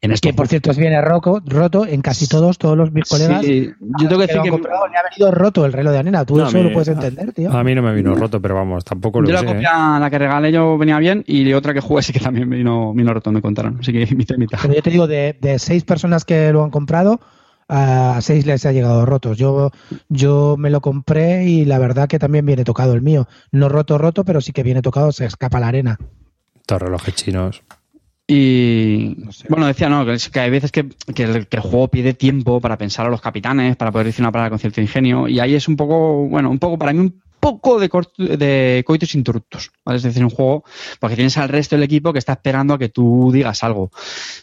en 0.00 0.12
que 0.14 0.32
por 0.32 0.48
cierto, 0.48 0.72
viene 0.74 1.00
roto, 1.00 1.42
roto 1.44 1.86
en 1.86 2.02
casi 2.02 2.26
todos, 2.26 2.58
todos 2.58 2.76
los 2.76 2.92
mis 2.92 3.08
colegas. 3.08 3.44
Sí, 3.44 3.70
yo 3.80 4.08
tengo 4.08 4.20
que 4.20 4.26
decir 4.26 4.42
que. 4.42 4.50
Comprado, 4.50 4.86
le 4.88 4.96
ha 4.96 5.02
venido 5.02 5.30
roto 5.30 5.64
el 5.64 5.72
reloj 5.72 5.92
de 5.92 5.98
arena. 5.98 6.24
Tú 6.24 6.40
eso 6.40 6.62
lo 6.62 6.72
puedes 6.72 6.88
entender, 6.88 7.32
tío. 7.32 7.52
A 7.52 7.64
mí 7.64 7.74
no 7.74 7.82
me 7.82 7.94
vino 7.94 8.14
roto, 8.14 8.40
pero 8.40 8.54
vamos, 8.54 8.84
tampoco 8.84 9.20
lo 9.20 9.28
Yo 9.28 9.34
la 9.34 9.44
copia, 9.44 9.96
¿eh? 9.96 10.00
la 10.00 10.10
que 10.10 10.18
regalé 10.18 10.52
yo 10.52 10.78
venía 10.78 10.98
bien 10.98 11.24
y 11.26 11.52
otra 11.52 11.74
que 11.74 11.80
jugué 11.80 12.02
sí 12.02 12.12
que 12.12 12.20
también 12.20 12.48
vino, 12.48 12.92
vino 12.94 13.12
roto, 13.12 13.32
me 13.32 13.42
contaron. 13.42 13.78
Así 13.80 13.92
que 13.92 14.06
mitad 14.14 14.36
mitad. 14.36 14.58
Pero 14.62 14.74
yo 14.74 14.82
te 14.82 14.90
digo, 14.90 15.06
de, 15.06 15.36
de 15.40 15.58
seis 15.58 15.84
personas 15.84 16.24
que 16.24 16.52
lo 16.52 16.64
han 16.64 16.70
comprado, 16.70 17.20
a 17.70 18.18
seis 18.20 18.46
les 18.46 18.66
ha 18.66 18.72
llegado 18.72 19.06
rotos. 19.06 19.38
Yo, 19.38 19.70
yo 20.08 20.56
me 20.58 20.70
lo 20.70 20.80
compré 20.80 21.44
y 21.44 21.64
la 21.64 21.78
verdad 21.78 22.08
que 22.08 22.18
también 22.18 22.44
viene 22.44 22.64
tocado 22.64 22.94
el 22.94 23.02
mío. 23.02 23.28
No 23.52 23.68
roto, 23.68 23.96
roto, 23.96 24.24
pero 24.24 24.40
sí 24.40 24.52
que 24.52 24.62
viene 24.62 24.82
tocado, 24.82 25.12
se 25.12 25.24
escapa 25.24 25.60
la 25.60 25.68
arena. 25.68 25.98
Estos 26.56 26.82
relojes 26.82 27.14
chinos. 27.14 27.62
Y 28.32 29.16
bueno, 29.48 29.66
decía, 29.66 29.88
no, 29.88 30.06
que, 30.06 30.38
hay 30.38 30.50
veces 30.50 30.70
que, 30.70 30.86
el, 31.16 31.60
juego 31.60 31.88
pide 31.88 32.14
tiempo 32.14 32.60
para 32.60 32.78
pensar 32.78 33.04
a 33.04 33.10
los 33.10 33.20
capitanes, 33.20 33.74
para 33.74 33.90
poder 33.90 34.06
decir 34.06 34.22
una 34.22 34.30
palabra 34.30 34.50
con 34.50 34.60
cierto 34.60 34.80
ingenio, 34.80 35.26
y 35.26 35.40
ahí 35.40 35.56
es 35.56 35.66
un 35.66 35.74
poco, 35.74 36.28
bueno, 36.28 36.48
un 36.48 36.60
poco 36.60 36.78
para 36.78 36.92
mí 36.92 37.00
un 37.00 37.20
poco 37.40 37.80
de, 37.80 37.88
de 38.36 38.84
coitus 38.86 39.14
interruptus, 39.14 39.72
¿vale? 39.84 39.96
Es 39.96 40.02
decir, 40.02 40.22
un 40.22 40.30
juego 40.30 40.64
porque 41.00 41.16
tienes 41.16 41.36
al 41.38 41.48
resto 41.48 41.74
del 41.74 41.82
equipo 41.82 42.12
que 42.12 42.18
está 42.18 42.32
esperando 42.34 42.74
a 42.74 42.78
que 42.78 42.90
tú 42.90 43.30
digas 43.32 43.64
algo. 43.64 43.90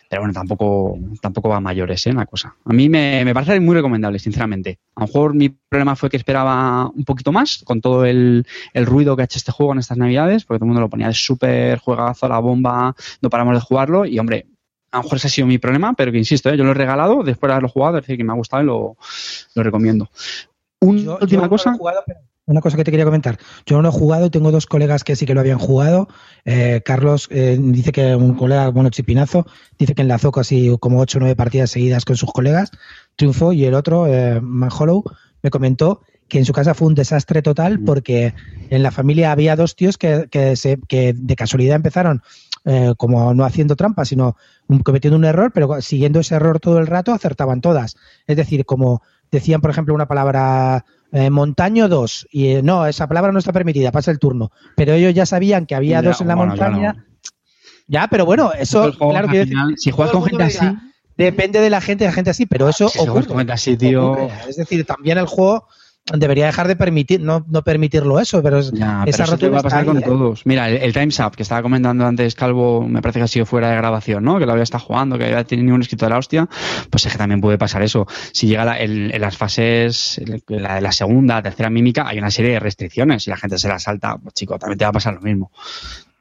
Pero 0.10 0.22
bueno, 0.24 0.34
tampoco, 0.34 0.98
tampoco 1.22 1.50
va 1.50 1.58
a 1.58 1.62
mayores, 1.62 2.06
¿eh? 2.08 2.14
La 2.14 2.26
cosa. 2.26 2.56
A 2.66 2.74
mí 2.74 2.90
me, 2.90 3.24
me 3.24 3.34
parece 3.34 3.60
muy 3.60 3.76
recomendable, 3.76 4.20
sinceramente. 4.20 4.80
A 4.96 5.02
lo 5.02 5.08
mejor 5.08 5.34
mi 5.34 5.50
problema 5.50 5.96
fue 5.96 6.10
que 6.10 6.18
esperaba 6.18 6.88
un 6.88 7.04
poquito 7.06 7.32
más 7.32 7.62
con 7.64 7.82
todo 7.82 8.06
el, 8.06 8.46
el 8.74 8.86
ruido 8.86 9.16
que 9.16 9.22
ha 9.22 9.26
hecho 9.26 9.38
este 9.38 9.52
juego 9.52 9.74
en 9.74 9.80
estas 9.80 9.98
navidades, 9.98 10.44
porque 10.44 10.60
todo 10.60 10.66
el 10.66 10.70
mundo 10.70 10.82
lo 10.82 10.90
ponía 10.90 11.08
de 11.08 11.14
súper 11.14 11.80
juegazo, 11.80 12.28
la 12.28 12.40
bomba, 12.40 12.96
no 13.22 13.30
paramos 13.30 13.56
de 13.56 13.62
jugarlo 13.62 14.06
y 14.06 14.18
hombre, 14.20 14.48
a 14.92 14.98
lo 14.98 15.04
mejor 15.04 15.18
ese 15.18 15.28
ha 15.28 15.30
sido 15.30 15.48
mi 15.48 15.58
problema, 15.58 15.94
pero 15.94 16.12
que 16.12 16.18
insisto, 16.18 16.50
¿eh? 16.50 16.58
yo 16.58 16.64
lo 16.64 16.72
he 16.72 16.74
regalado 16.74 17.24
después 17.24 17.50
de 17.50 17.54
haberlo 17.54 17.70
jugado, 17.70 17.98
es 17.98 18.04
decir, 18.04 18.18
que 18.18 18.24
me 18.24 18.32
ha 18.32 18.36
gustado 18.36 18.64
y 18.64 18.66
lo, 18.66 18.98
lo 19.56 19.64
recomiendo. 19.64 20.10
Una 20.80 21.16
última 21.16 21.50
cosa 21.50 21.76
una 22.48 22.62
cosa 22.62 22.78
que 22.78 22.84
te 22.84 22.92
quería 22.92 23.06
comentar. 23.06 23.38
Yo 23.66 23.76
no 23.76 23.84
lo 23.84 23.90
he 23.90 23.92
jugado, 23.92 24.32
tengo 24.32 24.52
dos 24.52 24.66
colegas 24.66 25.04
que 25.04 25.16
sí 25.16 25.26
que 25.26 25.34
lo 25.34 25.42
habían 25.42 25.60
jugado. 25.60 26.08
Eh, 26.46 26.82
Carlos 26.84 27.28
eh, 27.30 27.58
dice 27.60 27.92
que 27.92 28.16
un 28.16 28.36
colega, 28.36 28.70
bueno, 28.70 28.90
Chipinazo, 28.90 29.46
dice 29.78 29.94
que 29.94 30.02
enlazó 30.02 30.32
casi 30.32 30.76
como 30.80 31.00
ocho 31.00 31.18
o 31.18 31.22
nueve 31.22 31.36
partidas 31.36 31.72
seguidas 31.72 32.06
con 32.06 32.16
sus 32.16 32.32
colegas, 32.32 32.72
triunfó, 33.18 33.52
y 33.52 33.66
el 33.66 33.74
otro, 33.74 34.08
eh, 34.08 34.40
Manhollow, 34.42 35.04
me 35.44 35.50
comentó 35.50 36.02
que 36.30 36.40
en 36.40 36.46
su 36.46 36.54
casa 36.54 36.74
fue 36.74 36.88
un 36.88 36.96
desastre 36.96 37.42
total 37.42 37.80
mm. 37.80 37.86
porque 37.86 38.34
en 38.70 38.82
la 38.82 38.92
familia 38.92 39.32
había 39.32 39.56
dos 39.56 39.76
tíos 39.76 39.98
que, 39.98 40.28
que, 40.32 40.56
se, 40.56 40.80
que 40.88 41.14
de 41.14 41.36
casualidad 41.36 41.76
empezaron 41.76 42.22
eh, 42.66 42.94
como 42.98 43.34
no 43.34 43.46
haciendo 43.46 43.76
trampas, 43.76 44.10
sino 44.10 44.36
cometiendo 44.84 45.18
un 45.18 45.24
error, 45.24 45.52
pero 45.54 45.82
siguiendo 45.82 46.20
ese 46.20 46.36
error 46.36 46.60
todo 46.60 46.80
el 46.80 46.88
rato 46.88 47.14
acertaban 47.14 47.62
todas. 47.62 47.96
Es 48.26 48.36
decir, 48.36 48.66
como 48.66 49.02
decían, 49.32 49.62
por 49.62 49.72
ejemplo, 49.72 49.94
una 49.94 50.08
palabra 50.08 50.84
eh, 51.12 51.30
montaño 51.30 51.88
2, 51.88 52.28
y 52.32 52.48
eh, 52.48 52.63
no, 52.63 52.86
esa 52.86 53.08
palabra 53.08 53.32
no 53.32 53.39
está 53.39 53.54
permitida, 53.54 53.91
pasa 53.91 54.12
el 54.12 54.20
turno. 54.20 54.52
Pero 54.76 54.93
ellos 54.93 55.13
ya 55.13 55.26
sabían 55.26 55.65
que 55.65 55.76
había 55.76 56.02
dos 56.02 56.22
en 56.22 56.28
la 56.28 56.36
montaña. 56.36 57.06
Ya, 57.88 58.08
pero 58.08 58.26
bueno, 58.26 58.52
eso, 58.52 58.91
claro 58.98 59.30
que 59.30 59.48
si 59.78 59.91
juegas 59.91 60.12
con 60.12 60.24
gente 60.24 60.43
así. 60.43 60.65
Depende 61.15 61.60
de 61.60 61.72
la 61.72 61.82
gente, 61.82 62.04
de 62.04 62.12
la 62.12 62.13
gente 62.13 62.30
así, 62.30 62.46
pero 62.46 62.70
eso 62.70 62.91
ocurre, 63.00 63.52
así, 63.52 63.76
tío. 63.76 64.30
Es 64.48 64.58
decir, 64.58 64.86
también 64.86 65.17
el 65.17 65.26
juego 65.26 65.67
debería 66.13 66.46
dejar 66.46 66.67
de 66.67 66.76
permitir, 66.76 67.22
no, 67.22 67.46
no 67.50 67.63
permitirlo 67.63 68.20
eso, 68.20 68.41
pero, 68.41 68.60
es, 68.60 68.72
esa 68.74 69.04
pero 69.06 69.24
eso 69.24 69.52
va 69.52 69.60
a 69.60 69.63
pasar 69.63 69.86
con 69.86 69.98
¿eh? 69.98 70.02
todos. 70.02 70.46
Mira, 70.46 70.70
el, 70.70 70.93
Time's 70.93 71.20
Up 71.20 71.36
que 71.36 71.43
estaba 71.43 71.62
comentando 71.62 72.06
antes 72.06 72.36
Calvo, 72.36 72.88
me 72.88 73.02
parece 73.02 73.20
que 73.20 73.24
ha 73.24 73.28
sido 73.28 73.46
fuera 73.46 73.70
de 73.70 73.76
grabación, 73.76 74.24
¿no? 74.24 74.39
Que 74.39 74.46
lo 74.46 74.54
había 74.54 74.63
estado 74.63 74.84
jugando, 74.84 75.17
que 75.17 75.26
había 75.26 75.43
tenido 75.43 75.76
un 75.76 75.82
escrito 75.82 76.06
de 76.06 76.12
la 76.12 76.17
hostia, 76.17 76.48
pues 76.89 77.06
es 77.06 77.12
que 77.12 77.17
también 77.17 77.41
puede 77.41 77.58
pasar 77.58 77.82
eso. 77.82 78.08
Si 78.32 78.48
llega 78.48 78.80
en 78.80 79.20
las 79.20 79.38
fases, 79.38 80.22
la, 80.48 80.80
la 80.80 80.91
segunda, 80.91 81.41
tercera 81.41 81.70
mímica, 81.70 82.08
hay 82.08 82.20
una 82.20 82.32
serie 82.32 82.52
de 82.52 82.60
restricciones 82.60 83.28
y 83.28 83.30
la 83.30 83.38
gente 83.38 83.58
se 83.58 83.67
la 83.67 83.80
salta, 83.80 84.17
pues 84.17 84.34
chico, 84.34 84.58
también 84.58 84.78
te 84.78 84.86
va 84.86 84.89
a 84.89 84.93
pasar 84.93 85.15
lo 85.15 85.22
mismo. 85.22 85.52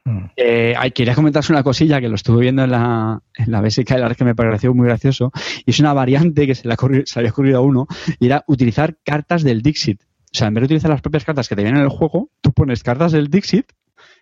Mm. 0.06 0.30
Eh, 0.36 0.76
quería 0.94 1.16
comentarse 1.16 1.52
una 1.52 1.64
cosilla 1.64 2.00
que 2.00 2.08
lo 2.08 2.14
estuve 2.14 2.42
viendo 2.42 2.62
en 2.62 2.70
la, 2.70 3.20
en 3.34 3.50
la 3.50 3.60
BSK 3.60 3.90
la 3.90 4.02
verdad 4.02 4.16
que 4.16 4.24
me 4.24 4.36
pareció 4.36 4.72
muy 4.72 4.86
gracioso. 4.86 5.32
Y 5.66 5.72
es 5.72 5.80
una 5.80 5.92
variante 5.92 6.46
que 6.46 6.54
se 6.54 6.68
le, 6.68 6.76
había 7.16 7.30
ocurrido 7.30 7.58
a 7.58 7.60
uno 7.60 7.88
y 8.20 8.26
era 8.26 8.44
utilizar 8.46 8.96
cartas 9.04 9.42
del 9.42 9.62
Dixit. 9.62 10.02
O 10.02 10.38
sea, 10.38 10.48
en 10.48 10.54
vez 10.54 10.62
de 10.62 10.66
utilizar 10.66 10.90
las 10.90 11.00
propias 11.00 11.24
cartas 11.24 11.48
que 11.48 11.56
te 11.56 11.62
vienen 11.62 11.80
en 11.80 11.84
el 11.84 11.90
juego, 11.90 12.30
tú 12.40 12.52
pones 12.52 12.82
cartas 12.84 13.12
del 13.12 13.28
Dixit 13.28 13.72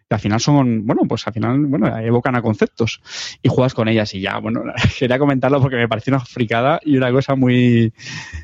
que 0.08 0.14
al 0.14 0.20
final 0.20 0.40
son, 0.40 0.86
bueno, 0.86 1.02
pues 1.08 1.26
al 1.26 1.32
final, 1.32 1.58
bueno, 1.66 1.96
evocan 1.98 2.36
a 2.36 2.42
conceptos 2.42 3.00
y 3.42 3.48
juegas 3.48 3.72
con 3.72 3.88
ellas 3.88 4.12
y 4.14 4.20
ya, 4.20 4.38
bueno, 4.38 4.62
quería 4.98 5.18
comentarlo 5.18 5.60
porque 5.60 5.76
me 5.76 5.88
pareció 5.88 6.14
una 6.14 6.24
fricada 6.24 6.78
y 6.84 6.96
una 6.96 7.10
cosa 7.10 7.34
muy, 7.34 7.92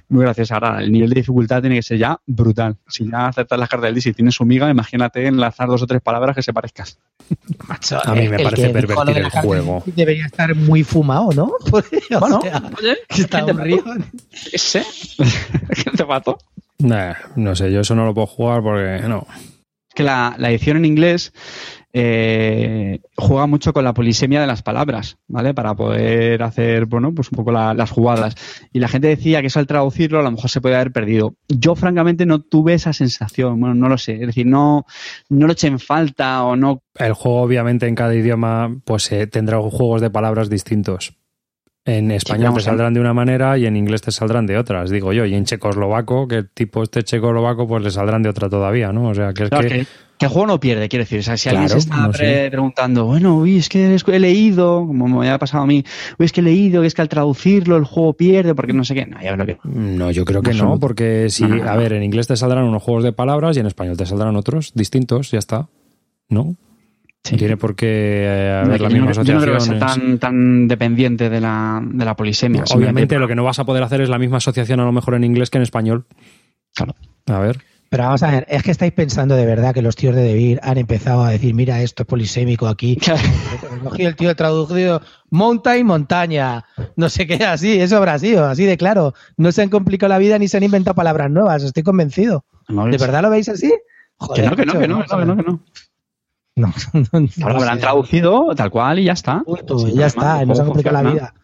muy 0.09 0.23
graciosa. 0.23 0.55
Ahora, 0.55 0.81
el 0.81 0.91
nivel 0.91 1.11
de 1.11 1.17
dificultad 1.17 1.61
tiene 1.61 1.77
que 1.77 1.83
ser 1.83 1.99
ya 1.99 2.19
brutal. 2.27 2.77
Si 2.89 3.11
ya 3.11 3.27
aceptas 3.27 3.59
las 3.59 3.69
cartas 3.69 3.93
del 3.93 4.03
D 4.03 4.11
y 4.11 4.13
tienes 4.15 4.35
su 4.35 4.47
miga, 4.47 4.71
imagínate 4.71 5.27
enlazar 5.27 5.69
dos 5.69 5.83
o 5.83 5.87
tres 5.87 6.01
palabras 6.01 6.35
que 6.35 6.43
se 6.43 6.53
parezcan. 6.53 6.87
a 8.05 8.15
mí 8.15 8.29
me 8.29 8.39
parece 8.39 8.71
pervertir 8.71 9.19
el 9.19 9.31
juego. 9.31 9.83
Debería 9.85 10.27
estar 10.27 10.55
muy 10.55 10.83
fumado, 10.83 11.31
¿no? 11.35 11.53
bueno, 12.21 12.41
oye, 12.79 12.97
está 13.09 13.39
aburrido. 13.41 13.85
¿Ese? 14.51 14.83
¿Qué 15.19 15.91
te 15.91 16.05
mató? 16.07 16.39
no 17.37 17.55
sé, 17.55 17.71
yo 17.71 17.81
eso 17.81 17.95
no 17.95 18.07
lo 18.07 18.15
puedo 18.15 18.27
jugar 18.27 18.63
porque 18.63 19.07
no 19.07 19.27
que 19.95 20.03
la, 20.03 20.37
edición 20.39 20.77
en 20.79 20.85
inglés 20.85 21.33
eh, 21.93 23.01
juega 23.17 23.47
mucho 23.47 23.73
con 23.73 23.85
la 23.85 23.95
polisemia 23.95 24.41
de 24.41 24.47
las 24.47 24.63
palabras, 24.63 25.19
¿vale? 25.27 25.55
Para 25.55 25.75
poder 25.75 26.43
hacer, 26.43 26.87
bueno, 26.87 27.13
pues 27.13 27.31
un 27.33 27.37
poco 27.37 27.51
las 27.51 27.91
jugadas. 27.91 28.35
Y 28.73 28.79
la 28.79 28.89
gente 28.89 29.09
decía 29.09 29.41
que 29.41 29.49
eso 29.49 29.59
al 29.59 29.67
traducirlo 29.67 30.21
a 30.21 30.23
lo 30.23 30.31
mejor 30.31 30.51
se 30.51 30.61
puede 30.61 30.77
haber 30.77 30.93
perdido. 30.93 31.35
Yo, 31.49 31.75
francamente, 31.75 32.27
no 32.27 32.41
tuve 32.41 32.75
esa 32.75 32.93
sensación. 32.93 33.59
Bueno, 33.59 33.75
no 33.75 33.89
lo 33.89 33.99
sé. 33.99 34.15
Es 34.15 34.27
decir, 34.27 34.47
no, 34.47 34.87
no 35.29 35.47
lo 35.47 35.53
eché 35.53 35.67
en 35.67 35.81
falta 35.81 36.45
o 36.45 36.55
no. 36.55 36.83
El 36.95 37.15
juego, 37.15 37.43
obviamente, 37.43 37.89
en 37.89 37.95
cada 37.97 38.15
idioma, 38.15 38.77
pues 38.85 39.11
eh, 39.11 39.27
tendrá 39.27 39.59
juegos 39.59 40.01
de 40.01 40.11
palabras 40.11 40.49
distintos. 40.49 41.20
En 41.87 42.11
español 42.11 42.55
te 42.55 42.61
saldrán 42.61 42.93
de 42.93 43.01
una 43.01 43.15
manera 43.15 43.57
y 43.57 43.65
en 43.65 43.75
inglés 43.75 44.03
te 44.03 44.13
saldrán 44.13 44.47
de 44.47 44.59
otras, 44.59 44.91
digo 44.91 45.15
yo. 45.15 45.25
Y 45.25 45.35
en 45.35 45.45
checoslovaco, 45.45 46.29
que 46.29 46.43
tipo 46.43 46.83
este 46.83 47.03
checoslovaco, 47.03 47.67
pues 47.67 47.83
le 47.83 47.91
saldrán 47.91 48.23
de 48.23 48.29
otra 48.29 48.51
todavía, 48.51 48.93
¿no? 48.93 49.09
O 49.09 49.15
sea, 49.15 49.33
que 49.33 49.45
es 49.45 49.51
que... 49.51 49.67
que... 49.67 49.87
el 50.21 50.29
juego 50.29 50.47
no 50.47 50.61
pierde, 50.61 50.91
quiero 50.91 51.05
decir. 51.05 51.21
O 51.21 51.23
sea, 51.23 51.39
si 51.39 51.49
alguien 51.49 51.71
se 51.71 51.79
está 51.79 52.11
preguntando, 52.51 53.07
bueno, 53.07 53.39
uy, 53.39 53.57
es 53.57 53.71
que 53.71 53.97
he 53.97 54.19
leído, 54.19 54.87
como 54.87 55.09
me 55.09 55.31
ha 55.31 55.39
pasado 55.39 55.65
a 55.65 55.67
mí, 55.67 55.83
uy, 56.19 56.27
es 56.27 56.33
que 56.33 56.43
he 56.43 56.45
leído, 56.45 56.83
que 56.83 56.87
es 56.87 56.95
que 56.95 57.01
al 57.01 57.09
traducirlo 57.09 57.79
el 57.79 57.85
juego 57.85 58.13
pierde, 58.13 58.55
porque 58.55 58.75
no 58.75 58.85
sé 58.85 58.95
qué. 58.95 59.07
No, 59.07 59.47
que... 59.47 59.59
no 59.65 60.11
yo 60.11 60.27
creo 60.27 60.43
que 60.43 60.53
no, 60.53 60.79
porque 60.79 61.31
si, 61.31 61.45
a 61.45 61.77
ver, 61.77 61.95
en 61.95 62.03
inglés 62.03 62.27
te 62.27 62.37
saldrán 62.37 62.65
unos 62.65 62.83
juegos 62.83 63.05
de 63.05 63.13
palabras 63.13 63.57
y 63.57 63.61
en 63.61 63.67
español 63.67 63.97
te 63.97 64.05
saldrán 64.05 64.37
otros 64.37 64.73
distintos, 64.75 65.31
ya 65.31 65.39
está. 65.39 65.69
¿No? 66.29 66.57
Tiene 67.23 67.57
por 67.57 67.77
qué 67.77 68.25
eh, 68.25 68.63
haber 68.65 68.81
la 68.81 68.89
misma 68.89 69.11
asociación. 69.11 69.79
No 69.79 69.79
tan, 69.79 70.19
tan 70.19 70.69
dependiente 70.69 71.29
de 71.29 71.41
la, 71.41 71.81
de 71.85 72.05
la 72.05 72.17
polisemia. 72.17 72.65
Obviamente 72.75 73.19
lo 73.19 73.29
que 73.29 73.35
no 73.35 73.45
vas 73.45 73.59
a 73.59 73.65
poder 73.65 73.83
hacer 73.83 74.01
es 74.01 74.09
la 74.09 74.19
misma 74.19 74.39
asociación 74.39 74.81
a 74.81 74.85
lo 74.85 74.93
mejor 74.93 75.15
en 75.15 75.25
inglés 75.25 75.51
que 75.51 75.59
en 75.59 75.63
español. 75.63 76.07
Claro. 76.75 76.95
A 77.27 77.39
ver. 77.39 77.59
Pero 77.91 78.05
vamos 78.05 78.23
a 78.23 78.31
ver, 78.31 78.47
es 78.49 78.63
que 78.63 78.71
estáis 78.71 78.93
pensando 78.93 79.35
de 79.35 79.45
verdad 79.45 79.75
que 79.75 79.83
los 79.83 79.97
tíos 79.97 80.15
de 80.15 80.23
Debir 80.23 80.61
han 80.63 80.79
empezado 80.79 81.25
a 81.25 81.31
decir, 81.31 81.55
mira, 81.55 81.83
esto 81.83 82.05
es 82.05 82.07
polisémico 82.07 82.69
aquí. 82.69 82.97
Cogí 83.83 84.05
el 84.05 84.15
tío 84.15 84.35
traducido, 84.37 85.03
monta 85.29 85.77
y 85.77 85.83
montaña. 85.83 86.65
No 86.95 87.09
sé 87.09 87.27
qué, 87.27 87.45
así, 87.45 87.81
eso 87.81 87.97
habrá 87.97 88.17
sido, 88.21 88.47
así 88.47 88.65
de 88.65 88.77
claro. 88.77 89.15
No 89.37 89.51
se 89.51 89.63
han 89.63 89.71
complicado 89.71 90.09
la 90.09 90.19
vida 90.19 90.39
ni 90.39 90.47
se 90.47 90.57
han 90.57 90.63
inventado 90.63 90.95
palabras 90.95 91.33
nuevas, 91.33 91.65
estoy 91.65 91.83
convencido. 91.83 92.45
¿De 92.69 92.97
verdad 92.97 93.23
lo 93.23 93.31
veis 93.31 93.49
así? 93.49 93.75
Joder, 94.19 94.45
que 94.45 94.51
no, 94.51 94.57
que 94.57 94.67
no, 94.67 94.81
que 94.81 94.89
no, 94.89 95.05
que 95.05 95.25
no. 95.25 95.35
No, 95.35 95.61
no, 96.61 96.73
lo 97.37 97.47
habrán 97.49 97.79
traducido 97.79 98.55
tal 98.55 98.71
cual 98.71 98.99
y 98.99 99.05
ya 99.05 99.13
está. 99.13 99.43
ya 99.95 100.07
está, 100.07 100.45
no 100.45 100.55
se 100.55 100.63
ha 100.63 100.65
complicado 100.65 101.03
la 101.03 101.11
vida. 101.11 101.35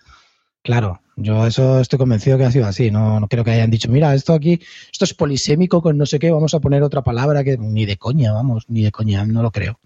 Claro, 0.62 1.01
yo 1.17 1.47
eso 1.47 1.81
estoy 1.81 1.99
convencido 1.99 2.37
que 2.39 2.45
ha 2.45 2.51
sido 2.51 2.67
así. 2.67 2.91
No, 2.91 3.21
no 3.21 3.29
creo 3.29 3.45
que 3.45 3.53
hayan 3.53 3.71
dicho, 3.71 3.89
mira, 3.89 4.14
esto 4.14 4.35
aquí, 4.35 4.61
esto 4.93 5.05
es 5.05 5.14
polisémico 5.14 5.81
con 5.81 5.97
no 5.97 6.07
sé 6.07 6.19
qué, 6.19 6.31
vamos 6.31 6.55
a 6.55 6.61
poner 6.61 6.83
otra 6.83 7.03
palabra 7.03 7.45
que 7.45 7.57
ni 7.57 7.87
de 7.87 7.97
coña, 7.97 8.33
vamos, 8.33 8.64
ni 8.69 8.83
de 8.83 8.91
coña, 8.91 9.25
no 9.25 9.43
lo 9.43 9.51
creo. 9.51 9.79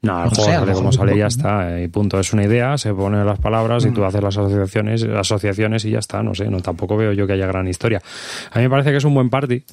No, 0.00 0.24
el 0.24 0.30
juego 0.30 0.44
sale 0.44 0.72
como 0.72 0.92
sale 0.92 1.16
y 1.16 1.18
ya 1.18 1.26
está. 1.26 1.78
Eh, 1.78 1.84
y 1.84 1.88
punto. 1.88 2.20
Es 2.20 2.32
una 2.32 2.44
idea, 2.44 2.78
se 2.78 2.94
ponen 2.94 3.26
las 3.26 3.38
palabras 3.38 3.84
y 3.84 3.90
tú 3.90 4.00
mm. 4.00 4.04
haces 4.04 4.22
las 4.22 4.38
asociaciones, 4.38 5.02
asociaciones 5.02 5.84
y 5.84 5.90
ya 5.90 5.98
está. 5.98 6.22
No 6.22 6.34
sé, 6.34 6.48
no 6.48 6.60
tampoco 6.60 6.96
veo 6.96 7.12
yo 7.12 7.26
que 7.26 7.32
haya 7.32 7.46
gran 7.46 7.66
historia. 7.66 8.00
A 8.52 8.58
mí 8.58 8.64
me 8.64 8.70
parece 8.70 8.90
que 8.90 8.96
es 8.96 9.04
un 9.04 9.14
buen 9.14 9.28
party 9.28 9.64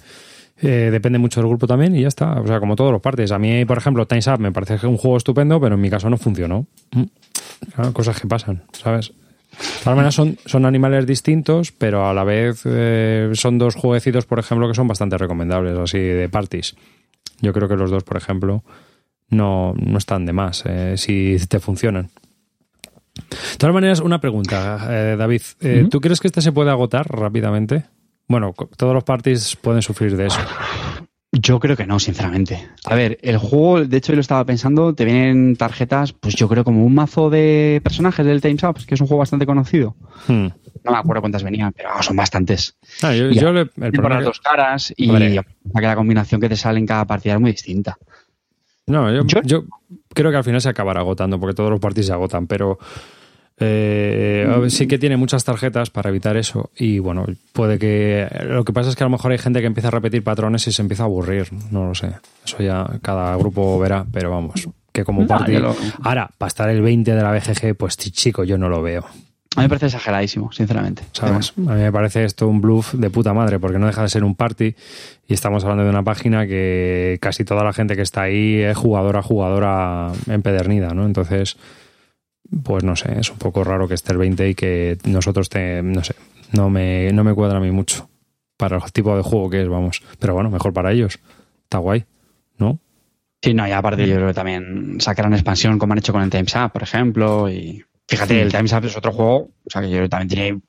Eh, 0.62 0.90
depende 0.92 1.20
mucho 1.20 1.42
del 1.42 1.50
grupo 1.50 1.68
también 1.68 1.96
y 1.96 2.02
ya 2.02 2.08
está. 2.08 2.40
O 2.40 2.48
sea, 2.48 2.60
como 2.60 2.76
todos 2.76 2.92
los 2.92 3.02
partes. 3.02 3.32
A 3.32 3.40
mí, 3.40 3.66
por 3.66 3.78
ejemplo, 3.78 4.06
Time's 4.08 4.28
Up 4.28 4.40
me 4.40 4.52
parece 4.52 4.74
que 4.74 4.78
es 4.78 4.84
un 4.84 4.98
juego 4.98 5.18
estupendo, 5.18 5.60
pero 5.60 5.76
en 5.76 5.82
mi 5.82 5.90
caso 5.90 6.10
no 6.10 6.18
funcionó. 6.18 6.66
Mm. 6.92 7.04
Claro, 7.74 7.94
cosas 7.94 8.20
que 8.20 8.28
pasan, 8.28 8.64
¿sabes? 8.72 9.10
De 9.52 9.84
todas 9.84 9.96
maneras 9.96 10.16
son, 10.16 10.38
son 10.46 10.66
animales 10.66 11.06
distintos, 11.06 11.72
pero 11.72 12.08
a 12.08 12.14
la 12.14 12.24
vez 12.24 12.64
eh, 12.66 13.32
son 13.34 13.58
dos 13.58 13.76
jueguecitos, 13.76 14.26
por 14.26 14.40
ejemplo, 14.40 14.68
que 14.68 14.74
son 14.74 14.88
bastante 14.88 15.18
recomendables, 15.18 15.78
así 15.78 16.00
de 16.00 16.28
parties. 16.30 16.76
Yo 17.42 17.54
creo 17.54 17.68
que 17.68 17.76
los 17.76 17.92
dos, 17.92 18.04
por 18.04 18.18
ejemplo, 18.18 18.64
no, 19.30 19.74
no 19.78 19.98
están 19.98 20.26
de 20.26 20.34
más 20.34 20.64
eh, 20.66 20.96
si 20.98 21.38
te 21.48 21.60
funcionan. 21.60 22.10
De 23.16 23.58
todas 23.58 23.74
maneras, 23.74 24.02
una 24.02 24.20
pregunta, 24.20 24.88
eh, 24.90 25.16
David. 25.18 25.42
Eh, 25.62 25.88
¿Tú 25.90 26.02
crees 26.02 26.20
que 26.20 26.28
este 26.28 26.42
se 26.42 26.52
puede 26.52 26.70
agotar 26.70 27.08
rápidamente? 27.10 27.86
Bueno, 28.28 28.54
todos 28.78 28.94
los 28.94 29.04
parties 29.04 29.56
pueden 29.56 29.82
sufrir 29.82 30.16
de 30.18 30.28
eso. 30.28 30.40
Yo 31.32 31.60
creo 31.60 31.76
que 31.76 31.86
no, 31.86 32.00
sinceramente. 32.00 32.66
A 32.86 32.96
ver, 32.96 33.18
el 33.22 33.38
juego, 33.38 33.84
de 33.84 33.98
hecho, 33.98 34.14
yo 34.14 34.16
lo 34.16 34.22
estaba 34.22 34.46
pensando, 34.46 34.96
te 34.96 35.04
vienen 35.04 35.58
tarjetas, 35.58 36.14
pues 36.14 36.34
yo 36.36 36.48
creo 36.48 36.64
como 36.64 36.86
un 36.86 36.96
mazo 36.96 37.30
de 37.30 37.82
personajes 37.84 38.26
del 38.26 38.42
Time's 38.42 38.64
Up, 38.64 38.78
que 38.88 38.96
es 38.96 39.02
un 39.02 39.08
juego 39.08 39.20
bastante 39.20 39.46
conocido. 39.46 39.96
Hmm. 40.28 40.48
No 40.84 40.92
me 40.92 40.98
acuerdo 40.98 41.22
cuántas 41.22 41.44
venían, 41.44 41.74
pero 41.74 41.90
vamos, 41.90 42.06
son 42.06 42.16
bastantes. 42.16 42.78
Ah, 43.02 43.14
yo, 43.14 43.30
yo 43.32 43.52
le- 43.52 43.62
el 43.82 43.92
que- 43.92 44.24
dos 44.24 44.40
caras 44.40 44.94
y 44.96 45.08
que 45.10 45.42
la 45.82 45.96
combinación 45.96 46.40
que 46.40 46.48
te 46.48 46.56
sale 46.56 46.80
en 46.80 46.86
cada 46.86 47.06
partida 47.06 47.34
es 47.34 47.42
muy 47.42 47.52
distinta. 47.52 47.98
No, 48.88 49.12
yo 49.44 49.64
creo 50.14 50.32
que 50.32 50.38
al 50.38 50.44
final 50.44 50.62
se 50.62 50.70
acabará 50.70 51.02
agotando, 51.02 51.40
porque 51.40 51.56
todos 51.56 51.70
los 51.72 51.80
partidos 51.80 52.06
se 52.08 52.14
agotan, 52.14 52.48
pero 52.48 52.78
eh, 53.60 54.48
sí 54.70 54.88
que 54.88 54.98
tiene 54.98 55.18
muchas 55.18 55.44
tarjetas 55.44 55.90
para 55.90 56.10
evitar 56.10 56.38
eso. 56.38 56.72
Y 56.78 57.00
bueno, 57.00 57.26
puede 57.54 57.80
que. 57.80 58.28
Lo 58.46 58.64
que 58.64 58.74
pasa 58.74 58.90
es 58.90 58.96
que 58.96 59.04
a 59.04 59.08
lo 59.08 59.12
mejor 59.12 59.32
hay 59.32 59.38
gente 59.38 59.62
que 59.62 59.68
empieza 59.68 59.88
a 59.90 59.92
repetir 59.92 60.24
patrones 60.24 60.68
y 60.68 60.72
se 60.72 60.82
empieza 60.82 61.04
a 61.04 61.06
aburrir. 61.06 61.48
No 61.72 61.88
lo 61.88 61.96
sé. 61.96 62.12
Eso 62.46 62.62
ya 62.62 62.86
cada 63.02 63.36
grupo 63.38 63.80
verá, 63.80 64.06
pero 64.12 64.32
vamos. 64.32 64.68
Que 64.92 65.04
como 65.04 65.24
No, 65.24 65.40
lo- 65.48 65.76
Ahora, 66.04 66.30
para 66.38 66.48
estar 66.48 66.70
el 66.70 66.82
20 66.82 67.14
de 67.16 67.22
la 67.22 67.32
BGG, 67.34 67.76
pues 67.76 67.98
chi- 67.98 68.12
chico, 68.12 68.44
yo 68.44 68.58
no 68.58 68.70
lo 68.70 68.82
veo. 68.82 69.04
A 69.58 69.60
mí 69.62 69.66
me 69.66 69.70
parece 69.70 69.86
exageradísimo, 69.86 70.52
sinceramente. 70.52 71.04
¿Sabes? 71.14 71.54
A 71.58 71.62
mí 71.76 71.82
me 71.82 71.92
parece 71.92 72.26
esto 72.26 72.46
un 72.48 72.60
bluff 72.60 72.94
de 72.94 73.10
puta 73.10 73.34
madre, 73.34 73.58
porque 73.58 73.80
no 73.80 73.88
deja 73.88 74.02
de 74.02 74.10
ser 74.10 74.26
un 74.26 74.36
party 74.36 74.76
y 75.28 75.34
estamos 75.34 75.64
hablando 75.64 75.84
de 75.86 75.90
una 75.90 76.04
página 76.04 76.46
que 76.46 77.18
casi 77.22 77.46
toda 77.46 77.64
la 77.64 77.72
gente 77.72 77.96
que 77.96 78.02
está 78.02 78.24
ahí 78.24 78.56
es 78.60 78.76
jugadora, 78.76 79.22
jugadora 79.22 80.12
empedernida, 80.28 80.90
¿no? 80.94 81.06
Entonces, 81.06 81.56
pues 82.64 82.84
no 82.84 82.96
sé, 82.96 83.20
es 83.20 83.32
un 83.32 83.38
poco 83.38 83.64
raro 83.64 83.88
que 83.88 83.94
esté 83.94 84.12
el 84.12 84.18
20 84.18 84.50
y 84.50 84.56
que 84.56 84.98
nosotros 85.06 85.50
te, 85.50 85.82
no 85.82 86.04
sé, 86.04 86.16
no 86.52 86.70
me, 86.70 87.12
no 87.12 87.24
me 87.24 87.34
cuadra 87.34 87.58
a 87.58 87.62
mí 87.62 87.72
mucho 87.72 88.10
para 88.58 88.78
el 88.78 88.92
tipo 88.92 89.16
de 89.16 89.24
juego 89.24 89.50
que 89.50 89.62
es, 89.62 89.68
vamos. 89.68 90.02
Pero 90.20 90.34
bueno, 90.34 90.50
mejor 90.50 90.74
para 90.74 90.92
ellos. 90.92 91.20
Está 91.64 91.80
guay, 91.80 92.06
¿no? 92.58 92.80
Sí, 93.42 93.54
no, 93.54 93.68
y 93.68 93.72
aparte 93.72 94.08
yo 94.08 94.16
creo 94.16 94.28
que 94.28 94.34
también 94.34 94.98
sacarán 95.00 95.34
expansión 95.34 95.78
como 95.78 95.94
han 95.94 96.00
hecho 96.00 96.14
con 96.14 96.22
el 96.22 96.30
Time's 96.30 96.56
Up, 96.56 96.72
por 96.72 96.84
ejemplo, 96.84 97.50
y 97.50 97.84
fíjate, 98.08 98.42
el 98.42 98.52
Time's 98.52 98.74
Up 98.74 98.86
es 98.86 98.98
otro 98.98 99.12
juego, 99.12 99.36
o 99.38 99.70
sea 99.70 99.82
que 99.82 99.90
yo 99.90 100.10
también 100.10 100.28
tiene, 100.30 100.62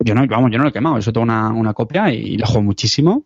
yo 0.00 0.14
no, 0.14 0.26
vamos, 0.26 0.50
yo 0.50 0.58
no 0.58 0.64
lo 0.64 0.70
he 0.70 0.72
quemado, 0.72 0.98
eso 0.98 1.12
tengo 1.12 1.24
una, 1.24 1.48
una 1.50 1.74
copia 1.74 2.12
y 2.12 2.36
lo 2.36 2.46
juego 2.46 2.62
muchísimo, 2.62 3.24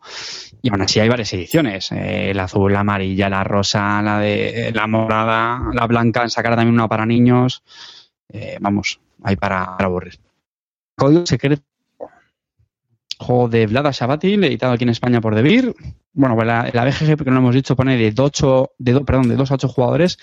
y 0.62 0.70
aún 0.70 0.81
así 0.83 1.01
hay 1.01 1.09
varias 1.09 1.33
ediciones, 1.35 1.91
eh, 1.93 2.33
la 2.35 2.45
azul, 2.45 2.73
la 2.73 2.81
amarilla, 2.81 3.29
la 3.29 3.45
rosa, 3.45 4.01
la 4.03 4.18
de 4.18 4.73
la 4.75 4.87
morada, 4.87 5.70
la 5.73 5.87
blanca, 5.87 6.29
sacará 6.29 6.57
también 6.57 6.75
una 6.75 6.89
para 6.89 7.05
niños, 7.07 7.62
eh, 8.29 8.57
vamos, 8.61 9.01
hay 9.23 9.37
para, 9.37 9.77
para 9.77 9.87
aburrir. 9.87 10.18
Código 10.97 11.27
secreto. 11.27 11.62
Juego 13.18 13.49
de 13.49 13.66
Vlada 13.66 13.91
Shabatil, 13.93 14.43
editado 14.45 14.73
aquí 14.73 14.83
en 14.85 14.91
España 14.91 15.20
por 15.20 15.35
Devir. 15.35 15.75
Bueno, 16.12 16.35
pues 16.35 16.47
la, 16.47 16.68
la 16.73 16.85
BGG, 16.85 17.16
porque 17.16 17.31
no 17.31 17.35
lo 17.35 17.41
hemos 17.43 17.55
dicho, 17.55 17.77
pone 17.77 17.97
de 17.97 18.12
8, 18.16 18.70
de 18.79 18.93
do- 18.93 19.05
perdón, 19.05 19.29
de 19.29 19.37
2 19.37 19.51
a 19.51 19.55
8 19.55 19.68
jugadores. 19.68 20.18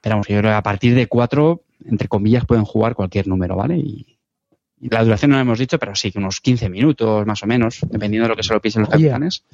Pero 0.00 0.16
yo 0.18 0.22
creo 0.22 0.42
que 0.42 0.48
a 0.50 0.62
partir 0.62 0.94
de 0.94 1.08
4, 1.08 1.62
entre 1.86 2.06
comillas, 2.06 2.44
pueden 2.46 2.64
jugar 2.64 2.94
cualquier 2.94 3.26
número, 3.26 3.56
¿vale? 3.56 3.76
Y 3.78 4.17
la 4.80 5.02
duración 5.04 5.30
no 5.30 5.36
la 5.36 5.42
hemos 5.42 5.58
dicho, 5.58 5.78
pero 5.78 5.94
sí, 5.94 6.12
que 6.12 6.18
unos 6.18 6.40
15 6.40 6.68
minutos 6.68 7.26
más 7.26 7.42
o 7.42 7.46
menos, 7.46 7.80
dependiendo 7.90 8.24
de 8.24 8.28
lo 8.30 8.36
que 8.36 8.42
se 8.42 8.52
lo 8.52 8.60
piensen 8.60 8.82
los 8.82 8.90
Oye. 8.94 9.08
capitanes. 9.08 9.44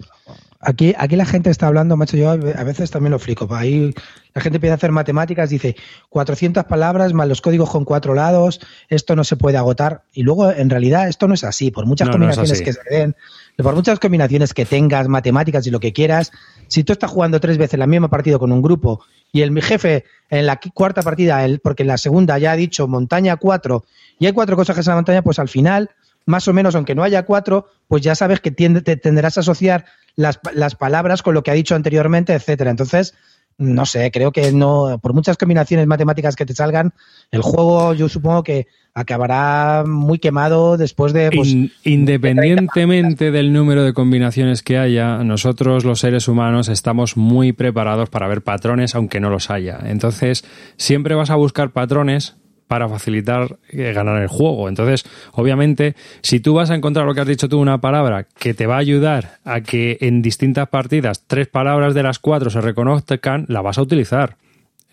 Aquí, 0.61 0.95
aquí 0.97 1.17
la 1.17 1.27
gente 1.27 1.51
está 1.51 1.67
hablando, 1.67 1.97
macho, 1.97 2.17
yo 2.17 2.31
a 2.31 2.37
veces 2.37 2.91
también 2.91 3.13
lo 3.13 3.19
flico. 3.19 3.47
Ahí 3.55 3.95
la 4.35 4.41
gente 4.41 4.57
empieza 4.57 4.75
a 4.75 4.77
hacer 4.77 4.93
matemáticas, 4.93 5.51
dice 5.51 5.77
400 6.09 6.65
palabras 6.65 7.13
más 7.13 7.29
los 7.29 7.41
códigos 7.41 7.71
con 7.71 7.85
cuatro 7.85 8.15
lados, 8.15 8.61
esto 8.89 9.15
no 9.15 9.25
se 9.25 9.37
puede 9.37 9.59
agotar. 9.59 10.05
Y 10.13 10.23
luego, 10.23 10.51
en 10.51 10.71
realidad, 10.71 11.09
esto 11.09 11.29
no 11.29 11.35
es 11.35 11.45
así. 11.45 11.71
Por 11.71 11.87
muchas 11.87 12.09
No, 12.09 12.13
combinaciones 12.13 12.63
que 12.63 12.73
se 12.73 12.81
den, 12.91 13.17
por 13.57 13.75
muchas 13.75 13.99
combinaciones 13.99 14.55
que 14.55 14.65
tengas, 14.65 15.07
matemáticas 15.09 15.67
y 15.67 15.71
lo 15.71 15.81
que 15.81 15.93
quieras, 15.93 16.33
si 16.75 16.83
tú 16.83 16.93
estás 16.93 17.09
jugando 17.09 17.39
tres 17.39 17.57
veces 17.57 17.79
la 17.79 17.87
misma 17.87 18.11
partido 18.11 18.41
con 18.41 18.51
un 18.51 18.61
grupo 18.61 19.05
y 19.31 19.43
el 19.43 19.53
mi 19.53 19.63
jefe 19.63 20.05
en 20.29 20.45
la 20.45 20.59
cuarta 20.75 21.03
partida, 21.03 21.45
el, 21.45 21.61
porque 21.61 21.85
en 21.85 21.87
la 21.87 21.99
segunda 21.99 22.37
ya 22.39 22.51
ha 22.51 22.57
dicho 22.57 22.89
montaña 22.89 23.37
4 23.37 23.85
y 24.19 24.27
hay 24.27 24.33
cuatro 24.33 24.57
cosas 24.57 24.75
que 24.75 24.81
es 24.81 24.87
la 24.89 24.97
montaña, 24.97 25.23
pues 25.23 25.39
al 25.39 25.49
final, 25.49 25.91
más 26.27 26.49
o 26.49 26.53
menos, 26.53 26.75
aunque 26.75 26.97
no 26.97 27.05
haya 27.05 27.25
cuatro, 27.27 27.69
pues 27.87 28.03
ya 28.03 28.17
sabes 28.17 28.41
que 28.41 28.51
te 28.51 28.97
tendrás 28.97 29.37
a 29.37 29.43
asociar 29.43 29.85
las, 30.17 30.41
las 30.53 30.75
palabras 30.75 31.23
con 31.23 31.35
lo 31.35 31.45
que 31.45 31.53
ha 31.53 31.55
dicho 31.55 31.77
anteriormente, 31.77 32.35
etcétera. 32.35 32.73
Entonces, 32.73 33.15
no 33.57 33.87
sé, 33.87 34.11
creo 34.11 34.33
que 34.33 34.51
no, 34.51 34.99
por 35.01 35.15
muchas 35.15 35.37
combinaciones 35.37 35.87
matemáticas 35.87 36.35
que 36.35 36.45
te 36.45 36.55
salgan, 36.55 36.93
el 37.31 37.43
juego 37.43 37.95
yo 37.95 38.09
supongo 38.09 38.43
que 38.43 38.67
acabará 38.95 39.85
muy 39.87 40.19
quemado 40.19 40.77
después 40.77 41.13
de 41.13 41.31
pues, 41.35 41.49
In- 41.49 41.73
independientemente 41.83 43.31
del 43.31 43.53
número 43.53 43.85
de 43.85 43.93
combinaciones 43.93 44.63
que 44.63 44.79
haya, 44.79 45.19
nosotros 45.25 45.85
los 45.85 46.01
seres 46.01 46.29
humanos 46.29 46.69
estamos 46.69 47.17
muy 47.17 47.53
preparados 47.53 48.09
para 48.09 48.29
ver 48.29 48.43
patrones 48.43 48.95
aunque 48.95 49.21
no 49.21 49.31
los 49.31 49.51
haya. 49.51 49.79
Entonces, 49.85 50.45
siempre 50.77 51.15
vas 51.15 51.31
a 51.31 51.37
buscar 51.37 51.71
patrones 51.71 52.37
para 52.69 52.89
facilitar 52.89 53.59
eh, 53.69 53.93
ganar 53.93 54.23
el 54.23 54.29
juego. 54.29 54.69
Entonces, 54.69 55.05
obviamente, 55.33 55.97
si 56.23 56.41
tú 56.41 56.55
vas 56.55 56.71
a 56.71 56.75
encontrar 56.75 57.05
lo 57.05 57.15
que 57.15 57.21
has 57.21 57.27
dicho 57.27 57.49
tú, 57.49 57.59
una 57.61 57.79
palabra 57.79 58.27
que 58.39 58.55
te 58.55 58.67
va 58.67 58.77
a 58.77 58.79
ayudar 58.79 59.39
a 59.45 59.61
que 59.61 59.99
en 60.01 60.23
distintas 60.23 60.69
partidas 60.69 61.25
tres 61.27 61.47
palabras 61.47 61.95
de 61.95 62.03
las 62.03 62.19
cuatro 62.19 62.49
se 62.49 62.61
reconozcan, 62.61 63.45
la 63.49 63.61
vas 63.61 63.77
a 63.79 63.83
utilizar. 63.83 64.37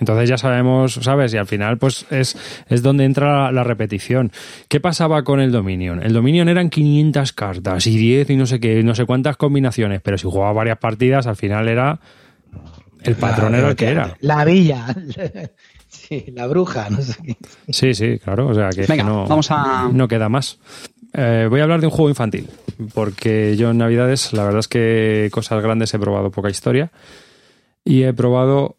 Entonces 0.02 0.28
ya 0.28 0.38
sabemos, 0.38 0.95
¿sabes? 0.95 1.34
Y 1.34 1.38
al 1.38 1.45
final, 1.47 1.78
pues 1.78 2.06
es, 2.10 2.36
es 2.68 2.82
donde 2.82 3.06
entra 3.06 3.43
la, 3.45 3.52
la 3.54 3.64
repetición. 3.64 4.32
¿Qué 4.68 4.80
pasaba 4.82 5.24
con 5.24 5.39
el 5.39 5.52
Dominion? 5.54 6.02
El 6.04 6.12
Dominion 6.12 6.49
eran 6.49 6.70
500 6.70 7.32
cartas 7.32 7.88
y 7.88 7.95
10 7.97 8.32
y 8.32 8.36
no 8.36 8.45
sé 8.47 8.60
qué, 8.60 8.82
no 8.84 8.95
sé 8.95 9.06
cuántas 9.06 9.38
combinaciones, 9.38 10.02
pero 10.02 10.18
si 10.18 10.28
jugaba 10.28 10.52
varias 10.54 10.80
partidas, 10.80 11.28
al 11.28 11.36
final 11.38 11.70
era. 11.70 11.99
El 13.04 13.16
patrón 13.16 13.56
era 13.56 13.70
el 13.70 13.76
que 13.76 13.88
era. 13.89 14.16
La 14.20 14.43
villa. 14.43 14.88
sí, 15.88 16.26
la 16.34 16.47
bruja, 16.47 16.89
no 16.89 17.02
sé 17.02 17.14
qué. 17.24 17.38
Sí, 17.70 17.93
sí, 17.93 18.20
claro. 18.20 18.47
O 18.47 18.54
sea 18.54 18.70
que, 18.70 18.86
Venga, 18.88 19.04
no, 19.04 19.28
vamos 19.28 19.47
a- 19.52 19.89
no 19.93 20.08
queda 20.08 20.30
más. 20.30 20.60
Eh, 21.14 21.47
voy 21.49 21.60
a 21.60 21.64
hablar 21.64 21.80
de 21.82 21.88
un 21.88 21.91
juego 21.91 22.10
infantil, 22.10 22.47
porque 22.93 23.56
yo 23.58 23.70
en 23.72 23.78
Navidades, 23.78 24.34
la 24.34 24.43
verdad 24.45 24.60
es 24.62 24.68
que 24.68 25.30
cosas 25.32 25.62
grandes 25.62 25.93
he 25.93 25.99
probado 25.99 26.32
poca 26.32 26.49
historia. 26.49 26.91
Y 27.84 28.04
he 28.04 28.14
probado. 28.14 28.78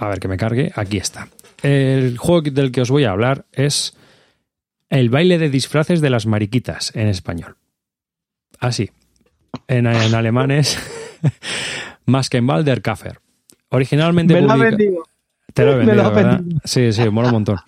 A 0.00 0.08
ver 0.08 0.20
que 0.20 0.28
me 0.28 0.36
cargue. 0.36 0.70
Aquí 0.74 0.96
está. 0.98 1.28
El 1.62 2.16
juego 2.18 2.42
del 2.42 2.70
que 2.70 2.80
os 2.82 2.90
voy 2.90 3.04
a 3.04 3.10
hablar 3.10 3.46
es 3.52 3.96
El 4.90 5.10
baile 5.10 5.38
de 5.38 5.50
disfraces 5.50 6.00
de 6.00 6.10
las 6.10 6.26
mariquitas 6.26 6.94
en 6.94 7.08
español. 7.08 7.56
Así. 8.60 8.90
En, 9.66 9.86
en 9.86 10.14
alemán 10.14 10.50
es 10.50 10.78
Maskenball 12.06 12.64
der 12.64 12.82
Kaffer. 12.82 13.18
Originalmente 13.70 14.34
Me 14.34 14.40
lo 14.42 14.50
ha 14.50 14.54
publica- 14.54 14.70
vendido. 14.70 15.02
te 15.52 15.64
lo 15.64 15.72
he 15.72 15.76
vendido, 15.76 16.02
lo 16.02 16.10
¿verdad? 16.12 16.38
vendido. 16.38 16.60
Sí, 16.64 16.92
sí, 16.92 17.08
mola 17.10 17.28
un 17.28 17.34
montón. 17.34 17.58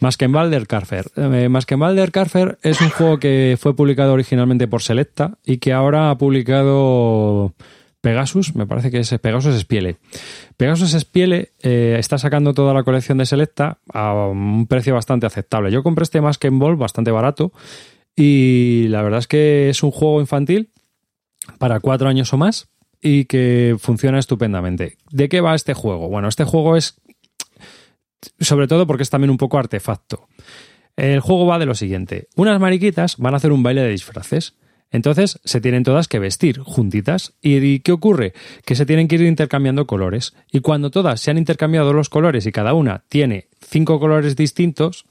Maskenball 0.00 0.50
der 0.50 0.66
Carfer. 0.66 1.06
Eh, 1.16 1.48
Maskenball 1.48 1.96
der 1.96 2.10
es 2.62 2.80
un 2.80 2.90
juego 2.90 3.18
que 3.18 3.56
fue 3.60 3.74
publicado 3.76 4.12
originalmente 4.12 4.66
por 4.68 4.82
Selecta 4.82 5.38
y 5.44 5.58
que 5.58 5.72
ahora 5.72 6.10
ha 6.10 6.18
publicado 6.18 7.54
Pegasus, 8.06 8.54
me 8.54 8.68
parece 8.68 8.92
que 8.92 9.00
es 9.00 9.10
Pegasus 9.20 9.58
Spiele. 9.58 9.96
Pegasus 10.56 10.92
Spiele 10.92 11.50
eh, 11.60 11.96
está 11.98 12.18
sacando 12.18 12.54
toda 12.54 12.72
la 12.72 12.84
colección 12.84 13.18
de 13.18 13.26
Selecta 13.26 13.78
a 13.92 14.14
un 14.28 14.68
precio 14.68 14.94
bastante 14.94 15.26
aceptable. 15.26 15.72
Yo 15.72 15.82
compré 15.82 16.04
este 16.04 16.20
Maskenball 16.20 16.76
bastante 16.76 17.10
barato 17.10 17.50
y 18.14 18.86
la 18.90 19.02
verdad 19.02 19.18
es 19.18 19.26
que 19.26 19.70
es 19.70 19.82
un 19.82 19.90
juego 19.90 20.20
infantil 20.20 20.70
para 21.58 21.80
cuatro 21.80 22.08
años 22.08 22.32
o 22.32 22.36
más 22.36 22.68
y 23.02 23.24
que 23.24 23.74
funciona 23.76 24.20
estupendamente. 24.20 24.98
¿De 25.10 25.28
qué 25.28 25.40
va 25.40 25.56
este 25.56 25.74
juego? 25.74 26.08
Bueno, 26.08 26.28
este 26.28 26.44
juego 26.44 26.76
es 26.76 27.00
sobre 28.38 28.68
todo 28.68 28.86
porque 28.86 29.02
es 29.02 29.10
también 29.10 29.30
un 29.30 29.36
poco 29.36 29.58
artefacto. 29.58 30.28
El 30.94 31.18
juego 31.18 31.44
va 31.46 31.58
de 31.58 31.66
lo 31.66 31.74
siguiente. 31.74 32.28
Unas 32.36 32.60
mariquitas 32.60 33.16
van 33.16 33.34
a 33.34 33.38
hacer 33.38 33.50
un 33.50 33.64
baile 33.64 33.82
de 33.82 33.90
disfraces. 33.90 34.54
Entonces 34.90 35.40
se 35.44 35.60
tienen 35.60 35.82
todas 35.82 36.08
que 36.08 36.18
vestir 36.18 36.60
juntitas. 36.60 37.34
¿Y 37.42 37.80
qué 37.80 37.92
ocurre? 37.92 38.32
Que 38.64 38.74
se 38.74 38.86
tienen 38.86 39.08
que 39.08 39.16
ir 39.16 39.22
intercambiando 39.22 39.86
colores. 39.86 40.34
Y 40.52 40.60
cuando 40.60 40.90
todas 40.90 41.20
se 41.20 41.30
han 41.30 41.38
intercambiado 41.38 41.92
los 41.92 42.08
colores 42.08 42.46
y 42.46 42.52
cada 42.52 42.72
una 42.74 43.04
tiene 43.08 43.48
cinco 43.60 43.98
colores 43.98 44.36
distintos, 44.36 45.06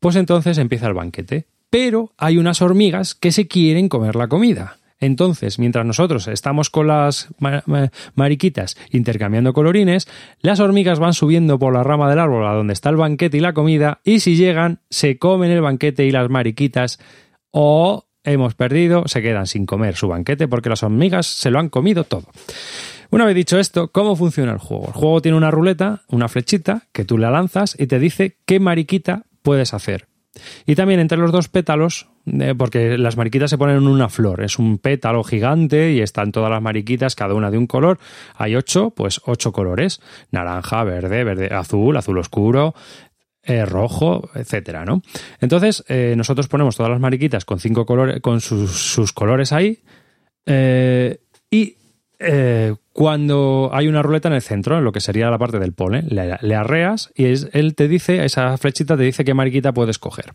pues 0.00 0.16
entonces 0.16 0.58
empieza 0.58 0.88
el 0.88 0.94
banquete. 0.94 1.46
Pero 1.70 2.12
hay 2.18 2.36
unas 2.36 2.60
hormigas 2.60 3.14
que 3.14 3.32
se 3.32 3.46
quieren 3.48 3.88
comer 3.88 4.16
la 4.16 4.28
comida. 4.28 4.78
Entonces, 4.98 5.58
mientras 5.58 5.84
nosotros 5.84 6.28
estamos 6.28 6.70
con 6.70 6.86
las 6.86 7.28
ma- 7.40 7.64
ma- 7.66 7.90
mariquitas 8.14 8.76
intercambiando 8.90 9.52
colorines, 9.52 10.06
las 10.42 10.60
hormigas 10.60 11.00
van 11.00 11.12
subiendo 11.12 11.58
por 11.58 11.72
la 11.72 11.82
rama 11.82 12.08
del 12.08 12.20
árbol 12.20 12.46
a 12.46 12.52
donde 12.52 12.72
está 12.72 12.90
el 12.90 12.96
banquete 12.96 13.36
y 13.38 13.40
la 13.40 13.52
comida, 13.52 14.00
y 14.04 14.20
si 14.20 14.36
llegan, 14.36 14.80
se 14.90 15.18
comen 15.18 15.50
el 15.50 15.60
banquete 15.60 16.04
y 16.06 16.12
las 16.12 16.30
mariquitas, 16.30 17.00
o 17.50 18.04
hemos 18.24 18.54
perdido, 18.54 19.04
se 19.06 19.22
quedan 19.22 19.46
sin 19.46 19.66
comer 19.66 19.96
su 19.96 20.08
banquete 20.08 20.48
porque 20.48 20.68
las 20.68 20.82
hormigas 20.82 21.26
se 21.26 21.50
lo 21.50 21.58
han 21.58 21.68
comido 21.68 22.04
todo. 22.04 22.24
Una 23.10 23.26
vez 23.26 23.34
dicho 23.34 23.58
esto, 23.58 23.88
¿cómo 23.88 24.16
funciona 24.16 24.52
el 24.52 24.58
juego? 24.58 24.86
El 24.86 24.94
juego 24.94 25.20
tiene 25.20 25.36
una 25.36 25.50
ruleta, 25.50 26.02
una 26.08 26.28
flechita, 26.28 26.84
que 26.92 27.04
tú 27.04 27.18
la 27.18 27.30
lanzas 27.30 27.76
y 27.78 27.86
te 27.86 27.98
dice 27.98 28.38
qué 28.46 28.58
mariquita 28.58 29.24
puedes 29.42 29.74
hacer. 29.74 30.08
Y 30.66 30.76
también 30.76 31.00
entre 31.00 31.18
los 31.18 31.30
dos 31.30 31.48
pétalos, 31.48 32.08
eh, 32.26 32.54
porque 32.56 32.96
las 32.96 33.16
mariquitas 33.18 33.50
se 33.50 33.58
ponen 33.58 33.76
en 33.76 33.86
una 33.86 34.08
flor, 34.08 34.42
es 34.42 34.58
un 34.58 34.78
pétalo 34.78 35.22
gigante 35.24 35.92
y 35.92 36.00
están 36.00 36.32
todas 36.32 36.50
las 36.50 36.62
mariquitas, 36.62 37.14
cada 37.14 37.34
una 37.34 37.50
de 37.50 37.58
un 37.58 37.66
color. 37.66 37.98
Hay 38.36 38.56
ocho, 38.56 38.90
pues 38.96 39.20
ocho 39.26 39.52
colores: 39.52 40.00
naranja, 40.30 40.84
verde, 40.84 41.24
verde, 41.24 41.54
azul, 41.54 41.96
azul 41.96 42.16
oscuro, 42.16 42.74
eh, 43.44 43.64
rojo, 43.66 44.30
etcétera, 44.34 44.84
¿no? 44.84 45.02
Entonces, 45.40 45.84
eh, 45.88 46.14
nosotros 46.16 46.48
ponemos 46.48 46.76
todas 46.76 46.90
las 46.90 47.00
mariquitas 47.00 47.44
con 47.44 47.58
cinco 47.58 47.84
colores, 47.86 48.20
con 48.20 48.40
sus, 48.40 48.70
sus 48.70 49.12
colores 49.12 49.52
ahí, 49.52 49.80
eh, 50.46 51.18
y 51.50 51.76
cuando 52.92 53.70
hay 53.72 53.88
una 53.88 54.00
ruleta 54.02 54.28
en 54.28 54.34
el 54.34 54.42
centro, 54.42 54.78
en 54.78 54.84
lo 54.84 54.92
que 54.92 55.00
sería 55.00 55.28
la 55.28 55.38
parte 55.38 55.58
del 55.58 55.72
polen, 55.72 56.06
le, 56.10 56.54
arreas 56.54 57.10
y 57.16 57.24
es- 57.26 57.48
él 57.52 57.74
te 57.74 57.88
dice, 57.88 58.24
esa 58.24 58.56
flechita 58.58 58.96
te 58.96 59.02
dice 59.02 59.24
qué 59.24 59.34
mariquita 59.34 59.72
puedes 59.72 59.98
coger. 59.98 60.32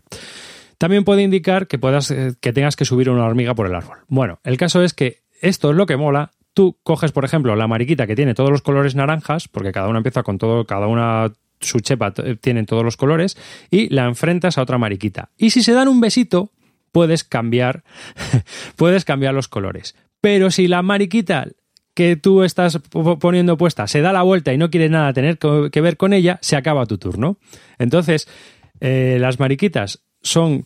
También 0.76 1.04
puede 1.04 1.22
indicar 1.22 1.66
que, 1.66 1.78
puedas, 1.78 2.12
que 2.40 2.52
tengas 2.52 2.76
que 2.76 2.84
subir 2.84 3.08
una 3.08 3.24
hormiga 3.24 3.54
por 3.54 3.66
el 3.66 3.74
árbol. 3.74 3.98
Bueno, 4.08 4.38
el 4.44 4.58
caso 4.58 4.82
es 4.82 4.92
que 4.92 5.20
esto 5.40 5.70
es 5.70 5.76
lo 5.76 5.86
que 5.86 5.96
mola. 5.96 6.32
Tú 6.52 6.76
coges, 6.82 7.10
por 7.12 7.24
ejemplo, 7.24 7.56
la 7.56 7.66
mariquita 7.68 8.06
que 8.06 8.14
tiene 8.16 8.34
todos 8.34 8.50
los 8.50 8.62
colores 8.62 8.94
naranjas, 8.94 9.48
porque 9.48 9.72
cada 9.72 9.88
una 9.88 9.98
empieza 9.98 10.22
con 10.22 10.36
todo, 10.38 10.66
cada 10.66 10.86
una 10.88 11.32
su 11.60 11.80
chepa 11.80 12.12
t- 12.12 12.36
tienen 12.36 12.66
todos 12.66 12.84
los 12.84 12.96
colores, 12.96 13.36
y 13.70 13.88
la 13.94 14.04
enfrentas 14.06 14.58
a 14.58 14.62
otra 14.62 14.78
mariquita. 14.78 15.30
Y 15.36 15.50
si 15.50 15.62
se 15.62 15.72
dan 15.72 15.88
un 15.88 16.00
besito, 16.00 16.52
puedes 16.92 17.24
cambiar, 17.24 17.84
puedes 18.76 19.04
cambiar 19.04 19.34
los 19.34 19.48
colores. 19.48 19.94
Pero 20.20 20.50
si 20.50 20.68
la 20.68 20.82
mariquita 20.82 21.46
que 21.94 22.16
tú 22.16 22.42
estás 22.44 22.78
po- 22.78 23.18
poniendo 23.18 23.56
puesta 23.56 23.86
se 23.86 24.00
da 24.00 24.12
la 24.12 24.22
vuelta 24.22 24.52
y 24.52 24.58
no 24.58 24.70
quiere 24.70 24.88
nada 24.88 25.12
tener 25.12 25.38
que 25.38 25.80
ver 25.80 25.96
con 25.96 26.12
ella, 26.12 26.38
se 26.42 26.56
acaba 26.56 26.86
tu 26.86 26.98
turno. 26.98 27.38
Entonces, 27.78 28.28
eh, 28.80 29.18
las 29.20 29.40
mariquitas 29.40 30.04
son 30.22 30.64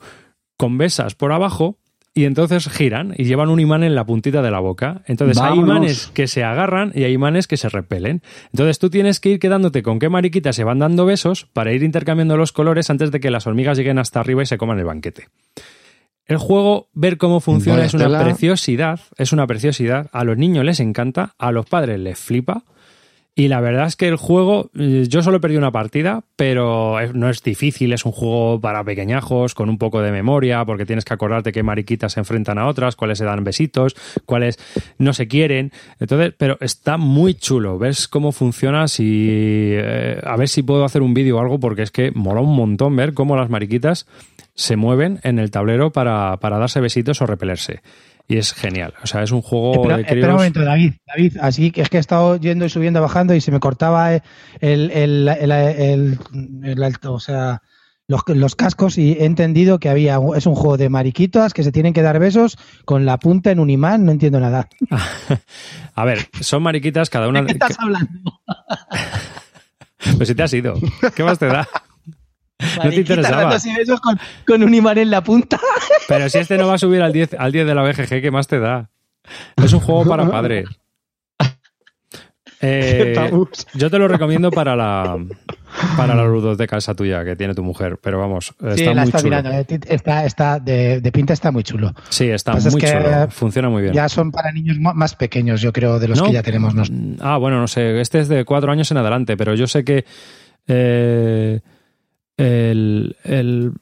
convesas 0.57 1.15
por 1.15 1.33
abajo 1.33 1.79
y 2.15 2.25
entonces 2.25 2.69
giran 2.69 3.15
y 3.17 3.25
llevan 3.25 3.49
un 3.49 3.59
imán 3.59 3.83
en 3.83 3.95
la 3.95 4.05
puntita 4.05 4.43
de 4.43 4.51
la 4.51 4.61
boca. 4.61 5.03
Entonces 5.07 5.39
hay 5.39 5.59
imanes 5.59 6.11
que 6.13 6.27
se 6.27 6.45
agarran 6.45 6.93
y 6.95 7.05
hay 7.05 7.13
imanes 7.13 7.47
que 7.47 7.57
se 7.57 7.69
repelen. 7.69 8.23
Entonces 8.53 8.79
tú 8.79 8.91
tienes 8.91 9.19
que 9.19 9.31
ir 9.31 9.39
quedándote 9.39 9.83
con 9.83 9.99
qué 9.99 10.09
mariquitas 10.09 10.55
se 10.57 10.65
van 10.65 10.79
dando 10.79 11.07
besos 11.07 11.47
para 11.53 11.73
ir 11.73 11.83
intercambiando 11.83 12.37
los 12.37 12.53
colores 12.53 12.91
antes 12.91 13.11
de 13.11 13.21
que 13.21 13.31
las 13.31 13.47
hormigas 13.47 13.79
lleguen 13.79 13.99
hasta 13.99 14.21
arriba 14.21 14.43
y 14.43 14.47
se 14.47 14.59
coman 14.59 14.79
el 14.79 14.85
banquete. 14.85 15.29
El 16.27 16.37
juego, 16.37 16.89
ver 16.93 17.17
cómo 17.19 17.41
funciona 17.41 17.79
Vaya 17.79 17.87
es 17.87 17.95
una 17.95 18.05
tela. 18.05 18.23
preciosidad, 18.23 19.01
es 19.17 19.33
una 19.33 19.47
preciosidad. 19.47 20.09
A 20.13 20.25
los 20.25 20.37
niños 20.37 20.65
les 20.65 20.81
encanta, 20.81 21.35
a 21.39 21.51
los 21.51 21.67
padres 21.67 21.99
les 21.99 22.19
flipa. 22.19 22.65
Y 23.35 23.49
la 23.49 23.63
verdad 23.63 23.87
es 23.87 23.97
que 23.97 24.09
el 24.09 24.17
juego, 24.17 24.71
eh, 24.79 25.07
yo 25.09 25.23
solo 25.23 25.39
he 25.39 25.41
perdido 25.41 25.59
una 25.59 25.73
partida, 25.73 26.23
pero 26.37 26.99
no 27.15 27.31
es 27.31 27.43
difícil, 27.43 27.95
es 27.95 28.05
un 28.05 28.13
juego 28.13 28.61
para 28.61 28.85
pequeñajos, 28.85 29.55
con 29.55 29.71
un 29.71 29.79
poco 29.79 30.03
de 30.03 30.13
memoria, 30.13 30.63
porque 30.67 30.85
tienes 30.85 31.07
que 31.07 31.15
acordarte 31.15 31.51
qué 31.51 31.63
mariquitas 31.63 32.13
se 32.13 32.21
enfrentan 32.21 32.59
a 32.59 32.67
otras, 32.67 32.95
cuáles 32.95 33.17
se 33.17 33.25
dan 33.25 33.43
besitos, 33.43 33.97
cuáles 34.27 34.59
no 34.99 35.15
se 35.15 35.29
quieren. 35.29 35.73
Entonces, 35.99 36.35
pero 36.37 36.59
está 36.61 36.99
muy 36.99 37.33
chulo. 37.33 37.79
Ves 37.79 38.07
cómo 38.07 38.33
funciona, 38.33 38.87
si 38.87 39.71
eh, 39.73 40.21
a 40.23 40.37
ver 40.37 40.51
si 40.51 40.63
puedo 40.63 40.85
hacer 40.85 41.01
un 41.01 41.15
vídeo 41.15 41.39
o 41.39 41.41
algo, 41.41 41.59
porque 41.59 41.83
es 41.83 41.91
que 41.91 42.11
mola 42.11 42.43
un 42.43 42.55
montón 42.55 42.95
ver 42.97 43.15
cómo 43.15 43.35
las 43.35 43.49
mariquitas 43.49 44.07
se 44.55 44.77
mueven 44.77 45.21
en 45.23 45.39
el 45.39 45.51
tablero 45.51 45.91
para, 45.91 46.37
para 46.37 46.59
darse 46.59 46.81
besitos 46.81 47.23
o 47.23 47.27
repelerse. 47.27 47.81
Y 48.33 48.39
es 48.39 48.55
genial. 48.55 48.95
O 49.03 49.07
sea, 49.07 49.23
es 49.23 49.31
un 49.31 49.43
juego 49.43 49.75
Espera, 49.75 49.97
de 49.97 50.03
espera 50.03 50.15
críos. 50.21 50.29
un 50.31 50.37
momento, 50.37 50.65
David. 50.65 50.93
David, 51.07 51.37
así 51.41 51.71
que 51.71 51.83
es 51.83 51.89
que 51.91 51.97
he 51.99 52.01
estado 52.01 52.37
yendo 52.37 52.65
y 52.65 52.69
subiendo, 52.71 53.01
bajando 53.03 53.35
y 53.35 53.41
se 53.41 53.51
me 53.53 53.61
cortaba 53.61 54.15
el, 54.15 54.23
el, 54.61 55.29
el, 55.29 55.51
el- 55.51 56.19
o 57.07 57.21
sea, 57.21 57.61
los, 58.09 58.23
los 58.27 58.57
cascos 58.57 58.99
y 58.99 59.13
he 59.13 59.25
entendido 59.27 59.79
que 59.79 59.89
había 59.89 60.19
es 60.37 60.47
un 60.47 60.55
juego 60.55 60.77
de 60.77 60.89
mariquitas 60.89 61.53
que 61.55 61.63
se 61.63 61.73
tienen 61.73 61.93
que 61.93 62.03
dar 62.03 62.19
besos 62.19 62.59
con 62.85 63.05
la 63.07 63.19
punta 63.19 63.51
en 63.51 63.61
un 63.61 63.71
imán. 63.71 64.05
No 64.05 64.13
entiendo 64.13 64.41
nada. 64.41 64.69
A 65.95 66.05
ver, 66.05 66.29
son 66.41 66.63
mariquitas 66.63 67.11
cada 67.11 67.29
una. 67.29 67.41
¿De 67.43 67.47
qué 67.49 67.53
estás 67.53 67.79
hablando? 67.79 68.41
Pues 70.17 70.29
si 70.29 70.35
te 70.35 70.43
has 70.43 70.53
ido. 70.53 70.75
¿Qué 71.15 71.23
más 71.23 71.39
te 71.39 71.47
da? 71.47 71.69
No 72.83 72.91
te 72.91 72.97
interesaba. 72.97 73.49
besos 73.77 74.01
con, 74.01 74.19
con 74.47 74.63
un 74.63 74.75
imán 74.75 74.99
en 74.99 75.11
la 75.11 75.23
punta. 75.23 75.59
Pero 76.09 76.29
si 76.29 76.39
este 76.39 76.57
no 76.59 76.67
va 76.69 76.75
a 76.75 76.79
subir 76.79 77.03
al 77.03 77.13
10, 77.13 77.35
al 77.39 77.53
10 77.53 77.67
de 77.67 77.75
la 77.75 77.83
BGG, 77.83 78.21
¿qué 78.23 78.31
más 78.31 78.47
te 78.47 78.59
da? 78.59 78.91
Es 79.63 79.73
un 79.73 79.81
juego 79.81 80.05
para 80.05 80.29
padres. 80.29 80.67
Eh, 82.65 83.17
yo 83.75 83.91
te 83.91 83.99
lo 83.99 84.07
recomiendo 84.07 84.53
para 84.53 84.77
la 84.77 85.19
para 85.97 86.15
la 86.15 86.23
ludoteca 86.25 86.77
esa 86.77 86.95
tuya 86.95 87.25
que 87.25 87.35
tiene 87.35 87.55
tu 87.57 87.65
mujer, 87.65 87.99
pero 88.01 88.21
vamos, 88.21 88.55
Sí, 88.77 88.85
está 88.85 88.95
la 88.95 89.01
muy 89.01 89.09
está 89.09 89.19
chulo. 89.19 89.37
mirando. 89.37 89.51
eh, 89.59 89.81
Está, 89.89 90.25
está 90.25 90.61
de, 90.61 91.01
de 91.01 91.11
pinta 91.13 91.33
está 91.33 91.51
muy 91.51 91.65
chulo. 91.65 91.93
Sí, 92.09 92.29
está 92.31 92.53
es 92.57 92.71
muy 92.71 92.81
que, 92.81 92.87
chulo. 92.87 93.29
Funciona 93.31 93.69
muy 93.69 93.83
bien. 93.83 93.95
Ya 93.95 94.09
son 94.09 94.31
para 94.31 94.53
niños 94.53 94.77
más 94.79 95.17
pequeños, 95.17 95.61
yo 95.61 95.73
creo, 95.73 95.99
de 95.99 96.07
los 96.07 96.19
¿No? 96.21 96.27
que 96.27 96.35
ya 96.35 96.43
tenemos 96.45 96.73
Ah, 97.21 97.37
bueno, 97.37 97.59
no 97.59 97.67
sé. 97.67 98.01
Este 98.01 98.21
es 98.21 98.29
de 98.29 98.45
cuatro 98.45 98.71
años 98.71 98.89
en 98.93 98.99
adelante, 98.99 99.37
pero 99.37 99.55
yo 99.57 99.67
sé 99.67 99.83
que 99.85 100.05
eh, 100.69 101.61
el, 102.37 103.17
el- 103.25 103.73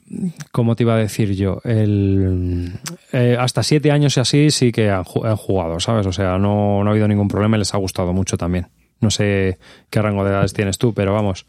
¿cómo 0.52 0.76
te 0.76 0.82
iba 0.82 0.94
a 0.94 0.98
decir 0.98 1.34
yo? 1.34 1.60
El, 1.64 2.72
eh, 3.12 3.36
hasta 3.38 3.62
siete 3.62 3.90
años 3.90 4.16
y 4.16 4.20
así 4.20 4.50
sí 4.50 4.72
que 4.72 4.90
han, 4.90 5.04
ju- 5.04 5.26
han 5.26 5.36
jugado, 5.36 5.80
¿sabes? 5.80 6.06
O 6.06 6.12
sea, 6.12 6.38
no, 6.38 6.82
no 6.82 6.88
ha 6.88 6.92
habido 6.92 7.08
ningún 7.08 7.28
problema 7.28 7.56
y 7.56 7.60
les 7.60 7.74
ha 7.74 7.78
gustado 7.78 8.12
mucho 8.12 8.36
también. 8.36 8.68
No 9.00 9.10
sé 9.10 9.58
qué 9.88 10.02
rango 10.02 10.24
de 10.24 10.30
edades 10.30 10.52
tienes 10.52 10.78
tú, 10.78 10.92
pero 10.92 11.14
vamos. 11.14 11.46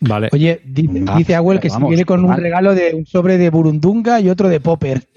Vale. 0.00 0.28
Oye, 0.32 0.60
dice, 0.64 0.92
Venga, 0.92 1.16
dice 1.16 1.34
Abuel 1.34 1.60
que 1.60 1.68
vamos, 1.68 1.88
viene 1.90 2.04
con 2.04 2.24
un 2.24 2.36
regalo 2.36 2.74
de 2.74 2.94
un 2.94 3.06
sobre 3.06 3.38
de 3.38 3.50
burundunga 3.50 4.20
y 4.20 4.28
otro 4.28 4.48
de 4.48 4.60
popper. 4.60 5.04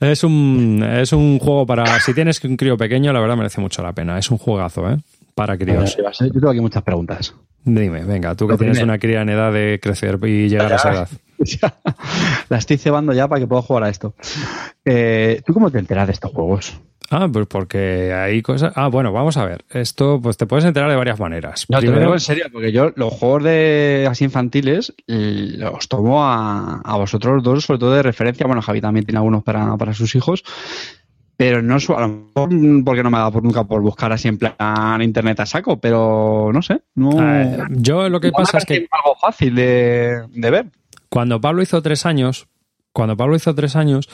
Es 0.00 0.24
un, 0.24 0.82
es 0.82 1.12
un 1.12 1.38
juego 1.38 1.66
para. 1.66 2.00
Si 2.00 2.14
tienes 2.14 2.42
un 2.44 2.56
crío 2.56 2.76
pequeño, 2.78 3.12
la 3.12 3.20
verdad 3.20 3.36
merece 3.36 3.60
mucho 3.60 3.82
la 3.82 3.92
pena. 3.92 4.18
Es 4.18 4.30
un 4.30 4.38
jugazo, 4.38 4.90
¿eh? 4.90 4.96
Para 5.40 5.56
críos. 5.56 5.96
Yo 5.96 6.30
tengo 6.32 6.50
aquí 6.50 6.60
muchas 6.60 6.82
preguntas. 6.82 7.34
Dime, 7.64 8.04
venga, 8.04 8.34
tú 8.34 8.46
que 8.46 8.52
Lo 8.52 8.58
tienes 8.58 8.76
primero. 8.76 8.92
una 8.92 8.98
cría 8.98 9.22
en 9.22 9.28
edad 9.30 9.52
de 9.52 9.80
crecer 9.82 10.18
y 10.22 10.48
llegar 10.48 10.72
a 10.72 10.76
esa 10.76 10.92
edad. 10.92 11.08
La 12.50 12.58
estoy 12.58 12.76
cebando 12.76 13.14
ya 13.14 13.26
para 13.26 13.40
que 13.40 13.46
pueda 13.46 13.62
jugar 13.62 13.84
a 13.84 13.88
esto. 13.88 14.14
Eh, 14.84 15.40
¿Tú 15.46 15.54
cómo 15.54 15.70
te 15.70 15.78
enteras 15.78 16.06
de 16.08 16.12
estos 16.12 16.30
juegos? 16.30 16.78
Ah, 17.10 17.28
pues 17.32 17.46
porque 17.48 18.12
hay 18.12 18.40
cosas. 18.40 18.72
Ah, 18.76 18.88
bueno, 18.88 19.12
vamos 19.12 19.36
a 19.36 19.44
ver. 19.44 19.64
Esto, 19.70 20.20
pues 20.22 20.36
te 20.36 20.46
puedes 20.46 20.64
enterar 20.64 20.88
de 20.90 20.96
varias 20.96 21.18
maneras. 21.18 21.66
No, 21.68 21.78
te 21.80 21.86
lo 21.86 21.92
Primero, 21.92 22.00
digo 22.02 22.14
en 22.14 22.20
serio, 22.20 22.44
porque 22.52 22.70
yo 22.70 22.92
los 22.94 23.12
juegos 23.14 23.42
de 23.44 24.06
así 24.08 24.24
infantiles 24.24 24.94
los 25.06 25.88
tomo 25.88 26.22
a, 26.24 26.80
a 26.84 26.96
vosotros 26.96 27.42
dos, 27.42 27.64
sobre 27.64 27.80
todo 27.80 27.94
de 27.94 28.02
referencia. 28.02 28.46
Bueno, 28.46 28.62
Javi 28.62 28.80
también 28.80 29.06
tiene 29.06 29.18
algunos 29.18 29.42
para, 29.42 29.76
para 29.76 29.92
sus 29.92 30.14
hijos. 30.14 30.44
Pero 31.40 31.62
no 31.62 31.80
su- 31.80 31.94
a 31.94 32.02
lo 32.02 32.08
mejor 32.08 32.52
mm, 32.52 32.84
porque 32.84 33.02
no 33.02 33.10
me 33.10 33.16
ha 33.16 33.20
dado 33.20 33.32
por 33.32 33.42
nunca 33.42 33.64
por 33.64 33.80
buscar 33.80 34.12
así 34.12 34.28
en 34.28 34.36
plan 34.36 35.00
internet 35.00 35.40
a 35.40 35.46
saco, 35.46 35.80
pero 35.80 36.50
no 36.52 36.60
sé. 36.60 36.82
No, 36.96 37.12
yo 37.70 38.10
lo 38.10 38.20
que 38.20 38.26
no 38.26 38.34
pasa 38.34 38.58
es 38.58 38.66
que 38.66 38.86
algo 38.90 39.16
fácil 39.18 39.54
de, 39.54 40.20
de 40.34 40.50
ver. 40.50 40.66
cuando 41.08 41.40
Pablo 41.40 41.62
hizo 41.62 41.80
tres 41.80 42.04
años, 42.04 42.46
cuando 42.92 43.16
Pablo 43.16 43.36
hizo 43.36 43.54
tres 43.54 43.74
años, 43.74 44.06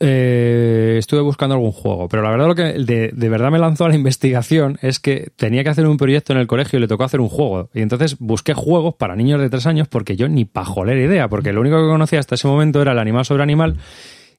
eh, 0.00 0.96
estuve 0.98 1.20
buscando 1.20 1.54
algún 1.56 1.72
juego, 1.72 2.08
pero 2.08 2.22
la 2.22 2.30
verdad 2.30 2.46
lo 2.46 2.54
que 2.54 2.62
de, 2.62 3.10
de 3.12 3.28
verdad 3.28 3.50
me 3.50 3.58
lanzó 3.58 3.84
a 3.84 3.88
la 3.88 3.96
investigación 3.96 4.78
es 4.80 5.00
que 5.00 5.30
tenía 5.36 5.64
que 5.64 5.70
hacer 5.70 5.86
un 5.86 5.96
proyecto 5.98 6.32
en 6.32 6.38
el 6.38 6.46
colegio 6.46 6.78
y 6.78 6.80
le 6.80 6.88
tocó 6.88 7.04
hacer 7.04 7.20
un 7.20 7.28
juego. 7.28 7.68
Y 7.74 7.82
entonces 7.82 8.16
busqué 8.18 8.54
juegos 8.54 8.94
para 8.94 9.16
niños 9.16 9.40
de 9.40 9.50
tres 9.50 9.66
años 9.66 9.86
porque 9.88 10.16
yo 10.16 10.28
ni 10.28 10.44
pajolera 10.46 10.98
idea, 11.00 11.28
porque 11.28 11.52
lo 11.52 11.60
único 11.60 11.76
que 11.76 11.88
conocía 11.88 12.20
hasta 12.20 12.36
ese 12.36 12.48
momento 12.48 12.80
era 12.80 12.92
el 12.92 12.98
animal 13.00 13.24
sobre 13.26 13.42
animal. 13.42 13.76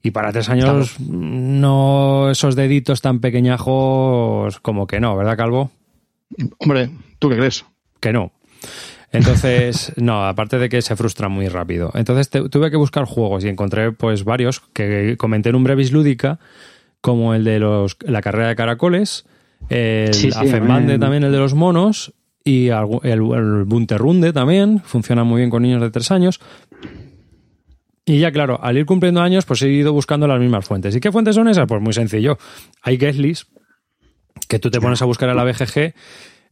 Y 0.02 0.12
para 0.12 0.32
tres 0.32 0.48
años, 0.50 0.98
no 1.00 2.30
esos 2.32 2.56
deditos 2.56 3.02
tan 3.02 3.20
pequeñajos, 3.20 4.60
como 4.62 4.88
que 4.88 5.00
no, 5.00 5.16
¿verdad, 5.18 5.36
Calvo? 5.38 5.72
Hombre, 6.60 6.90
¿tú 7.20 7.30
qué 7.30 7.36
crees? 7.38 7.66
que 8.00 8.14
no. 8.14 8.32
Entonces, 9.12 9.92
no, 9.98 10.26
aparte 10.26 10.58
de 10.58 10.70
que 10.70 10.82
se 10.82 10.96
frustra 10.96 11.28
muy 11.28 11.48
rápido. 11.50 11.92
Entonces 11.96 12.30
te- 12.30 12.48
tuve 12.48 12.72
que 12.72 12.78
buscar 12.78 13.04
juegos 13.06 13.44
y 13.44 13.50
encontré 13.50 13.92
pues 13.92 14.24
varios 14.24 14.62
que 14.74 15.16
comenté 15.18 15.50
en 15.50 15.56
un 15.56 15.64
brevis 15.66 15.92
lúdica, 15.92 16.40
como 17.02 17.34
el 17.34 17.44
de 17.44 17.60
los 17.60 17.98
la 18.02 18.22
carrera 18.22 18.48
de 18.50 18.56
caracoles, 18.56 19.26
el 19.70 20.14
Sí, 20.14 20.30
eh. 20.30 21.00
también 21.00 21.24
el 21.24 21.32
de 21.34 21.38
los 21.40 21.54
monos 21.56 22.14
y 22.46 22.68
algu- 22.68 23.02
el, 23.04 23.20
el 23.38 23.64
Bunterrunde 23.66 24.32
también, 24.32 24.80
funciona 24.86 25.24
muy 25.26 25.40
bien 25.42 25.50
con 25.50 25.64
niños 25.64 25.82
de 25.82 25.92
tres 25.92 26.12
años. 26.12 26.40
Y 28.10 28.18
ya, 28.18 28.32
claro, 28.32 28.60
al 28.60 28.76
ir 28.76 28.88
cumpliendo 28.88 29.22
años, 29.22 29.46
pues 29.46 29.62
he 29.62 29.70
ido 29.70 29.94
buscando 29.94 30.28
las 30.28 30.40
mismas 30.40 30.66
fuentes. 30.66 30.96
¿Y 30.96 31.00
qué 31.00 31.12
fuentes 31.12 31.36
son 31.36 31.48
esas? 31.48 31.68
Pues 31.68 31.80
muy 31.80 31.94
sencillo. 31.94 32.40
Hay 32.82 32.98
Guestlist, 32.98 33.48
que 34.48 34.58
tú 34.58 34.72
te 34.72 34.82
pones 34.82 35.00
a 35.04 35.06
buscar 35.06 35.30
en 35.30 35.36
la 35.36 35.44
BGG 35.44 35.94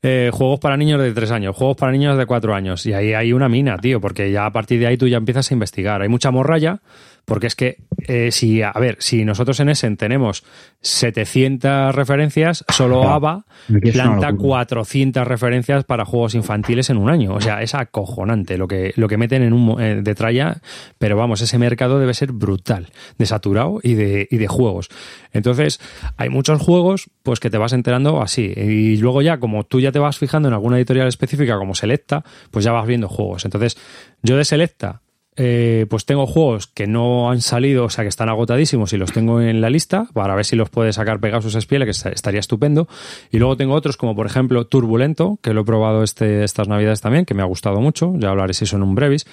eh, 0.04 0.30
juegos 0.32 0.60
para 0.60 0.78
niños 0.78 1.02
de 1.02 1.12
3 1.12 1.32
años, 1.32 1.56
juegos 1.56 1.78
para 1.78 1.92
niños 1.92 2.18
de 2.18 2.26
4 2.26 2.54
años. 2.54 2.86
Y 2.86 2.94
ahí 2.94 3.14
hay 3.14 3.34
una 3.34 3.50
mina, 3.50 3.78
tío, 3.78 4.00
porque 4.00 4.32
ya 4.32 4.46
a 4.46 4.52
partir 4.52 4.80
de 4.80 4.88
ahí 4.88 4.98
tú 4.98 5.08
ya 5.08 5.18
empiezas 5.18 5.50
a 5.50 5.54
investigar. 5.54 6.02
Hay 6.02 6.10
mucha 6.10 6.32
morralla, 6.32 6.82
porque 7.28 7.48
es 7.48 7.56
que, 7.56 7.78
eh, 8.08 8.32
si, 8.32 8.62
a 8.62 8.72
ver, 8.72 8.96
si 9.00 9.26
nosotros 9.26 9.60
en 9.60 9.68
Essen 9.68 9.98
tenemos 9.98 10.46
700 10.80 11.94
referencias, 11.94 12.64
solo 12.70 13.04
ABA 13.04 13.44
es 13.68 13.96
una 13.96 14.04
planta 14.06 14.32
locura. 14.32 14.66
400 14.66 15.28
referencias 15.28 15.84
para 15.84 16.06
juegos 16.06 16.36
infantiles 16.36 16.90
en 16.90 16.96
un 16.96 17.10
año. 17.10 17.34
O 17.34 17.42
sea, 17.42 17.62
es 17.62 17.76
acojonante 17.76 18.58
lo 18.58 18.70
que, 18.70 18.94
lo 18.96 19.10
que 19.10 19.18
meten 19.18 19.44
en 19.44 19.52
un, 19.52 19.82
eh, 19.82 20.02
de 20.02 20.16
tralla, 20.16 20.62
pero 21.00 21.18
vamos, 21.18 21.42
ese 21.42 21.58
mercado 21.58 22.00
debe 22.00 22.14
ser 22.14 22.32
brutal, 22.32 22.88
de 23.18 23.26
saturado 23.26 23.80
y 23.84 23.96
de, 23.96 24.28
y 24.32 24.38
de 24.38 24.48
juegos. 24.48 24.88
Entonces, 25.34 25.82
hay 26.16 26.30
muchos 26.30 26.62
juegos 26.62 27.10
pues 27.24 27.42
que 27.42 27.50
te 27.50 27.58
vas 27.58 27.74
enterando 27.74 28.22
así. 28.22 28.54
Y 28.56 28.96
luego 28.98 29.22
ya, 29.22 29.38
como 29.38 29.66
tú 29.66 29.82
ya 29.82 29.87
te 29.92 30.00
vas 30.00 30.18
fijando 30.18 30.48
en 30.48 30.54
alguna 30.54 30.78
editorial 30.78 31.08
específica 31.08 31.58
como 31.58 31.76
Selecta, 31.76 32.24
pues 32.52 32.66
ya 32.66 32.72
vas 32.72 32.88
viendo 32.88 33.08
juegos. 33.08 33.46
Entonces, 33.46 33.78
yo 34.22 34.38
de 34.38 34.46
Selecta 34.46 35.02
eh, 35.40 35.86
pues 35.88 36.06
tengo 36.06 36.26
juegos 36.26 36.66
que 36.66 36.88
no 36.88 37.30
han 37.30 37.42
salido, 37.42 37.86
o 37.86 37.90
sea, 37.92 38.04
que 38.04 38.08
están 38.08 38.28
agotadísimos 38.28 38.92
y 38.94 38.98
los 38.98 39.12
tengo 39.12 39.40
en 39.40 39.62
la 39.62 39.70
lista 39.70 40.08
para 40.14 40.34
ver 40.34 40.46
si 40.46 40.56
los 40.56 40.72
puede 40.72 40.92
sacar 40.94 41.20
Pegasus 41.20 41.54
Spiele, 41.62 41.86
que 41.86 41.92
est- 41.92 42.08
estaría 42.08 42.40
estupendo. 42.40 42.88
Y 43.32 43.38
luego 43.38 43.56
tengo 43.56 43.76
otros 43.76 43.98
como, 43.98 44.16
por 44.16 44.26
ejemplo, 44.26 44.66
Turbulento, 44.66 45.38
que 45.44 45.54
lo 45.54 45.62
he 45.62 45.64
probado 45.64 46.02
este, 46.02 46.44
estas 46.44 46.68
navidades 46.68 47.02
también, 47.02 47.24
que 47.26 47.36
me 47.36 47.44
ha 47.44 47.46
gustado 47.46 47.80
mucho. 47.82 48.14
Ya 48.18 48.30
hablaré 48.32 48.56
si 48.56 48.64
eso 48.64 48.78
en 48.78 48.82
un 48.82 48.96
brevis. 48.96 49.28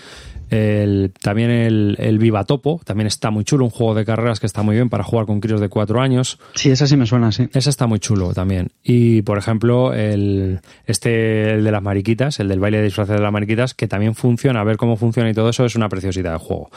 El- 0.51 1.13
también 1.21 1.51
el, 1.51 1.97
el 1.99 2.19
Viva 2.19 2.45
Topo, 2.45 2.81
también 2.85 3.07
está 3.07 3.31
muy 3.31 3.45
chulo, 3.45 3.65
un 3.65 3.71
juego 3.71 3.95
de 3.95 4.05
carreras 4.05 4.41
que 4.41 4.47
está 4.47 4.63
muy 4.63 4.77
bien 4.77 4.89
para 4.89 5.03
jugar 5.05 5.27
con 5.27 5.41
críos 5.41 5.61
de 5.61 5.69
cuatro 5.69 6.01
años. 6.01 6.39
Sí, 6.55 6.71
esa 6.71 6.87
sí 6.87 6.97
me 6.97 7.07
suena, 7.07 7.33
sí. 7.33 7.49
Ese 7.53 7.71
está 7.71 7.87
muy 7.87 7.99
chulo 7.99 8.35
también. 8.35 8.69
Y, 8.83 9.23
por 9.23 9.39
ejemplo, 9.39 9.93
el, 9.95 10.61
este, 10.87 11.55
el 11.55 11.65
de 11.65 11.71
las 11.73 11.83
mariquitas, 11.83 12.39
el 12.41 12.49
del 12.49 12.61
baile 12.61 12.79
de 12.79 12.85
disfraces 12.85 13.17
de 13.17 13.23
las 13.23 13.33
mariquitas, 13.33 13.75
que 13.75 13.89
también 13.89 14.15
funciona, 14.15 14.61
a 14.61 14.65
ver 14.65 14.77
cómo 14.77 14.97
funciona 14.97 15.31
y 15.31 15.35
todo 15.35 15.49
eso, 15.49 15.65
es 15.65 15.75
una 15.77 15.89
preciosidad 15.89 16.33
de 16.33 16.39
juego. 16.39 16.71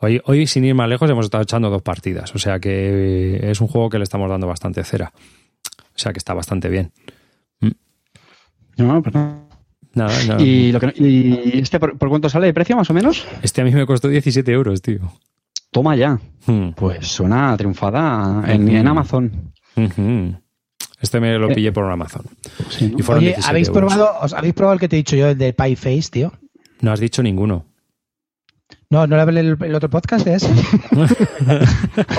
Hoy, 0.00 0.20
hoy, 0.26 0.46
sin 0.46 0.64
ir 0.64 0.74
más 0.74 0.88
lejos, 0.88 1.08
hemos 1.08 1.24
estado 1.26 1.44
echando 1.44 1.70
dos 1.70 1.80
partidas. 1.82 2.34
O 2.34 2.38
sea 2.38 2.58
que 2.58 3.40
es 3.50 3.60
un 3.60 3.68
juego 3.68 3.88
que 3.88 3.98
le 3.98 4.04
estamos 4.04 4.28
dando 4.28 4.46
bastante 4.46 4.82
cera. 4.84 5.12
O 5.16 5.98
sea 5.98 6.12
que 6.12 6.18
está 6.18 6.34
bastante 6.34 6.68
bien. 6.68 6.90
No, 8.76 9.00
pues 9.02 9.14
no. 9.14 9.48
Nada, 9.94 10.12
nada. 10.26 10.42
¿Y, 10.42 10.72
lo 10.72 10.80
que, 10.80 10.86
no- 10.86 10.92
y 10.96 11.58
este 11.60 11.78
por, 11.78 11.96
por 11.98 12.08
cuánto 12.08 12.28
sale 12.28 12.46
de 12.46 12.54
precio, 12.54 12.76
más 12.76 12.90
o 12.90 12.94
menos? 12.94 13.24
Este 13.42 13.60
a 13.60 13.64
mí 13.64 13.70
me 13.70 13.86
costó 13.86 14.08
17 14.08 14.50
euros, 14.52 14.82
tío. 14.82 15.00
Toma 15.70 15.96
ya. 15.96 16.18
Hmm. 16.46 16.70
Pues 16.76 17.06
suena 17.08 17.56
triunfada 17.56 18.44
en, 18.52 18.68
en 18.68 18.86
Amazon. 18.86 19.52
Este 21.00 21.20
me 21.20 21.36
lo 21.38 21.48
pillé 21.48 21.72
por 21.72 21.90
Amazon. 21.90 22.22
Sí, 22.70 22.88
¿no? 22.90 22.98
Y 22.98 23.02
fueron 23.02 23.22
Oye, 23.24 23.28
17 23.30 23.50
¿habéis 23.50 23.68
euros. 23.68 23.92
probado, 23.94 24.18
os 24.22 24.32
habéis 24.32 24.54
probado 24.54 24.74
el 24.74 24.80
que 24.80 24.88
te 24.88 24.96
he 24.96 24.98
dicho 24.98 25.16
yo, 25.16 25.28
el 25.28 25.38
de 25.38 25.52
Pie 25.52 25.76
Face, 25.76 26.08
tío? 26.10 26.32
No 26.80 26.92
has 26.92 27.00
dicho 27.00 27.22
ninguno. 27.22 27.66
No, 28.90 29.06
no 29.06 29.16
le 29.16 29.22
hablé 29.22 29.40
el, 29.40 29.56
el 29.60 29.74
otro 29.74 29.90
podcast 29.90 30.24
de 30.24 30.34
ese. 30.34 30.48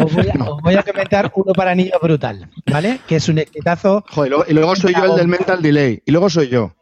os, 0.03 0.13
voy 0.13 0.27
a, 0.29 0.43
os 0.43 0.61
voy 0.61 0.75
a 0.75 0.83
comentar 0.83 1.31
uno 1.35 1.53
para 1.53 1.73
niños 1.73 1.97
brutal, 2.01 2.49
¿vale? 2.71 2.99
Que 3.07 3.15
es 3.17 3.29
un 3.29 3.37
exitazo, 3.39 4.03
Joder, 4.09 4.33
y 4.49 4.53
luego 4.53 4.75
soy 4.75 4.93
yo 4.93 5.05
el 5.05 5.15
del 5.15 5.27
mental 5.27 5.61
delay. 5.61 6.01
Y 6.05 6.11
luego 6.11 6.29
soy 6.29 6.49
yo. 6.49 6.75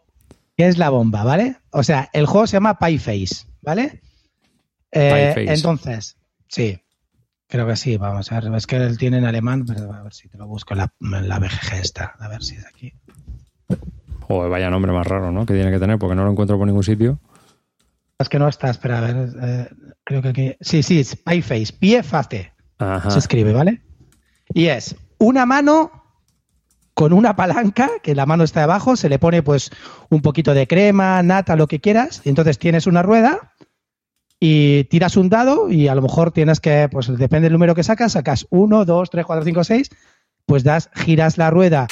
Que 0.56 0.68
es 0.68 0.78
la 0.78 0.90
bomba, 0.90 1.24
¿vale? 1.24 1.58
O 1.72 1.84
sea, 1.84 2.10
el 2.14 2.26
juego 2.26 2.48
se 2.48 2.58
llama 2.58 2.78
Pie 2.78 3.00
Face, 3.00 3.48
¿vale? 3.62 4.02
Eh, 4.92 5.34
Pie 5.36 5.48
Face. 5.48 5.54
Entonces, 5.56 6.18
sí, 6.48 6.80
creo 7.48 7.68
que 7.68 7.76
sí, 7.76 7.98
vamos 7.98 8.32
a 8.32 8.40
ver, 8.40 8.54
es 8.56 8.68
que 8.68 8.78
él 8.78 8.98
tiene 8.98 9.18
en 9.18 9.26
alemán, 9.26 9.66
pero 9.66 9.94
a 9.94 10.04
ver 10.04 10.14
si 10.14 10.30
te 10.30 10.38
lo 10.38 10.48
busco 10.48 10.74
en 10.74 10.80
la, 10.80 10.94
en 11.02 11.30
la 11.30 11.40
BGG 11.40 11.74
esta, 11.82 12.16
a 12.20 12.28
ver 12.28 12.44
si 12.44 12.56
es 12.56 12.66
aquí. 12.66 12.94
Joder, 14.22 14.50
vaya 14.50 14.70
nombre 14.70 14.92
más 14.92 15.06
raro, 15.06 15.32
¿no? 15.32 15.46
Que 15.46 15.54
tiene 15.54 15.72
que 15.72 15.80
tener 15.80 16.00
porque 16.00 16.16
no 16.16 16.24
lo 16.24 16.32
encuentro 16.32 16.58
por 16.58 16.68
ningún 16.68 16.84
sitio. 16.84 17.20
Es 18.18 18.30
que 18.30 18.40
no 18.40 18.48
está, 18.48 18.70
espera, 18.70 19.00
a 19.00 19.02
ver, 19.02 19.30
eh, 19.42 19.70
creo 20.04 20.22
que 20.22 20.30
aquí, 20.30 20.56
sí, 20.62 20.82
sí, 20.84 21.00
es 21.00 21.16
Pie 21.16 21.42
Face, 21.42 21.74
Pie 21.78 22.04
Face. 22.04 22.54
Ajá. 22.80 23.12
se 23.12 23.20
escribe, 23.20 23.54
¿vale? 23.54 23.82
Y 24.54 24.68
es 24.68 24.96
una 25.20 25.46
mano 25.46 26.03
con 26.94 27.14
una 27.14 27.36
palanca, 27.36 27.90
que 28.02 28.16
la 28.16 28.26
mano 28.26 28.44
está 28.44 28.62
debajo, 28.62 28.96
se 28.96 29.10
le 29.10 29.20
pone 29.20 29.44
pues 29.44 29.72
un 30.10 30.22
poquito 30.22 30.54
de 30.54 30.68
crema, 30.68 31.22
nata, 31.24 31.56
lo 31.56 31.68
que 31.68 31.80
quieras, 31.80 32.22
y 32.24 32.30
entonces 32.30 32.60
tienes 32.60 32.88
una 32.88 33.02
rueda 33.02 33.54
y 34.40 34.84
tiras 34.86 35.18
un 35.18 35.30
dado 35.30 35.70
y 35.70 35.88
a 35.88 35.96
lo 35.96 36.02
mejor 36.02 36.32
tienes 36.32 36.60
que, 36.60 36.90
pues 36.92 37.08
depende 37.18 37.46
del 37.46 37.54
número 37.54 37.76
que 37.76 37.84
sacas, 37.84 38.12
sacas 38.12 38.46
uno, 38.50 38.86
dos, 38.86 39.10
tres, 39.10 39.26
cuatro, 39.26 39.46
cinco, 39.46 39.64
seis, 39.64 39.90
pues 40.46 40.64
das, 40.64 40.90
giras 40.94 41.38
la 41.38 41.50
rueda 41.50 41.88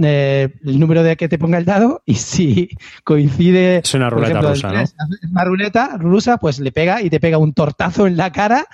eh, 0.00 0.54
el 0.64 0.78
número 0.78 1.02
de 1.02 1.16
que 1.16 1.28
te 1.28 1.38
ponga 1.38 1.58
el 1.58 1.64
dado 1.64 2.02
y 2.04 2.14
si 2.16 2.68
coincide 3.04 3.78
Es 3.78 3.94
una 3.94 4.10
ruleta 4.10 4.30
ejemplo, 4.30 4.50
rusa, 4.50 4.72
¿no? 4.72 4.80
es 4.80 4.94
una 5.30 5.44
ruleta 5.44 5.96
rusa, 5.98 6.36
pues 6.36 6.60
le 6.60 6.72
pega 6.72 7.02
y 7.02 7.10
te 7.10 7.20
pega 7.20 7.38
un 7.38 7.52
tortazo 7.52 8.06
en 8.06 8.16
la 8.16 8.30
cara 8.30 8.66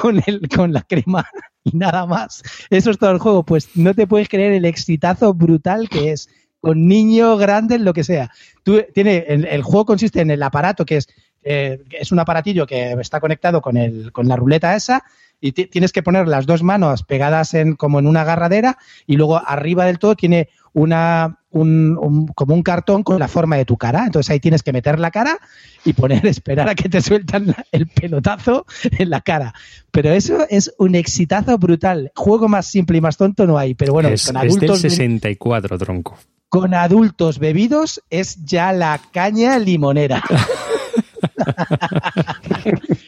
con, 0.00 0.22
el, 0.26 0.48
con 0.48 0.72
la 0.72 0.82
crema 0.82 1.26
y 1.72 1.76
nada 1.76 2.06
más. 2.06 2.42
Eso 2.70 2.90
es 2.90 2.98
todo 2.98 3.10
el 3.10 3.18
juego. 3.18 3.44
Pues 3.44 3.68
no 3.76 3.94
te 3.94 4.06
puedes 4.06 4.28
creer 4.28 4.52
el 4.52 4.64
exitazo 4.64 5.34
brutal 5.34 5.88
que 5.88 6.12
es. 6.12 6.28
Con 6.60 6.86
niño, 6.86 7.36
grande, 7.38 7.76
lo 7.80 7.92
que 7.92 8.04
sea. 8.04 8.30
Tú, 8.62 8.80
tiene, 8.94 9.24
el, 9.26 9.46
el 9.46 9.62
juego 9.62 9.84
consiste 9.84 10.20
en 10.20 10.30
el 10.30 10.40
aparato 10.44 10.84
que 10.84 10.98
es, 10.98 11.08
eh, 11.42 11.82
es 11.90 12.12
un 12.12 12.20
aparatillo 12.20 12.66
que 12.66 12.92
está 12.92 13.18
conectado 13.18 13.60
con, 13.60 13.76
el, 13.76 14.12
con 14.12 14.28
la 14.28 14.36
ruleta 14.36 14.76
esa 14.76 15.02
y 15.42 15.52
ti- 15.52 15.66
tienes 15.66 15.92
que 15.92 16.02
poner 16.02 16.26
las 16.26 16.46
dos 16.46 16.62
manos 16.62 17.02
pegadas 17.02 17.52
en, 17.52 17.74
como 17.76 17.98
en 17.98 18.06
una 18.06 18.22
agarradera 18.22 18.78
y 19.06 19.16
luego 19.16 19.36
arriba 19.46 19.84
del 19.84 19.98
todo 19.98 20.14
tiene 20.16 20.48
una, 20.72 21.38
un, 21.50 21.98
un- 22.00 22.28
como 22.28 22.54
un 22.54 22.62
cartón 22.62 23.02
con 23.02 23.18
la 23.18 23.28
forma 23.28 23.56
de 23.56 23.66
tu 23.66 23.76
cara. 23.76 24.04
Entonces 24.06 24.30
ahí 24.30 24.40
tienes 24.40 24.62
que 24.62 24.72
meter 24.72 24.98
la 24.98 25.10
cara 25.10 25.36
y 25.84 25.92
poner, 25.92 26.24
esperar 26.26 26.68
a 26.70 26.74
que 26.74 26.88
te 26.88 27.02
sueltan 27.02 27.48
la- 27.48 27.66
el 27.72 27.88
pelotazo 27.88 28.64
en 28.84 29.10
la 29.10 29.20
cara. 29.20 29.52
Pero 29.90 30.10
eso 30.12 30.46
es 30.48 30.72
un 30.78 30.94
exitazo 30.94 31.58
brutal. 31.58 32.10
Juego 32.16 32.48
más 32.48 32.66
simple 32.66 32.96
y 32.96 33.00
más 33.02 33.18
tonto 33.18 33.46
no 33.46 33.58
hay. 33.58 33.74
Pero 33.74 33.92
bueno, 33.92 34.08
es, 34.08 34.24
con 34.26 34.36
es 34.38 34.42
del 34.42 34.48
adultos, 34.70 34.80
64, 34.80 35.76
tronco. 35.76 36.16
con 36.48 36.72
adultos 36.72 37.38
bebidos 37.38 38.00
es 38.08 38.42
ya 38.46 38.72
la 38.72 38.98
caña 39.12 39.58
limonera. 39.58 40.22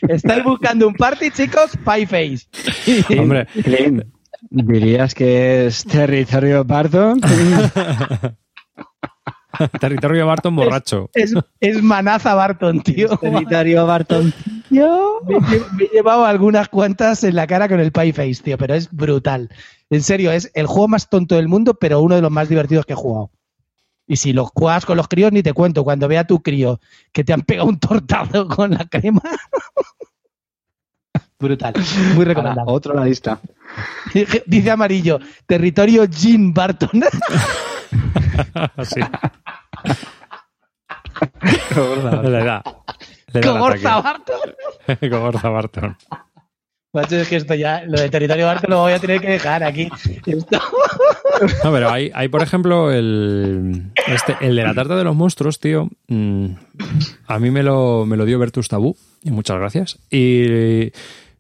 Estáis 0.09 0.45
buscando 0.45 0.89
un 0.89 0.95
party, 0.95 1.31
chicos, 1.31 1.73
pie 1.85 2.07
face. 2.07 2.47
Hombre, 3.19 3.47
Clint, 3.47 4.05
¿Dirías 4.51 5.15
que 5.15 5.67
es 5.67 5.85
territorio 5.85 6.65
Barton? 6.65 7.21
territorio 9.81 10.27
Barton 10.27 10.57
borracho. 10.57 11.11
Es, 11.15 11.35
es 11.61 11.83
manaza 11.83 12.35
Barton, 12.35 12.83
tío. 12.83 13.17
territorio 13.17 13.87
Barton. 13.87 14.33
Yo 14.71 15.21
me, 15.27 15.37
he 15.85 15.89
llevado 15.93 16.25
algunas 16.25 16.69
cuantas 16.69 17.25
en 17.25 17.37
la 17.37 17.47
cara 17.47 17.69
con 17.69 17.81
el 17.81 17.93
pie 17.93 18.13
face, 18.13 18.43
tío, 18.43 18.59
pero 18.59 18.75
es 18.75 18.91
brutal. 18.91 19.51
En 19.91 20.03
serio, 20.03 20.33
es 20.33 20.51
el 20.55 20.67
juego 20.67 20.89
más 20.89 21.09
tonto 21.09 21.37
del 21.37 21.49
mundo, 21.49 21.75
pero 21.75 22.01
uno 22.01 22.17
de 22.17 22.23
los 22.23 22.31
más 22.31 22.49
divertidos 22.49 22.87
que 22.87 22.93
he 22.93 22.97
jugado. 22.97 23.31
Y 24.07 24.17
si 24.17 24.33
lo 24.33 24.47
juegas 24.47 24.85
con 24.85 24.97
los 24.97 25.09
críos, 25.09 25.33
ni 25.33 25.43
te 25.43 25.53
cuento. 25.53 25.83
Cuando 25.83 26.09
vea 26.09 26.21
a 26.21 26.27
tu 26.27 26.43
crío 26.43 26.81
que 27.13 27.25
te 27.25 27.33
han 27.33 27.43
pegado 27.43 27.69
un 27.69 27.79
tortazo 27.79 28.49
con 28.49 28.73
la 28.73 28.85
crema. 28.87 29.23
brutal. 31.39 31.75
Muy 32.15 32.25
recomendable. 32.25 32.73
Otro 32.73 32.93
a 32.93 32.97
la 33.01 33.05
lista. 33.07 33.39
Dice 34.47 34.71
Amarillo, 34.71 35.19
territorio 35.47 36.05
Jim 36.11 36.53
Barton. 36.55 36.91
Sí. 38.83 39.01
Le 42.25 42.45
da. 42.45 42.63
Le 43.33 43.41
da 43.41 43.53
Cogorza. 43.53 44.01
Barton. 44.01 44.41
Cogorza 45.11 45.49
Barton. 45.49 45.97
Macho, 46.93 47.17
es 47.17 47.29
que 47.29 47.37
esto 47.37 47.55
ya, 47.55 47.83
lo 47.87 48.01
de 48.01 48.09
territorio 48.09 48.47
Barton 48.47 48.71
lo 48.71 48.81
voy 48.81 48.93
a 48.93 49.01
tener 49.01 49.21
que 49.21 49.29
dejar 49.31 49.65
aquí. 49.65 49.89
Esto- 50.27 50.61
No, 51.65 51.73
pero 51.73 51.91
hay, 51.91 52.11
hay 52.15 52.29
por 52.29 52.41
ejemplo, 52.43 52.93
el, 52.93 53.91
este, 54.07 54.37
el 54.41 54.55
de 54.55 54.63
la 54.63 54.75
tarta 54.75 54.95
de 54.95 55.03
los 55.05 55.17
monstruos, 55.17 55.59
tío. 55.59 55.89
mm, 56.09 56.47
a 57.27 57.39
mí 57.41 57.51
me 57.51 57.65
lo, 57.65 58.07
me 58.07 58.17
lo 58.17 58.25
dio 58.25 58.39
Bertus 58.39 58.69
Tabú, 58.69 58.97
y 59.25 59.31
muchas 59.31 59.59
gracias. 59.59 59.99
Y, 60.11 60.93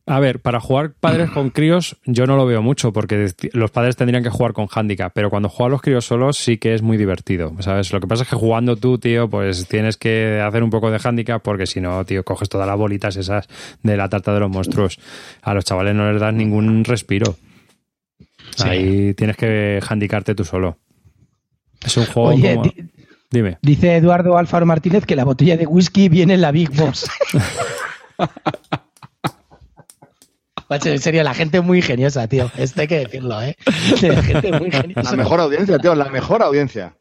a 0.07 0.20
ver, 0.20 0.41
para 0.41 0.61
jugar 0.61 0.93
padres 0.93 1.30
con 1.30 1.49
críos, 1.51 1.97
yo 2.05 2.26
no 2.26 2.37
lo 2.37 2.45
veo 2.45 2.61
mucho, 2.61 2.93
porque 2.93 3.32
los 3.53 3.70
padres 3.70 3.97
tendrían 3.97 4.22
que 4.22 4.28
jugar 4.28 4.53
con 4.53 4.68
handicap, 4.70 5.12
pero 5.14 5.30
cuando 5.30 5.49
juegan 5.49 5.72
los 5.72 5.80
críos 5.80 6.05
solos 6.05 6.37
sí 6.37 6.59
que 6.59 6.74
es 6.74 6.82
muy 6.82 6.99
divertido, 6.99 7.55
¿sabes? 7.61 7.91
Lo 7.91 8.01
que 8.01 8.07
pasa 8.07 8.24
es 8.24 8.28
que 8.28 8.37
jugando 8.37 8.76
tú, 8.76 8.99
tío, 8.99 9.30
pues 9.30 9.66
tienes 9.66 9.97
que 9.97 10.43
hacer 10.47 10.62
un 10.62 10.70
poco 10.70 10.91
de 10.91 11.01
handicap, 11.03 11.43
porque 11.43 11.66
si 11.66 11.80
no, 11.80 12.05
tío, 12.05 12.22
coges 12.22 12.51
todas 12.51 12.66
las 12.66 12.76
bolitas 12.76 13.16
esas 13.16 13.49
de 13.82 13.97
la 13.97 14.11
tarta 14.11 14.35
de 14.35 14.41
los 14.41 14.51
monstruos. 14.51 14.99
A 15.41 15.55
los 15.55 15.64
chavales 15.64 15.95
no 15.95 16.11
les 16.12 16.20
das 16.20 16.35
ningún 16.35 16.85
respiro. 16.85 17.37
Ahí 18.62 19.14
tienes 19.14 19.37
que 19.39 19.80
handicarte 19.89 20.35
tú 20.35 20.45
solo. 20.45 20.78
Es 21.82 21.97
un 21.97 22.05
juego 22.07 22.30
Oye, 22.30 22.55
como... 22.55 22.72
di- 23.35 23.39
Dime. 23.41 23.59
dice 23.62 23.97
Eduardo 23.97 24.39
Alfaro 24.39 24.64
Martínez 24.66 25.05
que 25.07 25.16
la 25.16 25.24
botella 25.24 25.57
de 25.57 25.66
whisky 25.66 26.09
viene 26.09 26.35
en 26.35 26.41
la 26.41 26.51
Big 26.53 26.70
Boss. 26.70 27.05
Macho, 30.70 30.89
en 30.89 30.99
serio, 30.99 31.22
la 31.22 31.35
gente 31.35 31.59
es 31.59 31.64
muy 31.64 31.78
ingeniosa, 31.78 32.26
tío. 32.26 32.51
Esto 32.57 32.80
hay 32.80 32.87
que 32.89 33.01
decirlo, 33.01 33.41
¿eh? 33.43 33.55
La 34.01 34.22
gente 34.22 34.51
muy 34.53 34.66
ingeniosa. 34.72 35.11
La 35.11 35.16
mejor 35.16 35.41
audiencia, 35.41 35.78
tío, 35.78 35.95
la 35.95 36.07
mejor 36.07 36.43
audiencia. 36.43 36.95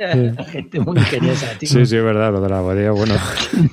La 0.00 0.44
gente 0.44 0.80
muy 0.80 0.98
ingeniosa, 0.98 1.46
tío. 1.58 1.68
Sí, 1.68 1.86
sí, 1.86 1.96
es 1.96 2.02
verdad, 2.02 2.32
lo 2.32 2.40
de 2.40 2.48
la 2.48 2.58
abadía, 2.58 2.90
bueno. 2.90 3.14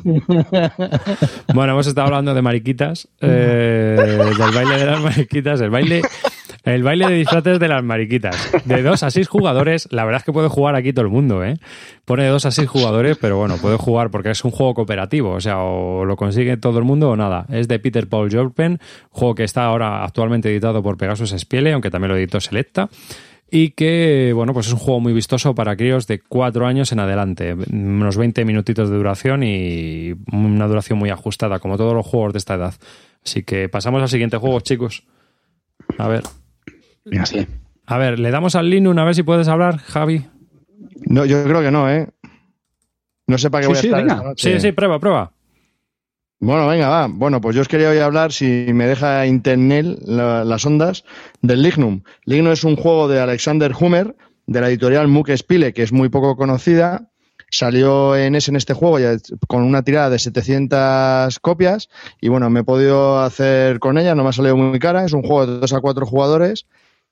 bueno, 1.56 1.74
hemos 1.74 1.88
estado 1.88 2.06
hablando 2.08 2.36
de 2.36 2.42
mariquitas, 2.44 3.08
eh, 3.20 3.96
del 3.98 4.52
baile 4.54 4.78
de 4.78 4.86
las 4.86 5.02
mariquitas, 5.02 5.60
el 5.60 5.72
baile, 5.72 6.04
el 6.66 6.84
baile 6.84 7.08
de 7.08 7.14
disfraces 7.16 7.60
de 7.60 7.68
las 7.68 7.84
mariquitas. 7.84 8.36
De 8.66 8.82
dos 8.82 9.04
a 9.04 9.12
seis 9.12 9.28
jugadores, 9.28 9.88
la 9.92 10.04
verdad 10.04 10.22
es 10.22 10.26
que 10.26 10.34
puede 10.34 10.50
jugar 10.50 10.76
aquí 10.76 10.92
todo 10.92 11.06
el 11.06 11.12
mundo, 11.12 11.44
¿eh? 11.44 11.58
Pone 12.06 12.24
de 12.24 12.30
dos 12.30 12.46
a 12.46 12.52
seis 12.52 12.68
jugadores, 12.68 13.18
pero 13.18 13.38
bueno, 13.38 13.58
puede 13.58 13.78
jugar 13.78 14.12
porque 14.12 14.32
es 14.32 14.44
un 14.44 14.52
juego 14.52 14.74
cooperativo, 14.74 15.32
o 15.32 15.42
sea, 15.42 15.60
o 15.60 16.06
lo 16.06 16.16
consigue 16.16 16.58
todo 16.58 16.80
el 16.80 16.86
mundo 16.86 17.12
o 17.12 17.16
nada. 17.16 17.46
Es 17.50 17.68
de 17.68 17.80
Peter 17.80 18.08
Paul 18.08 18.32
Jorpen, 18.32 18.80
juego 19.10 19.36
que 19.36 19.44
está 19.44 19.66
ahora 19.66 20.04
actualmente 20.04 20.50
editado 20.50 20.82
por 20.84 20.98
Pegasus 20.98 21.34
Spiele, 21.38 21.74
aunque 21.74 21.92
también 21.92 22.12
lo 22.12 22.18
editó 22.18 22.40
Selecta 22.40 22.90
y 23.50 23.70
que, 23.70 24.34
bueno, 24.34 24.54
pues 24.54 24.68
es 24.68 24.74
un 24.74 24.80
juego 24.80 25.00
muy 25.00 25.14
vistoso 25.14 25.54
para 25.54 25.76
críos 25.76 26.08
de 26.08 26.20
cuatro 26.20 26.66
años 26.66 26.92
en 26.92 27.00
adelante. 27.00 27.56
Unos 27.72 28.18
20 28.18 28.44
minutitos 28.44 28.90
de 28.90 28.98
duración 28.98 29.44
y 29.44 30.14
una 30.32 30.68
duración 30.68 31.00
muy 31.00 31.10
ajustada, 31.10 31.60
como 31.60 31.78
todos 31.78 31.94
los 31.94 32.06
juegos 32.06 32.34
de 32.34 32.40
esta 32.40 32.56
edad. 32.56 32.74
Así 33.24 33.44
que 33.44 33.70
pasamos 33.70 34.02
al 34.02 34.10
siguiente 34.10 34.38
juego, 34.38 34.60
chicos. 34.62 35.04
A 35.98 36.08
ver. 36.08 36.24
Venga, 37.06 37.26
sí. 37.26 37.46
A 37.86 37.98
ver, 37.98 38.20
le 38.20 38.32
damos 38.32 38.56
al 38.56 38.70
Linux 38.70 38.98
a 38.98 39.04
ver 39.04 39.16
si 39.16 39.24
puedes 39.24 39.48
hablar, 39.48 39.78
Javi. 39.78 40.26
No, 41.08 41.26
yo 41.26 41.44
creo 41.44 41.62
que 41.62 41.72
no, 41.72 41.90
¿eh? 41.90 42.10
No 43.28 43.38
sé 43.38 43.50
para 43.50 43.62
qué 43.62 43.66
Sí, 43.68 43.70
voy 43.72 43.78
a 43.78 43.82
sí, 43.82 43.88
estar 43.88 44.02
venga. 44.02 44.14
esta 44.16 44.28
noche. 44.28 44.54
Sí, 44.54 44.60
sí, 44.60 44.72
prueba, 44.72 45.00
prueba. 45.00 45.32
Bueno, 46.40 46.68
venga, 46.68 46.90
va. 46.90 47.08
Bueno, 47.08 47.42
pues 47.42 47.56
yo 47.56 47.62
os 47.62 47.68
quería 47.68 47.90
hoy 47.90 48.00
hablar, 48.00 48.32
si 48.32 48.68
me 48.74 48.88
deja 48.88 49.26
internet 49.26 49.86
la- 50.06 50.44
las 50.44 50.66
ondas, 50.66 51.04
del 51.42 51.62
Lignum. 51.62 52.02
Lignum 52.26 52.52
es 52.52 52.64
un 52.64 52.76
juego 52.76 53.08
de 53.08 53.20
Alexander 53.20 53.72
Hummer, 53.80 54.16
de 54.48 54.62
la 54.62 54.68
editorial 54.70 55.08
Mook 55.08 55.28
que 55.28 55.84
es 55.84 55.92
muy 55.92 56.10
poco 56.10 56.36
conocida. 56.36 57.10
Salió 57.52 58.16
en 58.16 58.36
ese 58.36 58.52
en 58.52 58.58
este 58.58 58.74
juego 58.74 59.00
ya 59.00 59.16
con 59.48 59.64
una 59.64 59.84
tirada 59.84 60.10
de 60.10 60.20
700 60.20 61.40
copias 61.40 61.90
y 62.20 62.28
bueno, 62.30 62.50
me 62.50 62.62
he 62.62 62.64
podido 62.64 63.20
hacer 63.22 63.80
con 63.80 63.98
ella, 63.98 64.14
no 64.16 64.24
me 64.24 64.30
ha 64.30 64.34
salido 64.34 64.58
muy 64.58 64.78
cara. 64.80 65.06
Es 65.06 65.14
un 65.14 65.22
juego 65.22 65.48
de 65.48 65.60
2 65.60 65.74
a 65.74 65.80
4 65.80 66.06
jugadores 66.06 66.66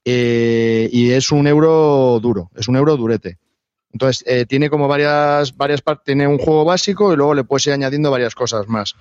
eh, 0.06 0.90
y 0.92 1.12
es 1.12 1.32
un 1.32 1.48
euro 1.48 2.20
duro, 2.22 2.52
es 2.56 2.68
un 2.68 2.76
euro 2.76 2.98
durete. 2.98 3.38
Entonces, 3.92 4.24
eh, 4.28 4.46
tiene 4.46 4.70
como 4.70 4.88
varias, 4.88 5.56
varias 5.56 5.82
partes, 5.82 6.06
tiene 6.06 6.28
un 6.28 6.40
juego 6.40 6.66
básico 6.66 7.14
y 7.14 7.16
luego 7.16 7.36
le 7.36 7.44
puedes 7.44 7.68
ir 7.68 7.74
añadiendo 7.74 8.10
varias 8.10 8.34
cosas 8.34 8.68
más. 8.68 8.96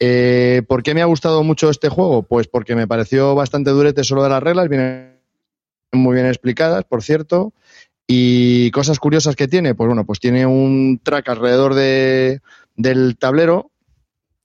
Eh, 0.00 0.62
¿Por 0.66 0.82
qué 0.82 0.94
me 0.94 1.02
ha 1.02 1.06
gustado 1.06 1.42
mucho 1.42 1.68
este 1.68 1.88
juego? 1.88 2.22
Pues 2.22 2.46
porque 2.48 2.74
me 2.74 2.88
pareció 2.88 3.34
bastante 3.34 3.70
durete 3.70 4.04
solo 4.04 4.22
de 4.22 4.30
las 4.30 4.42
reglas, 4.42 4.68
vienen 4.68 5.18
muy 5.92 6.14
bien 6.14 6.26
explicadas, 6.26 6.84
por 6.84 7.02
cierto. 7.02 7.52
Y 8.06 8.70
cosas 8.70 8.98
curiosas 8.98 9.36
que 9.36 9.48
tiene, 9.48 9.74
pues 9.74 9.86
bueno, 9.86 10.06
pues 10.06 10.18
tiene 10.18 10.46
un 10.46 10.98
track 11.02 11.28
alrededor 11.28 11.74
de, 11.74 12.40
del 12.74 13.18
tablero 13.18 13.70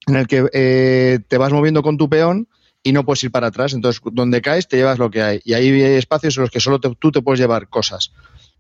en 0.06 0.18
el 0.18 0.28
que 0.28 0.50
eh, 0.52 1.20
te 1.30 1.38
vas 1.38 1.54
moviendo 1.54 1.82
con 1.82 1.98
tu 1.98 2.10
peón 2.10 2.50
y 2.84 2.92
no 2.92 3.06
puedes 3.06 3.24
ir 3.24 3.32
para 3.32 3.48
atrás. 3.48 3.74
Entonces, 3.74 4.02
donde 4.12 4.42
caes, 4.42 4.68
te 4.68 4.78
llevas 4.78 5.00
lo 5.00 5.10
que 5.10 5.22
hay. 5.22 5.42
Y 5.44 5.54
ahí 5.54 5.70
hay 5.82 5.96
espacios 5.96 6.38
en 6.38 6.42
los 6.42 6.52
que 6.52 6.60
solo 6.60 6.80
tú 6.80 7.12
te 7.12 7.22
puedes 7.22 7.40
llevar 7.40 7.70
cosas. 7.70 8.12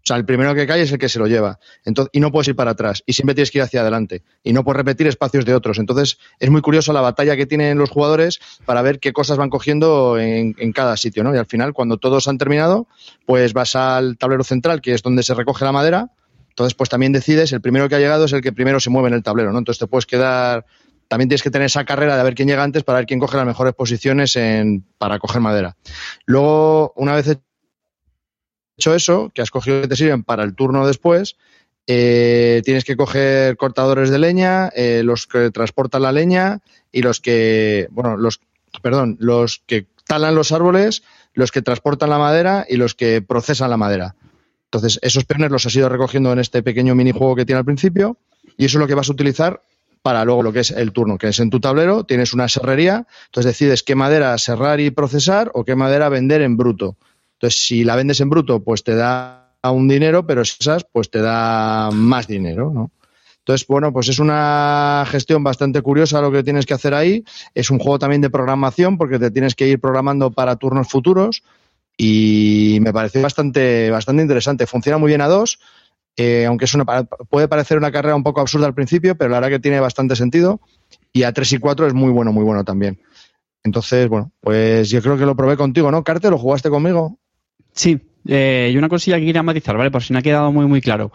O 0.04 0.06
sea, 0.06 0.18
el 0.18 0.26
primero 0.26 0.54
que 0.54 0.68
cae 0.68 0.82
es 0.82 0.92
el 0.92 0.98
que 0.98 1.08
se 1.08 1.18
lo 1.18 1.28
lleva. 1.28 1.60
Entonces, 1.86 2.10
y 2.12 2.20
no 2.20 2.30
puedes 2.30 2.50
ir 2.50 2.58
para 2.58 2.72
atrás. 2.72 3.04
Y 3.06 3.14
siempre 3.14 3.36
tienes 3.36 3.52
que 3.52 3.60
ir 3.60 3.62
hacia 3.62 3.80
adelante. 3.80 4.24
Y 4.44 4.52
no 4.52 4.66
puedes 4.66 4.78
repetir 4.78 5.08
espacios 5.08 5.46
de 5.46 5.56
otros. 5.56 5.80
Entonces, 5.80 6.18
es 6.40 6.50
muy 6.50 6.62
curioso 6.62 6.92
la 6.92 7.00
batalla 7.00 7.38
que 7.38 7.46
tienen 7.46 7.78
los 7.78 7.90
jugadores 7.90 8.42
para 8.66 8.82
ver 8.82 9.00
qué 9.00 9.14
cosas 9.14 9.38
van 9.38 9.50
cogiendo 9.50 10.20
en, 10.20 10.56
en 10.58 10.74
cada 10.74 10.98
sitio, 10.98 11.24
¿no? 11.24 11.34
Y 11.34 11.38
al 11.38 11.46
final, 11.46 11.72
cuando 11.72 11.98
todos 11.98 12.28
han 12.28 12.38
terminado, 12.38 12.88
pues 13.26 13.54
vas 13.54 13.78
al 13.78 14.18
tablero 14.18 14.44
central, 14.44 14.82
que 14.82 14.94
es 14.94 15.04
donde 15.04 15.24
se 15.24 15.34
recoge 15.36 15.64
la 15.64 15.72
madera. 15.72 16.12
Entonces, 16.50 16.76
pues 16.76 16.90
también 16.90 17.14
decides, 17.14 17.54
el 17.54 17.62
primero 17.62 17.88
que 17.88 17.96
ha 17.96 18.00
llegado 18.00 18.26
es 18.26 18.34
el 18.34 18.42
que 18.42 18.52
primero 18.52 18.80
se 18.82 18.90
mueve 18.90 19.08
en 19.08 19.16
el 19.16 19.24
tablero, 19.24 19.54
¿no? 19.54 19.58
Entonces 19.58 19.80
te 19.80 19.88
puedes 19.88 20.06
quedar. 20.06 20.66
También 21.08 21.30
tienes 21.30 21.44
que 21.44 21.52
tener 21.52 21.66
esa 21.66 21.86
carrera 21.86 22.18
de 22.18 22.24
ver 22.24 22.36
quién 22.36 22.48
llega 22.48 22.64
antes 22.64 22.84
para 22.84 23.00
ver 23.00 23.06
quién 23.06 23.20
coge 23.20 23.38
las 23.38 23.46
mejores 23.46 23.74
posiciones 23.74 24.36
en, 24.36 24.84
para 24.98 25.20
coger 25.20 25.42
madera. 25.42 25.76
Luego, 26.26 26.94
una 26.96 27.16
vez 27.16 27.38
hecho 28.78 28.96
eso, 28.96 29.32
que 29.34 29.42
has 29.42 29.52
cogido 29.52 29.82
que 29.82 29.88
te 29.88 29.96
sirven 29.96 30.24
para 30.24 30.44
el 30.44 30.56
turno 30.56 30.88
después, 30.88 31.36
eh, 31.86 32.62
tienes 32.64 32.86
que 32.86 32.96
coger 32.96 33.58
cortadores 33.58 34.10
de 34.10 34.20
leña, 34.20 34.70
eh, 34.70 35.02
los 35.04 35.28
que 35.28 35.52
transportan 35.52 36.02
la 36.02 36.12
leña 36.12 36.62
y 36.92 37.02
los 37.02 37.20
que, 37.20 37.88
bueno, 37.92 38.16
los, 38.18 38.40
perdón, 38.82 39.18
los 39.20 39.62
que 39.66 39.88
talan 40.06 40.36
los 40.36 40.52
árboles, 40.52 41.04
los 41.34 41.52
que 41.52 41.62
transportan 41.62 42.10
la 42.10 42.18
madera 42.18 42.66
y 42.70 42.78
los 42.78 42.96
que 42.96 43.22
procesan 43.22 43.70
la 43.70 43.78
madera. 43.78 44.16
Entonces, 44.66 45.00
esos 45.02 45.26
peones 45.26 45.52
los 45.52 45.66
has 45.66 45.76
ido 45.76 45.90
recogiendo 45.90 46.32
en 46.32 46.40
este 46.40 46.64
pequeño 46.64 46.96
minijuego 46.96 47.36
que 47.36 47.46
tiene 47.46 47.60
al 47.60 47.66
principio 47.66 48.18
y 48.58 48.66
eso 48.66 48.78
es 48.78 48.82
lo 48.82 48.88
que 48.88 48.96
vas 48.96 49.10
a 49.10 49.14
utilizar 49.14 49.62
para 50.04 50.26
luego 50.26 50.44
lo 50.44 50.54
que 50.54 50.60
es 50.60 50.70
el 50.70 50.92
turno, 50.92 51.18
que 51.18 51.30
es 51.30 51.40
en 51.40 51.50
tu 51.50 51.60
tablero, 51.60 52.04
tienes 52.04 52.34
una 52.34 52.48
serrería, 52.48 53.08
entonces 53.28 53.58
decides 53.58 53.84
qué 53.84 53.96
madera 53.96 54.38
serrar 54.38 54.80
y 54.82 54.92
procesar 54.92 55.50
o 55.54 55.64
qué 55.64 55.76
madera 55.76 56.10
vender 56.10 56.42
en 56.42 56.58
bruto. 56.58 56.98
Entonces, 57.40 57.62
si 57.62 57.84
la 57.84 57.96
vendes 57.96 58.20
en 58.20 58.30
bruto, 58.30 58.62
pues 58.64 58.84
te 58.84 58.96
da 58.96 59.56
un 59.64 59.88
dinero, 59.88 60.28
pero 60.28 60.44
si 60.44 60.58
esas, 60.60 60.84
pues 60.84 61.10
te 61.10 61.22
da 61.22 61.90
más 61.92 62.28
dinero, 62.28 62.72
¿no? 62.72 62.92
Entonces, 63.40 63.68
bueno, 63.68 63.92
pues 63.92 64.08
es 64.08 64.20
una 64.20 65.06
gestión 65.08 65.44
bastante 65.44 65.82
curiosa 65.82 66.22
lo 66.22 66.32
que 66.32 66.44
tienes 66.44 66.66
que 66.66 66.74
hacer 66.74 66.94
ahí. 66.94 67.26
Es 67.54 67.70
un 67.70 67.80
juego 67.80 68.00
también 68.00 68.22
de 68.22 68.30
programación 68.30 68.98
porque 68.98 69.20
te 69.20 69.32
tienes 69.32 69.56
que 69.56 69.68
ir 69.68 69.82
programando 69.82 70.32
para 70.32 70.56
turnos 70.56 70.88
futuros 70.88 71.44
y 71.98 72.78
me 72.82 72.94
pareció 72.94 73.22
bastante, 73.22 73.90
bastante 73.92 74.22
interesante. 74.22 74.66
Funciona 74.66 74.98
muy 74.98 75.10
bien 75.10 75.20
a 75.20 75.28
dos, 75.28 75.60
eh, 76.16 76.46
aunque 76.46 76.66
es 76.66 76.74
una, 76.74 76.86
puede 76.86 77.48
parecer 77.48 77.78
una 77.78 77.92
carrera 77.92 78.16
un 78.16 78.24
poco 78.24 78.42
absurda 78.42 78.68
al 78.68 78.74
principio, 78.74 79.16
pero 79.16 79.32
la 79.32 79.38
verdad 79.38 79.58
que 79.58 79.60
tiene 79.60 79.80
bastante 79.80 80.16
sentido. 80.16 80.62
Y 81.12 81.24
a 81.24 81.32
tres 81.32 81.52
y 81.54 81.60
cuatro 81.60 81.88
es 81.88 81.94
muy 81.94 82.12
bueno, 82.12 82.32
muy 82.32 82.44
bueno 82.44 82.64
también. 82.64 83.00
Entonces, 83.64 84.08
bueno, 84.10 84.32
pues 84.42 84.90
yo 84.90 85.02
creo 85.02 85.18
que 85.18 85.26
lo 85.26 85.36
probé 85.36 85.58
contigo, 85.58 85.92
¿no? 85.92 86.04
Carte, 86.04 86.30
¿lo 86.30 86.38
jugaste 86.38 86.70
conmigo? 86.70 87.18
Sí, 87.74 88.00
eh, 88.28 88.72
y 88.74 88.78
una 88.78 88.90
cosilla 88.90 89.20
que 89.20 89.26
quería 89.26 89.44
matizar, 89.44 89.78
¿vale? 89.78 89.92
Por 89.92 90.04
si 90.04 90.14
no 90.14 90.20
ha 90.20 90.24
quedado 90.24 90.52
muy, 90.52 90.66
muy 90.66 90.82
claro. 90.82 91.12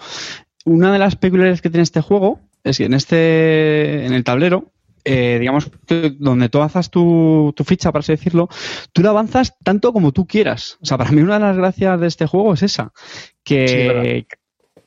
Una 0.65 0.93
de 0.93 0.99
las 0.99 1.17
peculiaridades 1.17 1.63
que 1.63 1.71
tiene 1.71 1.83
este 1.83 2.01
juego 2.01 2.41
es 2.65 2.79
que 2.79 2.85
en 2.85 2.95
este, 2.95 4.07
en 4.07 4.13
el 4.13 4.25
tablero, 4.25 4.73
eh, 5.05 5.39
digamos, 5.41 5.71
que 5.87 6.17
donde 6.19 6.49
tú 6.49 6.59
avanzas 6.59 6.91
tu, 6.91 7.53
tu 7.57 7.65
ficha, 7.65 7.93
por 7.93 8.01
así 8.01 8.13
decirlo, 8.13 8.49
tú 8.93 9.03
la 9.03 9.11
avanzas 9.11 9.57
tanto 9.63 9.93
como 9.93 10.13
tú 10.13 10.27
quieras. 10.27 10.79
O 10.83 10.87
sea, 10.87 10.99
para 10.99 11.11
mí 11.13 11.23
una 11.23 11.35
de 11.35 11.41
las 11.41 11.57
gracias 11.57 12.01
de 12.01 12.07
este 12.07 12.27
juego 12.27 12.55
es 12.55 12.63
esa, 12.63 12.93
que 13.45 14.27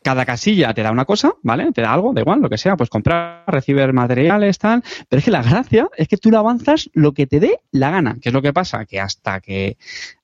cada 0.04 0.26
casilla 0.26 0.74
te 0.74 0.84
da 0.84 0.92
una 0.92 1.06
cosa, 1.06 1.34
¿vale? 1.44 1.72
Te 1.72 1.82
da 1.82 1.94
algo, 1.94 2.14
da 2.14 2.22
igual, 2.22 2.42
lo 2.42 2.50
que 2.50 2.58
sea, 2.58 2.76
pues 2.76 2.90
comprar, 2.90 3.44
recibir 3.48 3.94
materiales, 3.94 4.58
tal. 4.58 4.84
Pero 5.08 5.20
es 5.20 5.26
que 5.26 5.32
la 5.32 5.44
gracia 5.44 5.90
es 5.96 6.08
que 6.08 6.18
tú 6.18 6.32
la 6.32 6.40
avanzas 6.40 6.90
lo 6.94 7.14
que 7.14 7.28
te 7.28 7.40
dé 7.40 7.62
la 7.72 7.92
gana. 7.92 8.18
¿Qué 8.22 8.30
es 8.30 8.34
lo 8.34 8.42
que 8.42 8.54
pasa? 8.54 8.86
Que 8.86 9.00
hasta 9.00 9.40
que 9.42 9.78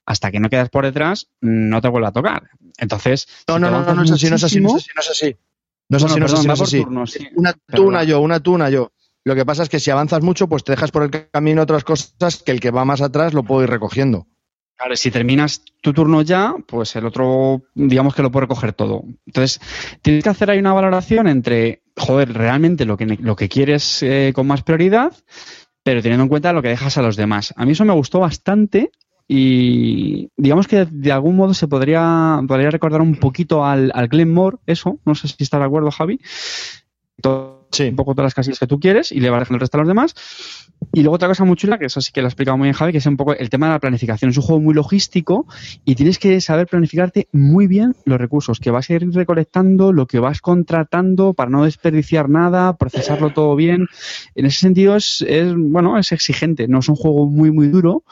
hasta 0.05 0.31
que 0.31 0.39
no 0.39 0.49
quedas 0.49 0.69
por 0.69 0.85
detrás, 0.85 1.29
no 1.41 1.81
te 1.81 1.89
vuelve 1.89 2.07
a 2.07 2.11
tocar. 2.11 2.49
Entonces, 2.77 3.27
No, 3.47 3.55
si 3.55 3.61
no, 3.61 3.71
no, 3.71 3.93
no, 3.93 4.03
es 4.03 4.11
así, 4.11 4.29
no 4.29 4.35
es 4.37 4.43
así, 4.43 4.61
no 4.61 4.69
es 4.69 4.75
así, 4.75 4.89
no 4.95 5.01
es 5.01 5.09
así. 5.09 5.37
No 5.89 5.97
es 5.97 6.03
así, 6.03 6.19
no 6.19 6.25
es 6.25 6.33
así, 6.33 6.43
no 6.43 6.47
va 6.47 6.53
es 6.53 6.59
por 6.59 6.67
así. 6.67 6.83
turnos, 6.83 7.11
sí. 7.11 7.27
Una 7.35 7.53
tú, 7.53 7.59
Perdón. 7.67 7.87
una 7.87 8.03
yo, 8.03 8.19
una 8.21 8.39
tú, 8.39 8.53
una 8.53 8.69
yo. 8.69 8.91
Lo 9.25 9.35
que 9.35 9.45
pasa 9.45 9.63
es 9.63 9.69
que 9.69 9.79
si 9.81 9.91
avanzas 9.91 10.21
mucho, 10.21 10.47
pues 10.47 10.63
te 10.63 10.71
dejas 10.71 10.91
por 10.91 11.03
el 11.03 11.29
camino 11.29 11.61
otras 11.61 11.83
cosas 11.83 12.41
que 12.43 12.51
el 12.51 12.61
que 12.61 12.71
va 12.71 12.85
más 12.85 13.01
atrás 13.01 13.33
lo 13.33 13.43
puede 13.43 13.65
ir 13.65 13.69
recogiendo. 13.69 14.27
Claro, 14.77 14.95
si 14.95 15.09
terminas 15.09 15.63
tu 15.81 15.91
turno 15.91 16.21
ya, 16.21 16.53
pues 16.67 16.95
el 16.95 17.05
otro, 17.07 17.63
digamos 17.73 18.13
que 18.13 18.21
lo 18.21 18.31
puede 18.31 18.45
recoger 18.45 18.73
todo. 18.73 19.03
Entonces, 19.25 19.59
tienes 20.03 20.23
que 20.23 20.29
hacer 20.29 20.51
ahí 20.51 20.59
una 20.59 20.73
valoración 20.73 21.27
entre, 21.27 21.81
joder, 21.95 22.31
realmente 22.31 22.85
lo 22.85 22.95
que, 22.95 23.05
lo 23.05 23.35
que 23.35 23.49
quieres 23.49 24.03
eh, 24.03 24.33
con 24.35 24.45
más 24.45 24.61
prioridad, 24.61 25.13
pero 25.81 26.03
teniendo 26.03 26.23
en 26.23 26.29
cuenta 26.29 26.53
lo 26.53 26.61
que 26.61 26.67
dejas 26.67 26.95
a 26.99 27.01
los 27.01 27.15
demás. 27.15 27.55
A 27.57 27.65
mí 27.65 27.71
eso 27.71 27.85
me 27.85 27.93
gustó 27.93 28.19
bastante 28.19 28.91
y 29.27 30.29
digamos 30.37 30.67
que 30.67 30.85
de 30.85 31.11
algún 31.11 31.35
modo 31.35 31.55
se 31.55 31.67
podría, 31.67 32.39
podría 32.47 32.69
recordar 32.69 33.01
un 33.01 33.15
poquito 33.15 33.65
al, 33.65 33.91
Glenmore, 34.09 34.57
eso, 34.67 34.99
no 35.05 35.15
sé 35.15 35.27
si 35.27 35.43
estás 35.43 35.59
de 35.59 35.65
acuerdo, 35.65 35.89
Javi. 35.89 36.19
Un 37.79 37.95
poco 37.95 38.13
todas 38.13 38.27
las 38.27 38.33
casillas 38.33 38.59
que 38.59 38.67
tú 38.67 38.79
quieres 38.79 39.11
y 39.11 39.19
le 39.19 39.29
vas 39.29 39.41
dejando 39.41 39.57
el 39.57 39.61
resto 39.61 39.77
a 39.77 39.81
los 39.81 39.87
demás. 39.87 40.15
Y 40.93 41.01
luego 41.01 41.15
otra 41.15 41.27
cosa 41.27 41.43
muy 41.43 41.55
chula, 41.55 41.77
que 41.77 41.85
eso 41.85 42.01
sí 42.01 42.11
que 42.11 42.21
lo 42.21 42.27
ha 42.27 42.29
explicado 42.29 42.57
muy 42.57 42.65
bien 42.65 42.73
Javi, 42.73 42.91
que 42.91 42.99
es 42.99 43.05
un 43.05 43.17
poco 43.17 43.33
el 43.33 43.49
tema 43.49 43.67
de 43.67 43.73
la 43.73 43.79
planificación. 43.79 44.31
Es 44.31 44.37
un 44.37 44.43
juego 44.43 44.61
muy 44.61 44.73
logístico 44.73 45.45
y 45.85 45.95
tienes 45.95 46.17
que 46.19 46.39
saber 46.41 46.67
planificarte 46.67 47.27
muy 47.31 47.67
bien 47.67 47.95
los 48.05 48.19
recursos 48.19 48.59
que 48.59 48.71
vas 48.71 48.89
a 48.89 48.93
ir 48.93 49.11
recolectando, 49.11 49.91
lo 49.91 50.07
que 50.07 50.19
vas 50.19 50.39
contratando 50.39 51.33
para 51.33 51.49
no 51.49 51.65
desperdiciar 51.65 52.29
nada, 52.29 52.77
procesarlo 52.77 53.31
todo 53.31 53.55
bien. 53.55 53.87
En 54.35 54.45
ese 54.45 54.59
sentido 54.59 54.95
es, 54.95 55.23
es 55.27 55.53
bueno, 55.55 55.97
es 55.97 56.11
exigente. 56.11 56.67
No 56.67 56.79
es 56.79 56.89
un 56.89 56.95
juego 56.95 57.25
muy, 57.25 57.51
muy 57.51 57.67
duro, 57.67 58.03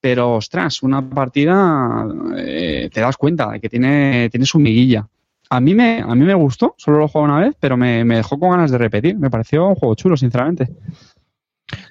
pero 0.00 0.34
ostras, 0.34 0.82
una 0.82 1.08
partida 1.08 2.06
eh, 2.36 2.90
te 2.92 3.00
das 3.00 3.16
cuenta 3.16 3.50
de 3.50 3.60
que 3.60 3.68
tiene, 3.68 4.28
tiene 4.30 4.46
su 4.46 4.58
miguilla. 4.58 5.06
A 5.50 5.60
mí 5.60 5.74
me, 5.74 6.00
a 6.00 6.14
mí 6.14 6.24
me 6.24 6.34
gustó, 6.34 6.74
solo 6.78 6.98
lo 6.98 7.04
he 7.06 7.08
jugado 7.08 7.32
una 7.34 7.44
vez, 7.44 7.56
pero 7.58 7.76
me, 7.76 8.04
me 8.04 8.16
dejó 8.16 8.38
con 8.38 8.50
ganas 8.50 8.70
de 8.70 8.78
repetir. 8.78 9.18
Me 9.18 9.30
pareció 9.30 9.66
un 9.68 9.74
juego 9.74 9.94
chulo, 9.96 10.16
sinceramente. 10.16 10.68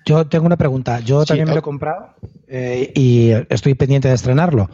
Yo 0.06 0.26
tengo 0.28 0.46
una 0.46 0.58
pregunta. 0.58 1.00
Yo 1.00 1.22
Sí, 1.22 1.28
también 1.30 1.48
me 1.48 1.54
lo 1.54 1.60
he 1.60 1.64
comprado. 1.64 2.16
eh, 2.48 2.92
y 2.96 3.30
estoy 3.50 3.76
pendiente 3.76 4.08
de 4.08 4.16
estrenarlo. 4.16 4.70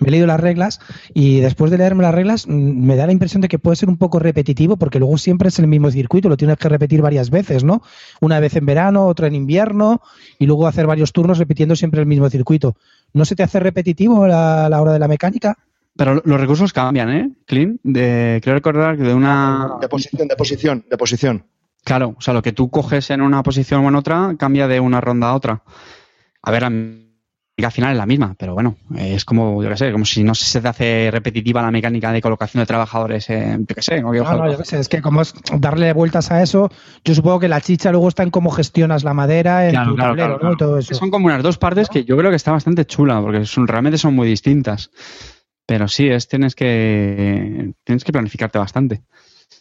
Me 0.00 0.08
he 0.08 0.10
leído 0.10 0.26
las 0.26 0.40
reglas 0.40 0.80
y 1.14 1.40
después 1.40 1.70
de 1.70 1.78
leerme 1.78 2.02
las 2.02 2.14
reglas 2.14 2.46
mm, 2.46 2.52
me 2.52 2.96
da 2.96 3.06
la 3.06 3.12
impresión 3.12 3.40
de 3.40 3.48
que 3.48 3.58
puede 3.58 3.76
ser 3.76 3.88
un 3.88 3.96
poco 3.96 4.18
repetitivo 4.18 4.76
porque 4.76 4.98
luego 4.98 5.16
siempre 5.16 5.48
es 5.48 5.58
el 5.58 5.66
mismo 5.66 5.90
circuito, 5.90 6.28
lo 6.28 6.36
tienes 6.36 6.58
que 6.58 6.68
repetir 6.68 7.00
varias 7.02 7.30
veces, 7.30 7.62
¿no? 7.64 7.82
Una 8.20 8.40
vez 8.40 8.56
en 8.56 8.66
verano, 8.66 9.06
otra 9.06 9.28
en 9.28 9.34
invierno 9.34 10.02
y 10.38 10.46
luego 10.46 10.66
hacer 10.66 10.86
varios 10.86 11.12
turnos 11.12 11.38
repitiendo 11.38 11.76
siempre 11.76 12.00
el 12.00 12.06
mismo 12.06 12.28
circuito. 12.28 12.76
¿No 13.14 13.24
se 13.24 13.36
te 13.36 13.42
hace 13.42 13.60
repetitivo 13.60 14.24
a 14.24 14.68
la, 14.68 14.82
hora 14.82 14.92
de 14.92 14.98
la 14.98 15.08
mecánica? 15.08 15.56
Pero 16.00 16.22
los 16.24 16.40
recursos 16.40 16.72
cambian, 16.72 17.10
¿eh? 17.10 17.30
Clean, 17.44 17.78
de, 17.82 18.40
creo 18.42 18.54
recordar 18.54 18.96
que 18.96 19.02
de 19.02 19.12
una... 19.12 19.72
De 19.82 19.86
posición, 19.86 20.28
de 20.28 20.34
posición, 20.34 20.84
de 20.88 20.96
posición. 20.96 21.44
Claro, 21.84 22.14
o 22.16 22.20
sea, 22.22 22.32
lo 22.32 22.40
que 22.40 22.52
tú 22.52 22.70
coges 22.70 23.10
en 23.10 23.20
una 23.20 23.42
posición 23.42 23.84
o 23.84 23.88
en 23.90 23.96
otra 23.96 24.34
cambia 24.38 24.66
de 24.66 24.80
una 24.80 25.02
ronda 25.02 25.28
a 25.28 25.34
otra. 25.34 25.62
A 26.40 26.50
ver, 26.50 26.64
al 26.64 27.70
final 27.70 27.92
es 27.92 27.98
la 27.98 28.06
misma, 28.06 28.34
pero 28.38 28.54
bueno, 28.54 28.76
es 28.96 29.26
como, 29.26 29.62
yo 29.62 29.68
qué 29.68 29.76
sé, 29.76 29.92
como 29.92 30.06
si 30.06 30.24
no 30.24 30.34
se 30.34 30.62
te 30.62 30.68
hace 30.68 31.10
repetitiva 31.12 31.60
la 31.60 31.70
mecánica 31.70 32.12
de 32.12 32.22
colocación 32.22 32.62
de 32.62 32.66
trabajadores, 32.66 33.28
en, 33.28 33.66
yo 33.66 33.74
qué 33.74 33.82
sé, 33.82 34.00
no, 34.00 34.10
no, 34.10 34.52
yo 34.52 34.64
sé, 34.64 34.78
es 34.78 34.88
que 34.88 35.02
como 35.02 35.20
es 35.20 35.34
darle 35.58 35.92
vueltas 35.92 36.30
a 36.30 36.42
eso, 36.42 36.70
yo 37.04 37.14
supongo 37.14 37.40
que 37.40 37.48
la 37.48 37.60
chicha 37.60 37.90
luego 37.90 38.08
está 38.08 38.22
en 38.22 38.30
cómo 38.30 38.50
gestionas 38.52 39.04
la 39.04 39.12
madera, 39.12 39.68
en 39.68 39.84
tu 39.84 39.96
tablero, 39.96 40.38
¿no? 40.42 40.56
todo 40.56 40.78
eso. 40.78 40.94
Son 40.94 41.10
como 41.10 41.26
unas 41.26 41.42
dos 41.42 41.58
partes 41.58 41.90
que 41.90 42.04
yo 42.04 42.16
creo 42.16 42.30
que 42.30 42.36
está 42.36 42.52
bastante 42.52 42.86
chula, 42.86 43.20
porque 43.20 43.44
son, 43.44 43.68
realmente 43.68 43.98
son 43.98 44.14
muy 44.14 44.26
distintas. 44.26 44.90
Pero 45.70 45.86
sí, 45.86 46.08
es 46.08 46.26
tienes 46.26 46.56
que 46.56 47.72
tienes 47.84 48.02
que 48.02 48.10
planificarte 48.10 48.58
bastante. 48.58 49.04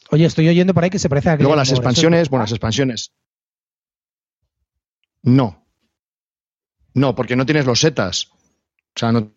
Oye, 0.09 0.25
estoy 0.25 0.49
oyendo 0.49 0.73
por 0.73 0.83
ahí 0.83 0.89
que 0.89 0.97
se 0.97 1.07
parece 1.07 1.29
a 1.29 1.35
Luego 1.35 1.55
las 1.55 1.69
expansiones, 1.69 2.31
buenas 2.31 2.49
expansiones. 2.49 3.11
No, 5.21 5.67
no, 6.95 7.13
porque 7.13 7.35
no 7.35 7.45
tienes 7.45 7.67
los 7.67 7.81
setas. 7.81 8.31
O 8.95 8.99
sea, 8.99 9.11
no 9.11 9.31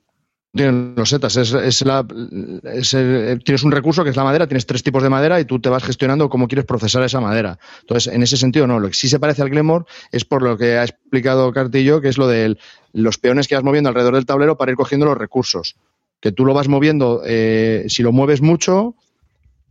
tienes 0.55 0.97
los 0.97 1.11
setas. 1.11 1.37
Es, 1.37 1.85
la, 1.85 2.07
tienes 2.07 3.65
un 3.65 3.73
recurso 3.73 4.03
que 4.03 4.09
es 4.09 4.17
la 4.17 4.25
madera, 4.25 4.47
tienes 4.47 4.65
tres 4.65 4.83
tipos 4.83 5.03
de 5.03 5.11
madera 5.11 5.41
y 5.41 5.45
tú 5.45 5.61
te 5.61 5.69
vas 5.69 5.85
gestionando 5.85 6.31
cómo 6.31 6.49
quieres 6.49 6.65
procesar 6.65 7.03
esa 7.03 7.21
madera. 7.21 7.59
Entonces, 7.83 8.15
en 8.15 8.23
ese 8.23 8.39
sentido, 8.39 8.67
no. 8.67 8.81
Lo 8.81 8.89
que 8.89 8.95
sí 8.95 9.11
se 9.11 9.21
parece 9.21 9.43
al 9.43 9.51
Glenmore 9.51 9.85
es 10.11 10.25
por 10.25 10.41
lo 10.41 10.57
que 10.57 10.79
ha 10.79 10.85
explicado 10.85 11.53
Cartillo, 11.53 12.01
que 12.01 12.09
es 12.09 12.17
lo 12.17 12.29
de 12.29 12.57
los 12.95 13.19
peones 13.19 13.47
que 13.47 13.57
vas 13.57 13.65
moviendo 13.65 13.91
alrededor 13.91 14.15
del 14.15 14.25
tablero 14.25 14.57
para 14.57 14.71
ir 14.71 14.77
cogiendo 14.79 15.05
los 15.05 15.19
recursos. 15.19 15.77
Que 16.23 16.33
tú 16.33 16.47
lo 16.47 16.55
vas 16.55 16.69
moviendo, 16.69 17.21
eh, 17.27 17.85
si 17.89 18.03
lo 18.03 18.13
mueves 18.13 18.41
mucho, 18.41 18.95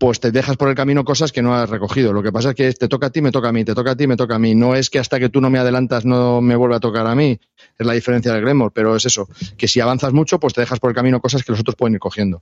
pues 0.01 0.19
te 0.19 0.31
dejas 0.31 0.57
por 0.57 0.67
el 0.67 0.73
camino 0.73 1.05
cosas 1.05 1.31
que 1.31 1.43
no 1.43 1.53
has 1.53 1.69
recogido. 1.69 2.11
Lo 2.11 2.23
que 2.23 2.31
pasa 2.31 2.49
es 2.49 2.55
que 2.55 2.73
te 2.73 2.87
toca 2.87 3.05
a 3.05 3.09
ti, 3.11 3.21
me 3.21 3.31
toca 3.31 3.49
a 3.49 3.51
mí, 3.51 3.63
te 3.63 3.75
toca 3.75 3.91
a 3.91 3.95
ti, 3.95 4.07
me 4.07 4.17
toca 4.17 4.33
a 4.33 4.39
mí. 4.39 4.55
No 4.55 4.73
es 4.73 4.89
que 4.89 4.97
hasta 4.97 5.19
que 5.19 5.29
tú 5.29 5.39
no 5.41 5.51
me 5.51 5.59
adelantas 5.59 6.05
no 6.05 6.41
me 6.41 6.55
vuelva 6.55 6.77
a 6.77 6.79
tocar 6.79 7.05
a 7.05 7.13
mí. 7.13 7.39
Es 7.77 7.85
la 7.85 7.93
diferencia 7.93 8.33
del 8.33 8.41
Glenmore, 8.41 8.71
pero 8.73 8.95
es 8.95 9.05
eso, 9.05 9.29
que 9.57 9.67
si 9.67 9.79
avanzas 9.79 10.11
mucho, 10.11 10.39
pues 10.39 10.55
te 10.55 10.61
dejas 10.61 10.79
por 10.79 10.89
el 10.89 10.95
camino 10.95 11.21
cosas 11.21 11.43
que 11.43 11.51
los 11.51 11.61
otros 11.61 11.75
pueden 11.75 11.93
ir 11.93 11.99
cogiendo. 11.99 12.41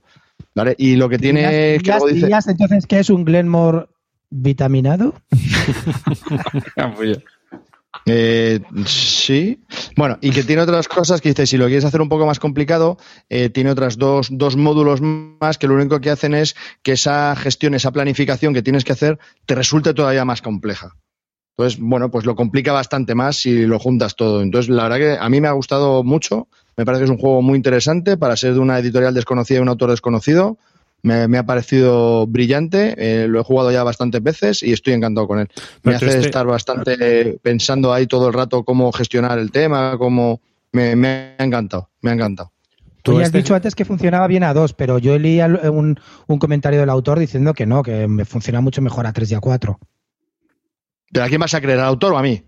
¿Vale? 0.54 0.74
Y 0.78 0.96
lo 0.96 1.10
que 1.10 1.18
tiene... 1.18 1.78
¿Dirías, 1.78 2.48
entonces 2.48 2.86
que 2.86 2.98
es 2.98 3.10
un 3.10 3.26
Glenmore 3.26 3.88
vitaminado? 4.30 5.14
Eh, 8.06 8.60
sí. 8.86 9.60
Bueno, 9.96 10.18
y 10.20 10.30
que 10.30 10.42
tiene 10.42 10.62
otras 10.62 10.88
cosas 10.88 11.20
que 11.20 11.30
dice, 11.30 11.46
si 11.46 11.56
lo 11.56 11.66
quieres 11.66 11.84
hacer 11.84 12.00
un 12.00 12.08
poco 12.08 12.26
más 12.26 12.38
complicado, 12.38 12.98
eh, 13.28 13.50
tiene 13.50 13.70
otras 13.70 13.98
dos, 13.98 14.28
dos 14.30 14.56
módulos 14.56 15.00
más 15.00 15.58
que 15.58 15.66
lo 15.66 15.74
único 15.74 16.00
que 16.00 16.10
hacen 16.10 16.34
es 16.34 16.54
que 16.82 16.92
esa 16.92 17.34
gestión, 17.36 17.74
esa 17.74 17.90
planificación 17.90 18.54
que 18.54 18.62
tienes 18.62 18.84
que 18.84 18.92
hacer, 18.92 19.18
te 19.46 19.54
resulte 19.54 19.94
todavía 19.94 20.24
más 20.24 20.42
compleja. 20.42 20.96
Entonces, 21.56 21.78
bueno, 21.80 22.10
pues 22.10 22.24
lo 22.24 22.36
complica 22.36 22.72
bastante 22.72 23.14
más 23.14 23.36
si 23.36 23.66
lo 23.66 23.78
juntas 23.78 24.16
todo. 24.16 24.40
Entonces, 24.40 24.70
la 24.70 24.84
verdad 24.84 24.98
que 24.98 25.18
a 25.20 25.28
mí 25.28 25.40
me 25.40 25.48
ha 25.48 25.52
gustado 25.52 26.02
mucho. 26.02 26.48
Me 26.76 26.86
parece 26.86 27.00
que 27.00 27.04
es 27.04 27.10
un 27.10 27.18
juego 27.18 27.42
muy 27.42 27.56
interesante 27.56 28.16
para 28.16 28.36
ser 28.36 28.54
de 28.54 28.60
una 28.60 28.78
editorial 28.78 29.12
desconocida 29.12 29.58
y 29.58 29.62
un 29.62 29.68
autor 29.68 29.90
desconocido. 29.90 30.56
Me, 31.02 31.38
ha 31.38 31.46
parecido 31.46 32.26
brillante, 32.26 32.94
eh, 32.98 33.26
lo 33.26 33.40
he 33.40 33.44
jugado 33.44 33.72
ya 33.72 33.82
bastantes 33.82 34.22
veces 34.22 34.62
y 34.62 34.72
estoy 34.72 34.92
encantado 34.92 35.26
con 35.26 35.40
él. 35.40 35.48
Me 35.82 35.94
hace 35.94 36.06
este 36.06 36.20
estar 36.20 36.46
bastante 36.46 37.38
pensando 37.42 37.92
ahí 37.92 38.06
todo 38.06 38.28
el 38.28 38.34
rato 38.34 38.64
cómo 38.64 38.92
gestionar 38.92 39.38
el 39.38 39.50
tema, 39.50 39.96
cómo... 39.98 40.40
Me, 40.72 41.34
ha 41.36 41.42
encantado, 41.42 41.90
me 42.00 42.10
ha 42.10 42.14
encantado. 42.14 42.52
Tú 43.02 43.18
has 43.18 43.26
este 43.26 43.38
dicho 43.38 43.56
antes 43.56 43.74
que 43.74 43.84
funcionaba 43.84 44.28
bien 44.28 44.44
a 44.44 44.54
dos, 44.54 44.72
pero 44.72 44.98
yo 44.98 45.18
leí 45.18 45.40
un, 45.40 45.98
un 46.28 46.38
comentario 46.38 46.78
del 46.78 46.90
autor 46.90 47.18
diciendo 47.18 47.54
que 47.54 47.66
no, 47.66 47.82
que 47.82 48.06
me 48.06 48.24
funciona 48.24 48.60
mucho 48.60 48.80
mejor 48.80 49.06
a 49.06 49.12
tres 49.12 49.32
y 49.32 49.34
a 49.34 49.40
cuatro. 49.40 49.80
¿Pero 51.12 51.24
a 51.24 51.28
quién 51.28 51.40
vas 51.40 51.54
a 51.54 51.60
creer, 51.60 51.80
al 51.80 51.86
autor 51.86 52.12
o 52.12 52.18
a 52.18 52.22
mí? 52.22 52.42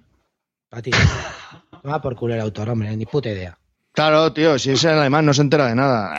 A 0.70 0.82
ti. 0.82 0.90
Va 1.86 2.00
por 2.00 2.14
culo 2.14 2.34
el 2.34 2.40
autor, 2.40 2.70
hombre, 2.70 2.96
ni 2.96 3.06
puta 3.06 3.28
idea. 3.28 3.58
Claro, 3.92 4.32
tío, 4.32 4.58
si 4.58 4.70
es 4.70 4.84
en 4.84 4.90
alemán 4.92 5.26
no 5.26 5.34
se 5.34 5.42
entera 5.42 5.66
de 5.66 5.74
nada. 5.74 6.14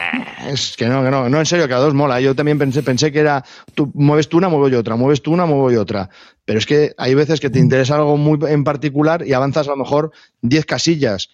Es 0.47 0.75
que 0.77 0.87
no, 0.87 1.03
que 1.03 1.09
no, 1.09 1.27
no, 1.27 1.39
en 1.39 1.45
serio, 1.45 1.67
que 1.67 1.73
a 1.73 1.77
dos 1.77 1.95
mola. 1.95 2.21
Yo 2.21 2.35
también 2.35 2.59
pensé, 2.59 2.83
pensé 2.83 3.11
que 3.11 3.19
era, 3.19 3.43
tú 3.73 3.91
mueves 3.95 4.29
tú 4.29 4.37
una, 4.37 4.47
muevo 4.47 4.67
yo 4.67 4.79
otra, 4.79 4.95
mueves 4.95 5.23
tú 5.23 5.31
una, 5.31 5.47
muevo 5.47 5.71
yo 5.71 5.81
otra. 5.81 6.09
Pero 6.45 6.59
es 6.59 6.67
que 6.67 6.93
hay 6.97 7.15
veces 7.15 7.39
que 7.39 7.49
te 7.49 7.57
interesa 7.57 7.95
algo 7.95 8.15
muy 8.15 8.37
en 8.47 8.63
particular 8.63 9.25
y 9.25 9.33
avanzas 9.33 9.67
a 9.67 9.71
lo 9.71 9.77
mejor 9.77 10.11
10 10.41 10.65
casillas. 10.67 11.29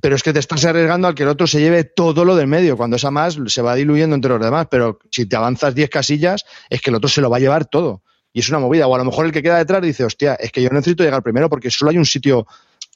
Pero 0.00 0.14
es 0.14 0.22
que 0.22 0.32
te 0.32 0.38
estás 0.38 0.64
arriesgando 0.64 1.08
al 1.08 1.14
que 1.14 1.24
el 1.24 1.30
otro 1.30 1.48
se 1.48 1.58
lleve 1.58 1.82
todo 1.82 2.24
lo 2.24 2.36
del 2.36 2.46
medio. 2.46 2.76
Cuando 2.76 2.96
esa 2.96 3.10
más 3.10 3.38
se 3.46 3.62
va 3.62 3.74
diluyendo 3.74 4.14
entre 4.14 4.30
los 4.30 4.40
demás. 4.40 4.68
Pero 4.70 5.00
si 5.10 5.26
te 5.26 5.34
avanzas 5.34 5.74
10 5.74 5.90
casillas, 5.90 6.44
es 6.70 6.80
que 6.80 6.90
el 6.90 6.96
otro 6.96 7.08
se 7.08 7.20
lo 7.20 7.30
va 7.30 7.38
a 7.38 7.40
llevar 7.40 7.64
todo. 7.64 8.02
Y 8.32 8.40
es 8.40 8.48
una 8.50 8.58
movida. 8.58 8.86
O 8.86 8.94
a 8.94 8.98
lo 8.98 9.04
mejor 9.04 9.24
el 9.24 9.32
que 9.32 9.42
queda 9.42 9.56
detrás 9.56 9.80
dice, 9.82 10.04
hostia, 10.04 10.34
es 10.34 10.52
que 10.52 10.62
yo 10.62 10.68
necesito 10.68 11.02
llegar 11.02 11.22
primero 11.22 11.48
porque 11.48 11.70
solo 11.70 11.90
hay 11.90 11.98
un 11.98 12.04
sitio 12.04 12.46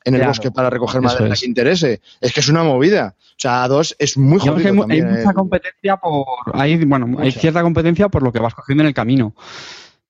en 0.05 0.15
el 0.15 0.27
bosque 0.27 0.51
para 0.51 0.71
recoger 0.71 1.01
madera 1.01 1.35
que 1.35 1.47
interese. 1.47 2.01
Es 2.21 2.33
que 2.33 2.41
es 2.41 2.49
una 2.49 2.63
movida. 2.63 3.15
O 3.19 3.35
sea, 3.37 3.65
a 3.65 3.69
dos 3.69 3.97
es 3.99 4.17
muy 4.17 4.39
jodido. 4.39 4.87
Hay, 4.89 5.03
mucha 5.03 5.33
competencia 5.33 5.97
por. 5.97 6.27
Hay, 6.55 6.85
bueno, 6.85 7.19
hay 7.19 7.33
cierta 7.33 7.63
competencia 7.63 8.09
por 8.09 8.23
lo 8.23 8.33
que 8.33 8.41
vas 8.41 8.55
cogiendo 8.55 8.83
en 8.83 8.89
el 8.89 8.95
camino. 8.95 9.35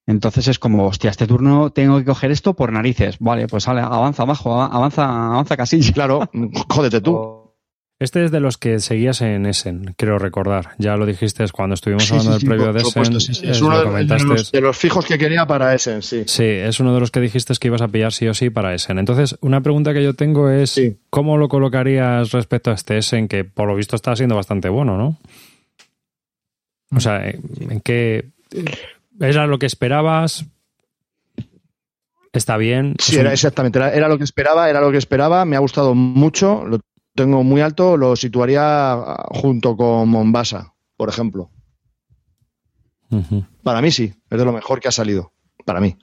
Entonces 0.06 0.48
es 0.48 0.58
como, 0.58 0.86
hostia, 0.86 1.10
este 1.10 1.26
turno 1.26 1.70
tengo 1.70 1.98
que 1.98 2.04
coger 2.04 2.32
esto 2.32 2.54
por 2.54 2.72
narices. 2.72 3.18
Vale, 3.20 3.46
pues 3.46 3.64
sale, 3.64 3.80
avanza 3.80 4.24
abajo, 4.24 4.60
avanza, 4.60 5.04
avanza 5.04 5.56
casi. 5.56 5.92
Claro, 5.92 6.28
jódete 6.68 7.00
tú. 7.00 7.39
Este 8.00 8.24
es 8.24 8.30
de 8.30 8.40
los 8.40 8.56
que 8.56 8.80
seguías 8.80 9.20
en 9.20 9.44
Essen, 9.44 9.94
quiero 9.98 10.18
recordar. 10.18 10.70
Ya 10.78 10.96
lo 10.96 11.04
dijiste 11.04 11.44
cuando 11.52 11.74
estuvimos 11.74 12.10
hablando 12.10 12.38
del 12.38 12.48
previo 12.48 12.72
de 12.72 12.80
Essen. 12.80 13.14
es 13.50 13.60
uno 13.60 13.78
de, 13.78 14.60
los, 14.62 14.78
fijos 14.78 15.04
que 15.04 15.18
quería 15.18 15.46
para 15.46 15.74
Essen, 15.74 16.00
sí. 16.00 16.22
Sí, 16.24 16.44
es 16.44 16.80
uno 16.80 16.94
de 16.94 17.00
los 17.00 17.10
que 17.10 17.20
dijiste 17.20 17.52
que 17.60 17.68
ibas 17.68 17.82
a 17.82 17.88
pillar 17.88 18.14
sí 18.14 18.26
o 18.26 18.32
sí 18.32 18.48
para 18.48 18.74
Essen. 18.74 18.98
Entonces, 18.98 19.36
una 19.42 19.60
pregunta 19.60 19.92
que 19.92 20.02
yo 20.02 20.14
tengo 20.14 20.48
es, 20.48 20.80
¿cómo 21.10 21.36
lo 21.36 21.50
colocarías 21.50 22.32
respecto 22.32 22.70
a 22.70 22.74
este 22.74 22.96
Essen, 22.96 23.28
que 23.28 23.44
por 23.44 23.68
lo 23.68 23.76
visto 23.76 23.96
está 23.96 24.16
siendo 24.16 24.34
bastante 24.34 24.70
bueno, 24.70 24.96
¿no? 24.96 25.18
O 26.96 27.00
sea, 27.00 27.28
¿en 27.28 27.80
qué... 27.82 28.30
¿Era 29.20 29.46
lo 29.46 29.58
que 29.58 29.66
esperabas? 29.66 30.46
¿Está 32.32 32.56
bien? 32.56 32.94
Sí, 32.98 33.16
era 33.18 33.32
exactamente. 33.32 33.78
Era, 33.78 34.08
lo 34.08 34.16
que 34.16 34.24
esperaba, 34.24 34.70
era 34.70 34.80
lo 34.80 34.90
que 34.90 34.98
esperaba. 34.98 35.44
Me 35.44 35.56
ha 35.56 35.58
gustado 35.58 35.94
mucho 35.94 36.64
tengo 37.14 37.42
muy 37.42 37.60
alto, 37.60 37.96
lo 37.96 38.16
situaría 38.16 38.96
junto 39.30 39.76
con 39.76 40.08
Mombasa, 40.08 40.74
por 40.96 41.08
ejemplo. 41.08 41.50
Para 43.62 43.82
mí 43.82 43.90
sí, 43.90 44.12
es 44.30 44.38
de 44.38 44.44
lo 44.44 44.52
mejor 44.52 44.80
que 44.80 44.88
ha 44.88 44.92
salido. 44.92 45.32
Para 45.64 45.80
mí. 45.80 45.96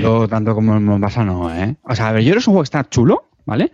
Yo 0.00 0.28
tanto 0.28 0.54
como 0.54 0.78
Mombasa 0.80 1.24
no, 1.24 1.54
¿eh? 1.54 1.76
O 1.82 1.94
sea, 1.94 2.08
a 2.08 2.12
ver, 2.12 2.22
yo 2.22 2.30
creo 2.30 2.34
que 2.34 2.40
es 2.40 2.48
un 2.48 2.52
juego 2.52 2.62
que 2.62 2.66
está 2.66 2.88
chulo, 2.88 3.30
¿vale? 3.44 3.72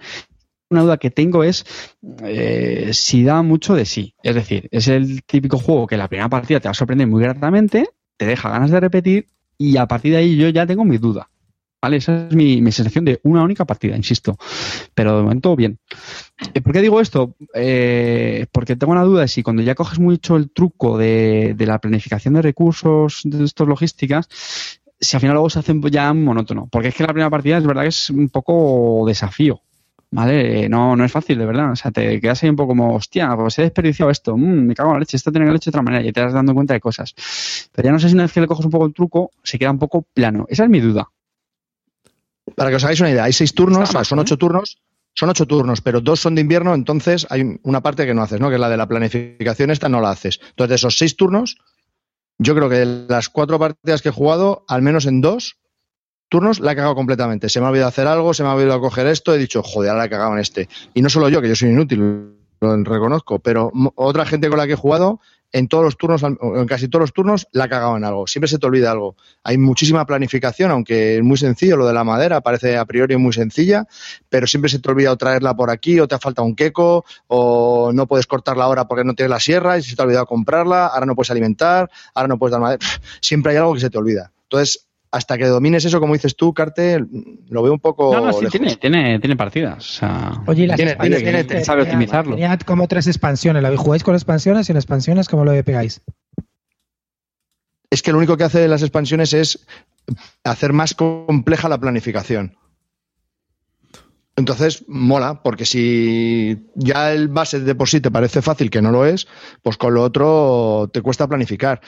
Una 0.71 0.83
duda 0.83 0.97
que 0.97 1.11
tengo 1.11 1.45
es 1.45 1.67
eh, 2.23 2.91
si 2.93 3.25
da 3.25 3.43
mucho 3.43 3.75
de 3.75 3.85
sí. 3.85 4.15
Es 4.23 4.35
decir, 4.35 4.69
es 4.71 4.89
el 4.89 5.23
típico 5.25 5.59
juego 5.59 5.87
que 5.87 5.97
la 5.97 6.09
primera 6.09 6.29
partida 6.29 6.61
te 6.61 6.69
va 6.69 6.71
a 6.71 6.75
sorprender 6.75 7.07
muy 7.07 7.23
gratamente, 7.23 7.89
te 8.17 8.27
deja 8.27 8.49
ganas 8.49 8.71
de 8.71 8.81
repetir 8.81 9.27
y 9.59 9.77
a 9.77 9.87
partir 9.87 10.13
de 10.13 10.19
ahí 10.19 10.37
yo 10.37 10.49
ya 10.49 10.67
tengo 10.67 10.85
mi 10.85 10.99
duda. 10.99 11.29
¿Vale? 11.83 11.97
Esa 11.97 12.29
es 12.29 12.35
mi, 12.37 12.61
sensación 12.71 13.05
de 13.05 13.19
una 13.25 13.43
única 13.43 13.65
partida, 13.65 13.97
insisto. 13.97 14.39
Pero 14.95 15.17
de 15.17 15.23
momento, 15.25 15.57
bien. 15.57 15.81
Eh, 16.55 16.61
¿Por 16.61 16.73
qué 16.73 16.81
digo 16.81 17.01
esto? 17.01 17.35
Eh, 17.55 18.47
porque 18.53 18.77
tengo 18.77 18.93
una 18.93 19.03
duda 19.03 19.23
de 19.23 19.29
si 19.29 19.43
cuando 19.43 19.63
ya 19.63 19.75
coges 19.75 19.99
mucho 19.99 20.37
el 20.37 20.53
truco 20.53 20.97
de, 20.97 21.57
la 21.59 21.81
planificación 21.81 22.35
de 22.35 22.43
recursos, 22.43 23.23
de 23.25 23.45
estas 23.45 23.67
logísticas, 23.67 24.29
si 25.01 25.17
al 25.17 25.21
final 25.21 25.35
luego 25.35 25.51
se 25.51 25.59
hace 25.59 25.75
ya 25.91 26.15
monótono. 26.15 26.69
Porque 26.71 26.89
es 26.89 26.95
que 26.95 27.03
la 27.03 27.09
primera 27.09 27.31
partida 27.31 27.59
es 27.59 27.67
verdad 27.67 27.83
que 27.83 27.89
es 27.89 28.11
un 28.11 28.29
poco 28.29 29.03
desafío. 29.05 29.61
¿Vale? 30.13 30.69
No, 30.69 30.95
no 30.95 31.05
es 31.05 31.11
fácil, 31.11 31.39
de 31.39 31.47
verdad. 31.47 31.73
O 31.73 31.77
sea, 31.77 31.91
te 31.91 32.21
quedas 32.21 32.45
ahí 32.45 32.51
un 32.51 32.57
poco 32.57 32.69
como, 32.69 32.95
hostia, 32.95 33.35
pues 33.35 33.59
he 33.59 33.63
desperdiciado 33.63 34.11
esto, 34.11 34.37
mm, 34.37 34.67
me 34.67 34.75
cago 34.75 34.91
en 34.91 34.95
la 34.95 35.01
leche, 35.01 35.17
esto 35.17 35.33
tiene 35.33 35.47
que 35.47 35.49
haber 35.49 35.57
hecho 35.57 35.71
de 35.71 35.75
otra 35.75 35.83
manera 35.83 36.07
y 36.07 36.13
te 36.13 36.23
vas 36.23 36.33
dando 36.33 36.55
cuenta 36.55 36.75
de 36.75 36.81
cosas. 36.81 37.15
Pero 37.73 37.87
ya 37.87 37.93
no 37.93 37.99
sé 37.99 38.09
si 38.09 38.15
una 38.15 38.25
vez 38.25 38.33
que 38.33 38.41
le 38.43 38.47
coges 38.47 38.67
un 38.67 38.71
poco 38.71 38.87
el 38.87 38.95
truco, 38.95 39.31
se 39.43 39.59
queda 39.59 39.73
un 39.73 39.79
poco 39.81 40.03
plano. 40.15 40.47
Esa 40.49 40.65
es 40.65 40.71
mi 40.71 40.79
duda. 40.79 41.09
Para 42.57 42.71
que 42.71 42.77
os 42.77 42.85
hagáis 42.85 43.01
una 43.01 43.11
idea, 43.11 43.25
hay 43.25 43.33
seis 43.33 43.55
turnos, 43.55 43.91
son 43.91 44.19
ocho 44.19 44.37
turnos, 44.37 44.83
son 45.15 45.31
ocho 45.31 45.47
turnos, 45.47 45.81
pero 45.81 46.01
dos 46.01 46.21
son 46.21 46.35
de 46.35 46.41
invierno, 46.41 46.75
entonces 46.75 47.27
hay 47.31 47.59
una 47.63 47.83
parte 47.83 48.07
que 48.07 48.15
no 48.15 48.23
haces, 48.23 48.41
¿no? 48.41 48.49
Que 48.49 48.57
es 48.57 48.61
la 48.61 48.69
de 48.69 48.77
la 48.77 48.89
planificación, 48.89 49.71
esta 49.71 49.89
no 49.89 50.01
la 50.01 50.11
haces. 50.11 50.41
Entonces, 50.51 50.69
de 50.69 50.75
esos 50.75 50.99
seis 50.99 51.17
turnos, 51.17 51.59
yo 52.39 52.55
creo 52.55 52.69
que 52.69 52.77
de 52.77 53.07
las 53.09 53.29
cuatro 53.29 53.59
partidas 53.59 54.03
que 54.03 54.09
he 54.09 54.13
jugado, 54.13 54.65
al 54.69 54.83
menos 54.83 55.07
en 55.07 55.21
dos, 55.21 55.59
turnos 56.29 56.61
la 56.61 56.73
he 56.73 56.77
cagado 56.77 56.95
completamente. 56.95 57.49
Se 57.49 57.61
me 57.61 57.67
ha 57.67 57.69
olvidado 57.69 57.89
hacer 57.89 58.07
algo, 58.07 58.35
se 58.35 58.43
me 58.43 58.49
ha 58.49 58.55
olvidado 58.55 58.81
coger 58.81 59.07
esto, 59.07 59.35
he 59.35 59.39
dicho, 59.39 59.63
joder, 59.63 59.91
ahora 59.91 60.01
la 60.01 60.07
he 60.07 60.11
cagado 60.11 60.33
en 60.33 60.39
este. 60.39 60.69
Y 60.95 61.03
no 61.03 61.11
solo 61.11 61.29
yo, 61.29 61.43
que 61.43 61.49
yo 61.49 61.55
soy 61.55 61.71
inútil, 61.71 62.35
lo 62.61 62.77
reconozco, 62.85 63.39
pero 63.39 63.71
otra 63.97 64.25
gente 64.25 64.49
con 64.49 64.59
la 64.59 64.67
que 64.67 64.73
he 64.73 64.77
jugado, 64.77 65.21
en 65.53 65.69
todos 65.69 65.85
los 65.85 65.97
turnos, 65.97 66.23
en 66.23 66.67
casi 66.67 66.89
todos 66.89 67.03
los 67.03 67.13
turnos, 67.13 67.47
la 67.53 67.65
ha 67.65 67.97
en 67.97 68.05
algo. 68.05 68.27
Siempre 68.27 68.49
se 68.49 68.59
te 68.59 68.67
olvida 68.67 68.91
algo. 68.91 69.17
Hay 69.45 69.59
muchísima 69.59 70.07
planificación, 70.07 70.71
aunque 70.71 71.17
es 71.17 71.23
muy 71.23 71.37
sencillo, 71.37 71.77
lo 71.77 71.87
de 71.87 71.93
la 71.93 72.05
madera 72.05 72.41
parece 72.41 72.79
a 72.79 72.85
priori 72.85 73.17
muy 73.17 73.33
sencilla, 73.33 73.87
pero 74.29 74.47
siempre 74.47 74.71
se 74.71 74.79
te 74.79 74.91
olvida 74.91 75.15
traerla 75.17 75.55
por 75.55 75.71
aquí, 75.71 76.01
o 76.01 76.09
te 76.09 76.15
ha 76.15 76.19
faltado 76.19 76.47
un 76.47 76.57
queco, 76.57 77.05
o 77.27 77.93
no 77.93 78.07
puedes 78.07 78.27
cortarla 78.27 78.65
ahora 78.65 78.87
porque 78.87 79.05
no 79.05 79.15
tienes 79.15 79.31
la 79.31 79.41
sierra 79.41 79.79
y 79.79 79.83
se 79.83 79.95
te 79.95 80.03
ha 80.03 80.05
olvidado 80.05 80.27
comprarla, 80.27 80.87
ahora 80.87 81.07
no 81.07 81.15
puedes 81.15 81.31
alimentar, 81.31 81.91
ahora 82.15 82.29
no 82.29 82.39
puedes 82.39 82.53
dar 82.53 82.61
madera. 82.61 82.85
Siempre 83.21 83.53
hay 83.53 83.59
algo 83.59 83.75
que 83.75 83.81
se 83.81 83.91
te 83.91 83.99
olvida. 83.99 84.33
Entonces, 84.45 84.87
hasta 85.13 85.37
que 85.37 85.45
domines 85.45 85.85
eso, 85.85 86.01
como 86.01 86.15
dices 86.15 86.35
tú, 86.35 86.55
Carte, 86.55 86.99
lo 87.49 87.63
veo 87.63 87.73
un 87.75 87.81
poco. 87.81 88.15
No, 88.15 88.27
no, 88.27 88.33
sí, 88.33 88.47
tiene, 88.51 88.77
tiene, 88.77 89.19
tiene, 89.21 89.37
partidas. 89.37 90.01
Oye, 90.47 90.67
las 90.67 90.77
tiene, 90.77 90.97
tiene, 90.97 91.45
tiene, 91.45 91.65
sabe 91.65 91.83
optimizarlo. 91.83 92.35
Tenía 92.35 92.57
como 92.65 92.89
tres 92.89 93.07
expansiones. 93.07 93.63
¿La 93.63 93.77
jugáis 93.77 94.03
con 94.03 94.15
expansiones 94.15 94.69
y 94.69 94.73
en 94.73 94.79
expansiones 94.79 95.29
cómo 95.29 95.45
lo 95.45 95.53
pegáis? 95.63 96.01
Es 97.91 98.03
que 98.03 98.11
lo 98.11 98.19
único 98.19 98.39
que 98.39 98.45
hace 98.45 98.67
las 98.69 98.81
expansiones 98.81 99.35
es 99.35 99.67
hacer 100.45 100.73
más 100.73 100.95
compleja 100.95 101.69
la 101.69 101.79
planificación. 101.79 102.57
Entonces, 104.35 104.87
mola, 104.89 105.43
porque 105.43 105.67
si 105.67 106.71
ya 106.75 107.13
el 107.13 107.29
base 107.29 107.61
de 107.61 107.75
por 107.75 107.91
sí 107.91 108.01
te 108.01 108.11
parece 108.11 108.41
fácil, 108.41 108.71
que 108.71 108.81
no 108.81 108.91
lo 108.91 109.05
es, 109.05 109.29
pues 109.61 109.77
con 109.77 109.93
lo 109.93 110.03
otro 110.03 110.89
te 110.91 111.03
cuesta 111.03 111.29
planificar. 111.29 111.83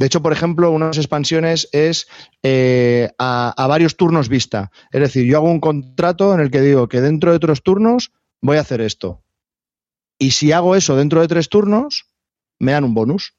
De 0.00 0.06
hecho, 0.06 0.22
por 0.22 0.32
ejemplo, 0.32 0.70
unas 0.70 0.96
expansiones 0.96 1.68
es 1.72 2.08
eh, 2.42 3.10
a, 3.18 3.66
varios 3.68 3.98
turnos 3.98 4.30
vista. 4.30 4.72
Es 4.92 5.00
decir, 5.02 5.26
yo 5.26 5.36
hago 5.36 5.50
un 5.50 5.60
contrato 5.60 6.32
en 6.32 6.40
el 6.40 6.50
que 6.50 6.62
digo 6.62 6.88
que 6.88 7.02
dentro 7.02 7.32
de 7.32 7.36
otros 7.36 7.62
turnos 7.62 8.10
voy 8.40 8.56
a 8.56 8.62
hacer 8.62 8.80
esto. 8.80 9.20
Y 10.18 10.30
si 10.30 10.52
hago 10.52 10.74
eso 10.74 10.96
dentro 10.96 11.20
de 11.20 11.28
tres 11.28 11.50
turnos, 11.50 12.06
me 12.58 12.72
dan 12.72 12.84
un 12.84 12.94
bonus. 12.94 13.34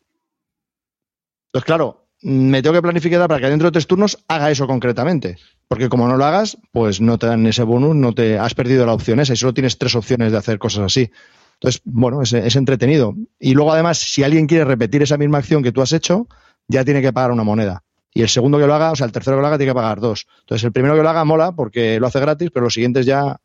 Entonces, 1.47 1.65
claro, 1.65 2.05
me 2.21 2.61
tengo 2.61 2.75
que 2.75 2.83
planificar 2.83 3.27
para 3.27 3.41
que 3.41 3.49
dentro 3.49 3.69
de 3.69 3.71
tres 3.71 3.87
turnos 3.87 4.19
haga 4.27 4.51
eso 4.51 4.67
concretamente. 4.67 5.39
Porque 5.67 5.89
como 5.89 6.07
no 6.07 6.15
lo 6.15 6.25
hagas, 6.25 6.59
pues 6.71 7.01
no 7.01 7.17
te 7.17 7.25
dan 7.25 7.43
ese 7.47 7.63
bonus, 7.63 7.95
no 7.95 8.13
te 8.13 8.37
has 8.37 8.53
perdido 8.53 8.85
la 8.85 8.93
opción 8.93 9.19
esa 9.19 9.33
y 9.33 9.37
solo 9.37 9.55
tienes 9.55 9.79
tres 9.79 9.95
opciones 9.95 10.31
de 10.31 10.37
hacer 10.37 10.59
cosas 10.59 10.83
así. 10.83 11.09
Entonces, 11.55 11.81
bueno, 11.85 12.21
es 12.21 12.55
entretenido. 12.55 13.15
Y 13.39 13.55
luego, 13.55 13.73
además, 13.73 13.97
si 13.97 14.21
alguien 14.21 14.45
quiere 14.45 14.65
repetir 14.65 15.01
esa 15.01 15.17
misma 15.17 15.39
acción 15.39 15.63
que 15.63 15.71
tú 15.71 15.81
has 15.81 15.93
hecho, 15.93 16.27
ya 16.71 16.85
tiene 16.85 17.01
que 17.01 17.13
pagar 17.13 17.31
una 17.31 17.43
moneda. 17.43 17.83
Y 18.13 18.21
el 18.21 18.29
segundo 18.29 18.57
que 18.57 18.67
lo 18.67 18.73
haga, 18.73 18.91
o 18.91 18.95
sea, 18.95 19.05
el 19.05 19.11
tercero 19.11 19.37
que 19.37 19.41
lo 19.41 19.47
haga, 19.47 19.57
tiene 19.57 19.71
que 19.71 19.75
pagar 19.75 19.99
dos. 19.99 20.27
Entonces, 20.41 20.65
el 20.65 20.71
primero 20.71 20.95
que 20.95 21.03
lo 21.03 21.09
haga 21.09 21.23
mola 21.23 21.51
porque 21.53 21.99
lo 21.99 22.07
hace 22.07 22.19
gratis, 22.19 22.49
pero 22.53 22.65
los 22.65 22.73
siguientes 22.73 23.05
ya. 23.05 23.39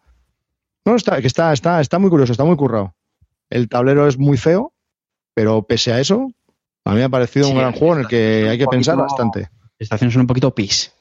No, 0.84 0.96
está, 0.96 1.20
que 1.20 1.26
está, 1.26 1.52
está, 1.52 1.80
está 1.80 1.98
muy 1.98 2.10
curioso, 2.10 2.32
está 2.32 2.44
muy 2.44 2.56
currado. 2.56 2.94
El 3.50 3.68
tablero 3.68 4.08
es 4.08 4.18
muy 4.18 4.36
feo, 4.36 4.72
pero 5.34 5.62
pese 5.62 5.92
a 5.92 6.00
eso, 6.00 6.30
a 6.84 6.90
mí 6.92 6.98
me 6.98 7.04
ha 7.04 7.08
parecido 7.08 7.48
un 7.48 7.56
gran 7.56 7.72
juego 7.72 7.94
en 7.94 8.00
el 8.00 8.08
que 8.08 8.48
hay 8.48 8.58
que 8.58 8.66
pensar 8.66 8.96
bastante. 8.96 9.40
Las 9.40 9.80
estaciones 9.80 10.14
son 10.14 10.22
un 10.22 10.26
poquito 10.26 10.54
pis. 10.54 10.92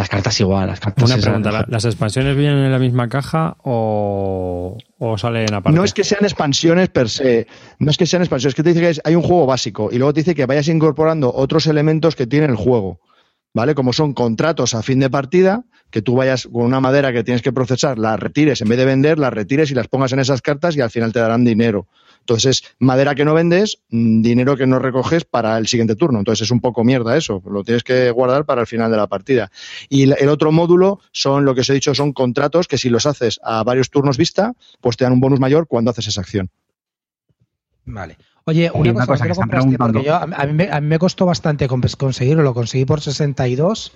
Las 0.00 0.08
cartas 0.08 0.40
igual, 0.40 0.66
las 0.66 0.80
cartas. 0.80 1.04
Una 1.04 1.20
pregunta, 1.20 1.66
¿las 1.68 1.84
expansiones 1.84 2.34
vienen 2.34 2.64
en 2.64 2.72
la 2.72 2.78
misma 2.78 3.10
caja 3.10 3.58
o, 3.62 4.78
salen 5.18 5.52
aparte? 5.52 5.76
No 5.76 5.84
es 5.84 5.92
que 5.92 6.04
sean 6.04 6.24
expansiones 6.24 6.88
per 6.88 7.10
se, 7.10 7.46
no 7.78 7.90
es 7.90 7.98
que 7.98 8.06
sean 8.06 8.22
expansiones, 8.22 8.52
es 8.52 8.54
que 8.54 8.62
te 8.62 8.72
dice 8.72 8.80
que 8.80 9.00
hay 9.04 9.14
un 9.14 9.20
juego 9.20 9.44
básico 9.44 9.90
y 9.92 9.98
luego 9.98 10.14
te 10.14 10.20
dice 10.20 10.34
que 10.34 10.46
vayas 10.46 10.68
incorporando 10.68 11.30
otros 11.34 11.66
elementos 11.66 12.16
que 12.16 12.26
tiene 12.26 12.46
el 12.46 12.56
juego, 12.56 12.98
¿vale? 13.52 13.74
Como 13.74 13.92
son 13.92 14.14
contratos 14.14 14.74
a 14.74 14.82
fin 14.82 15.00
de 15.00 15.10
partida, 15.10 15.64
que 15.90 16.00
tú 16.00 16.14
vayas 16.14 16.48
con 16.50 16.62
una 16.62 16.80
madera 16.80 17.12
que 17.12 17.22
tienes 17.22 17.42
que 17.42 17.52
procesar, 17.52 17.98
la 17.98 18.16
retires, 18.16 18.62
en 18.62 18.70
vez 18.70 18.78
de 18.78 18.86
vender, 18.86 19.18
la 19.18 19.28
retires 19.28 19.70
y 19.70 19.74
las 19.74 19.88
pongas 19.88 20.14
en 20.14 20.20
esas 20.20 20.40
cartas 20.40 20.78
y 20.78 20.80
al 20.80 20.88
final 20.88 21.12
te 21.12 21.20
darán 21.20 21.44
dinero. 21.44 21.88
Entonces, 22.30 22.62
madera 22.78 23.16
que 23.16 23.24
no 23.24 23.34
vendes, 23.34 23.82
mm, 23.90 24.22
dinero 24.22 24.56
que 24.56 24.64
no 24.64 24.78
recoges 24.78 25.24
para 25.24 25.58
el 25.58 25.66
siguiente 25.66 25.96
turno. 25.96 26.20
Entonces, 26.20 26.46
es 26.46 26.50
un 26.52 26.60
poco 26.60 26.84
mierda 26.84 27.16
eso. 27.16 27.42
Lo 27.44 27.64
tienes 27.64 27.82
que 27.82 28.08
guardar 28.12 28.44
para 28.44 28.60
el 28.60 28.68
final 28.68 28.88
de 28.88 28.96
la 28.96 29.08
partida. 29.08 29.50
Y 29.88 30.04
el 30.12 30.28
otro 30.28 30.52
módulo 30.52 31.00
son, 31.10 31.44
lo 31.44 31.56
que 31.56 31.62
os 31.62 31.70
he 31.70 31.74
dicho, 31.74 31.92
son 31.92 32.12
contratos 32.12 32.68
que 32.68 32.78
si 32.78 32.88
los 32.88 33.04
haces 33.04 33.40
a 33.42 33.64
varios 33.64 33.90
turnos 33.90 34.16
vista, 34.16 34.52
pues 34.80 34.96
te 34.96 35.02
dan 35.02 35.12
un 35.12 35.20
bonus 35.20 35.40
mayor 35.40 35.66
cuando 35.66 35.90
haces 35.90 36.06
esa 36.06 36.20
acción. 36.20 36.50
Vale. 37.84 38.16
Oye, 38.44 38.70
una, 38.72 39.06
cosa, 39.06 39.26
que 39.26 39.34
compraste, 39.34 39.76
porque 39.76 40.04
yo, 40.04 40.14
a, 40.14 40.26
mí 40.26 40.52
me, 40.52 40.70
a, 40.70 40.80
mí 40.80 40.86
me, 40.86 40.98
costó 41.00 41.26
bastante 41.26 41.66
conseguirlo, 41.66 42.44
lo 42.44 42.54
conseguí 42.54 42.84
por 42.84 43.00
62 43.00 43.92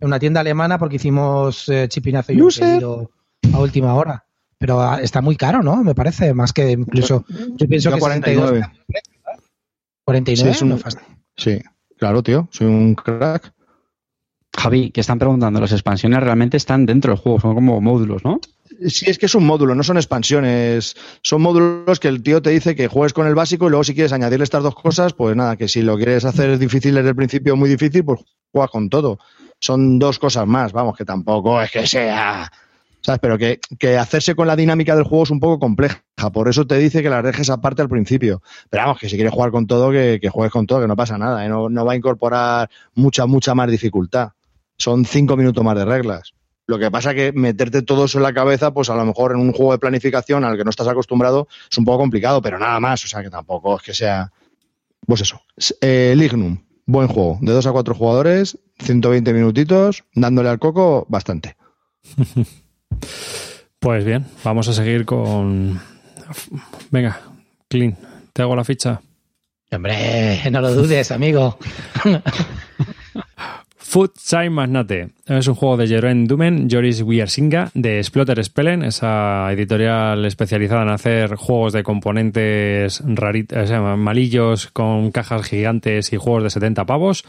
en 0.00 0.06
una 0.06 0.20
tienda 0.20 0.40
alemana 0.40 0.78
porque 0.78 0.96
hicimos 0.96 1.68
eh, 1.68 1.88
chipinazo 1.88 2.32
y 2.32 2.40
un 2.40 3.08
a 3.52 3.58
última 3.58 3.94
hora. 3.94 4.24
Pero 4.62 4.80
ah, 4.80 5.00
está 5.02 5.20
muy 5.20 5.34
caro, 5.34 5.60
¿no? 5.60 5.82
Me 5.82 5.92
parece, 5.92 6.32
más 6.34 6.52
que 6.52 6.70
incluso. 6.70 7.24
Yo 7.56 7.66
pienso 7.66 7.90
que 7.90 7.98
49. 7.98 8.62
49 10.04 10.54
sí, 10.54 10.66
sí, 11.36 11.60
claro, 11.98 12.22
tío, 12.22 12.48
soy 12.52 12.68
un 12.68 12.94
crack. 12.94 13.52
Javi, 14.56 14.92
que 14.92 15.00
están 15.00 15.18
preguntando, 15.18 15.60
las 15.60 15.72
expansiones 15.72 16.20
realmente 16.20 16.56
están 16.58 16.86
dentro 16.86 17.12
del 17.12 17.20
juego, 17.20 17.40
son 17.40 17.56
como 17.56 17.80
módulos, 17.80 18.22
¿no? 18.22 18.38
Sí, 18.86 19.06
es 19.08 19.18
que 19.18 19.26
es 19.26 19.34
un 19.34 19.46
módulo, 19.46 19.74
no 19.74 19.82
son 19.82 19.96
expansiones. 19.96 20.94
Son 21.22 21.42
módulos 21.42 21.98
que 21.98 22.06
el 22.06 22.22
tío 22.22 22.40
te 22.40 22.50
dice 22.50 22.76
que 22.76 22.86
juegues 22.86 23.14
con 23.14 23.26
el 23.26 23.34
básico 23.34 23.66
y 23.66 23.70
luego 23.70 23.82
si 23.82 23.94
quieres 23.94 24.12
añadirle 24.12 24.44
estas 24.44 24.62
dos 24.62 24.76
cosas, 24.76 25.12
pues 25.12 25.34
nada, 25.34 25.56
que 25.56 25.66
si 25.66 25.82
lo 25.82 25.96
quieres 25.96 26.24
hacer 26.24 26.56
difícil 26.56 26.94
desde 26.94 27.08
el 27.08 27.16
principio 27.16 27.56
muy 27.56 27.68
difícil, 27.68 28.04
pues 28.04 28.20
juega 28.52 28.68
con 28.68 28.88
todo. 28.88 29.18
Son 29.58 29.98
dos 29.98 30.20
cosas 30.20 30.46
más, 30.46 30.72
vamos, 30.72 30.96
que 30.96 31.04
tampoco 31.04 31.60
es 31.60 31.72
que 31.72 31.84
sea 31.84 32.48
¿sabes? 33.02 33.20
Pero 33.20 33.36
que, 33.38 33.60
hacerse 33.98 34.34
con 34.34 34.46
la 34.46 34.56
dinámica 34.56 34.94
del 34.94 35.04
juego 35.04 35.24
es 35.24 35.30
un 35.30 35.40
poco 35.40 35.58
compleja. 35.58 36.02
Por 36.32 36.48
eso 36.48 36.66
te 36.66 36.78
dice 36.78 37.02
que 37.02 37.10
la 37.10 37.22
dejes 37.22 37.50
aparte 37.50 37.82
al 37.82 37.88
principio. 37.88 38.42
Pero 38.70 38.84
vamos, 38.84 38.98
que 38.98 39.08
si 39.08 39.16
quieres 39.16 39.32
jugar 39.32 39.50
con 39.50 39.66
todo, 39.66 39.90
que, 39.90 40.20
juegues 40.30 40.52
con 40.52 40.66
todo, 40.66 40.80
que 40.80 40.88
no 40.88 40.96
pasa 40.96 41.18
nada. 41.18 41.44
¿eh? 41.44 41.48
No, 41.48 41.68
no, 41.68 41.84
va 41.84 41.92
a 41.92 41.96
incorporar 41.96 42.70
mucha, 42.94 43.26
mucha 43.26 43.54
más 43.54 43.70
dificultad. 43.70 44.30
Son 44.78 45.04
cinco 45.04 45.36
minutos 45.36 45.62
más 45.64 45.76
de 45.76 45.84
reglas. 45.84 46.32
Lo 46.66 46.78
que 46.78 46.90
pasa 46.90 47.12
que 47.12 47.32
meterte 47.32 47.82
todo 47.82 48.04
eso 48.04 48.18
en 48.18 48.22
la 48.22 48.32
cabeza, 48.32 48.72
pues 48.72 48.88
a 48.88 48.94
lo 48.94 49.04
mejor 49.04 49.32
en 49.32 49.40
un 49.40 49.52
juego 49.52 49.72
de 49.72 49.78
planificación 49.78 50.44
al 50.44 50.56
que 50.56 50.64
no 50.64 50.70
estás 50.70 50.86
acostumbrado 50.86 51.48
es 51.70 51.76
un 51.76 51.84
poco 51.84 51.98
complicado, 51.98 52.40
pero 52.40 52.58
nada 52.58 52.78
más. 52.78 53.04
O 53.04 53.08
sea 53.08 53.22
que 53.22 53.30
tampoco 53.30 53.76
es 53.76 53.82
que 53.82 53.94
sea. 53.94 54.32
Pues 55.04 55.20
eso. 55.20 55.42
Eh, 55.80 56.14
Lignum, 56.16 56.58
buen 56.86 57.08
juego. 57.08 57.38
De 57.40 57.52
dos 57.52 57.66
a 57.66 57.72
cuatro 57.72 57.94
jugadores, 57.94 58.58
120 58.78 59.32
minutitos, 59.32 60.04
dándole 60.14 60.48
al 60.48 60.60
coco 60.60 61.04
bastante. 61.08 61.56
Pues 63.82 64.04
bien, 64.04 64.24
vamos 64.44 64.68
a 64.68 64.72
seguir 64.74 65.04
con. 65.04 65.80
Venga, 66.92 67.20
Clean, 67.68 67.96
te 68.32 68.42
hago 68.42 68.54
la 68.54 68.62
ficha. 68.62 69.00
Hombre, 69.72 70.40
no 70.52 70.60
lo 70.60 70.72
dudes, 70.72 71.10
amigo. 71.10 71.58
Food 73.76 74.12
Time 74.30 74.50
Magnate 74.50 75.10
es 75.26 75.48
un 75.48 75.56
juego 75.56 75.76
de 75.76 75.88
Jeroen 75.88 76.28
Dumen, 76.28 76.68
Joris 76.70 77.02
Wiersinga, 77.02 77.72
de 77.74 78.00
Splotter 78.04 78.44
Spellen, 78.44 78.84
esa 78.84 79.50
editorial 79.50 80.24
especializada 80.26 80.82
en 80.82 80.90
hacer 80.90 81.34
juegos 81.34 81.72
de 81.72 81.82
componentes 81.82 83.02
raritos, 83.04 83.68
malillos 83.98 84.68
con 84.68 85.10
cajas 85.10 85.44
gigantes 85.44 86.12
y 86.12 86.18
juegos 86.18 86.44
de 86.44 86.50
70 86.50 86.86
pavos 86.86 87.24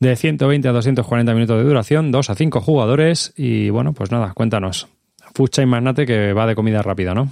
de 0.00 0.16
120 0.16 0.66
a 0.66 0.72
240 0.72 1.34
minutos 1.34 1.56
de 1.56 1.62
duración, 1.62 2.10
2 2.10 2.30
a 2.30 2.34
5 2.34 2.60
jugadores 2.62 3.32
y 3.36 3.70
bueno, 3.70 3.92
pues 3.92 4.10
nada, 4.10 4.32
cuéntanos. 4.34 4.88
Food 5.34 5.50
Chain 5.50 5.68
Magnate 5.68 6.06
que 6.06 6.32
va 6.32 6.46
de 6.46 6.54
comida 6.54 6.82
rápida, 6.82 7.14
¿no? 7.14 7.30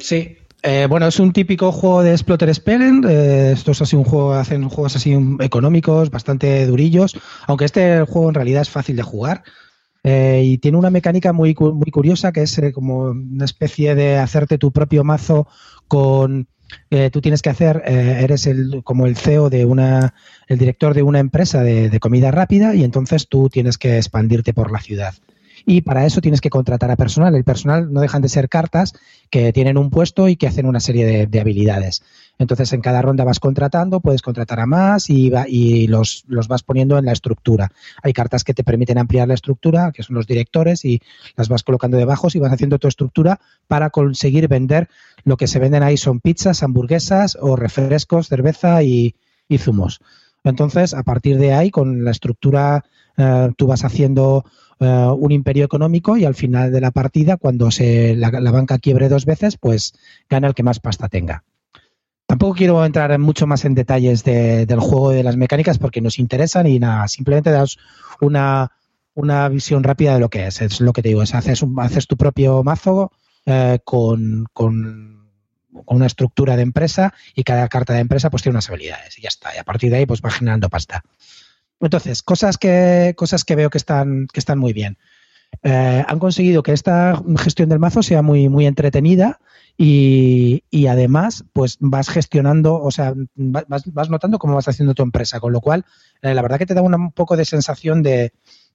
Sí. 0.00 0.36
Eh, 0.62 0.86
bueno, 0.88 1.06
es 1.06 1.20
un 1.20 1.32
típico 1.32 1.70
juego 1.70 2.02
de 2.02 2.12
Exploter 2.12 2.52
Spellen. 2.54 3.04
Eh, 3.08 3.52
esto 3.52 3.72
es 3.72 3.82
así 3.82 3.96
un 3.96 4.04
juego, 4.04 4.34
hacen 4.34 4.68
juegos 4.68 4.96
así 4.96 5.16
económicos, 5.40 6.10
bastante 6.10 6.66
durillos, 6.66 7.16
aunque 7.46 7.64
este 7.64 8.02
juego 8.02 8.28
en 8.28 8.34
realidad 8.34 8.62
es 8.62 8.70
fácil 8.70 8.96
de 8.96 9.02
jugar. 9.02 9.44
Eh, 10.02 10.42
y 10.44 10.58
tiene 10.58 10.78
una 10.78 10.90
mecánica 10.90 11.32
muy, 11.32 11.54
muy 11.58 11.90
curiosa 11.90 12.32
que 12.32 12.42
es 12.42 12.60
como 12.72 13.10
una 13.10 13.44
especie 13.44 13.94
de 13.94 14.16
hacerte 14.16 14.58
tu 14.58 14.72
propio 14.72 15.04
mazo 15.04 15.48
con 15.86 16.48
eh, 16.90 17.10
tú 17.10 17.20
tienes 17.20 17.42
que 17.42 17.50
hacer, 17.50 17.82
eh, 17.86 18.20
eres 18.22 18.46
el, 18.46 18.82
como 18.84 19.06
el 19.06 19.16
CEO 19.16 19.50
de 19.50 19.64
una, 19.64 20.14
el 20.46 20.58
director 20.58 20.94
de 20.94 21.02
una 21.02 21.18
empresa 21.18 21.62
de, 21.62 21.98
comida 22.00 22.30
rápida 22.30 22.74
y 22.74 22.84
entonces 22.84 23.28
tú 23.28 23.48
tienes 23.48 23.78
que 23.78 23.96
expandirte 23.96 24.54
por 24.54 24.70
la 24.70 24.80
ciudad. 24.80 25.14
Y 25.70 25.82
para 25.82 26.06
eso 26.06 26.22
tienes 26.22 26.40
que 26.40 26.48
contratar 26.48 26.90
a 26.90 26.96
personal. 26.96 27.34
El 27.34 27.44
personal 27.44 27.92
no 27.92 28.00
dejan 28.00 28.22
de 28.22 28.30
ser 28.30 28.48
cartas 28.48 28.94
que 29.28 29.52
tienen 29.52 29.76
un 29.76 29.90
puesto 29.90 30.26
y 30.26 30.36
que 30.36 30.46
hacen 30.46 30.64
una 30.64 30.80
serie 30.80 31.26
de, 31.26 31.40
habilidades. 31.40 32.02
Entonces, 32.38 32.72
en 32.72 32.80
cada 32.80 33.02
ronda 33.02 33.22
vas 33.24 33.38
contratando, 33.38 34.00
puedes 34.00 34.22
contratar 34.22 34.60
a 34.60 34.66
más 34.66 35.10
y, 35.10 35.30
y 35.46 35.86
los, 35.86 36.24
los, 36.26 36.48
vas 36.48 36.62
poniendo 36.62 36.96
en 36.96 37.04
la 37.04 37.12
estructura. 37.12 37.70
Hay 38.02 38.14
cartas 38.14 38.44
que 38.44 38.54
te 38.54 38.64
permiten 38.64 38.96
ampliar 38.96 39.28
la 39.28 39.34
estructura, 39.34 39.92
que 39.92 40.02
son 40.02 40.16
los 40.16 40.26
directores, 40.26 40.86
y 40.86 41.02
las 41.36 41.50
vas 41.50 41.64
colocando 41.64 41.98
debajo 41.98 42.28
y 42.32 42.38
vas 42.38 42.52
haciendo 42.54 42.78
tu 42.78 42.88
estructura 42.88 43.38
para 43.66 43.90
conseguir 43.90 44.48
vender 44.48 44.88
lo 45.24 45.36
que 45.36 45.48
se 45.48 45.58
venden 45.58 45.82
ahí 45.82 45.98
son 45.98 46.20
pizzas, 46.20 46.62
hamburguesas 46.62 47.36
o 47.38 47.56
refrescos, 47.56 48.28
cerveza 48.28 48.82
y, 48.82 49.16
zumos. 49.58 50.00
Entonces, 50.44 50.94
a 50.94 51.02
partir 51.02 51.36
de 51.36 51.52
ahí, 51.52 51.70
con 51.70 52.04
la 52.04 52.12
estructura 52.12 52.86
eh, 53.18 53.50
tú 53.58 53.66
vas 53.66 53.84
haciendo 53.84 54.46
eh, 54.80 54.86
un 54.86 55.32
imperio 55.32 55.64
económico 55.64 56.16
y 56.16 56.24
al 56.24 56.34
final 56.34 56.70
de 56.70 56.80
la 56.80 56.90
partida, 56.90 57.36
cuando 57.36 57.70
se, 57.70 58.14
la, 58.14 58.30
banca 58.30 58.78
quiebre 58.78 59.08
dos 59.08 59.24
veces, 59.24 59.56
pues 59.56 59.94
gana 60.28 60.48
el 60.48 60.54
que 60.54 60.62
más 60.62 60.80
pasta 60.80 61.08
tenga. 61.08 61.44
Tampoco 62.26 62.54
quiero 62.54 62.84
entrar 62.84 63.18
mucho 63.18 63.46
más 63.46 63.64
en 63.64 63.74
detalles 63.74 64.22
del 64.22 64.80
juego 64.80 65.12
y 65.12 65.16
de 65.16 65.22
las 65.22 65.36
mecánicas 65.36 65.78
porque 65.78 66.02
nos 66.02 66.18
interesan 66.18 66.66
y 66.66 66.78
nada, 66.78 67.08
simplemente 67.08 67.50
das 67.50 67.78
una, 68.20 68.70
una 69.14 69.48
visión 69.48 69.82
rápida 69.82 70.14
de 70.14 70.20
lo 70.20 70.28
que 70.28 70.46
es. 70.46 70.60
Es 70.60 70.80
lo 70.80 70.92
que 70.92 71.02
te 71.02 71.08
digo, 71.08 71.22
es 71.22 71.34
haces, 71.34 71.64
haces 71.78 72.06
tu 72.06 72.16
propio 72.16 72.62
mazo 72.62 73.10
eh, 73.46 73.78
con, 73.82 74.46
con, 74.52 75.18
una 75.86 76.06
estructura 76.06 76.56
de 76.56 76.62
empresa 76.62 77.14
y 77.34 77.44
cada 77.44 77.68
carta 77.68 77.94
de 77.94 78.00
empresa 78.00 78.30
pues 78.30 78.42
tiene 78.42 78.54
unas 78.54 78.68
habilidades 78.68 79.18
y 79.18 79.22
ya 79.22 79.28
está. 79.28 79.54
Y 79.54 79.58
a 79.58 79.64
partir 79.64 79.90
de 79.90 79.98
ahí 79.98 80.06
pues 80.06 80.20
va 80.22 80.30
generando 80.30 80.68
pasta. 80.68 81.02
Entonces, 81.80 82.22
cosas 82.22 82.58
que, 82.58 83.14
cosas 83.16 83.44
que 83.44 83.56
veo 83.56 83.70
que 83.70 83.78
están, 83.78 84.26
que 84.32 84.40
están 84.40 84.58
muy 84.58 84.72
bien. 84.72 84.98
Eh, 85.62 86.04
han 86.06 86.18
conseguido 86.18 86.62
que 86.62 86.72
esta 86.72 87.20
gestión 87.38 87.68
del 87.68 87.78
mazo 87.78 88.02
sea 88.02 88.22
muy, 88.22 88.48
muy 88.48 88.66
entretenida 88.66 89.40
y, 89.76 90.62
además, 90.88 91.44
pues 91.52 91.76
vas 91.80 92.08
gestionando, 92.08 92.80
o 92.80 92.90
sea, 92.90 93.14
vas, 93.36 93.84
vas, 93.92 94.10
notando 94.10 94.38
cómo 94.38 94.56
vas 94.56 94.68
haciendo 94.68 94.94
tu 94.94 95.04
empresa, 95.04 95.38
con 95.38 95.52
lo 95.52 95.60
cual, 95.60 95.84
eh, 96.22 96.34
la 96.34 96.42
verdad 96.42 96.58
que 96.58 96.66
te 96.66 96.74
da 96.74 96.82
un 96.82 97.12
poco 97.12 97.36
de 97.36 97.44
sensación 97.44 98.02
de, 98.02 98.32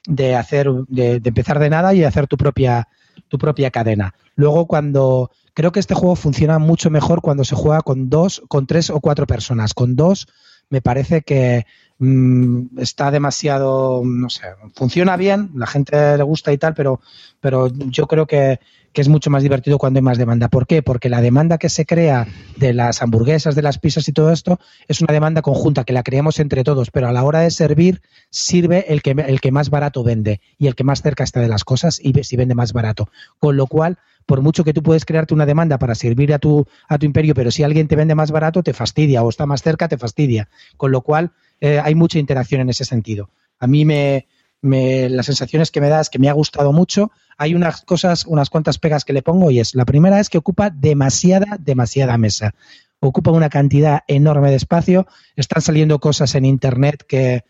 de 0.08 0.36
hacer, 0.36 0.72
de, 0.88 1.20
de, 1.20 1.28
empezar 1.28 1.60
de 1.60 1.70
nada 1.70 1.94
y 1.94 2.06
hacer 2.06 2.28
tu 2.28 2.38
propia, 2.38 2.88
tu 3.28 3.38
propia 3.38 3.70
cadena. 3.70 4.16
Luego, 4.36 4.66
cuando 4.66 5.30
creo 5.54 5.74
que 5.74 5.82
este 5.82 5.94
juego 5.94 6.16
funciona 6.16 6.58
mucho 6.58 6.90
mejor 6.90 7.22
cuando 7.22 7.44
se 7.44 7.56
juega 7.56 7.82
con 7.82 8.10
dos, 8.10 8.42
con 8.48 8.66
tres 8.66 8.90
o 8.90 9.00
cuatro 9.02 9.28
personas. 9.28 9.74
Con 9.74 9.96
dos, 9.98 10.28
me 10.70 10.82
parece 10.82 11.22
que 11.22 11.66
Mm, 12.00 12.80
está 12.80 13.12
demasiado, 13.12 14.02
no 14.04 14.30
sé, 14.30 14.48
funciona 14.74 15.16
bien, 15.16 15.52
la 15.56 15.68
gente 15.68 16.18
le 16.18 16.24
gusta 16.24 16.52
y 16.52 16.58
tal, 16.58 16.74
pero, 16.74 17.00
pero 17.40 17.68
yo 17.72 18.08
creo 18.08 18.26
que, 18.26 18.60
es 18.96 19.10
mucho 19.10 19.32
más 19.32 19.42
divertido 19.42 19.80
cuando 19.80 19.98
hay 19.98 20.04
más 20.04 20.20
demanda. 20.20 20.50
¿Por 20.50 20.68
qué? 20.68 20.84
Porque 20.84 21.10
la 21.10 21.20
demanda 21.20 21.58
que 21.58 21.70
se 21.70 21.84
crea 21.84 22.28
de 22.58 22.74
las 22.74 23.02
hamburguesas, 23.02 23.56
de 23.56 23.64
las 23.64 23.80
pizzas 23.80 24.08
y 24.08 24.14
todo 24.14 24.32
esto 24.32 24.60
es 24.88 25.02
una 25.02 25.12
demanda 25.12 25.42
conjunta 25.42 25.84
que 25.84 25.94
la 25.94 26.04
creamos 26.04 26.40
entre 26.40 26.64
todos, 26.64 26.92
pero 26.92 27.08
a 27.08 27.12
la 27.12 27.24
hora 27.24 27.40
de 27.40 27.50
servir 27.50 28.02
sirve 28.30 28.86
el 28.94 29.02
que, 29.02 29.12
el 29.12 29.42
que 29.42 29.52
más 29.52 29.72
barato 29.72 30.04
vende 30.04 30.42
y 30.60 30.68
el 30.68 30.76
que 30.76 30.84
más 30.84 31.02
cerca 31.02 31.24
está 31.24 31.40
de 31.40 31.48
las 31.48 31.64
cosas 31.64 32.00
y 32.04 32.14
si 32.24 32.36
vende 32.36 32.54
más 32.54 32.72
barato. 32.72 33.10
Con 33.40 33.58
lo 33.58 33.66
cual, 33.66 33.98
por 34.28 34.42
mucho 34.42 34.64
que 34.64 34.74
tú 34.74 34.84
puedes 34.84 35.06
crearte 35.06 35.34
una 35.34 35.48
demanda 35.48 35.80
para 35.80 35.96
servir 35.96 36.32
a 36.32 36.38
tu, 36.38 36.68
a 36.88 37.00
tu 37.00 37.08
imperio, 37.08 37.34
pero 37.34 37.50
si 37.50 37.64
alguien 37.64 37.88
te 37.88 37.96
vende 37.96 38.14
más 38.14 38.30
barato, 38.30 38.62
te 38.62 38.74
fastidia 38.74 39.24
o 39.24 39.30
está 39.30 39.48
más 39.48 39.64
cerca, 39.64 39.88
te 39.88 39.98
fastidia. 39.98 40.50
Con 40.78 40.92
lo 40.92 41.02
cual, 41.02 41.32
eh, 41.64 41.80
hay 41.82 41.96
mucha 41.96 42.20
interacción 42.20 42.60
en 42.60 42.70
ese 42.70 42.84
sentido. 42.84 43.30
A 43.58 43.68
mí 43.68 43.86
me, 43.86 44.28
las 44.62 45.26
sensaciones 45.26 45.72
que 45.72 45.80
me 45.80 45.88
da 45.88 46.02
es 46.02 46.10
que 46.10 46.20
me 46.20 46.28
ha 46.28 46.34
gustado 46.34 46.74
mucho. 46.74 47.10
Hay 47.38 47.56
unas 47.56 47.84
cosas, 47.84 48.26
unas 48.26 48.50
cuantas 48.50 48.80
pegas 48.80 49.06
que 49.06 49.14
le 49.14 49.22
pongo 49.22 49.50
y 49.50 49.62
es, 49.62 49.74
la 49.74 49.86
primera 49.86 50.20
es 50.20 50.30
que 50.30 50.38
ocupa 50.38 50.70
demasiada, 50.70 51.58
demasiada 51.62 52.18
mesa. 52.18 52.54
Ocupa 53.00 53.32
una 53.32 53.48
cantidad 53.48 54.02
enorme 54.10 54.50
de 54.50 54.58
espacio. 54.58 55.08
Están 55.38 55.62
saliendo 55.62 56.00
cosas 56.00 56.36
en 56.36 56.44
Internet 56.44 57.06
que, 57.08 57.46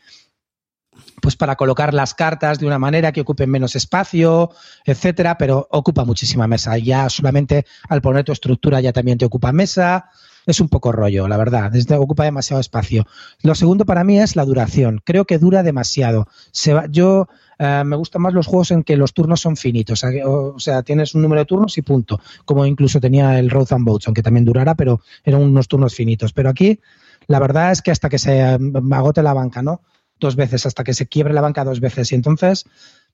pues 1.20 1.36
para 1.36 1.56
colocar 1.56 1.92
las 1.92 2.14
cartas 2.14 2.60
de 2.60 2.68
una 2.68 2.78
manera 2.78 3.14
que 3.14 3.22
ocupen 3.22 3.50
menos 3.50 3.76
espacio, 3.76 4.52
etcétera, 4.86 5.40
pero 5.40 5.68
ocupa 5.72 6.06
muchísima 6.06 6.46
mesa. 6.46 6.78
Ya 6.78 7.10
solamente 7.10 7.66
al 7.90 8.04
poner 8.04 8.26
tu 8.26 8.32
estructura 8.32 8.80
ya 8.80 8.94
también 8.94 9.18
te 9.18 9.26
ocupa 9.26 9.52
mesa 9.52 10.12
es 10.46 10.60
un 10.60 10.70
poco 10.70 10.92
rollo, 10.92 11.28
la 11.28 11.38
verdad. 11.38 11.72
Desde, 11.72 11.96
ocupa 11.96 12.24
demasiado 12.24 12.60
espacio. 12.60 13.06
Lo 13.42 13.56
segundo 13.56 13.86
para 13.86 14.04
mí 14.04 14.20
es 14.20 14.36
la 14.36 14.46
duración. 14.46 15.02
Creo 15.04 15.26
que 15.26 15.40
dura 15.40 15.64
demasiado. 15.64 16.28
Se 16.52 16.74
yo 16.90 17.28
eh, 17.60 17.84
me 17.86 17.96
gustan 17.96 18.22
más 18.22 18.34
los 18.34 18.48
juegos 18.48 18.72
en 18.72 18.84
que 18.84 18.98
los 18.98 19.14
turnos 19.14 19.42
son 19.42 19.56
finitos. 19.56 20.04
O, 20.26 20.60
sea, 20.60 20.84
tienes 20.84 21.16
un 21.16 21.22
número 21.22 21.42
de 21.42 21.46
turnos 21.46 21.78
y 21.78 21.82
punto. 21.82 22.20
Como 22.46 22.66
incluso 22.66 23.00
tenía 23.00 23.40
el 23.40 23.50
Road 23.50 23.72
and 23.72 23.86
Boats, 23.86 24.08
aunque 24.08 24.24
también 24.24 24.46
durara, 24.46 24.76
pero 24.76 25.02
eran 25.24 25.42
unos 25.42 25.68
turnos 25.68 25.96
finitos. 25.96 26.34
Pero 26.34 26.50
aquí, 26.50 26.80
la 27.28 27.40
verdad 27.40 27.72
es 27.72 27.82
que 27.82 27.92
hasta 27.92 28.10
que 28.10 28.20
se 28.20 28.42
agote 28.42 29.24
la 29.24 29.34
banca, 29.34 29.62
¿no? 29.62 29.82
Dos 30.20 30.36
veces, 30.36 30.66
hasta 30.66 30.84
que 30.84 30.94
se 30.94 31.08
quiebre 31.08 31.34
la 31.34 31.42
banca 31.42 31.64
dos 31.64 31.80
veces. 31.80 32.12
Y 32.12 32.16
entonces 32.16 32.66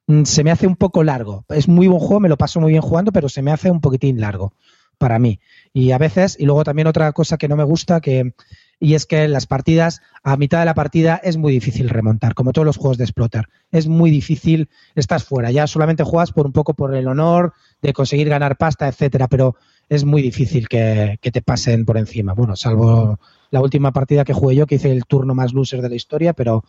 mm, 0.07 0.23
se 0.23 0.43
me 0.43 0.51
hace 0.51 0.67
un 0.67 0.75
poco 0.75 1.03
largo. 1.03 1.45
Es 1.49 1.67
muy 1.67 1.87
buen 1.87 1.99
juego, 1.99 2.19
me 2.19 2.29
lo 2.29 2.37
paso 2.37 2.59
muy 2.59 2.71
bien 2.71 2.81
jugando, 2.81 3.11
pero 3.11 3.29
se 3.29 3.41
me 3.41 3.51
hace 3.51 3.69
un 3.71 3.81
poquitín 3.81 4.19
largo 4.19 4.53
para 4.99 5.17
mí. 5.17 5.39
Y 5.73 5.91
a 5.91 5.97
veces, 5.97 6.37
y 6.39 6.45
luego 6.45 6.63
también 6.63 6.87
otra 6.87 7.11
cosa 7.13 7.37
que 7.37 7.47
no 7.47 7.55
me 7.55 7.63
gusta, 7.63 8.01
que, 8.01 8.33
y 8.79 8.93
es 8.93 9.07
que 9.07 9.23
en 9.23 9.31
las 9.31 9.47
partidas, 9.47 10.01
a 10.21 10.37
mitad 10.37 10.59
de 10.59 10.65
la 10.65 10.75
partida 10.75 11.19
es 11.23 11.37
muy 11.37 11.51
difícil 11.51 11.89
remontar, 11.89 12.35
como 12.35 12.53
todos 12.53 12.65
los 12.65 12.77
juegos 12.77 12.99
de 12.99 13.05
Exploter. 13.05 13.49
Es 13.71 13.87
muy 13.87 14.11
difícil, 14.11 14.69
estás 14.93 15.23
fuera, 15.23 15.49
ya 15.49 15.65
solamente 15.65 16.03
juegas 16.03 16.31
por 16.31 16.45
un 16.45 16.51
poco 16.51 16.75
por 16.75 16.93
el 16.93 17.07
honor 17.07 17.53
de 17.81 17.93
conseguir 17.93 18.29
ganar 18.29 18.57
pasta, 18.57 18.87
etcétera, 18.87 19.27
pero 19.27 19.55
es 19.87 20.05
muy 20.05 20.21
difícil 20.21 20.67
que, 20.67 21.17
que 21.21 21.31
te 21.31 21.41
pasen 21.41 21.85
por 21.85 21.97
encima. 21.97 22.33
Bueno, 22.33 22.55
salvo 22.55 23.19
la 23.49 23.61
última 23.61 23.91
partida 23.91 24.23
que 24.23 24.33
jugué 24.33 24.55
yo, 24.55 24.67
que 24.67 24.75
hice 24.75 24.91
el 24.91 25.05
turno 25.05 25.33
más 25.33 25.53
loser 25.53 25.81
de 25.81 25.89
la 25.89 25.95
historia, 25.95 26.33
pero 26.33 26.63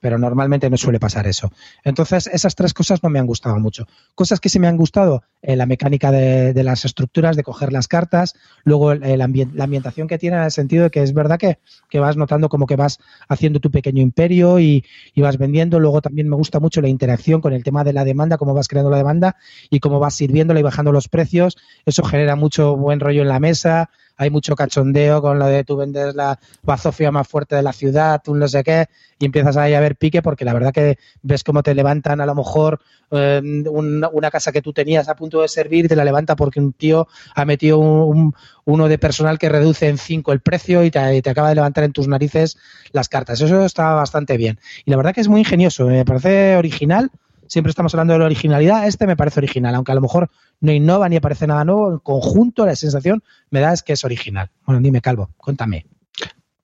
pero 0.00 0.18
normalmente 0.18 0.70
no 0.70 0.76
suele 0.76 1.00
pasar 1.00 1.26
eso. 1.26 1.50
Entonces, 1.84 2.26
esas 2.28 2.54
tres 2.54 2.74
cosas 2.74 3.02
no 3.02 3.08
me 3.08 3.18
han 3.18 3.26
gustado 3.26 3.58
mucho. 3.58 3.86
Cosas 4.14 4.40
que 4.40 4.48
sí 4.48 4.58
me 4.58 4.68
han 4.68 4.76
gustado, 4.76 5.22
eh, 5.42 5.56
la 5.56 5.66
mecánica 5.66 6.10
de, 6.10 6.54
las 6.62 6.84
estructuras, 6.84 7.36
de 7.36 7.42
coger 7.42 7.72
las 7.72 7.88
cartas, 7.88 8.34
luego 8.64 8.94
la 8.94 9.24
ambientación 9.24 10.08
que 10.08 10.18
tiene 10.18 10.36
en 10.36 10.42
el 10.44 10.50
sentido 10.50 10.84
de 10.84 10.90
que 10.90 11.02
es 11.02 11.12
verdad 11.12 11.38
que, 11.38 11.58
vas 11.98 12.16
notando 12.16 12.48
como 12.48 12.66
que 12.66 12.76
vas 12.76 12.98
haciendo 13.28 13.58
tu 13.58 13.70
pequeño 13.70 14.02
imperio 14.02 14.60
y, 14.60 14.84
y, 15.14 15.20
vas 15.22 15.38
vendiendo. 15.38 15.80
Luego 15.80 16.02
también 16.02 16.28
me 16.28 16.36
gusta 16.36 16.60
mucho 16.60 16.80
la 16.80 16.88
interacción 16.88 17.40
con 17.40 17.52
el 17.52 17.64
tema 17.64 17.84
de 17.84 17.92
la 17.92 18.04
demanda, 18.04 18.36
cómo 18.36 18.54
vas 18.54 18.68
creando 18.68 18.90
la 18.90 18.98
demanda 18.98 19.36
y 19.70 19.80
cómo 19.80 19.98
vas 19.98 20.14
sirviéndola 20.14 20.60
y 20.60 20.62
bajando 20.62 20.92
los 20.92 21.08
precios. 21.08 21.56
Eso 21.86 22.04
genera 22.04 22.36
mucho 22.36 22.76
buen 22.76 23.00
rollo 23.00 23.22
en 23.22 23.28
la 23.28 23.40
mesa 23.40 23.90
hay 24.16 24.30
mucho 24.30 24.54
cachondeo 24.54 25.20
con 25.20 25.38
lo 25.38 25.46
de 25.46 25.64
tú 25.64 25.76
vendes 25.76 26.14
la 26.14 26.38
bazofia 26.62 27.10
más 27.10 27.28
fuerte 27.28 27.56
de 27.56 27.62
la 27.62 27.72
ciudad, 27.72 28.20
tú 28.24 28.34
no 28.34 28.48
sé 28.48 28.64
qué, 28.64 28.86
y 29.18 29.26
empiezas 29.26 29.56
ahí 29.56 29.74
a 29.74 29.80
ver 29.80 29.96
pique 29.96 30.22
porque 30.22 30.44
la 30.44 30.52
verdad 30.52 30.72
que 30.72 30.98
ves 31.22 31.44
cómo 31.44 31.62
te 31.62 31.74
levantan 31.74 32.20
a 32.20 32.26
lo 32.26 32.34
mejor 32.34 32.80
eh, 33.10 33.40
una 33.70 34.30
casa 34.30 34.52
que 34.52 34.62
tú 34.62 34.72
tenías 34.72 35.08
a 35.08 35.16
punto 35.16 35.42
de 35.42 35.48
servir, 35.48 35.88
te 35.88 35.96
la 35.96 36.04
levanta 36.04 36.36
porque 36.36 36.60
un 36.60 36.72
tío 36.72 37.08
ha 37.34 37.44
metido 37.44 37.78
un, 37.78 38.34
uno 38.64 38.88
de 38.88 38.98
personal 38.98 39.38
que 39.38 39.48
reduce 39.48 39.88
en 39.88 39.98
cinco 39.98 40.32
el 40.32 40.40
precio 40.40 40.84
y 40.84 40.90
te, 40.90 41.22
te, 41.22 41.30
acaba 41.30 41.50
de 41.50 41.54
levantar 41.54 41.84
en 41.84 41.92
tus 41.92 42.08
narices 42.08 42.58
las 42.92 43.08
cartas. 43.08 43.40
Eso 43.40 43.64
está 43.64 43.92
bastante 43.92 44.36
bien. 44.36 44.58
Y 44.84 44.90
la 44.90 44.96
verdad 44.96 45.14
que 45.14 45.20
es 45.20 45.28
muy 45.28 45.40
ingenioso, 45.40 45.86
me 45.86 46.04
parece 46.04 46.56
original 46.56 47.10
siempre 47.48 47.70
estamos 47.70 47.94
hablando 47.94 48.12
de 48.12 48.18
la 48.18 48.24
originalidad, 48.26 48.86
este 48.86 49.06
me 49.06 49.16
parece 49.16 49.40
original, 49.40 49.74
aunque 49.74 49.92
a 49.92 49.94
lo 49.94 50.00
mejor 50.00 50.30
no 50.60 50.72
innova 50.72 51.08
ni 51.08 51.16
aparece 51.16 51.46
nada 51.46 51.64
nuevo, 51.64 51.92
en 51.92 51.98
conjunto 51.98 52.66
la 52.66 52.76
sensación 52.76 53.22
me 53.50 53.60
da 53.60 53.72
es 53.72 53.82
que 53.82 53.92
es 53.92 54.04
original. 54.04 54.50
Bueno, 54.64 54.80
dime, 54.80 55.00
Calvo, 55.00 55.30
cuéntame. 55.36 55.86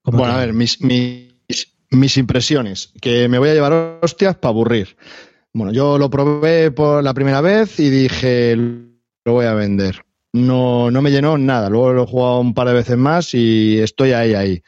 Bueno, 0.03 0.33
a 0.33 0.37
ver, 0.37 0.53
mis, 0.53 0.81
mis, 0.81 2.17
impresiones, 2.17 2.91
que 3.01 3.29
me 3.29 3.39
voy 3.39 3.49
a 3.49 3.53
llevar 3.53 3.99
hostias 4.01 4.35
para 4.35 4.49
aburrir. 4.49 4.97
Bueno, 5.53 5.71
yo 5.71 5.97
lo 5.97 6.09
probé 6.09 6.71
por 6.71 7.03
la 7.03 7.13
primera 7.13 7.39
vez 7.39 7.79
y 7.79 7.89
dije, 7.89 8.55
lo 8.55 9.33
voy 9.33 9.45
a 9.45 9.53
vender. 9.53 10.03
No, 10.33 10.89
no 10.89 11.01
me 11.01 11.11
llenó 11.11 11.37
nada. 11.37 11.69
Luego 11.69 11.93
lo 11.93 12.03
he 12.03 12.07
jugado 12.07 12.39
un 12.39 12.53
par 12.53 12.67
de 12.67 12.73
veces 12.73 12.97
más 12.97 13.33
y 13.33 13.79
estoy 13.79 14.11
ahí, 14.11 14.33
ahí. 14.33 14.63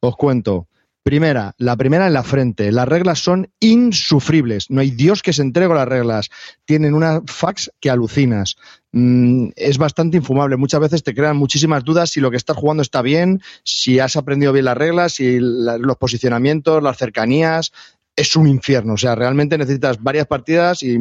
Os 0.00 0.16
cuento. 0.16 0.67
Primera, 1.08 1.54
la 1.56 1.74
primera 1.74 2.06
en 2.06 2.12
la 2.12 2.22
frente. 2.22 2.70
Las 2.70 2.86
reglas 2.86 3.20
son 3.20 3.48
insufribles. 3.60 4.68
No 4.68 4.82
hay 4.82 4.90
Dios 4.90 5.22
que 5.22 5.32
se 5.32 5.40
entregue 5.40 5.72
las 5.72 5.88
reglas. 5.88 6.28
Tienen 6.66 6.92
una 6.92 7.22
fax 7.24 7.70
que 7.80 7.88
alucinas. 7.88 8.56
Mm, 8.92 9.48
es 9.56 9.78
bastante 9.78 10.18
infumable. 10.18 10.58
Muchas 10.58 10.80
veces 10.80 11.02
te 11.02 11.14
crean 11.14 11.38
muchísimas 11.38 11.82
dudas 11.82 12.10
si 12.10 12.20
lo 12.20 12.30
que 12.30 12.36
estás 12.36 12.58
jugando 12.58 12.82
está 12.82 13.00
bien, 13.00 13.40
si 13.64 13.98
has 13.98 14.16
aprendido 14.16 14.52
bien 14.52 14.66
las 14.66 14.76
reglas, 14.76 15.14
si 15.14 15.38
los 15.40 15.96
posicionamientos, 15.96 16.82
las 16.82 16.98
cercanías. 16.98 17.72
Es 18.14 18.36
un 18.36 18.46
infierno. 18.46 18.92
O 18.92 18.98
sea, 18.98 19.14
realmente 19.14 19.56
necesitas 19.56 20.02
varias 20.02 20.26
partidas 20.26 20.82
y 20.82 20.98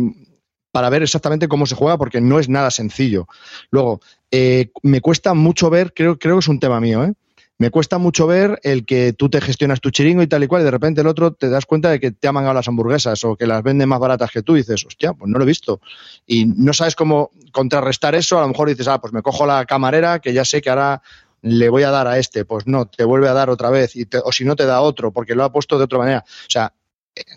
para 0.71 0.89
ver 0.89 1.03
exactamente 1.03 1.49
cómo 1.49 1.65
se 1.65 1.75
juega 1.75 1.97
porque 1.97 2.21
no 2.21 2.39
es 2.39 2.47
nada 2.47 2.71
sencillo. 2.71 3.27
Luego, 3.71 3.99
eh, 4.31 4.71
me 4.83 5.01
cuesta 5.01 5.33
mucho 5.33 5.69
ver, 5.69 5.91
creo, 5.93 6.17
creo 6.17 6.35
que 6.35 6.39
es 6.39 6.47
un 6.47 6.61
tema 6.61 6.79
mío, 6.79 7.03
¿eh? 7.03 7.13
Me 7.59 7.71
cuesta 7.71 7.97
mucho 7.97 8.27
ver 8.27 8.59
el 8.63 8.85
que 8.85 9.13
tú 9.13 9.29
te 9.29 9.41
gestionas 9.41 9.81
tu 9.81 9.89
chiringo 9.89 10.21
y 10.21 10.27
tal 10.27 10.43
y 10.43 10.47
cual, 10.47 10.61
y 10.61 10.65
de 10.65 10.71
repente 10.71 11.01
el 11.01 11.07
otro 11.07 11.33
te 11.33 11.49
das 11.49 11.65
cuenta 11.65 11.89
de 11.89 11.99
que 11.99 12.11
te 12.11 12.27
ha 12.27 12.31
mangado 12.31 12.53
las 12.53 12.67
hamburguesas 12.67 13.23
o 13.23 13.35
que 13.35 13.47
las 13.47 13.63
vende 13.63 13.85
más 13.85 13.99
baratas 13.99 14.31
que 14.31 14.43
tú 14.43 14.55
y 14.55 14.59
dices, 14.59 14.85
hostia, 14.85 15.13
pues 15.13 15.29
no 15.29 15.37
lo 15.37 15.43
he 15.43 15.47
visto. 15.47 15.81
Y 16.27 16.45
no 16.45 16.73
sabes 16.73 16.95
cómo 16.95 17.31
contrarrestar 17.51 18.13
eso, 18.13 18.37
a 18.37 18.41
lo 18.41 18.49
mejor 18.49 18.69
dices, 18.69 18.87
ah, 18.87 19.01
pues 19.01 19.11
me 19.11 19.23
cojo 19.23 19.45
la 19.45 19.65
camarera 19.65 20.19
que 20.19 20.33
ya 20.33 20.45
sé 20.45 20.61
que 20.61 20.69
ahora 20.69 21.01
le 21.41 21.69
voy 21.69 21.83
a 21.83 21.91
dar 21.91 22.07
a 22.07 22.19
este, 22.19 22.45
pues 22.45 22.67
no, 22.67 22.85
te 22.85 23.03
vuelve 23.03 23.27
a 23.27 23.33
dar 23.33 23.49
otra 23.49 23.69
vez, 23.69 23.95
y 23.95 24.07
o 24.23 24.31
si 24.31 24.45
no 24.45 24.55
te 24.55 24.65
da 24.65 24.81
otro, 24.81 25.11
porque 25.11 25.35
lo 25.35 25.43
ha 25.43 25.51
puesto 25.51 25.77
de 25.77 25.85
otra 25.85 25.99
manera. 25.99 26.25
O 26.27 26.49
sea, 26.49 26.73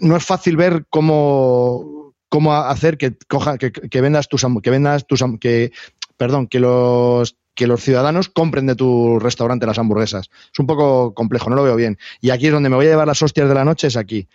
no 0.00 0.16
es 0.16 0.24
fácil 0.24 0.56
ver 0.56 0.84
cómo, 0.90 2.14
cómo 2.28 2.54
hacer 2.54 2.98
que 2.98 3.16
coja, 3.28 3.56
que, 3.56 3.72
que 3.72 4.00
vendas 4.00 4.28
tus 4.28 4.44
que 4.62 4.70
vendas 4.70 5.06
tus 5.06 5.22
que 5.40 5.72
perdón, 6.20 6.48
que 6.48 6.60
los 6.60 7.36
que 7.54 7.66
los 7.66 7.82
ciudadanos 7.82 8.28
compren 8.28 8.66
de 8.66 8.74
tu 8.74 9.18
restaurante 9.18 9.66
las 9.66 9.78
hamburguesas. 9.78 10.30
Es 10.52 10.58
un 10.58 10.66
poco 10.66 11.14
complejo, 11.14 11.50
no 11.50 11.56
lo 11.56 11.64
veo 11.64 11.76
bien. 11.76 11.98
Y 12.20 12.30
aquí 12.30 12.46
es 12.46 12.52
donde 12.52 12.68
me 12.68 12.76
voy 12.76 12.86
a 12.86 12.90
llevar 12.90 13.06
las 13.06 13.22
hostias 13.22 13.48
de 13.48 13.54
la 13.54 13.64
noche, 13.64 13.88
es 13.88 13.96
aquí. 13.96 14.28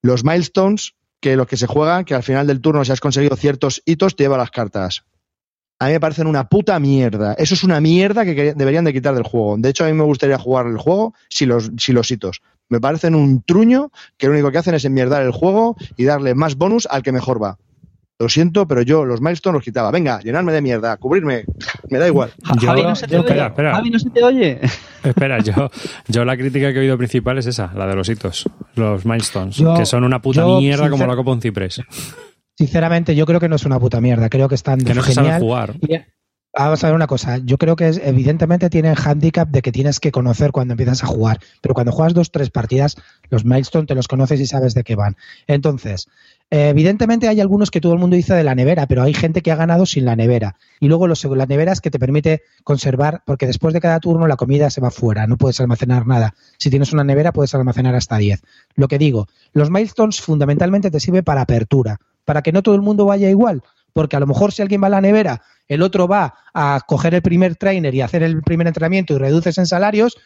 Los 0.00 0.24
milestones 0.24 0.94
que 1.20 1.36
los 1.36 1.46
que 1.46 1.56
se 1.56 1.66
juegan, 1.66 2.04
que 2.04 2.14
al 2.14 2.22
final 2.22 2.46
del 2.46 2.60
turno 2.60 2.84
si 2.84 2.92
has 2.92 3.00
conseguido 3.00 3.36
ciertos 3.36 3.82
hitos, 3.84 4.16
te 4.16 4.24
lleva 4.24 4.36
las 4.36 4.50
cartas. 4.50 5.04
A 5.78 5.86
mí 5.86 5.92
me 5.92 6.00
parecen 6.00 6.26
una 6.26 6.48
puta 6.48 6.78
mierda. 6.78 7.34
Eso 7.34 7.54
es 7.54 7.64
una 7.64 7.80
mierda 7.80 8.24
que 8.24 8.54
deberían 8.54 8.84
de 8.84 8.92
quitar 8.92 9.14
del 9.14 9.24
juego. 9.24 9.56
De 9.58 9.68
hecho, 9.68 9.84
a 9.84 9.88
mí 9.88 9.92
me 9.94 10.04
gustaría 10.04 10.38
jugar 10.38 10.66
el 10.66 10.78
juego 10.78 11.14
si 11.28 11.46
los, 11.46 11.70
si 11.76 11.92
los 11.92 12.10
hitos. 12.10 12.40
Me 12.68 12.80
parecen 12.80 13.14
un 13.14 13.42
truño 13.42 13.90
que 14.16 14.26
lo 14.26 14.32
único 14.32 14.50
que 14.50 14.58
hacen 14.58 14.74
es 14.74 14.84
enmierdar 14.84 15.22
el 15.22 15.32
juego 15.32 15.76
y 15.96 16.04
darle 16.04 16.34
más 16.34 16.56
bonus 16.56 16.86
al 16.90 17.02
que 17.02 17.12
mejor 17.12 17.42
va. 17.42 17.58
Lo 18.18 18.28
siento, 18.28 18.68
pero 18.68 18.82
yo 18.82 19.04
los 19.04 19.20
milestones 19.20 19.54
los 19.54 19.64
quitaba. 19.64 19.90
Venga, 19.90 20.20
llenarme 20.20 20.52
de 20.52 20.62
mierda, 20.62 20.96
cubrirme. 20.96 21.44
Me 21.90 21.98
da 21.98 22.06
igual. 22.06 22.30
Yo- 22.60 22.68
Javi, 22.68 22.82
no 22.84 22.94
se 22.94 23.06
te 23.08 23.14
yo- 23.14 23.20
oye. 23.20 23.28
espera, 23.28 23.46
espera. 23.48 23.74
Javi, 23.74 23.90
no 23.90 23.98
se 23.98 24.10
te 24.10 24.22
oye. 24.22 24.60
Espera, 25.02 25.38
yo, 25.40 25.68
yo 26.06 26.24
la 26.24 26.36
crítica 26.36 26.72
que 26.72 26.78
he 26.78 26.82
oído 26.82 26.96
principal 26.96 27.36
es 27.38 27.46
esa, 27.46 27.72
la 27.74 27.88
de 27.88 27.96
los 27.96 28.08
hitos, 28.08 28.48
los 28.76 29.04
milestones, 29.04 29.56
Yo- 29.56 29.74
que 29.74 29.84
son 29.84 30.04
una 30.04 30.22
puta 30.22 30.42
yo, 30.42 30.60
mierda 30.60 30.88
como 30.88 31.04
la 31.06 31.16
copa 31.16 31.32
un 31.32 31.40
ciprés. 31.42 31.80
Sinceramente, 32.56 33.14
yo 33.16 33.26
creo 33.26 33.40
que 33.40 33.48
no 33.48 33.56
es 33.56 33.64
una 33.64 33.80
puta 33.80 34.00
mierda. 34.00 34.28
Creo 34.28 34.48
que 34.48 34.54
están 34.54 34.78
Que 34.80 34.94
no 34.94 35.02
se 35.02 35.14
genial. 35.14 35.32
sabe 35.34 35.40
jugar. 35.44 35.74
Eh, 35.88 36.06
Vamos 36.54 36.84
a 36.84 36.88
ver 36.88 36.94
una 36.94 37.06
cosa. 37.06 37.38
Yo 37.38 37.56
creo 37.56 37.76
que 37.76 37.88
es, 37.88 37.98
evidentemente 38.04 38.68
tienen 38.68 38.94
handicap 38.94 39.48
de 39.48 39.62
que 39.62 39.72
tienes 39.72 40.00
que 40.00 40.12
conocer 40.12 40.52
cuando 40.52 40.74
empiezas 40.74 41.02
a 41.02 41.06
jugar. 41.06 41.40
Pero 41.62 41.72
cuando 41.74 41.92
juegas 41.92 42.12
dos, 42.12 42.30
tres 42.30 42.50
partidas, 42.50 42.96
los 43.30 43.46
milestone 43.46 43.86
te 43.86 43.94
los 43.94 44.06
conoces 44.06 44.38
y 44.38 44.44
sabes 44.46 44.74
de 44.74 44.84
qué 44.84 44.94
van. 44.94 45.16
Entonces, 45.46 46.08
evidentemente 46.54 47.28
hay 47.28 47.40
algunos 47.40 47.70
que 47.70 47.80
todo 47.80 47.94
el 47.94 47.98
mundo 47.98 48.14
dice 48.14 48.34
de 48.34 48.44
la 48.44 48.54
nevera, 48.54 48.86
pero 48.86 49.02
hay 49.02 49.14
gente 49.14 49.40
que 49.40 49.50
ha 49.50 49.56
ganado 49.56 49.86
sin 49.86 50.04
la 50.04 50.16
nevera. 50.16 50.56
Y 50.80 50.88
luego 50.88 51.06
los, 51.06 51.24
la 51.24 51.46
nevera 51.46 51.72
es 51.72 51.80
que 51.80 51.90
te 51.90 51.98
permite 51.98 52.42
conservar, 52.62 53.22
porque 53.24 53.46
después 53.46 53.72
de 53.72 53.80
cada 53.80 54.00
turno 54.00 54.26
la 54.26 54.36
comida 54.36 54.68
se 54.68 54.82
va 54.82 54.90
fuera, 54.90 55.26
no 55.26 55.38
puedes 55.38 55.60
almacenar 55.60 56.06
nada. 56.06 56.34
Si 56.58 56.68
tienes 56.68 56.92
una 56.92 57.04
nevera 57.04 57.32
puedes 57.32 57.54
almacenar 57.54 57.94
hasta 57.94 58.18
10. 58.18 58.42
Lo 58.74 58.86
que 58.86 58.98
digo, 58.98 59.28
los 59.54 59.70
milestones 59.70 60.20
fundamentalmente 60.20 60.90
te 60.90 61.00
sirve 61.00 61.22
para 61.22 61.40
apertura, 61.40 62.00
para 62.26 62.42
que 62.42 62.52
no 62.52 62.62
todo 62.62 62.74
el 62.74 62.82
mundo 62.82 63.06
vaya 63.06 63.30
igual. 63.30 63.62
Porque 63.92 64.16
a 64.16 64.20
lo 64.20 64.26
mejor 64.26 64.52
si 64.52 64.62
alguien 64.62 64.82
va 64.82 64.86
a 64.86 64.90
la 64.90 65.00
nevera, 65.00 65.42
el 65.68 65.82
otro 65.82 66.08
va 66.08 66.34
a 66.54 66.80
coger 66.86 67.14
el 67.14 67.22
primer 67.22 67.56
trainer 67.56 67.94
y 67.94 68.00
hacer 68.00 68.22
el 68.22 68.42
primer 68.42 68.66
entrenamiento 68.66 69.14
y 69.14 69.18
reduces 69.18 69.58
en 69.58 69.66
salarios, 69.66 70.16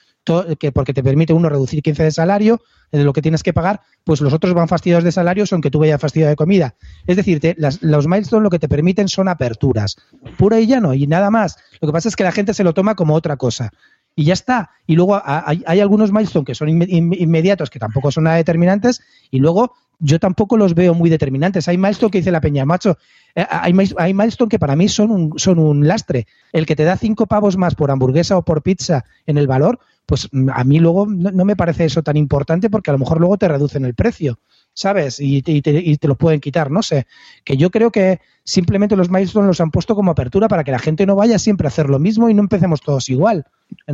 que 0.59 0.73
porque 0.73 0.93
te 0.93 1.05
permite 1.05 1.33
uno 1.33 1.49
reducir 1.49 1.83
15 1.83 2.03
de 2.03 2.11
salario 2.11 2.61
de 2.91 3.05
lo 3.05 3.13
que 3.13 3.23
tienes 3.23 3.45
que 3.45 3.53
pagar, 3.53 3.81
pues 4.03 4.21
los 4.21 4.33
otros 4.33 4.55
van 4.55 4.67
fastidiados 4.67 5.05
de 5.05 5.13
salarios 5.13 5.53
aunque 5.53 5.71
tú 5.71 5.79
vayas 5.79 6.01
fastidiado 6.01 6.31
de 6.31 6.37
comida. 6.37 6.75
Es 7.07 7.17
decir, 7.17 7.39
te- 7.39 7.55
las- 7.59 7.81
los 7.83 8.09
milestones 8.09 8.43
lo 8.43 8.51
que 8.51 8.59
te 8.59 8.69
permiten 8.69 9.07
son 9.09 9.29
aperturas, 9.29 9.97
pura 10.37 10.59
y 10.59 10.67
llano, 10.67 10.95
y 10.95 11.07
nada 11.07 11.31
más. 11.31 11.57
Lo 11.81 11.87
que 11.87 11.93
pasa 11.93 12.09
es 12.09 12.17
que 12.17 12.25
la 12.25 12.33
gente 12.33 12.55
se 12.55 12.65
lo 12.65 12.75
toma 12.75 12.97
como 12.97 13.15
otra 13.15 13.37
cosa. 13.37 13.71
Y 14.17 14.25
ya 14.25 14.33
está. 14.33 14.71
Y 14.87 14.97
luego 14.97 15.21
hay, 15.25 15.63
hay 15.67 15.79
algunos 15.81 16.11
milestones 16.11 16.47
que 16.47 16.55
son 16.57 16.69
inme- 16.69 16.89
inme- 16.89 17.17
inmediatos, 17.21 17.71
que 17.71 17.79
tampoco 17.79 18.11
son 18.11 18.25
nada 18.25 18.37
determinantes, 18.37 19.03
y 19.31 19.39
luego 19.39 19.75
yo 19.99 20.19
tampoco 20.19 20.57
los 20.57 20.75
veo 20.75 20.95
muy 20.95 21.11
determinantes. 21.11 21.69
Hay 21.69 21.79
milestone 21.79 22.11
que 22.11 22.19
dice 22.19 22.31
la 22.31 22.41
peña, 22.41 22.65
macho, 22.65 22.99
eh, 23.35 23.47
hay, 23.49 23.73
hay 23.99 24.15
milestone 24.15 24.49
que 24.49 24.59
para 24.59 24.77
mí 24.77 24.89
son 24.89 25.11
un, 25.11 25.39
son 25.39 25.59
un 25.59 25.87
lastre. 25.87 26.27
El 26.53 26.67
que 26.67 26.77
te 26.77 26.85
da 26.85 26.97
cinco 26.97 27.27
pavos 27.27 27.57
más 27.57 27.75
por 27.75 27.91
hamburguesa 27.91 28.37
o 28.37 28.43
por 28.43 28.63
pizza 28.63 29.05
en 29.27 29.39
el 29.39 29.47
valor, 29.47 29.79
pues 30.07 30.29
mm, 30.33 30.51
a 30.53 30.65
mí 30.65 30.79
luego 30.79 31.07
no 31.07 31.45
me 31.45 31.57
parece 31.57 31.85
eso 31.85 32.03
tan 32.03 32.17
importante 32.17 32.71
porque 32.71 32.91
a 32.91 32.95
lo 32.95 32.99
mejor 32.99 33.21
luego 33.21 33.37
te 33.37 33.49
reducen 33.49 33.85
el 33.85 33.95
precio, 33.95 34.39
¿sabes? 34.77 35.19
Y, 35.19 35.43
te- 35.43 35.53
y 35.53 35.63
te, 35.63 35.71
y 35.73 35.97
te 35.97 36.07
lo 36.07 36.15
pueden 36.15 36.39
quitar, 36.41 36.71
no 36.71 36.83
sé. 36.83 37.07
Que 37.45 37.57
yo 37.57 37.71
creo 37.71 37.91
que 37.91 38.21
simplemente 38.45 38.95
los 38.95 39.11
milestones 39.11 39.49
los 39.49 39.61
han 39.61 39.71
puesto 39.73 39.97
como 39.97 40.13
apertura 40.13 40.47
para 40.47 40.63
que 40.63 40.71
la 40.71 40.79
gente 40.79 41.07
no 41.07 41.17
vaya 41.17 41.39
siempre 41.41 41.67
a 41.67 41.69
hacer 41.69 41.89
lo 41.91 41.99
mismo 41.99 42.29
y 42.31 42.35
no 42.35 42.43
empecemos 42.43 42.81
todos 42.83 43.09
igual. 43.09 43.45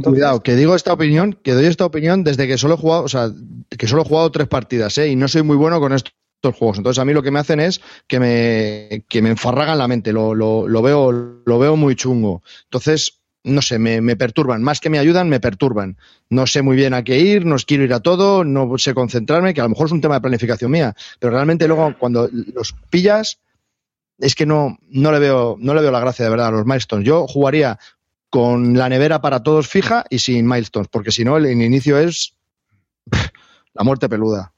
Cuidado, 0.03 0.43
que 0.43 0.57
digo 0.57 0.75
esta 0.75 0.93
opinión, 0.93 1.39
que 1.43 1.53
doy 1.55 1.65
esta 1.67 1.87
opinión 1.87 2.25
desde 2.25 2.47
que 2.47 2.59
solo 2.59 2.75
he 2.75 2.77
jugado, 2.77 3.05
o 3.05 3.09
sea, 3.09 3.31
que 3.71 3.87
solo 3.87 4.03
he 4.03 4.05
jugado 4.05 4.31
tres 4.31 4.49
partidas, 4.49 4.99
¿eh? 4.99 5.09
Y 5.09 5.17
no 5.17 5.29
soy 5.29 5.43
muy 5.43 5.57
bueno 5.57 5.81
con 5.81 5.93
estos 5.95 6.13
juegos. 6.59 6.77
Entonces 6.79 7.01
a 7.01 7.05
mí 7.05 7.15
lo 7.15 7.23
que 7.23 7.31
me 7.31 7.39
hacen 7.39 7.61
es 7.61 7.81
que 8.09 8.19
me, 8.21 9.05
que 9.09 9.23
me 9.23 9.31
enfarragan 9.31 9.79
la 9.79 9.89
mente, 9.89 10.13
lo, 10.13 10.35
lo, 10.35 10.67
lo 10.69 10.83
veo, 10.83 11.13
lo 11.47 11.59
veo 11.59 11.77
muy 11.77 11.95
chungo. 11.95 12.43
Entonces, 12.65 13.22
no 13.45 13.63
sé, 13.63 13.79
me, 13.79 14.17
perturban. 14.17 14.63
Más 14.63 14.81
que 14.81 14.91
me 14.91 14.99
ayudan, 14.99 15.29
me 15.29 15.41
perturban. 15.41 15.97
No 16.31 16.47
sé 16.47 16.63
muy 16.63 16.77
bien 16.77 16.95
a 16.95 17.03
qué 17.03 17.19
ir, 17.19 17.45
no 17.45 17.57
quiero 17.57 17.85
ir 17.85 17.93
a 17.93 18.01
todo, 18.01 18.45
no 18.45 18.79
sé 18.79 18.95
concentrarme, 18.95 19.53
que 19.55 19.61
a 19.61 19.65
lo 19.65 19.71
mejor 19.71 19.87
es 19.87 19.93
un 19.93 20.01
tema 20.01 20.15
de 20.15 20.21
planificación 20.21 20.71
mía. 20.71 20.95
Pero 21.19 21.33
realmente 21.33 21.67
luego 21.67 21.95
cuando 21.99 22.29
los 22.31 22.75
pillas, 22.91 23.41
es 24.19 24.35
que 24.35 24.47
no, 24.47 24.79
no 24.89 25.11
le 25.11 25.19
veo, 25.19 25.57
no 25.59 25.75
le 25.75 25.83
veo 25.83 25.91
la 25.91 26.01
gracia 26.01 26.25
de 26.25 26.31
verdad 26.31 26.49
a 26.49 26.53
los 26.53 26.67
milestones. 26.67 27.07
Yo 27.07 27.27
jugaría 27.27 27.79
con 28.31 28.79
la 28.79 28.89
nevera 28.89 29.21
para 29.21 29.43
todos 29.43 29.69
fija 29.69 30.05
y 30.09 30.21
sin 30.21 30.47
milestones, 30.47 30.89
porque 30.89 31.11
si 31.11 31.25
no, 31.25 31.37
el, 31.37 31.47
inicio 31.51 31.99
es 31.99 32.35
la 33.75 33.85
muerte 33.85 34.09
peluda. 34.09 34.53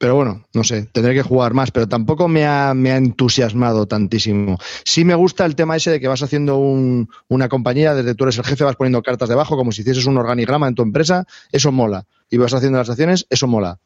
Pero 0.00 0.14
bueno, 0.14 0.46
no 0.54 0.64
sé, 0.64 0.86
tendré 0.86 1.12
que 1.12 1.20
jugar 1.22 1.52
más, 1.52 1.70
pero 1.70 1.86
tampoco 1.86 2.26
me 2.26 2.46
ha, 2.46 2.72
me 2.72 2.90
ha 2.90 2.96
entusiasmado 2.96 3.84
tantísimo. 3.86 4.56
Sí 4.82 5.04
me 5.04 5.14
gusta 5.14 5.44
el 5.44 5.54
tema 5.54 5.76
ese 5.76 5.90
de 5.90 6.00
que 6.00 6.08
vas 6.08 6.22
haciendo 6.22 6.56
un- 6.56 7.10
una 7.28 7.50
compañía, 7.50 7.94
desde 7.94 8.14
tú 8.14 8.24
eres 8.24 8.38
el 8.38 8.44
jefe, 8.44 8.64
vas 8.64 8.76
poniendo 8.76 9.02
cartas 9.02 9.28
debajo, 9.28 9.58
como 9.58 9.72
si 9.72 9.82
hicieses 9.82 10.06
un 10.06 10.16
organigrama 10.16 10.68
en 10.68 10.74
tu 10.74 10.82
empresa, 10.82 11.26
eso 11.52 11.70
mola. 11.70 12.06
Y 12.30 12.38
vas 12.38 12.54
haciendo 12.54 12.78
las 12.78 12.88
acciones, 12.88 13.26
eso 13.28 13.46
mola. 13.46 13.78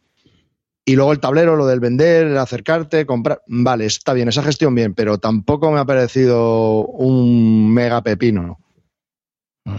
Y 0.85 0.95
luego 0.95 1.11
el 1.11 1.19
tablero, 1.19 1.57
lo 1.57 1.67
del 1.67 1.81
vender, 1.81 2.39
acercarte, 2.39 3.07
comprar. 3.07 3.43
Vale, 3.49 3.85
está 3.87 4.13
bien, 4.13 4.29
esa 4.29 4.45
gestión 4.45 4.73
bien, 4.73 4.95
pero 4.95 5.19
tampoco 5.19 5.73
me 5.73 5.81
ha 5.81 5.85
parecido 5.85 6.87
un 6.87 7.75
mega 7.75 8.03
pepino, 8.03 8.61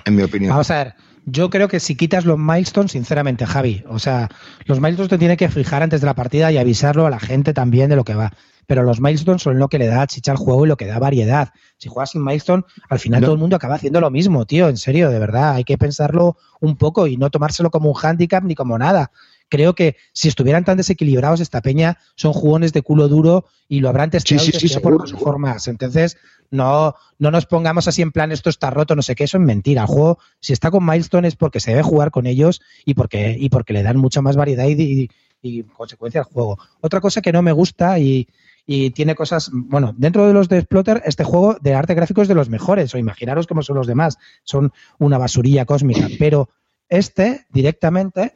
en 0.04 0.16
mi 0.16 0.24
opinión. 0.24 0.50
Vamos 0.50 0.70
a 0.70 0.84
ver, 0.84 0.96
yo 1.26 1.50
creo 1.50 1.68
que 1.68 1.80
si 1.80 1.96
quitas 1.96 2.26
los 2.26 2.38
milestones, 2.38 2.92
sinceramente, 2.92 3.46
Javi, 3.46 3.84
o 3.88 4.00
sea, 4.00 4.30
los 4.66 4.80
milestones 4.80 5.10
te 5.10 5.18
tiene 5.18 5.38
que 5.38 5.50
fijar 5.50 5.84
antes 5.84 6.02
de 6.02 6.06
la 6.08 6.14
partida 6.14 6.52
y 6.52 6.58
avisarlo 6.58 7.06
a 7.06 7.10
la 7.10 7.20
gente 7.20 7.54
también 7.54 7.90
de 7.90 7.96
lo 7.96 8.04
que 8.04 8.16
va. 8.16 8.32
Pero 8.68 8.82
los 8.84 9.00
milestones 9.00 9.44
son 9.44 9.60
lo 9.60 9.68
que 9.68 9.78
le 9.78 9.86
da 9.86 10.08
chicha 10.08 10.32
al 10.32 10.38
juego 10.38 10.66
y 10.66 10.70
lo 10.70 10.78
que 10.78 10.88
da 10.88 10.98
variedad. 10.98 11.50
Si 11.78 11.88
juegas 11.88 12.12
sin 12.12 12.24
milestone, 12.24 12.64
al 12.90 13.00
final 13.00 13.22
No. 13.22 13.26
todo 13.28 13.36
el 13.36 13.40
mundo 13.40 13.56
acaba 13.56 13.76
haciendo 13.76 14.02
lo 14.02 14.10
mismo, 14.10 14.46
tío, 14.46 14.70
en 14.70 14.78
serio, 14.78 15.10
de 15.12 15.20
verdad. 15.20 15.54
Hay 15.54 15.64
que 15.64 15.78
pensarlo 15.78 16.38
un 16.62 16.76
poco 16.76 17.06
y 17.06 17.18
no 17.18 17.30
tomárselo 17.30 17.70
como 17.70 17.92
un 17.92 17.96
handicap 18.02 18.44
ni 18.44 18.56
como 18.56 18.78
nada. 18.80 19.12
Creo 19.50 19.76
que 19.76 19.96
si 20.14 20.28
estuvieran 20.28 20.66
tan 20.66 20.78
desequilibrados, 20.78 21.40
esta 21.40 21.62
peña 21.62 21.98
son 22.16 22.34
jugones 22.34 22.74
de 22.74 22.82
culo 22.82 23.08
duro 23.08 23.46
y 23.68 23.80
lo 23.80 23.90
habrán 23.90 24.10
testeado 24.10 24.44
Sí, 24.44 24.52
sí, 24.52 24.68
sí, 24.68 24.80
por 24.80 25.08
formas. 25.20 25.68
Entonces, 25.68 26.18
no, 26.52 26.96
no 27.20 27.32
nos 27.32 27.46
pongamos 27.46 27.88
así 27.88 28.02
en 28.02 28.12
plan 28.12 28.32
esto 28.32 28.50
está 28.50 28.70
roto, 28.70 28.96
no 28.96 29.02
sé 29.02 29.16
qué, 29.16 29.26
eso 29.26 29.38
es 29.38 29.44
mentira. 29.44 29.82
El 29.82 29.88
juego, 29.88 30.20
si 30.40 30.54
está 30.54 30.72
con 30.72 30.86
milestone 30.86 31.28
es 31.28 31.36
porque 31.36 31.60
se 31.60 31.72
debe 31.72 31.84
jugar 31.84 32.12
con 32.12 32.26
ellos 32.26 32.62
y 32.86 32.94
porque, 32.94 33.36
y 33.40 33.50
porque 33.50 33.74
le 33.74 33.84
dan 33.84 33.98
mucha 33.98 34.22
más 34.22 34.36
variedad 34.36 34.66
y, 34.66 34.74
y, 34.74 35.10
y 35.42 35.64
consecuencia 35.64 36.22
al 36.22 36.26
juego. 36.26 36.58
Otra 36.82 37.02
cosa 37.02 37.22
que 37.22 37.32
no 37.32 37.42
me 37.42 37.52
gusta 37.52 38.00
y, 38.00 38.28
y 38.66 38.90
tiene 38.92 39.16
cosas, 39.16 39.50
bueno, 39.54 39.94
dentro 39.98 40.26
de 40.28 40.34
los 40.34 40.50
de 40.50 40.58
Exploter, 40.58 41.02
este 41.06 41.24
juego 41.24 41.58
de 41.62 41.76
arte 41.76 41.94
gráfico 41.94 42.22
es 42.22 42.28
de 42.28 42.36
los 42.36 42.50
mejores, 42.50 42.94
o 42.94 42.98
imaginaros 42.98 43.48
cómo 43.48 43.62
son 43.62 43.78
los 43.78 43.88
demás, 43.88 44.18
son 44.44 44.72
una 44.98 45.18
basurilla 45.18 45.66
cósmica, 45.66 46.08
pero 46.18 46.50
este 46.90 47.46
directamente 47.52 48.34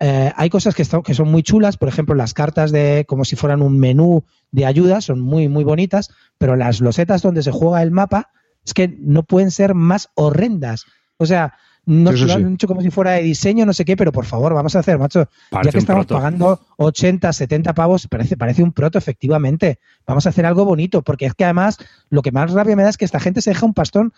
eh, 0.00 0.32
hay 0.34 0.48
cosas 0.50 0.74
que, 0.74 0.82
están- 0.82 1.02
que 1.02 1.14
son 1.14 1.30
muy 1.30 1.42
chulas, 1.42 1.76
por 1.76 1.88
ejemplo, 1.88 2.14
las 2.14 2.32
cartas 2.34 2.72
de 2.72 3.04
como 3.06 3.24
si 3.24 3.36
fueran 3.36 3.62
un 3.62 3.78
menú 3.78 4.24
de 4.50 4.66
ayuda, 4.66 5.00
son 5.00 5.20
muy, 5.20 5.48
muy 5.48 5.62
bonitas, 5.64 6.10
pero 6.38 6.56
las 6.56 6.80
losetas 6.80 7.22
donde 7.22 7.42
se 7.42 7.52
juega 7.52 7.82
el 7.82 7.90
mapa 7.90 8.30
es 8.64 8.74
que 8.74 8.88
no 8.98 9.22
pueden 9.22 9.50
ser 9.50 9.74
más 9.74 10.08
horrendas. 10.14 10.84
O 11.18 11.26
sea, 11.26 11.54
no 11.86 12.10
Eso 12.10 12.26
lo 12.26 12.34
sí. 12.34 12.42
han 12.42 12.54
hecho 12.54 12.66
como 12.66 12.82
si 12.82 12.90
fuera 12.90 13.12
de 13.12 13.22
diseño, 13.22 13.64
no 13.66 13.72
sé 13.72 13.84
qué, 13.84 13.96
pero 13.96 14.12
por 14.12 14.24
favor, 14.26 14.52
vamos 14.54 14.76
a 14.76 14.80
hacer, 14.80 14.98
macho. 14.98 15.28
Parece 15.50 15.68
ya 15.68 15.72
que 15.72 15.78
estamos 15.78 16.06
proto. 16.06 16.14
pagando 16.20 16.60
80, 16.76 17.32
70 17.32 17.74
pavos, 17.74 18.06
parece, 18.06 18.36
parece 18.36 18.62
un 18.62 18.72
proto, 18.72 18.98
efectivamente. 18.98 19.78
Vamos 20.06 20.26
a 20.26 20.28
hacer 20.28 20.44
algo 20.46 20.64
bonito, 20.64 21.02
porque 21.02 21.26
es 21.26 21.34
que 21.34 21.44
además 21.44 21.78
lo 22.10 22.22
que 22.22 22.32
más 22.32 22.52
rabia 22.52 22.76
me 22.76 22.82
da 22.82 22.90
es 22.90 22.96
que 22.98 23.04
esta 23.06 23.18
gente 23.18 23.40
se 23.42 23.50
deja 23.50 23.66
un 23.66 23.74
pastón. 23.74 24.12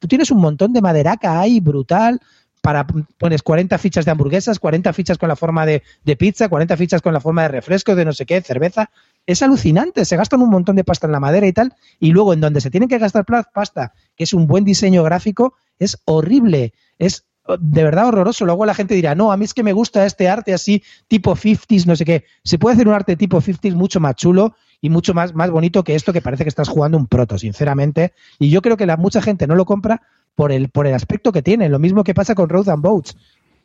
Tú 0.00 0.08
tienes 0.08 0.30
un 0.30 0.38
montón 0.40 0.72
de 0.72 0.80
maderaca 0.80 1.38
ahí, 1.40 1.60
brutal. 1.60 2.20
Para, 2.66 2.84
pones 2.84 3.44
40 3.44 3.78
fichas 3.78 4.04
de 4.04 4.10
hamburguesas, 4.10 4.58
40 4.58 4.92
fichas 4.92 5.18
con 5.18 5.28
la 5.28 5.36
forma 5.36 5.64
de, 5.64 5.84
de 6.02 6.16
pizza, 6.16 6.48
40 6.48 6.76
fichas 6.76 7.00
con 7.00 7.12
la 7.12 7.20
forma 7.20 7.42
de 7.42 7.48
refresco, 7.48 7.94
de 7.94 8.04
no 8.04 8.12
sé 8.12 8.26
qué, 8.26 8.40
cerveza. 8.40 8.90
Es 9.24 9.40
alucinante, 9.42 10.04
se 10.04 10.16
gastan 10.16 10.42
un 10.42 10.50
montón 10.50 10.74
de 10.74 10.82
pasta 10.82 11.06
en 11.06 11.12
la 11.12 11.20
madera 11.20 11.46
y 11.46 11.52
tal, 11.52 11.74
y 12.00 12.10
luego 12.10 12.32
en 12.32 12.40
donde 12.40 12.60
se 12.60 12.68
tienen 12.72 12.88
que 12.88 12.98
gastar 12.98 13.24
pasta, 13.24 13.92
que 14.16 14.24
es 14.24 14.34
un 14.34 14.48
buen 14.48 14.64
diseño 14.64 15.04
gráfico, 15.04 15.54
es 15.78 15.96
horrible, 16.06 16.72
es 16.98 17.24
de 17.60 17.84
verdad 17.84 18.08
horroroso. 18.08 18.44
Luego 18.44 18.66
la 18.66 18.74
gente 18.74 18.96
dirá, 18.96 19.14
no, 19.14 19.30
a 19.30 19.36
mí 19.36 19.44
es 19.44 19.54
que 19.54 19.62
me 19.62 19.72
gusta 19.72 20.04
este 20.04 20.28
arte 20.28 20.52
así, 20.52 20.82
tipo 21.06 21.36
50s, 21.36 21.86
no 21.86 21.94
sé 21.94 22.04
qué. 22.04 22.24
Se 22.42 22.58
puede 22.58 22.74
hacer 22.74 22.88
un 22.88 22.94
arte 22.94 23.14
tipo 23.14 23.40
50s 23.40 23.74
mucho 23.74 24.00
más 24.00 24.16
chulo 24.16 24.56
y 24.86 24.88
mucho 24.88 25.14
más, 25.14 25.34
más 25.34 25.50
bonito 25.50 25.82
que 25.82 25.96
esto 25.96 26.12
que 26.12 26.22
parece 26.22 26.44
que 26.44 26.48
estás 26.48 26.68
jugando 26.68 26.96
un 26.96 27.08
proto, 27.08 27.38
sinceramente. 27.38 28.12
Y 28.38 28.50
yo 28.50 28.62
creo 28.62 28.76
que 28.76 28.86
la, 28.86 28.96
mucha 28.96 29.20
gente 29.20 29.48
no 29.48 29.56
lo 29.56 29.64
compra 29.64 30.02
por 30.36 30.52
el, 30.52 30.68
por 30.68 30.86
el 30.86 30.94
aspecto 30.94 31.32
que 31.32 31.42
tiene. 31.42 31.68
Lo 31.68 31.80
mismo 31.80 32.04
que 32.04 32.14
pasa 32.14 32.36
con 32.36 32.48
Road 32.48 32.68
and 32.68 32.82
Boats. 32.84 33.16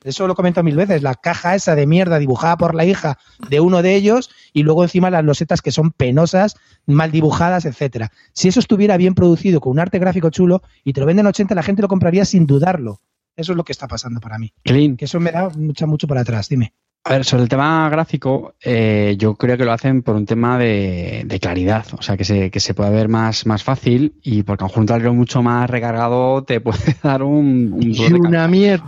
Eso 0.03 0.25
lo 0.25 0.33
comento 0.33 0.63
mil 0.63 0.75
veces. 0.75 1.03
La 1.03 1.13
caja 1.13 1.53
esa 1.53 1.75
de 1.75 1.85
mierda 1.85 2.17
dibujada 2.17 2.57
por 2.57 2.73
la 2.73 2.85
hija 2.85 3.19
de 3.49 3.59
uno 3.59 3.83
de 3.83 3.93
ellos 3.93 4.31
y 4.51 4.63
luego 4.63 4.81
encima 4.81 5.11
las 5.11 5.23
losetas 5.23 5.61
que 5.61 5.71
son 5.71 5.91
penosas, 5.91 6.55
mal 6.87 7.11
dibujadas, 7.11 7.65
etcétera. 7.65 8.11
Si 8.33 8.47
eso 8.47 8.59
estuviera 8.59 8.97
bien 8.97 9.13
producido 9.13 9.61
con 9.61 9.73
un 9.73 9.79
arte 9.79 9.99
gráfico 9.99 10.31
chulo 10.31 10.63
y 10.83 10.93
te 10.93 11.01
lo 11.01 11.05
venden 11.05 11.27
80, 11.27 11.53
la 11.53 11.61
gente 11.61 11.83
lo 11.83 11.87
compraría 11.87 12.25
sin 12.25 12.47
dudarlo. 12.47 12.99
Eso 13.35 13.51
es 13.51 13.57
lo 13.57 13.63
que 13.63 13.73
está 13.73 13.87
pasando 13.87 14.19
para 14.21 14.39
mí. 14.39 14.51
Clean, 14.63 14.97
Que 14.97 15.05
eso 15.05 15.19
me 15.19 15.31
da 15.31 15.49
mucha, 15.49 15.85
mucho 15.85 16.07
para 16.07 16.21
atrás. 16.21 16.49
Dime. 16.49 16.73
A 17.03 17.13
ver, 17.13 17.25
sobre 17.25 17.43
el 17.43 17.49
tema 17.49 17.89
gráfico, 17.89 18.53
eh, 18.63 19.15
yo 19.17 19.33
creo 19.33 19.57
que 19.57 19.65
lo 19.65 19.71
hacen 19.71 20.03
por 20.03 20.15
un 20.15 20.27
tema 20.27 20.59
de, 20.59 21.23
de 21.25 21.39
claridad, 21.39 21.83
o 21.97 22.01
sea, 22.03 22.15
que 22.15 22.23
se, 22.23 22.51
que 22.51 22.59
se 22.59 22.75
pueda 22.75 22.91
ver 22.91 23.09
más, 23.09 23.47
más 23.47 23.63
fácil 23.63 24.13
y 24.21 24.43
porque 24.43 24.65
un 24.75 24.85
tablero 24.85 25.11
mucho 25.13 25.41
más 25.41 25.67
recargado 25.67 26.43
te 26.43 26.61
puede 26.61 26.77
dar 27.03 27.23
un... 27.23 27.71
un 27.73 27.81
Y 27.83 28.13
una 28.13 28.47
mierda. 28.47 28.85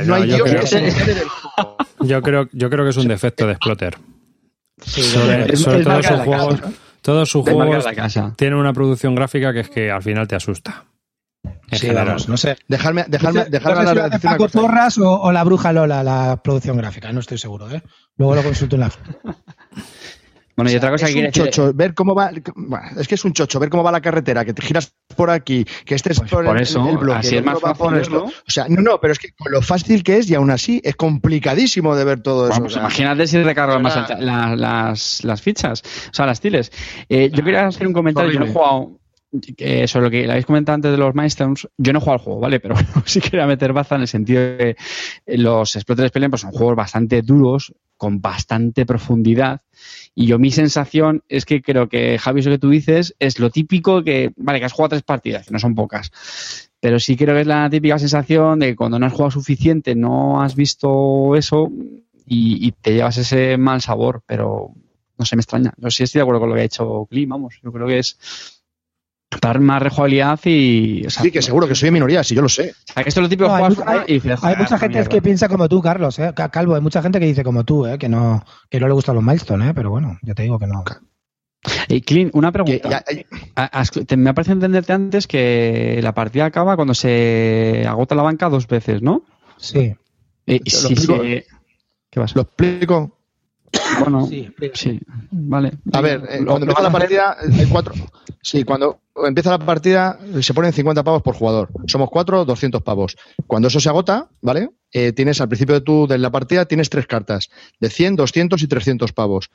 No, 0.00 0.04
No, 0.04 0.14
hay 0.14 0.28
yo 0.30 0.36
Dios 0.36 0.48
creo- 0.48 0.60
que 0.60 0.66
se. 0.68 0.92
Yo 2.00 2.22
creo, 2.22 2.48
yo 2.52 2.70
creo 2.70 2.84
que 2.84 2.90
es 2.90 2.96
un 2.98 3.08
defecto 3.08 3.46
de 3.46 3.52
Exploter. 3.54 3.96
Sí, 4.84 5.02
Sobre, 5.02 5.52
es- 5.52 5.60
sobre 5.60 5.82
marca 5.84 6.08
sus 6.16 6.20
juegos, 6.20 6.60
todos 7.02 7.28
sus 7.28 7.42
juegos 7.48 7.84
tienen 8.36 8.58
una 8.58 8.72
producción 8.72 9.14
gráfica 9.16 9.52
que 9.52 9.60
es 9.60 9.70
que 9.70 9.90
al 9.90 10.02
final 10.02 10.28
te 10.28 10.36
asusta. 10.36 10.84
En 11.70 11.78
sí, 11.78 11.86
general. 11.86 12.06
vamos, 12.06 12.28
no 12.28 12.36
sé. 12.36 12.56
Dejadme, 12.68 13.02
sé- 13.04 13.10
dejadme 13.10 13.82
no 13.84 13.88
sé 13.88 13.94
si 13.94 13.98
una 13.98 14.18
Paco 14.20 14.44
cosa. 14.44 14.60
Torras 14.60 14.98
o, 14.98 15.20
o 15.20 15.32
la 15.32 15.42
bruja 15.44 15.72
Lola, 15.72 16.02
la 16.04 16.40
producción 16.42 16.76
gráfica, 16.76 17.12
no 17.12 17.20
estoy 17.20 17.38
seguro, 17.38 17.70
¿eh? 17.70 17.82
Luego 18.16 18.34
lo 18.36 18.42
consulto 18.42 18.76
en 18.76 18.80
la. 18.80 18.90
Bueno, 20.56 20.70
y 20.70 20.76
otra 20.76 20.90
cosa 20.90 21.04
es 21.06 21.12
que 21.12 21.18
un 21.18 21.26
decir... 21.26 21.42
chocho, 21.44 21.72
ver 21.74 21.92
cómo 21.92 22.14
va, 22.14 22.30
bueno, 22.54 22.86
es 22.98 23.06
que 23.06 23.16
es 23.16 23.24
un 23.26 23.34
chocho, 23.34 23.58
ver 23.60 23.68
cómo 23.68 23.82
va 23.82 23.92
la 23.92 24.00
carretera, 24.00 24.42
que 24.42 24.54
te 24.54 24.62
giras 24.62 24.90
por 25.14 25.28
aquí, 25.28 25.66
que 25.84 25.94
estés 25.94 26.18
Pues 26.18 26.30
por, 26.30 26.46
por 26.46 26.56
el, 26.56 26.62
eso, 26.62 26.88
el 26.88 26.96
bloque, 26.96 27.18
así 27.18 27.36
es 27.36 27.44
más 27.44 27.60
fácil 27.60 27.76
por 27.76 27.94
esto. 27.98 28.10
verlo. 28.22 28.24
O 28.26 28.50
sea, 28.50 28.64
no, 28.66 28.80
no, 28.80 28.98
pero 28.98 29.12
es 29.12 29.18
que 29.18 29.32
con 29.32 29.52
lo 29.52 29.60
fácil 29.60 30.02
que 30.02 30.16
es 30.16 30.30
y 30.30 30.34
aún 30.34 30.50
así 30.50 30.80
es 30.82 30.96
complicadísimo 30.96 31.94
de 31.94 32.04
ver 32.06 32.22
todo 32.22 32.48
eso. 32.48 32.56
O 32.56 32.60
pues 32.62 32.72
sea, 32.72 32.80
imagínate 32.80 33.26
si 33.26 33.42
recargas 33.42 33.82
más 33.82 34.08
la- 34.18 34.56
las, 34.56 35.24
las 35.24 35.42
fichas, 35.42 35.82
o 36.10 36.14
sea, 36.14 36.24
las 36.24 36.40
tiles. 36.40 36.72
Eh, 37.10 37.28
yo 37.30 37.44
quería 37.44 37.66
hacer 37.66 37.86
un 37.86 37.92
comentario, 37.92 38.32
yo 38.32 38.40
no 38.40 38.46
he 38.46 38.52
jugado 38.54 38.98
sobre 39.86 40.04
lo 40.04 40.10
que 40.10 40.30
habéis 40.30 40.46
comentado 40.46 40.74
antes 40.74 40.90
de 40.90 40.98
los 40.98 41.14
Milestones, 41.14 41.68
yo 41.76 41.92
no 41.92 42.00
jugado 42.00 42.18
al 42.18 42.24
juego, 42.24 42.40
¿vale? 42.40 42.60
Pero 42.66 42.74
sí 43.04 43.20
quería 43.20 43.46
meter 43.46 43.72
baza 43.72 43.96
en 43.96 44.02
el 44.02 44.08
sentido 44.08 44.40
de 44.42 44.76
que 45.26 45.36
los 45.36 45.76
Explorer 45.76 46.08
Spelen 46.08 46.30
pues, 46.30 46.42
son 46.42 46.52
juegos 46.52 46.76
bastante 46.76 47.22
duros, 47.22 47.74
con 47.96 48.20
bastante 48.20 48.86
profundidad. 48.86 49.62
Y 50.14 50.26
yo 50.26 50.38
mi 50.38 50.50
sensación 50.50 51.22
es 51.28 51.44
que 51.44 51.62
creo 51.62 51.88
que, 51.88 52.18
Javi, 52.18 52.40
eso 52.40 52.50
que 52.50 52.58
tú 52.58 52.70
dices 52.70 53.14
es 53.18 53.38
lo 53.38 53.50
típico 53.50 54.02
que, 54.02 54.32
vale, 54.36 54.58
que 54.58 54.66
has 54.66 54.72
jugado 54.72 54.90
tres 54.90 55.02
partidas, 55.02 55.46
que 55.46 55.52
no 55.52 55.58
son 55.58 55.74
pocas. 55.74 56.10
Pero 56.80 57.00
sí 57.00 57.16
creo 57.16 57.34
que 57.34 57.42
es 57.42 57.46
la 57.46 57.68
típica 57.70 57.98
sensación 57.98 58.58
de 58.58 58.68
que 58.68 58.76
cuando 58.76 58.98
no 58.98 59.06
has 59.06 59.12
jugado 59.12 59.30
suficiente, 59.30 59.94
no 59.94 60.42
has 60.42 60.54
visto 60.54 61.34
eso 61.36 61.70
y, 62.26 62.72
te 62.72 62.94
llevas 62.94 63.18
ese 63.18 63.56
mal 63.56 63.80
sabor, 63.80 64.22
pero 64.26 64.72
no 65.18 65.24
sé, 65.24 65.36
me 65.36 65.40
extraña. 65.40 65.72
Yo 65.78 65.90
sí 65.90 66.02
estoy 66.02 66.18
de 66.18 66.22
acuerdo 66.22 66.40
con 66.40 66.50
lo 66.50 66.54
que 66.54 66.62
ha 66.62 66.64
hecho 66.64 67.06
Klim, 67.10 67.30
vamos. 67.30 67.58
Yo 67.62 67.72
creo 67.72 67.86
que 67.86 67.98
es 67.98 68.18
dar 69.40 69.60
más 69.60 69.82
rejugabilidad 69.82 70.38
y. 70.44 71.06
O 71.06 71.10
sea, 71.10 71.22
sí, 71.22 71.30
que 71.30 71.42
seguro 71.42 71.66
que 71.68 71.74
soy 71.74 71.90
minoría, 71.90 72.22
si 72.24 72.34
yo 72.34 72.42
lo 72.42 72.48
sé. 72.48 72.70
o 72.70 72.92
sea, 72.92 73.02
que 73.02 73.08
esto 73.08 73.20
es 73.20 73.22
lo 73.24 73.28
típico 73.28 73.48
No, 73.48 73.54
hay 73.56 73.64
mucha- 73.68 74.04
y 74.06 74.12
dices, 74.14 74.30
Hay 74.32 74.36
"Joder, 74.38 74.58
mucha 74.58 74.78
gente 74.78 74.94
mierda". 74.98 75.08
que 75.10 75.22
piensa 75.22 75.48
como 75.48 75.68
tú, 75.68 75.82
Carlos, 75.82 76.18
¿eh? 76.18 76.32
Ca- 76.34 76.48
Calvo, 76.50 76.74
hay 76.74 76.80
mucha 76.80 77.02
gente 77.02 77.20
que 77.20 77.26
dice 77.26 77.42
como 77.44 77.64
tú, 77.64 77.86
¿eh? 77.86 77.98
Que 77.98 78.08
no, 78.08 78.44
que 78.70 78.80
no 78.80 78.86
le 78.86 78.94
gustan 78.94 79.14
los 79.16 79.24
milestone, 79.24 79.70
¿eh? 79.70 79.74
Pero 79.74 79.90
bueno, 79.90 80.18
ya 80.22 80.34
te 80.34 80.42
digo 80.44 80.58
que 80.58 80.66
no. 80.66 80.84
Y 81.88 82.00
Clint, 82.02 82.30
una 82.34 82.52
pregunta. 82.52 83.02
me 84.16 84.30
ha 84.30 84.34
parecido 84.34 84.54
entenderte 84.54 84.92
antes 84.92 85.26
que 85.26 85.98
la 86.02 86.14
partida 86.14 86.44
acaba 86.44 86.76
cuando 86.76 86.94
se 86.94 87.84
agota 87.88 88.14
la 88.14 88.22
banca 88.22 88.48
dos 88.48 88.68
veces, 88.68 89.02
¿no? 89.02 89.22
Sí. 89.56 89.94
Y, 90.46 90.54
y 90.56 90.60
Te 90.60 90.70
si 90.70 90.82
lo 90.84 90.90
explico. 90.90 91.22
se- 91.22 91.46
¿Qué 92.10 92.20
pasa? 92.20 92.34
lo 92.36 92.42
explico. 92.42 93.15
Bueno, 94.00 94.26
Sí. 94.26 94.48
sí, 94.74 95.00
vale. 95.30 95.72
A 95.92 96.00
ver, 96.00 96.22
eh, 96.28 96.44
cuando 96.44 96.64
empieza 96.66 96.82
la 96.82 96.90
partida, 96.92 97.36
hay 97.40 97.66
cuatro. 97.66 97.94
Sí, 98.42 98.64
cuando 98.64 99.00
empieza 99.24 99.50
la 99.50 99.58
partida 99.58 100.18
se 100.40 100.54
ponen 100.54 100.72
50 100.72 101.02
pavos 101.02 101.22
por 101.22 101.34
jugador. 101.34 101.70
Somos 101.86 102.10
cuatro, 102.10 102.44
200 102.44 102.82
pavos. 102.82 103.16
Cuando 103.46 103.68
eso 103.68 103.80
se 103.80 103.88
agota, 103.88 104.28
¿vale? 104.40 104.70
Eh, 104.92 105.12
tienes 105.12 105.40
al 105.40 105.48
principio 105.48 105.74
de, 105.74 105.80
tu, 105.80 106.06
de 106.06 106.18
la 106.18 106.30
partida 106.30 106.66
tienes 106.66 106.90
tres 106.90 107.06
cartas 107.06 107.50
de 107.80 107.90
100, 107.90 108.16
200 108.16 108.62
y 108.62 108.68
300 108.68 109.12
pavos. 109.12 109.50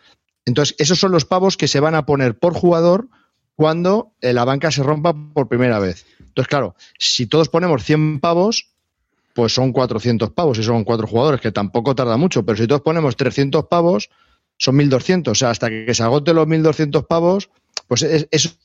Entonces, 0.46 0.76
esos 0.80 1.00
son 1.00 1.12
los 1.12 1.26
pavos 1.26 1.56
que 1.56 1.68
se 1.68 1.80
van 1.80 1.96
a 1.96 2.06
poner 2.06 2.38
por 2.38 2.54
jugador 2.54 3.08
cuando 3.56 4.14
eh, 4.22 4.34
la 4.34 4.44
banca 4.44 4.72
se 4.72 4.84
rompa 4.84 5.14
por 5.34 5.48
primera 5.48 5.80
vez. 5.80 6.06
Entonces, 6.20 6.48
claro, 6.48 6.76
si 6.98 7.28
todos 7.28 7.50
ponemos 7.50 7.84
100 7.84 8.20
pavos, 8.20 8.71
pues 9.34 9.54
son 9.54 9.72
400 9.72 10.32
pavos 10.32 10.58
y 10.60 10.64
son 10.64 10.84
cuatro 10.84 11.08
jugadores, 11.08 11.42
que 11.42 11.52
tampoco 11.52 11.96
tarda 11.96 12.18
mucho. 12.18 12.46
Pero 12.46 12.58
si 12.58 12.68
todos 12.68 12.82
ponemos 12.82 13.16
300 13.16 13.66
pavos, 13.68 14.10
son 14.58 14.76
1200. 14.76 15.32
O 15.32 15.36
sea, 15.36 15.50
hasta 15.50 15.70
que 15.70 15.94
se 15.94 16.04
agoten 16.04 16.36
los 16.36 16.48
1200 16.48 17.06
pavos, 17.06 17.50
pues 17.88 18.04
es, 18.04 18.60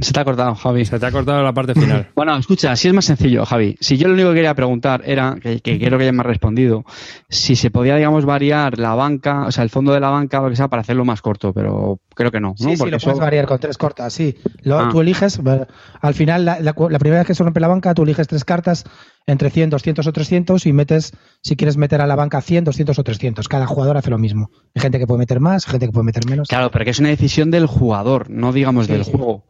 Se 0.00 0.12
te 0.12 0.20
ha 0.20 0.24
cortado, 0.24 0.54
Javi. 0.54 0.84
Se 0.84 0.98
te 0.98 1.06
ha 1.06 1.10
cortado 1.12 1.42
la 1.42 1.52
parte 1.52 1.74
final. 1.74 2.08
Bueno, 2.14 2.36
escucha, 2.36 2.74
si 2.76 2.88
es 2.88 2.94
más 2.94 3.04
sencillo, 3.04 3.44
Javi. 3.46 3.76
Si 3.80 3.96
yo 3.96 4.08
lo 4.08 4.14
único 4.14 4.28
que 4.30 4.36
quería 4.36 4.54
preguntar 4.54 5.02
era, 5.04 5.36
que, 5.40 5.60
que 5.60 5.78
creo 5.78 5.98
que 5.98 6.04
ya 6.04 6.12
me 6.12 6.20
has 6.20 6.26
respondido, 6.26 6.84
si 7.28 7.56
se 7.56 7.70
podía, 7.70 7.96
digamos, 7.96 8.24
variar 8.24 8.78
la 8.78 8.94
banca, 8.94 9.46
o 9.46 9.52
sea, 9.52 9.64
el 9.64 9.70
fondo 9.70 9.92
de 9.92 10.00
la 10.00 10.10
banca, 10.10 10.40
lo 10.40 10.50
que 10.50 10.56
sea, 10.56 10.68
para 10.68 10.82
hacerlo 10.82 11.04
más 11.04 11.22
corto, 11.22 11.52
pero 11.52 11.98
creo 12.14 12.30
que 12.30 12.40
no. 12.40 12.48
¿no? 12.48 12.54
Sí, 12.56 12.76
sí, 12.76 12.90
lo 12.90 12.96
eso- 12.96 13.04
puedes 13.06 13.20
variar 13.20 13.46
con 13.46 13.58
tres 13.58 13.78
cortas, 13.78 14.12
sí. 14.12 14.36
Lo- 14.62 14.78
Ah. 14.80 14.88
Tú 14.90 15.00
eliges, 15.00 15.40
al 16.00 16.14
final, 16.14 16.44
la, 16.44 16.60
la- 16.60 16.74
la 16.88 16.98
primera 16.98 17.20
vez 17.20 17.26
que 17.26 17.34
se 17.34 17.42
rompe 17.44 17.60
la 17.60 17.68
banca, 17.68 17.94
tú 17.94 18.02
eliges 18.02 18.26
tres 18.28 18.44
cartas 18.44 18.84
entre 19.26 19.50
100, 19.50 19.70
200 19.70 20.06
o 20.06 20.12
300 20.12 20.66
y 20.66 20.72
metes, 20.72 21.12
si 21.42 21.56
quieres 21.56 21.76
meter 21.76 22.00
a 22.00 22.06
la 22.06 22.16
banca 22.16 22.40
100, 22.40 22.64
200 22.64 22.98
o 22.98 23.04
300. 23.04 23.48
Cada 23.48 23.66
jugador 23.66 23.96
hace 23.96 24.10
lo 24.10 24.18
mismo. 24.18 24.50
Hay 24.74 24.82
gente 24.82 24.98
que 24.98 25.06
puede 25.06 25.18
meter 25.18 25.40
más, 25.40 25.66
gente 25.66 25.86
que 25.86 25.92
puede 25.92 26.04
meter 26.06 26.26
menos. 26.26 26.48
Claro, 26.48 26.70
pero 26.70 26.84
que 26.84 26.90
es 26.90 26.98
una 26.98 27.10
decisión 27.10 27.50
del 27.50 27.66
jugador, 27.66 28.28
no 28.30 28.52
digamos 28.52 28.86
Sí, 28.86 28.92
del 28.92 29.04
sí. 29.04 29.12
juego. 29.12 29.44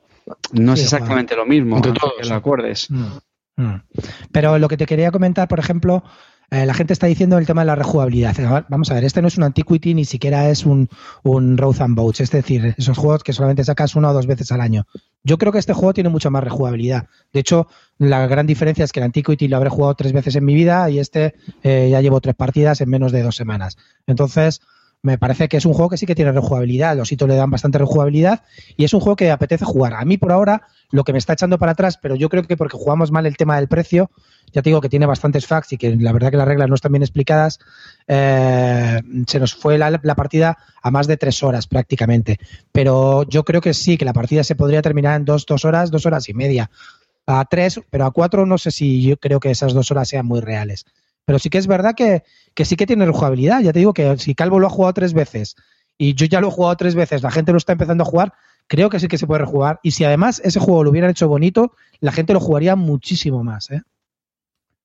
No 0.53 0.75
es 0.75 0.83
exactamente 0.83 1.37
lo 1.37 1.47
mismo, 1.47 1.77
Entre 1.77 1.93
todos, 1.93 2.15
lo 2.19 2.25
sí. 2.25 2.33
acuerdes. 2.33 2.91
Mm, 2.91 3.63
mm. 3.63 3.83
Pero 4.33 4.59
lo 4.59 4.69
que 4.69 4.77
te 4.77 4.87
quería 4.87 5.11
comentar, 5.11 5.49
por 5.49 5.59
ejemplo, 5.59 6.03
eh, 6.51 6.67
la 6.67 6.75
gente 6.75 6.93
está 6.93 7.07
diciendo 7.07 7.39
el 7.39 7.47
tema 7.47 7.61
de 7.63 7.67
la 7.67 7.77
rejugabilidad. 7.77 8.39
Eh, 8.41 8.65
Vamos 8.69 8.91
a 8.91 8.95
ver, 8.95 9.05
este 9.05 9.23
no 9.23 9.29
es 9.29 9.39
un 9.39 9.45
Antiquity 9.45 9.95
ni 9.95 10.05
siquiera 10.05 10.51
es 10.51 10.67
un, 10.67 10.89
un 11.23 11.57
Road 11.57 11.81
and 11.81 11.95
Boats, 11.95 12.21
es 12.21 12.31
decir, 12.33 12.75
esos 12.77 12.99
juegos 12.99 13.23
que 13.23 13.33
solamente 13.33 13.63
sacas 13.63 13.95
una 13.95 14.11
o 14.11 14.13
dos 14.13 14.27
veces 14.27 14.51
al 14.51 14.61
año. 14.61 14.85
Yo 15.23 15.39
creo 15.39 15.53
que 15.53 15.59
este 15.59 15.75
juego 15.75 15.95
tiene 15.95 16.11
mucha 16.11 16.29
más 16.29 16.43
rejugabilidad. 16.43 17.07
De 17.33 17.41
hecho, 17.41 17.69
la 17.99 18.27
gran 18.27 18.49
diferencia 18.49 18.85
es 18.85 18.91
que 18.91 18.99
el 18.99 19.05
Antiquity 19.05 19.47
lo 19.47 19.59
habré 19.59 19.71
jugado 19.71 19.95
tres 19.95 20.13
veces 20.13 20.35
en 20.35 20.45
mi 20.45 20.55
vida 20.55 20.91
y 20.91 20.99
este 20.99 21.35
eh, 21.63 21.89
ya 21.89 22.01
llevo 22.01 22.21
tres 22.21 22.35
partidas 22.35 22.81
en 22.81 22.91
menos 22.91 23.13
de 23.13 23.23
dos 23.23 23.37
semanas. 23.37 23.77
Entonces, 24.09 24.61
me 25.03 25.17
parece 25.17 25.49
que 25.49 25.57
es 25.57 25.65
un 25.65 25.73
juego 25.73 25.91
que 25.91 25.97
sí 25.97 26.07
que 26.07 26.15
tiene 26.15 26.33
rejugabilidad. 26.33 26.97
Los 26.97 27.11
hitos 27.11 27.29
le 27.29 27.37
dan 27.37 27.51
bastante 27.51 27.79
rejugabilidad 27.79 28.43
y 28.77 28.85
es 28.85 28.93
un 28.93 29.01
juego 29.01 29.17
que 29.17 29.31
apetece 29.31 29.65
jugar. 29.65 29.95
A 29.95 30.05
mí, 30.05 30.19
por 30.19 30.33
ahora, 30.33 30.67
lo 30.91 31.05
que 31.05 31.13
me 31.13 31.19
está 31.19 31.33
echando 31.33 31.59
para 31.59 31.73
atrás, 31.73 31.99
pero 32.01 32.17
yo 32.17 32.29
creo 32.29 32.43
que 32.43 32.57
porque 32.57 32.77
jugamos 32.77 33.11
mal 33.11 33.25
el 33.27 33.37
tema 33.37 33.57
del 33.57 33.69
precio, 33.69 34.11
ya 34.53 34.63
te 34.63 34.71
digo 34.71 34.81
que 34.81 34.89
tiene 34.89 35.07
bastantes 35.07 35.47
facts 35.47 35.73
y 35.73 35.79
que 35.79 35.97
la 35.97 36.13
verdad 36.13 36.31
que 36.31 36.37
las 36.37 36.49
reglas 36.49 36.69
no 36.69 36.75
están 36.75 36.93
bien 36.93 37.03
explicadas, 37.03 37.61
eh, 38.09 39.01
se 39.27 39.41
nos 39.41 39.55
fue 39.55 39.79
la, 39.79 39.99
la 40.03 40.15
partida 40.15 40.59
a 40.83 40.91
más 40.91 41.07
de 41.07 41.17
tres 41.17 41.43
horas 41.43 41.67
prácticamente. 41.67 42.39
Pero 42.73 43.23
yo 43.23 43.45
creo 43.45 43.61
que 43.61 43.73
sí, 43.73 43.97
que 43.97 44.05
la 44.05 44.13
partida 44.13 44.45
se 44.45 44.57
podría 44.57 44.83
terminar 44.83 45.17
en 45.17 45.25
dos, 45.25 45.47
dos 45.47 45.65
horas, 45.65 45.91
dos 45.91 46.05
horas 46.05 46.29
y 46.29 46.35
media. 46.35 46.71
A 47.27 47.45
tres, 47.45 47.81
pero 47.91 48.07
a 48.07 48.11
cuatro 48.11 48.45
no 48.45 48.59
sé 48.59 48.71
si 48.71 49.03
yo 49.03 49.17
creo 49.17 49.41
que 49.41 49.51
esas 49.51 49.73
dos 49.73 49.91
horas 49.91 50.09
sean 50.09 50.27
muy 50.27 50.41
reales. 50.41 50.85
Pero 51.25 51.39
sí 51.39 51.51
que 51.51 51.59
es 51.59 51.67
verdad 51.67 51.95
que, 51.95 52.25
que 52.55 52.65
sí 52.65 52.77
que 52.77 52.87
tiene 52.87 53.07
rejugabilidad. 53.07 53.61
Ya 53.61 53.73
te 53.73 53.79
digo 53.79 53.95
que 53.95 54.19
si 54.19 54.35
Calvo 54.35 54.59
lo 54.59 54.67
ha 54.67 54.71
jugado 54.71 54.95
tres 54.95 55.13
veces 55.13 55.57
y 55.97 56.15
yo 56.15 56.27
ya 56.27 56.41
lo 56.41 56.49
he 56.49 56.51
jugado 56.51 56.77
tres 56.77 56.95
veces, 56.95 57.23
la 57.23 57.31
gente 57.31 57.53
lo 57.53 57.59
está 57.59 57.73
empezando 57.73 58.03
a 58.03 58.07
jugar, 58.07 58.33
creo 58.67 58.89
que 58.89 58.99
sí 58.99 59.09
que 59.09 59.19
se 59.19 59.27
puede 59.27 59.41
rejugar. 59.41 59.81
Y 59.83 59.91
si 59.91 60.05
además 60.05 60.41
ese 60.45 60.61
juego 60.61 60.85
lo 60.85 60.91
hubieran 60.91 61.11
hecho 61.11 61.29
bonito, 61.29 61.73
la 62.01 62.13
gente 62.13 62.33
lo 62.33 62.41
jugaría 62.41 62.75
muchísimo 62.77 63.45
más. 63.45 63.71
¿eh? 63.71 63.83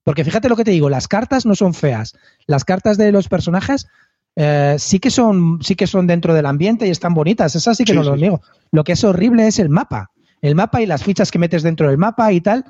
Porque 0.04 0.24
fíjate 0.24 0.50
lo 0.50 0.56
que 0.56 0.64
te 0.64 0.72
digo, 0.72 0.90
las 0.90 1.08
cartas 1.08 1.46
no 1.46 1.56
son 1.56 1.74
feas. 1.74 2.16
Las 2.46 2.66
cartas 2.66 2.98
de 2.98 3.12
los 3.12 3.28
personajes 3.28 3.88
eh, 4.36 4.76
sí 4.78 5.00
que 5.00 5.10
son 5.10 5.60
sí 5.62 5.76
que 5.76 5.88
son 5.88 6.08
dentro 6.08 6.34
del 6.34 6.46
ambiente 6.46 6.86
y 6.88 6.92
están 6.92 7.14
bonitas. 7.14 7.56
Esas 7.56 7.78
sí 7.78 7.86
que 7.86 7.94
Sí, 7.94 7.98
no 7.98 8.04
sí, 8.04 8.10
lo 8.10 8.16
niego. 8.18 8.42
Lo 8.72 8.84
que 8.84 8.92
es 8.92 9.04
horrible 9.04 9.48
es 9.48 9.60
el 9.60 9.70
mapa. 9.70 10.12
El 10.42 10.56
mapa 10.56 10.82
y 10.82 10.86
las 10.86 11.04
fichas 11.04 11.32
que 11.32 11.40
metes 11.40 11.64
dentro 11.64 11.88
del 11.88 11.98
mapa 11.98 12.32
y 12.34 12.42
tal. 12.42 12.66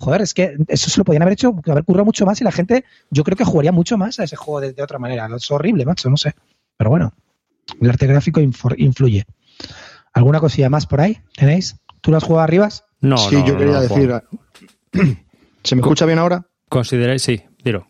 Joder, 0.00 0.22
es 0.22 0.32
que 0.32 0.56
eso 0.68 0.90
se 0.90 0.98
lo 0.98 1.04
podían 1.04 1.22
haber 1.22 1.32
hecho, 1.32 1.54
haber 1.66 1.84
currado 1.84 2.04
mucho 2.04 2.24
más 2.24 2.40
y 2.40 2.44
la 2.44 2.52
gente, 2.52 2.84
yo 3.10 3.24
creo 3.24 3.36
que 3.36 3.44
jugaría 3.44 3.72
mucho 3.72 3.98
más 3.98 4.20
a 4.20 4.24
ese 4.24 4.36
juego 4.36 4.60
de, 4.60 4.72
de 4.72 4.82
otra 4.82 4.98
manera. 4.98 5.28
Es 5.36 5.50
horrible, 5.50 5.84
macho, 5.84 6.08
no 6.08 6.16
sé. 6.16 6.34
Pero 6.76 6.90
bueno, 6.90 7.12
el 7.80 7.90
arte 7.90 8.06
gráfico 8.06 8.40
influye. 8.40 9.24
¿Alguna 10.12 10.38
cosilla 10.40 10.70
más 10.70 10.86
por 10.86 11.00
ahí? 11.00 11.18
¿Tenéis? 11.36 11.76
¿Tú 12.00 12.12
lo 12.12 12.16
has 12.16 12.24
jugado 12.24 12.44
arriba? 12.44 12.68
No, 13.00 13.16
sí, 13.18 13.36
no, 13.36 13.46
yo 13.46 13.52
no, 13.54 13.58
quería 13.58 13.74
no, 13.74 13.80
decir. 13.80 14.14
¿Se 15.64 15.74
me 15.74 15.80
escucha 15.80 16.06
bien 16.06 16.18
ahora? 16.20 16.46
Consideráis, 16.68 17.22
sí, 17.22 17.42
dilo. 17.64 17.88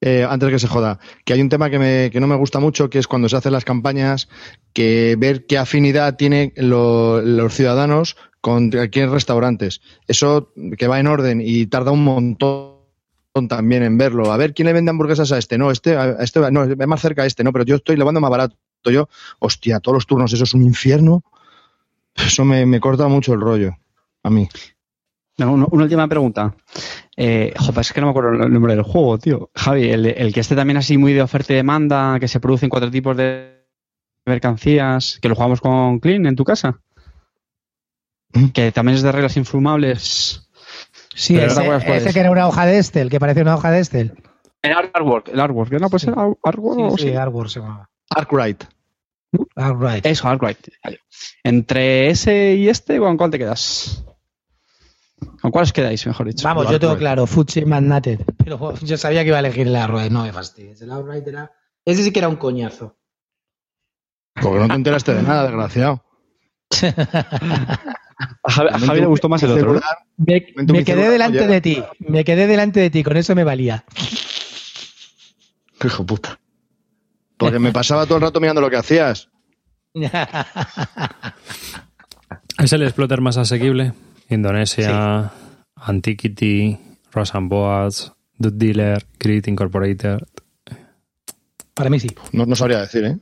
Eh, 0.00 0.26
antes 0.28 0.46
de 0.46 0.52
que 0.52 0.58
se 0.58 0.68
joda, 0.68 0.98
que 1.24 1.32
hay 1.32 1.40
un 1.40 1.48
tema 1.48 1.70
que, 1.70 1.78
me, 1.78 2.10
que 2.10 2.20
no 2.20 2.26
me 2.26 2.36
gusta 2.36 2.60
mucho, 2.60 2.90
que 2.90 2.98
es 2.98 3.06
cuando 3.06 3.28
se 3.28 3.36
hacen 3.36 3.52
las 3.52 3.64
campañas, 3.64 4.28
que 4.74 5.16
ver 5.18 5.46
qué 5.46 5.56
afinidad 5.56 6.16
tienen 6.16 6.52
lo- 6.56 7.22
los 7.22 7.54
ciudadanos 7.54 8.16
con 8.44 8.70
aquí 8.78 9.00
en 9.00 9.10
restaurantes. 9.10 9.80
Eso 10.06 10.52
que 10.76 10.86
va 10.86 11.00
en 11.00 11.06
orden 11.06 11.40
y 11.42 11.64
tarda 11.64 11.92
un 11.92 12.04
montón 12.04 12.74
también 13.48 13.82
en 13.82 13.96
verlo. 13.96 14.30
A 14.30 14.36
ver, 14.36 14.52
¿quién 14.52 14.66
le 14.66 14.74
vende 14.74 14.90
hamburguesas 14.90 15.32
a 15.32 15.38
este? 15.38 15.56
No, 15.56 15.70
este, 15.70 15.96
a 15.96 16.18
este 16.20 16.52
no, 16.52 16.64
es 16.64 16.86
más 16.86 17.00
cerca 17.00 17.22
a 17.22 17.26
este, 17.26 17.42
no, 17.42 17.54
pero 17.54 17.64
yo 17.64 17.76
estoy 17.76 17.96
levando 17.96 18.20
más 18.20 18.30
barato. 18.30 18.54
Yo, 18.84 19.08
hostia, 19.38 19.80
todos 19.80 19.94
los 19.94 20.06
turnos, 20.06 20.30
eso 20.34 20.44
es 20.44 20.52
un 20.52 20.60
infierno. 20.60 21.24
Eso 22.14 22.44
me, 22.44 22.78
corta 22.80 23.08
mucho 23.08 23.32
el 23.32 23.40
rollo, 23.40 23.78
a 24.22 24.28
mí. 24.28 24.46
Una, 25.38 25.64
última 25.70 26.06
pregunta. 26.06 26.54
Eh, 27.16 27.54
es 27.80 27.92
que 27.94 28.00
no 28.02 28.08
me 28.08 28.10
acuerdo 28.10 28.44
el 28.44 28.52
nombre 28.52 28.74
del 28.74 28.84
juego, 28.84 29.16
tío. 29.16 29.50
Javi, 29.54 29.88
el, 29.88 30.04
el 30.04 30.34
que 30.34 30.40
esté 30.40 30.54
también 30.54 30.76
así 30.76 30.98
muy 30.98 31.14
de 31.14 31.22
oferta 31.22 31.54
y 31.54 31.56
demanda, 31.56 32.20
que 32.20 32.28
se 32.28 32.40
producen 32.40 32.68
cuatro 32.68 32.90
tipos 32.90 33.16
de 33.16 33.64
mercancías, 34.26 35.18
que 35.22 35.30
lo 35.30 35.34
jugamos 35.34 35.62
con 35.62 35.98
Clean 35.98 36.26
en 36.26 36.36
tu 36.36 36.44
casa. 36.44 36.82
Que 38.52 38.72
también 38.72 38.96
es 38.96 39.02
de 39.02 39.12
reglas 39.12 39.36
infumables. 39.36 40.48
Sí, 41.14 41.36
ese, 41.38 41.66
ese 41.76 42.08
es. 42.08 42.12
que 42.14 42.20
era 42.20 42.30
una 42.30 42.48
hoja 42.48 42.66
de 42.66 42.78
Estel, 42.78 43.08
que 43.08 43.20
parecía 43.20 43.42
una 43.42 43.54
hoja 43.54 43.70
de 43.70 43.80
Estel. 43.80 44.14
El 44.62 44.72
artwork, 44.72 45.28
el 45.28 45.38
artwork, 45.40 45.72
¿no? 45.72 45.88
Pues 45.90 46.02
Sí. 46.02 46.08
era 46.08 46.22
artwork 46.42 46.78
o 46.78 46.90
Sí, 46.96 47.02
sí, 47.04 47.08
sí. 47.10 47.14
Artwork 47.16 47.48
se 47.50 47.60
llamaba. 47.60 47.88
Arkwright. 48.10 48.64
Artwork. 49.56 50.04
Eso, 50.06 50.26
artwork. 50.28 50.58
Entre 51.44 52.08
ese 52.10 52.54
y 52.54 52.68
este, 52.68 52.98
¿con 52.98 53.16
cuál 53.16 53.30
te 53.30 53.38
quedas? 53.38 54.04
¿Con 55.40 55.50
cuál 55.50 55.64
os 55.64 55.72
quedáis, 55.72 56.06
mejor 56.06 56.26
dicho? 56.26 56.46
Vamos, 56.46 56.68
yo 56.70 56.80
tengo 56.80 56.96
claro, 56.96 57.26
Fuji 57.26 57.64
Magnated. 57.64 58.20
Pero 58.44 58.74
yo 58.80 58.96
sabía 58.96 59.22
que 59.22 59.28
iba 59.28 59.36
a 59.36 59.40
elegir 59.40 59.66
el 59.68 59.76
Artwork. 59.76 60.10
No 60.10 60.22
me 60.24 60.32
fastidies. 60.32 60.80
El 60.82 60.90
Artwork 60.90 61.26
era. 61.26 61.52
Ese 61.84 62.02
sí 62.02 62.10
que 62.12 62.18
era 62.20 62.28
un 62.28 62.36
coñazo. 62.36 62.96
Porque 64.40 64.58
no 64.58 64.68
te 64.68 64.74
enteraste 64.74 65.14
de 65.14 65.22
nada, 65.22 65.44
desgraciado. 65.44 66.03
A 68.44 68.50
Javi, 68.50 68.68
a 68.72 68.78
Javi 68.78 69.00
le 69.00 69.06
gustó 69.06 69.28
más 69.28 69.42
el 69.42 69.50
otro, 69.50 69.80
Me, 70.18 70.46
me 70.54 70.84
quedé 70.84 71.10
delante 71.10 71.46
de 71.48 71.60
ti. 71.60 71.82
Me 71.98 72.24
quedé 72.24 72.46
delante 72.46 72.78
de 72.78 72.88
ti. 72.88 73.02
Con 73.02 73.16
eso 73.16 73.34
me 73.34 73.42
valía. 73.42 73.84
Hijo 75.84 76.06
puta. 76.06 76.38
Porque 77.36 77.58
me 77.58 77.72
pasaba 77.72 78.06
todo 78.06 78.16
el 78.16 78.22
rato 78.22 78.40
mirando 78.40 78.60
lo 78.60 78.70
que 78.70 78.76
hacías. 78.76 79.28
¿Es 82.58 82.72
el 82.72 82.82
exploter 82.82 83.20
más 83.20 83.36
asequible? 83.36 83.92
Indonesia, 84.28 85.32
Antiquity, 85.76 86.78
Ross 87.12 87.34
and 87.34 87.48
Boas, 87.50 88.12
Dude 88.38 88.56
Dealer, 88.56 89.04
Crit 89.18 89.48
Incorporated. 89.48 90.18
Para 91.74 91.90
mí 91.90 91.98
sí. 92.00 92.08
No, 92.32 92.46
no 92.46 92.54
sabría 92.56 92.80
decir, 92.80 93.04
¿eh? 93.04 93.18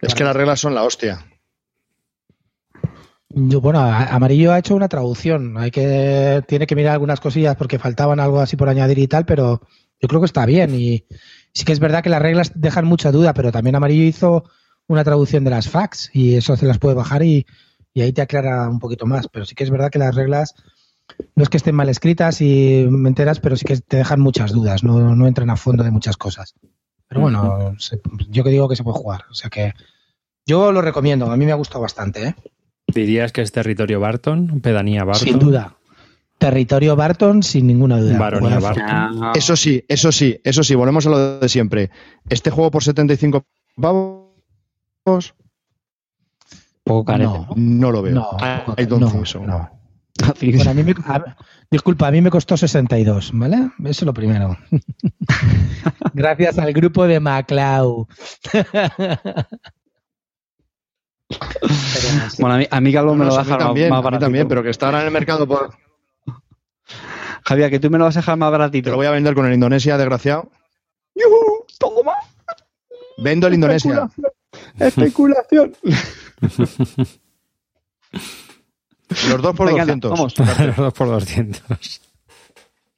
Es 0.00 0.14
que 0.14 0.24
las 0.24 0.36
reglas 0.36 0.60
son 0.60 0.74
la 0.74 0.84
hostia. 0.84 1.24
Yo, 3.38 3.60
bueno, 3.60 3.80
Amarillo 3.80 4.52
ha 4.52 4.58
hecho 4.58 4.74
una 4.74 4.88
traducción. 4.88 5.58
Hay 5.58 5.70
que 5.70 6.42
tiene 6.48 6.66
que 6.66 6.74
mirar 6.74 6.94
algunas 6.94 7.20
cosillas 7.20 7.54
porque 7.56 7.78
faltaban 7.78 8.18
algo 8.18 8.40
así 8.40 8.56
por 8.56 8.68
añadir 8.70 8.98
y 8.98 9.08
tal, 9.08 9.26
pero 9.26 9.60
yo 10.00 10.08
creo 10.08 10.20
que 10.22 10.26
está 10.26 10.46
bien. 10.46 10.74
Y 10.74 11.04
sí 11.52 11.64
que 11.66 11.72
es 11.72 11.78
verdad 11.80 12.02
que 12.02 12.08
las 12.08 12.22
reglas 12.22 12.52
dejan 12.54 12.86
mucha 12.86 13.12
duda, 13.12 13.34
pero 13.34 13.52
también 13.52 13.76
Amarillo 13.76 14.04
hizo 14.04 14.44
una 14.88 15.04
traducción 15.04 15.44
de 15.44 15.50
las 15.50 15.68
fax 15.68 16.08
y 16.14 16.36
eso 16.36 16.56
se 16.56 16.64
las 16.64 16.78
puede 16.78 16.94
bajar 16.94 17.22
y, 17.24 17.44
y 17.92 18.00
ahí 18.00 18.12
te 18.14 18.22
aclara 18.22 18.70
un 18.70 18.78
poquito 18.78 19.04
más. 19.04 19.28
Pero 19.28 19.44
sí 19.44 19.54
que 19.54 19.64
es 19.64 19.70
verdad 19.70 19.90
que 19.90 19.98
las 19.98 20.14
reglas 20.14 20.54
no 21.34 21.42
es 21.42 21.50
que 21.50 21.58
estén 21.58 21.74
mal 21.74 21.90
escritas 21.90 22.40
y 22.40 22.86
me 22.88 23.10
enteras, 23.10 23.40
pero 23.40 23.54
sí 23.56 23.66
que 23.66 23.76
te 23.76 23.98
dejan 23.98 24.20
muchas 24.20 24.52
dudas. 24.52 24.82
No, 24.82 25.14
no 25.14 25.26
entran 25.26 25.50
a 25.50 25.56
fondo 25.56 25.84
de 25.84 25.90
muchas 25.90 26.16
cosas. 26.16 26.54
Pero 27.06 27.20
bueno, 27.20 27.74
se- 27.78 28.00
yo 28.30 28.44
que 28.44 28.50
digo 28.50 28.66
que 28.66 28.76
se 28.76 28.82
puede 28.82 28.96
jugar. 28.98 29.24
O 29.30 29.34
sea 29.34 29.50
que 29.50 29.74
yo 30.46 30.72
lo 30.72 30.80
recomiendo. 30.80 31.30
A 31.30 31.36
mí 31.36 31.44
me 31.44 31.52
ha 31.52 31.56
gustado 31.56 31.82
bastante, 31.82 32.28
¿eh? 32.28 32.34
¿Dirías 32.86 33.32
que 33.32 33.42
es 33.42 33.52
territorio 33.52 34.00
Barton? 34.00 34.60
¿Pedanía 34.60 35.04
Barton? 35.04 35.28
Sin 35.28 35.38
duda. 35.38 35.74
Territorio 36.38 36.96
Barton, 36.96 37.42
sin 37.42 37.66
ninguna 37.66 37.98
duda. 37.98 38.18
Baronía. 38.18 38.58
Barton. 38.58 38.84
Ah, 38.86 39.32
Eso 39.34 39.56
sí, 39.56 39.82
eso 39.88 40.12
sí, 40.12 40.38
eso 40.44 40.62
sí, 40.62 40.74
volvemos 40.74 41.06
a 41.06 41.10
lo 41.10 41.38
de 41.40 41.48
siempre. 41.48 41.90
Este 42.28 42.50
juego 42.50 42.70
por 42.70 42.84
75 42.84 43.44
pavos 43.80 45.34
poco 46.84 47.04
carete, 47.04 47.24
No. 47.30 47.46
¿no? 47.48 47.54
no 47.56 47.90
lo 47.90 48.02
veo. 48.02 48.14
No, 48.14 48.28
I 48.78 48.84
don't 48.86 49.02
no, 49.02 49.10
think 49.10 49.26
so. 49.26 49.40
no. 49.40 49.70
Bueno, 50.40 50.70
a 50.70 50.74
mí 50.74 50.82
me- 50.82 50.94
a- 51.04 51.36
disculpa, 51.70 52.08
a 52.08 52.10
mí 52.10 52.22
me 52.22 52.30
costó 52.30 52.56
62, 52.56 53.32
¿vale? 53.34 53.56
Eso 53.80 53.90
es 53.90 54.02
lo 54.02 54.14
primero. 54.14 54.56
Gracias 56.14 56.58
al 56.58 56.72
grupo 56.72 57.06
de 57.06 57.20
Maclau. 57.20 58.08
Pero. 61.28 61.40
Bueno, 62.38 62.54
a 62.54 62.58
mí, 62.58 62.66
a 62.70 62.80
mí 62.80 62.92
Calvo 62.92 63.14
me 63.14 63.24
lo 63.24 63.30
no, 63.30 63.34
va 63.36 63.40
a 63.40 63.44
dejar 63.44 63.58
más- 63.58 63.66
también, 63.68 63.88
más 63.90 63.96
a 63.98 64.00
mí 64.00 64.04
baratito. 64.04 64.26
también, 64.26 64.48
pero 64.48 64.62
que 64.62 64.70
está 64.70 64.86
ahora 64.86 65.00
en 65.00 65.06
el 65.06 65.12
mercado 65.12 65.46
por... 65.46 65.74
Javier, 67.44 67.70
que 67.70 67.78
tú 67.80 67.90
me 67.90 67.98
lo 67.98 68.04
vas 68.04 68.16
a 68.16 68.20
dejar 68.20 68.36
más 68.36 68.48
Te 68.48 68.52
baratito. 68.52 68.90
lo 68.90 68.96
voy 68.96 69.06
a 69.06 69.10
vender 69.10 69.34
con 69.34 69.46
el 69.46 69.52
Indonesia, 69.54 69.96
desgraciado. 69.96 70.50
¡Yujú! 71.14 71.64
¡Toma! 71.78 72.12
Vendo 73.18 73.46
el 73.46 73.54
Indonesia. 73.54 74.08
Especulación. 74.78 75.74
Los 79.30 79.42
dos 79.42 79.54
por 79.56 79.68
Venga, 79.68 79.82
200. 79.84 80.10
vamos. 80.10 80.34
Los 80.66 80.76
dos 80.76 80.92
por 80.92 81.08
200. 81.08 82.00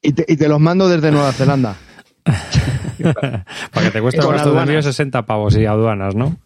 Y 0.03 0.13
te, 0.13 0.25
y 0.29 0.37
te 0.37 0.49
los 0.49 0.61
mando 0.61 0.89
desde 0.89 1.11
Nueva 1.11 1.33
Zelanda. 1.33 1.77
Para 2.25 3.87
que 3.87 3.91
te 3.91 4.01
cueste 4.01 4.21
el 4.21 4.27
Con 4.27 4.33
gasto 4.35 4.49
de 4.51 4.59
aduanas. 4.59 4.69
envío 4.69 4.83
60 4.83 5.27
pavos 5.27 5.57
y 5.57 5.67
aduanas, 5.67 6.15
¿no? 6.15 6.37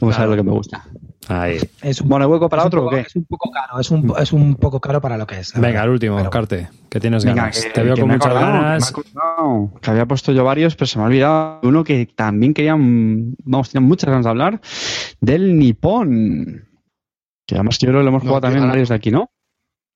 Vamos 0.00 0.16
a 0.16 0.20
ver 0.20 0.28
lo 0.30 0.36
que 0.36 0.42
me 0.42 0.52
gusta. 0.52 0.84
Ahí. 1.28 1.58
Es 1.82 2.00
un, 2.00 2.08
Bueno, 2.08 2.24
¿hay 2.24 2.30
hueco 2.30 2.48
para 2.48 2.62
es 2.62 2.64
un 2.64 2.68
otro 2.68 2.80
o 2.80 2.84
poco- 2.84 2.96
qué? 2.96 3.02
Es 3.02 3.16
un 3.16 3.24
poco 3.26 3.50
caro, 3.50 3.78
es 3.80 3.90
un, 3.90 4.14
es 4.18 4.32
un 4.32 4.54
poco 4.54 4.80
caro 4.80 5.00
para 5.00 5.18
lo 5.18 5.26
que 5.26 5.40
es. 5.40 5.52
Venga, 5.60 5.82
el 5.84 5.90
último, 5.90 6.16
Pero- 6.16 6.30
Carte, 6.30 6.68
que 6.88 7.00
tienes 7.00 7.24
Venga, 7.24 7.42
ganas. 7.42 7.62
que- 7.64 7.70
Te 7.70 7.82
veo 7.82 7.94
que 7.94 8.00
con 8.00 8.10
muchas 8.10 8.26
acordado, 8.26 8.52
ganas. 8.62 8.92
que 9.82 9.90
había 9.90 10.06
puesto 10.06 10.32
yo 10.32 10.44
varios, 10.44 10.74
pero 10.74 10.86
se 10.86 10.98
me 10.98 11.04
ha 11.04 11.06
olvidado 11.08 11.60
uno 11.64 11.84
que 11.84 12.06
también 12.06 12.54
querían, 12.54 13.34
vamos, 13.44 13.70
tenían 13.70 13.88
muchas 13.88 14.08
ganas 14.08 14.24
de 14.24 14.30
hablar, 14.30 14.60
del 15.20 15.58
Nippon. 15.58 16.64
Que 17.46 17.54
además 17.54 17.78
yo 17.78 17.88
creo 17.88 18.00
que 18.00 18.04
lo 18.04 18.08
hemos 18.10 18.22
No, 18.24 18.28
jugado 18.30 18.40
tío, 18.40 18.50
también 18.50 18.68
varios 18.68 18.88
de 18.88 18.94
aquí, 18.94 19.10
¿no? 19.10 19.30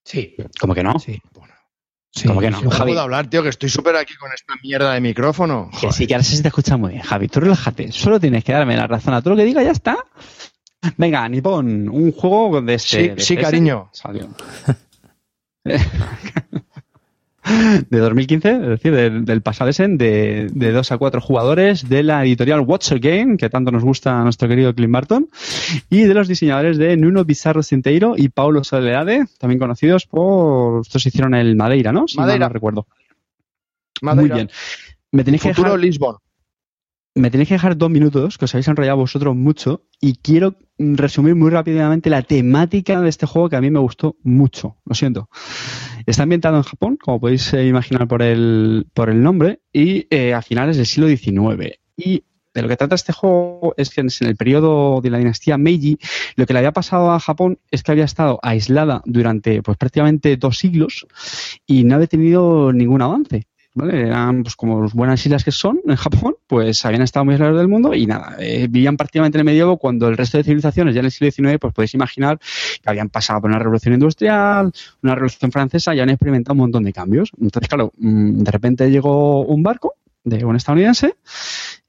Sí, 0.05 0.35
¿Cómo 0.61 0.75
que 0.75 0.83
no? 0.83 0.99
sí. 0.99 1.21
Sí, 2.15 2.29
¿Cómo 2.29 2.41
que 2.41 2.51
no? 2.51 2.61
No 2.61 2.71
puedo 2.71 3.01
hablar, 3.01 3.29
tío, 3.29 3.43
que 3.43 3.49
estoy 3.49 3.71
súper 3.71 3.97
aquí 3.97 4.15
con 4.17 4.31
esta 4.33 4.55
mierda 4.63 4.93
de 4.93 5.01
micrófono. 5.01 5.71
Que 5.81 5.91
sí, 5.93 6.07
que 6.07 6.15
ahora 6.15 6.25
sí 6.25 6.37
se 6.37 6.43
te 6.43 6.49
escucha 6.49 6.77
muy 6.77 6.91
bien, 6.93 7.03
Javi. 7.03 7.29
Tú 7.29 7.41
relájate. 7.41 7.91
Solo 7.91 8.21
tienes 8.21 8.45
que 8.45 8.53
darme 8.53 8.77
la 8.77 8.87
razón 8.87 9.15
a 9.15 9.23
todo 9.23 9.31
lo 9.31 9.37
que 9.39 9.47
diga 9.47 9.63
ya 9.63 9.71
está. 9.71 9.97
Venga, 10.99 11.27
Nippon, 11.29 11.89
un 11.89 12.13
juego 12.13 12.61
de 12.61 12.75
este. 12.75 12.89
Sí, 12.89 13.09
de 13.09 13.21
sí, 13.21 13.37
PS, 13.37 13.43
cariño. 13.43 13.89
Salió. 13.93 14.29
de 17.91 17.99
2015, 17.99 18.51
es 18.51 18.69
decir, 18.69 18.95
del, 18.95 19.25
del 19.25 19.43
pasado 19.43 19.71
Essen, 19.71 19.99
de, 19.99 20.49
de 20.53 20.73
2 20.73 20.93
a 20.93 20.99
4 20.99 21.21
jugadores, 21.21 21.89
de 21.89 22.03
la 22.03 22.25
editorial 22.25 22.61
Watcher 22.61 23.01
Game, 23.01 23.37
que 23.37 23.51
tanto 23.51 23.71
nos 23.71 23.83
gusta 23.83 24.21
a 24.21 24.23
nuestro 24.23 24.49
querido 24.49 24.75
Clint 24.75 24.93
Barton, 24.93 25.29
y 25.91 26.03
de 26.03 26.15
los 26.15 26.29
diseñadores 26.29 26.79
de 26.79 26.97
Nuno 26.97 27.25
Bizarro 27.25 27.63
Cinteiro 27.63 28.15
y 28.17 28.29
Paulo 28.29 28.63
Soledade, 28.63 29.27
también 29.39 29.59
conocidos 29.59 30.07
por. 30.07 30.83
Estos 30.83 31.07
hicieron 31.07 31.35
el 31.35 31.57
Madeira, 31.57 31.93
¿no? 31.93 32.07
Si 32.07 32.17
Madeira. 32.17 32.47
no 32.47 32.53
recuerdo. 32.53 32.87
Madeira. 34.01 34.35
Muy 34.35 34.43
bien. 34.43 34.51
Me 35.11 35.25
tenéis 35.25 35.43
que 35.43 35.49
dejar 35.49 35.79
Lisbon. 35.79 36.17
Me 37.15 37.31
tenéis 37.31 37.49
que 37.49 37.55
dejar 37.55 37.77
dos 37.77 37.91
minutos, 37.91 38.39
que 38.39 38.47
os 38.47 38.55
habéis 38.55 38.69
enrollado 38.69 38.99
vosotros 38.99 39.37
mucho, 39.37 39.85
y 40.01 40.17
quiero 40.17 40.55
resumir 40.79 41.35
muy 41.35 41.51
rápidamente 41.51 42.11
la 42.11 42.23
temática 42.23 43.01
de 43.01 43.09
este 43.09 43.27
juego 43.27 43.49
que 43.49 43.57
a 43.57 43.61
mí 43.61 43.71
me 43.71 43.79
gustó 43.79 44.17
mucho. 44.23 44.77
Lo 44.85 44.95
siento. 44.95 45.29
Está 46.07 46.23
ambientado 46.23 46.57
en 46.57 46.63
Japón, 46.63 46.99
como 47.01 47.21
podéis 47.21 47.53
eh, 47.53 47.67
imaginar 47.67 48.09
por 48.09 48.23
el, 48.23 48.87
por 48.95 49.11
el 49.11 49.23
nombre, 49.23 49.61
y 49.73 50.07
eh, 50.11 50.35
a 50.35 50.43
finales 50.43 50.77
del 50.77 50.87
siglo 50.87 51.09
XIX. 51.09 51.79
Y 51.97 52.25
de 52.55 52.63
lo 52.63 52.69
que 52.69 52.77
trata 52.77 52.95
este 52.95 53.13
juego 53.13 53.75
es 53.77 53.91
que 53.91 54.03
en 54.03 54.09
el 54.21 54.37
periodo 54.37 55.01
de 55.01 55.11
la 55.11 55.19
dinastía 55.19 55.57
Meiji, 55.57 55.99
lo 56.37 56.47
que 56.47 56.53
le 56.53 56.59
había 56.59 56.73
pasado 56.73 57.13
a 57.13 57.21
Japón 57.21 57.59
es 57.71 57.83
que 57.83 57.93
había 57.93 58.05
estado 58.05 58.39
aislada 58.43 59.03
durante 59.07 59.63
pues, 59.63 59.79
prácticamente 59.79 60.37
dos 60.37 60.59
siglos 60.59 61.07
y 61.67 61.85
no 61.85 61.95
había 61.95 62.09
tenido 62.09 62.73
ningún 62.73 63.01
avance. 63.01 63.47
¿Vale? 63.75 64.03
Eran 64.07 64.43
pues, 64.43 64.57
como 64.57 64.83
las 64.83 64.93
buenas 64.93 65.25
islas 65.25 65.45
que 65.45 65.51
son 65.51 65.81
en 65.87 65.97
Japón, 65.97 66.37
pues 66.47 66.85
habían 66.85 67.03
estado 67.03 67.25
muy 67.25 67.35
aislados 67.35 67.59
del 67.59 67.69
mundo 67.69 67.95
y 67.95 68.07
nada, 68.07 68.37
eh, 68.39 68.67
vivían 68.69 68.97
prácticamente 68.97 69.39
en 69.39 69.41
el 69.41 69.45
medievo 69.47 69.79
cuando 69.79 70.09
el 70.09 70.17
resto 70.17 70.39
de 70.39 70.45
civilizaciones 70.45 70.95
ya 70.95 71.01
en 71.01 71.07
el 71.07 71.13
siglo 71.13 71.31
XIX, 71.31 71.59
pues 71.59 71.73
podéis 71.73 71.95
imaginar 71.95 72.39
que 72.39 72.91
habían 72.91 73.09
pasado 73.09 73.41
por 73.41 73.51
una 73.51 73.59
revolución 73.59 73.95
industrial, 73.95 74.73
una 75.03 75.15
revolución 75.15 75.53
francesa 75.53 75.95
y 75.95 76.01
habían 76.01 76.11
experimentado 76.11 76.55
un 76.55 76.59
montón 76.59 76.85
de 76.85 76.93
cambios. 76.93 77.31
Entonces, 77.41 77.69
claro, 77.69 77.93
mm, 77.97 78.43
de 78.43 78.51
repente 78.51 78.91
llegó 78.91 79.45
un 79.45 79.63
barco 79.63 79.95
de 80.25 80.45
un 80.45 80.57
estadounidense 80.57 81.17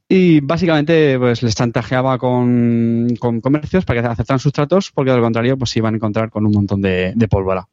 y 0.07 0.41
básicamente 0.41 1.17
pues 1.17 1.43
les 1.43 1.55
chantajeaba 1.55 2.17
con, 2.17 3.07
con 3.19 3.41
comercios 3.41 3.85
para 3.85 4.01
que 4.01 4.07
aceptaran 4.07 4.39
sus 4.39 4.53
tratos 4.53 4.91
porque 4.91 5.11
de 5.11 5.17
lo 5.17 5.23
contrario 5.23 5.57
pues 5.57 5.71
se 5.71 5.79
iban 5.79 5.93
a 5.93 5.97
encontrar 5.97 6.29
con 6.29 6.45
un 6.45 6.51
montón 6.51 6.81
de, 6.81 7.13
de 7.15 7.27
pólvora. 7.27 7.67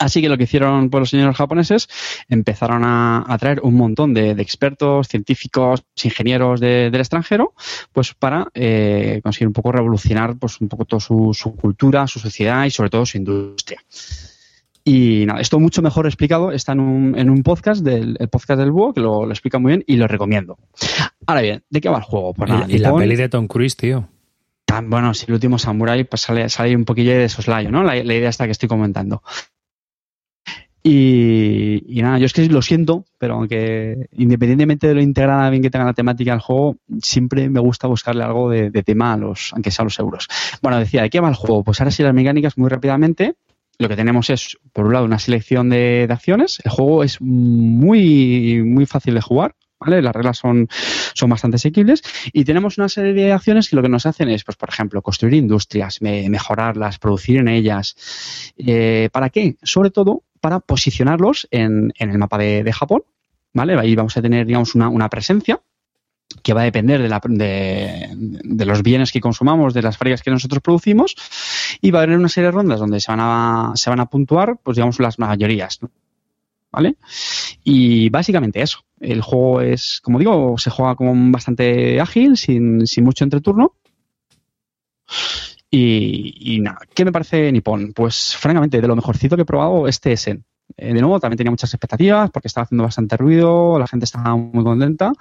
Así 0.00 0.20
que 0.20 0.28
lo 0.28 0.36
que 0.36 0.44
hicieron 0.44 0.90
pues, 0.90 1.00
los 1.00 1.10
señores 1.10 1.36
japoneses 1.36 1.88
empezaron 2.28 2.82
a, 2.84 3.24
a 3.26 3.38
traer 3.38 3.60
un 3.62 3.74
montón 3.74 4.12
de, 4.14 4.34
de 4.34 4.42
expertos, 4.42 5.08
científicos, 5.08 5.84
ingenieros 6.02 6.60
de- 6.60 6.90
del 6.90 7.00
extranjero, 7.00 7.54
pues 7.92 8.12
para 8.12 8.48
eh, 8.52 9.20
conseguir 9.22 9.46
un 9.46 9.52
poco 9.54 9.72
revolucionar 9.72 10.36
pues 10.36 10.60
un 10.60 10.68
poco 10.68 10.84
toda 10.84 11.00
su, 11.00 11.30
su 11.32 11.54
cultura, 11.54 12.06
su 12.08 12.18
sociedad 12.18 12.64
y 12.66 12.70
sobre 12.70 12.90
todo 12.90 13.06
su 13.06 13.16
industria. 13.16 13.80
Y 14.84 15.24
nada, 15.26 15.40
esto 15.40 15.58
mucho 15.58 15.82
mejor 15.82 16.06
explicado 16.06 16.52
está 16.52 16.72
en 16.72 16.80
un, 16.80 17.18
en 17.18 17.30
un 17.30 17.42
podcast 17.42 17.82
del 17.82 18.16
el 18.20 18.28
podcast 18.28 18.60
del 18.60 18.70
búho 18.70 18.92
que 18.92 19.00
lo, 19.00 19.24
lo 19.26 19.32
explica 19.32 19.58
muy 19.58 19.70
bien 19.70 19.84
y 19.86 19.96
lo 19.96 20.06
recomiendo. 20.06 20.58
Ahora 21.26 21.40
bien, 21.42 21.62
¿de 21.70 21.80
qué 21.80 21.88
va 21.88 21.98
el 21.98 22.04
juego? 22.04 22.34
Pues 22.34 22.50
nada, 22.50 22.66
y, 22.68 22.76
y 22.76 22.78
la 22.78 22.94
peli 22.94 23.16
de 23.16 23.28
Tom 23.28 23.46
Cruise, 23.48 23.76
tío. 23.76 24.08
tan 24.64 24.88
bueno, 24.90 25.12
si 25.14 25.26
el 25.26 25.34
último 25.34 25.58
Samurai 25.58 26.04
pues 26.04 26.22
sale, 26.22 26.48
sale 26.48 26.76
un 26.76 26.84
poquillo 26.84 27.18
de 27.18 27.28
soslayo, 27.28 27.70
¿no? 27.70 27.82
La, 27.82 27.94
la 27.96 28.14
idea 28.14 28.28
está 28.28 28.44
que 28.46 28.52
estoy 28.52 28.68
comentando. 28.68 29.22
Y, 30.88 32.00
nada, 32.00 32.18
yo 32.18 32.26
es 32.26 32.32
que 32.32 32.46
lo 32.46 32.62
siento, 32.62 33.04
pero 33.18 33.34
aunque 33.34 34.08
independientemente 34.12 34.86
de 34.86 34.94
lo 34.94 35.02
integrada 35.02 35.50
bien 35.50 35.60
que 35.60 35.68
tenga 35.68 35.84
la 35.84 35.94
temática 35.94 36.30
del 36.30 36.40
juego, 36.40 36.76
siempre 37.02 37.48
me 37.48 37.58
gusta 37.58 37.88
buscarle 37.88 38.22
algo 38.22 38.50
de, 38.50 38.70
de 38.70 38.82
tema 38.84 39.14
a 39.14 39.16
los, 39.16 39.52
aunque 39.52 39.72
sea 39.72 39.82
a 39.82 39.86
los 39.86 39.98
euros. 39.98 40.28
Bueno, 40.62 40.78
decía, 40.78 41.02
¿de 41.02 41.10
qué 41.10 41.18
va 41.18 41.28
el 41.28 41.34
juego? 41.34 41.64
Pues 41.64 41.80
ahora 41.80 41.90
sí 41.90 42.04
las 42.04 42.14
mecánicas 42.14 42.56
muy 42.56 42.68
rápidamente. 42.68 43.34
Lo 43.78 43.88
que 43.88 43.96
tenemos 43.96 44.30
es, 44.30 44.58
por 44.72 44.86
un 44.86 44.92
lado, 44.92 45.04
una 45.04 45.18
selección 45.18 45.70
de, 45.70 46.06
de 46.06 46.12
acciones. 46.12 46.60
El 46.62 46.70
juego 46.70 47.02
es 47.02 47.20
muy, 47.20 48.62
muy 48.64 48.86
fácil 48.86 49.14
de 49.14 49.20
jugar. 49.20 49.56
¿Vale? 49.78 50.00
Las 50.00 50.14
reglas 50.14 50.38
son, 50.38 50.68
son 51.14 51.28
bastante 51.28 51.56
asequibles 51.56 52.02
y 52.32 52.44
tenemos 52.44 52.78
una 52.78 52.88
serie 52.88 53.12
de 53.12 53.32
acciones 53.32 53.68
que 53.68 53.76
lo 53.76 53.82
que 53.82 53.90
nos 53.90 54.06
hacen 54.06 54.30
es, 54.30 54.42
pues, 54.42 54.56
por 54.56 54.70
ejemplo, 54.70 55.02
construir 55.02 55.34
industrias, 55.34 56.00
me, 56.00 56.28
mejorarlas, 56.30 56.98
producir 56.98 57.36
en 57.38 57.48
ellas. 57.48 58.54
Eh, 58.56 59.10
¿Para 59.12 59.28
qué? 59.28 59.56
Sobre 59.62 59.90
todo 59.90 60.22
para 60.40 60.60
posicionarlos 60.60 61.46
en, 61.50 61.92
en 61.98 62.10
el 62.10 62.18
mapa 62.18 62.38
de, 62.38 62.62
de, 62.62 62.72
Japón. 62.72 63.02
¿Vale? 63.52 63.78
Ahí 63.78 63.94
vamos 63.94 64.16
a 64.16 64.22
tener, 64.22 64.46
digamos, 64.46 64.74
una, 64.74 64.88
una 64.88 65.08
presencia 65.08 65.60
que 66.42 66.52
va 66.52 66.62
a 66.62 66.64
depender 66.64 67.00
de, 67.02 67.08
la, 67.08 67.20
de, 67.24 68.08
de, 68.16 68.66
los 68.66 68.82
bienes 68.82 69.12
que 69.12 69.20
consumamos, 69.20 69.74
de 69.74 69.82
las 69.82 69.96
fábricas 69.96 70.22
que 70.22 70.30
nosotros 70.30 70.62
producimos, 70.62 71.16
y 71.80 71.90
va 71.90 72.00
a 72.00 72.02
haber 72.02 72.16
una 72.18 72.28
serie 72.28 72.46
de 72.46 72.52
rondas 72.52 72.80
donde 72.80 73.00
se 73.00 73.10
van 73.10 73.20
a, 73.20 73.72
se 73.74 73.90
van 73.90 74.00
a 74.00 74.06
puntuar, 74.06 74.58
pues 74.62 74.76
digamos, 74.76 75.00
las 75.00 75.18
mayorías. 75.18 75.80
¿Vale? 76.72 76.96
Y 77.64 78.10
básicamente 78.10 78.60
eso. 78.62 78.80
El 79.00 79.22
juego 79.22 79.60
es, 79.60 80.00
como 80.02 80.18
digo, 80.18 80.56
se 80.58 80.70
juega 80.70 80.94
como 80.94 81.14
bastante 81.30 82.00
ágil, 82.00 82.36
sin, 82.36 82.86
sin 82.86 83.04
mucho 83.04 83.24
entreturno. 83.24 83.74
Y, 85.70 86.54
y, 86.54 86.60
nada, 86.60 86.78
¿qué 86.94 87.04
me 87.04 87.12
parece 87.12 87.50
Nippon? 87.52 87.92
Pues 87.92 88.36
francamente, 88.36 88.80
de 88.80 88.88
lo 88.88 88.96
mejorcito 88.96 89.36
que 89.36 89.42
he 89.42 89.46
probado 89.46 89.88
este 89.88 90.12
Essen. 90.12 90.44
Eh, 90.76 90.92
de 90.92 91.00
nuevo, 91.00 91.20
también 91.20 91.38
tenía 91.38 91.50
muchas 91.50 91.72
expectativas 91.72 92.30
porque 92.30 92.48
estaba 92.48 92.64
haciendo 92.64 92.84
bastante 92.84 93.16
ruido, 93.16 93.78
la 93.78 93.86
gente 93.86 94.04
estaba 94.04 94.36
muy 94.36 94.64
contenta 94.64 95.12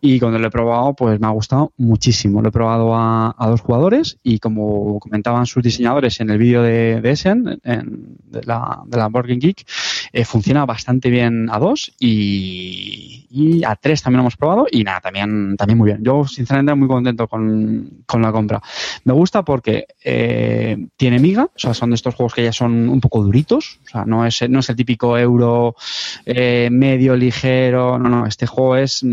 y 0.00 0.18
cuando 0.18 0.38
lo 0.38 0.48
he 0.48 0.50
probado, 0.50 0.94
pues 0.94 1.20
me 1.20 1.26
ha 1.26 1.30
gustado 1.30 1.72
muchísimo. 1.76 2.42
Lo 2.42 2.48
he 2.48 2.52
probado 2.52 2.94
a, 2.94 3.34
a 3.38 3.48
dos 3.48 3.60
jugadores 3.60 4.18
y 4.22 4.38
como 4.38 4.98
comentaban 4.98 5.46
sus 5.46 5.62
diseñadores 5.62 6.20
en 6.20 6.30
el 6.30 6.38
vídeo 6.38 6.62
de, 6.62 7.00
de 7.00 7.10
Essen, 7.10 7.60
en, 7.64 8.16
de, 8.24 8.42
la, 8.42 8.82
de 8.86 8.96
la 8.98 9.08
Game 9.08 9.36
Geek, 9.36 9.64
eh, 10.12 10.24
funciona 10.24 10.64
bastante 10.66 11.10
bien 11.10 11.48
a 11.50 11.58
dos 11.58 11.92
y, 11.98 13.26
a 13.64 13.76
tres 13.76 14.02
también 14.02 14.18
lo 14.18 14.22
hemos 14.22 14.36
probado 14.36 14.66
y 14.70 14.84
nada, 14.84 15.00
también, 15.00 15.56
también 15.56 15.78
muy 15.78 15.86
bien. 15.86 16.02
Yo 16.02 16.26
sinceramente 16.26 16.74
muy 16.74 16.88
contento 16.88 17.28
con, 17.28 18.02
con 18.06 18.22
la 18.22 18.32
compra. 18.32 18.60
Me 19.04 19.12
gusta 19.12 19.42
porque 19.42 19.86
eh, 20.02 20.88
tiene 20.96 21.18
miga, 21.18 21.44
o 21.44 21.58
sea, 21.58 21.74
son 21.74 21.90
de 21.90 21.96
estos 21.96 22.14
juegos 22.14 22.34
que 22.34 22.44
ya 22.44 22.52
son 22.52 22.88
un 22.88 23.00
poco 23.00 23.22
duritos, 23.22 23.80
o 23.86 23.90
sea, 23.90 24.04
no 24.04 24.24
es, 24.24 24.48
no 24.48 24.60
es 24.60 24.68
el 24.68 24.76
típico 24.76 25.18
euro 25.18 25.76
eh, 26.24 26.68
medio 26.70 27.16
ligero. 27.16 27.98
No, 27.98 28.08
no, 28.08 28.26
este 28.26 28.46
juego 28.46 28.76
es, 28.76 29.04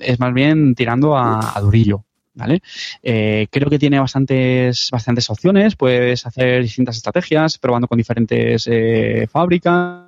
es 0.00 0.20
más 0.20 0.32
bien 0.32 0.74
tirando 0.74 1.16
a, 1.16 1.58
durillo. 1.60 2.04
¿Vale? 2.34 2.62
Creo 3.02 3.68
que 3.68 3.80
tiene 3.80 3.98
bastantes, 3.98 4.90
bastantes 4.92 5.28
opciones. 5.28 5.74
Puedes 5.74 6.24
hacer 6.24 6.62
distintas 6.62 6.96
estrategias, 6.96 7.58
probando 7.58 7.88
con 7.88 7.98
diferentes 7.98 8.68
eh, 8.70 9.26
fábricas. 9.30 10.07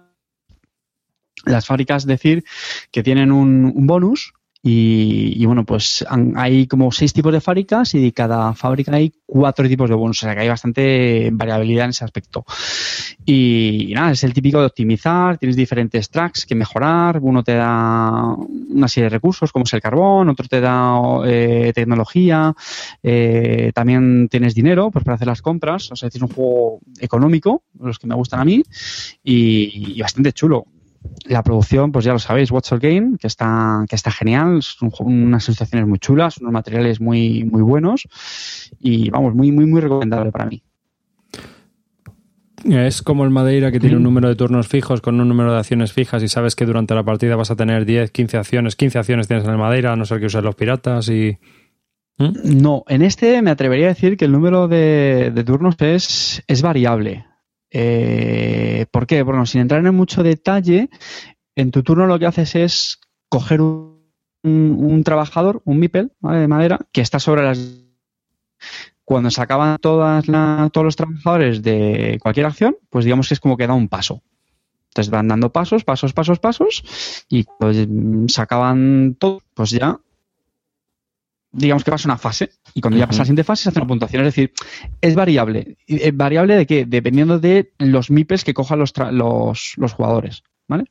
Las 1.45 1.67
fábricas, 1.67 2.07
decir, 2.07 2.45
que 2.91 3.03
tienen 3.03 3.33
un, 3.33 3.73
un 3.75 3.87
bonus 3.87 4.35
y, 4.63 5.47
bueno, 5.47 5.65
pues 5.65 6.05
hay 6.37 6.67
como 6.67 6.93
seis 6.93 7.15
tipos 7.15 7.33
de 7.33 7.41
fábricas 7.41 7.95
y 7.95 8.03
de 8.03 8.13
cada 8.13 8.53
fábrica 8.53 8.95
hay 8.95 9.11
cuatro 9.25 9.67
tipos 9.67 9.89
de 9.89 9.95
bonus, 9.95 10.23
o 10.23 10.27
sea 10.27 10.35
que 10.35 10.43
hay 10.43 10.49
bastante 10.49 11.31
variabilidad 11.33 11.87
en 11.87 11.91
ese 11.91 12.05
aspecto. 12.05 12.45
Y, 13.25 13.93
nada, 13.95 14.11
es 14.11 14.23
el 14.23 14.35
típico 14.35 14.61
de 14.61 14.67
optimizar, 14.67 15.39
tienes 15.39 15.57
diferentes 15.57 16.11
tracks 16.11 16.45
que 16.45 16.55
mejorar, 16.55 17.21
uno 17.23 17.43
te 17.43 17.55
da 17.55 18.35
una 18.35 18.89
serie 18.89 19.05
de 19.05 19.17
recursos 19.17 19.51
como 19.51 19.65
es 19.65 19.73
el 19.73 19.81
carbón, 19.81 20.29
otro 20.29 20.47
te 20.47 20.61
da 20.61 21.01
eh, 21.25 21.73
tecnología, 21.75 22.55
eh, 23.03 23.73
también 23.75 24.29
tienes 24.29 24.55
dinero 24.55 24.91
pues 24.91 25.07
para 25.07 25.15
hacer 25.15 25.29
las 25.29 25.41
compras, 25.41 25.91
o 25.91 25.97
sea, 25.97 26.11
es 26.11 26.21
un 26.21 26.29
juego 26.29 26.81
económico, 26.99 27.63
los 27.79 27.99
que 27.99 28.07
me 28.07 28.15
gustan 28.15 28.41
a 28.41 28.45
mí, 28.45 28.63
y 29.25 29.99
bastante 30.03 30.35
chulo 30.35 30.67
la 31.25 31.43
producción, 31.43 31.93
pues 31.93 32.05
ya 32.05 32.13
lo 32.13 32.19
sabéis, 32.19 32.51
What's 32.51 32.73
All 32.73 32.79
Game, 32.79 33.17
que 33.19 33.27
está, 33.27 33.85
que 33.89 33.97
está 33.97 34.11
genial, 34.11 34.63
son 34.63 34.91
unas 35.01 35.47
ilustraciones 35.47 35.89
muy 35.89 35.99
chulas, 35.99 36.39
unos 36.39 36.53
materiales 36.53 37.01
muy, 37.01 37.45
muy 37.45 37.63
buenos 37.63 38.09
y 38.79 39.11
vamos, 39.11 39.35
muy, 39.35 39.53
muy, 39.53 39.67
muy 39.67 39.81
recomendable 39.81 40.33
para 40.33 40.47
mí. 40.47 40.63
Es 42.65 43.01
como 43.01 43.25
el 43.25 43.31
Madeira 43.31 43.73
que 43.73 43.81
tiene 43.81 43.97
un 43.97 44.03
número 44.03 44.29
de 44.29 44.35
turnos 44.35 44.69
fijos 44.69 45.01
con 45.01 45.19
un 45.19 45.29
número 45.29 45.53
de 45.53 45.59
acciones 45.59 45.93
fijas 45.93 46.23
y 46.23 46.29
sabes 46.29 46.55
que 46.55 46.67
durante 46.67 46.95
la 46.95 47.03
partida 47.03 47.37
vas 47.37 47.51
a 47.51 47.57
tener 47.57 47.87
10, 47.87 48.11
15 48.11 48.37
acciones, 48.37 48.77
15 48.77 48.99
acciones 48.99 49.29
tienes 49.29 49.47
en 49.47 49.53
el 49.53 49.59
Madeira, 49.59 49.93
a 49.93 49.97
no 49.97 50.05
ser 50.05 50.21
que 50.21 50.27
uses 50.27 50.43
los 50.43 50.55
piratas 50.55 51.09
y... 51.09 51.39
¿Mm? 52.19 52.61
No, 52.61 52.85
en 52.89 53.01
este 53.01 53.41
me 53.41 53.51
atrevería 53.51 53.87
a 53.87 53.91
decir 53.91 54.19
que 54.19 54.27
el 54.27 54.33
número 54.33 54.69
de, 54.69 55.33
de 55.35 55.45
turnos 55.45 55.77
es, 55.81 56.43
es 56.47 56.61
variable. 56.61 57.25
Eh, 57.71 58.87
¿Por 58.91 59.07
qué? 59.07 59.23
Bueno, 59.23 59.47
sin 59.47 59.61
entrar 59.61 59.85
en 59.85 59.95
mucho 59.95 60.23
detalle, 60.23 60.91
en 61.55 61.71
tu 61.71 61.83
turno 61.83 62.07
lo 62.07 62.19
que 62.19 62.27
haces 62.27 62.55
es 62.57 63.01
coger 63.29 63.61
un, 63.61 65.03
trabajador, 65.05 65.63
un 65.65 65.79
MIPEL 65.79 66.13
de 66.21 66.49
madera, 66.49 66.79
que 66.93 67.01
está 67.01 67.19
sobre 67.19 67.43
las. 67.43 67.85
Cuando 69.05 69.31
se 69.31 69.43
acaban 69.43 69.79
todos 69.79 70.27
los 70.29 70.97
trabajadores 70.97 71.63
de 71.63 72.19
cualquier 72.23 72.47
acción, 72.47 72.77
pues 72.91 73.05
digamos 73.05 73.27
que 73.29 73.35
es 73.35 73.41
como 73.41 73.57
que 73.57 73.67
da 73.67 73.75
un 73.75 73.89
paso. 73.89 74.23
Entonces 74.91 75.11
van 75.11 75.29
dando 75.29 75.53
pasos, 75.53 75.85
pasos, 75.85 76.13
pasos, 76.13 76.39
pasos, 76.39 77.25
y 77.29 77.45
pues 77.59 77.87
se 78.27 78.43
acaban 78.43 79.17
todos, 79.19 79.43
pues 79.55 79.71
ya 79.71 79.99
digamos 81.53 81.85
que 81.85 81.91
pasa 81.91 82.09
una 82.09 82.19
fase 82.19 82.51
y 82.75 82.81
cuando 82.81 82.99
ya 82.99 83.07
pasa 83.07 83.21
la 83.21 83.25
siguiente 83.25 83.45
fase 83.45 83.65
se 83.65 83.69
hace 83.71 83.79
una 83.79 83.89
puntuación. 83.89 84.23
Es 84.25 84.35
decir, 84.35 84.53
es 85.01 85.15
variable. 85.15 85.77
¿Es 85.87 86.17
variable 86.17 86.57
de 86.57 86.67
qué? 86.67 86.87
Dependiendo 86.87 87.39
de 87.39 87.73
los 87.79 88.11
MIPES 88.11 88.45
que 88.45 88.55
cojan 88.55 88.79
los, 88.79 88.93
los, 89.11 89.75
los, 89.77 89.93
jugadores. 89.93 90.43
¿Vale? 90.69 90.85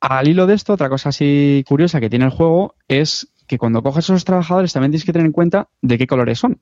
Al 0.00 0.28
hilo 0.28 0.46
de 0.46 0.54
esto, 0.54 0.72
otra 0.72 0.88
cosa 0.88 1.10
así 1.10 1.64
curiosa 1.68 2.00
que 2.00 2.10
tiene 2.10 2.24
el 2.24 2.32
juego 2.32 2.74
es 2.88 3.32
que 3.46 3.58
cuando 3.58 3.82
coges 3.82 4.10
a 4.10 4.14
esos 4.14 4.24
trabajadores 4.24 4.72
también 4.72 4.90
tienes 4.90 5.04
que 5.04 5.12
tener 5.12 5.26
en 5.26 5.32
cuenta 5.32 5.68
de 5.80 5.98
qué 5.98 6.06
colores 6.06 6.38
son. 6.38 6.60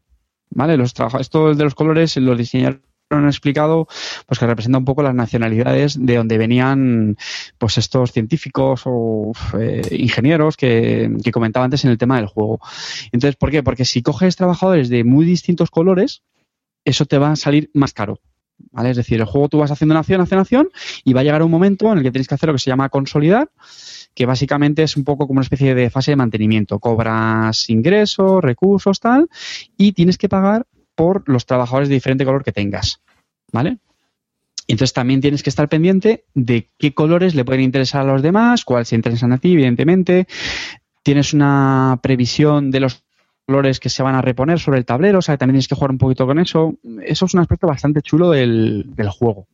¿Vale? 0.50 0.76
Los 0.76 0.92
esto 1.18 1.54
de 1.54 1.64
los 1.64 1.74
colores 1.74 2.16
los 2.18 2.36
diseñadores 2.36 2.82
han 3.16 3.26
explicado 3.26 3.86
pues 4.26 4.38
que 4.38 4.46
representa 4.46 4.78
un 4.78 4.84
poco 4.84 5.02
las 5.02 5.14
nacionalidades 5.14 5.96
de 5.98 6.16
donde 6.16 6.38
venían 6.38 7.16
pues 7.58 7.78
estos 7.78 8.12
científicos 8.12 8.82
o 8.84 9.32
eh, 9.58 9.82
ingenieros 9.90 10.56
que, 10.56 11.10
que, 11.22 11.32
comentaba 11.32 11.64
antes 11.64 11.84
en 11.84 11.90
el 11.90 11.98
tema 11.98 12.16
del 12.16 12.26
juego. 12.26 12.60
Entonces, 13.12 13.36
¿por 13.36 13.50
qué? 13.50 13.62
Porque 13.62 13.84
si 13.84 14.02
coges 14.02 14.36
trabajadores 14.36 14.88
de 14.88 15.04
muy 15.04 15.24
distintos 15.24 15.70
colores, 15.70 16.22
eso 16.84 17.06
te 17.06 17.18
va 17.18 17.32
a 17.32 17.36
salir 17.36 17.70
más 17.74 17.92
caro. 17.92 18.20
¿Vale? 18.70 18.90
Es 18.90 18.96
decir, 18.96 19.18
el 19.18 19.26
juego 19.26 19.48
tú 19.48 19.58
vas 19.58 19.70
haciendo 19.70 19.94
nación, 19.94 20.20
nación, 20.20 20.38
nación, 20.38 20.68
y 21.04 21.12
va 21.12 21.20
a 21.20 21.24
llegar 21.24 21.42
un 21.42 21.50
momento 21.50 21.90
en 21.90 21.98
el 21.98 22.04
que 22.04 22.12
tienes 22.12 22.28
que 22.28 22.34
hacer 22.34 22.48
lo 22.48 22.54
que 22.54 22.60
se 22.60 22.70
llama 22.70 22.88
consolidar, 22.90 23.50
que 24.14 24.26
básicamente 24.26 24.82
es 24.82 24.96
un 24.96 25.04
poco 25.04 25.26
como 25.26 25.38
una 25.38 25.44
especie 25.44 25.74
de 25.74 25.90
fase 25.90 26.12
de 26.12 26.16
mantenimiento. 26.16 26.78
Cobras 26.78 27.68
ingresos, 27.70 28.42
recursos, 28.42 29.00
tal, 29.00 29.28
y 29.76 29.92
tienes 29.92 30.16
que 30.16 30.28
pagar 30.28 30.66
por 30.94 31.28
los 31.28 31.46
trabajadores 31.46 31.88
de 31.88 31.94
diferente 31.94 32.24
color 32.24 32.44
que 32.44 32.52
tengas. 32.52 33.00
¿Vale? 33.52 33.78
Entonces 34.68 34.92
también 34.92 35.20
tienes 35.20 35.42
que 35.42 35.50
estar 35.50 35.68
pendiente 35.68 36.24
de 36.34 36.70
qué 36.78 36.94
colores 36.94 37.34
le 37.34 37.44
pueden 37.44 37.62
interesar 37.62 38.02
a 38.02 38.12
los 38.12 38.22
demás, 38.22 38.64
cuáles 38.64 38.88
se 38.88 38.94
interesan 38.94 39.32
a 39.32 39.38
ti, 39.38 39.52
evidentemente. 39.52 40.26
Tienes 41.02 41.34
una 41.34 41.98
previsión 42.02 42.70
de 42.70 42.80
los 42.80 43.02
colores 43.44 43.80
que 43.80 43.88
se 43.88 44.02
van 44.02 44.14
a 44.14 44.22
reponer 44.22 44.60
sobre 44.60 44.78
el 44.78 44.84
tablero, 44.84 45.18
o 45.18 45.22
sea, 45.22 45.36
también 45.36 45.54
tienes 45.54 45.68
que 45.68 45.74
jugar 45.74 45.90
un 45.90 45.98
poquito 45.98 46.26
con 46.26 46.38
eso. 46.38 46.74
Eso 47.04 47.26
es 47.26 47.34
un 47.34 47.40
aspecto 47.40 47.66
bastante 47.66 48.02
chulo 48.02 48.30
del, 48.30 48.84
del 48.94 49.10
juego. 49.10 49.48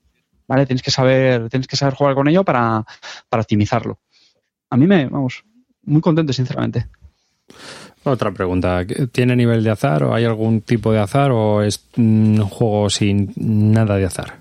¿Vale? 0.47 0.67
Tienes 0.67 0.83
que 0.83 0.91
saber, 0.91 1.49
tienes 1.49 1.67
que 1.67 1.77
saber 1.77 1.95
jugar 1.95 2.15
con 2.15 2.29
ello 2.29 2.45
para, 2.45 2.85
para 3.29 3.43
optimizarlo. 3.43 3.99
A 4.71 4.77
mí 4.77 4.87
me, 4.87 5.07
vamos, 5.07 5.45
muy 5.83 6.01
contento, 6.01 6.33
sinceramente. 6.33 6.87
Otra 8.11 8.33
pregunta. 8.33 8.85
¿Tiene 9.13 9.37
nivel 9.37 9.63
de 9.63 9.71
azar 9.71 10.03
o 10.05 10.15
hay 10.15 10.25
algún 10.25 10.63
tipo 10.63 10.93
de 10.93 10.99
azar 10.99 11.31
o 11.31 11.63
es 11.63 11.85
un 11.97 12.39
juego 12.41 12.91
sin 12.91 13.33
nada 13.37 13.97
de 13.97 14.05
azar? 14.05 14.41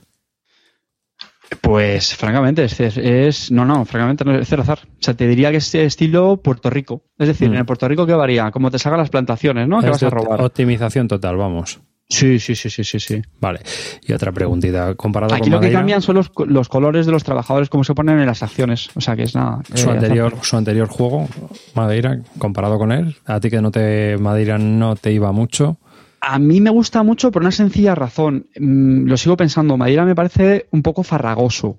Pues 1.61 2.15
francamente, 2.15 2.65
es, 2.65 2.79
es, 2.79 3.51
no, 3.51 3.63
no, 3.63 3.85
francamente 3.85 4.25
no 4.25 4.37
es 4.37 4.47
cero 4.47 4.63
azar. 4.63 4.79
O 4.83 5.01
sea, 5.03 5.13
te 5.13 5.27
diría 5.27 5.51
que 5.51 5.57
es 5.57 5.75
estilo 5.75 6.37
Puerto 6.37 6.69
Rico. 6.69 7.03
Es 7.17 7.27
decir, 7.27 7.49
mm. 7.49 7.53
en 7.53 7.59
el 7.59 7.65
Puerto 7.65 7.87
Rico, 7.87 8.05
¿qué 8.05 8.13
varía? 8.13 8.51
Como 8.51 8.69
te 8.69 8.79
salgan 8.79 8.99
las 8.99 9.09
plantaciones, 9.09 9.67
¿no? 9.67 9.79
Que 9.81 9.89
vas 9.89 10.03
a 10.03 10.09
robar. 10.09 10.41
Optimización 10.41 11.07
total, 11.07 11.37
vamos. 11.37 11.79
Sí, 12.09 12.39
sí, 12.39 12.55
sí, 12.55 12.69
sí, 12.69 12.83
sí, 12.85 12.99
sí. 12.99 13.21
Vale. 13.41 13.59
Y 14.01 14.13
otra 14.13 14.31
preguntita. 14.31 14.95
Comparado 14.95 15.33
Aquí 15.33 15.41
con 15.43 15.51
lo 15.51 15.57
Madeira, 15.57 15.71
que 15.71 15.79
cambian 15.79 16.01
son 16.01 16.15
los, 16.15 16.31
los, 16.47 16.69
colores 16.69 17.05
de 17.05 17.11
los 17.11 17.23
trabajadores, 17.25 17.67
como 17.69 17.83
se 17.83 17.93
ponen 17.93 18.19
en 18.19 18.25
las 18.25 18.43
acciones. 18.43 18.89
O 18.95 19.01
sea, 19.01 19.15
que 19.17 19.23
es 19.23 19.35
nada. 19.35 19.61
Su, 19.73 19.89
eh, 19.89 19.93
anterior, 19.93 20.33
su 20.41 20.55
anterior 20.55 20.87
juego, 20.87 21.27
Madeira, 21.75 22.21
comparado 22.37 22.77
con 22.77 22.93
él, 22.93 23.17
a 23.25 23.39
ti 23.41 23.49
que 23.49 23.61
no 23.61 23.71
te 23.71 24.17
Madeira 24.17 24.57
no 24.57 24.95
te 24.95 25.11
iba 25.11 25.31
mucho. 25.33 25.79
A 26.21 26.39
mí 26.39 26.61
me 26.61 26.69
gusta 26.69 27.03
mucho 27.03 27.29
por 27.31 27.41
una 27.41 27.51
sencilla 27.51 27.93
razón. 27.93 28.47
Mm, 28.57 29.07
lo 29.07 29.17
sigo 29.17 29.35
pensando. 29.35 29.75
Madeira 29.77 30.05
me 30.05 30.15
parece 30.15 30.67
un 30.71 30.81
poco 30.83 31.03
farragoso. 31.03 31.77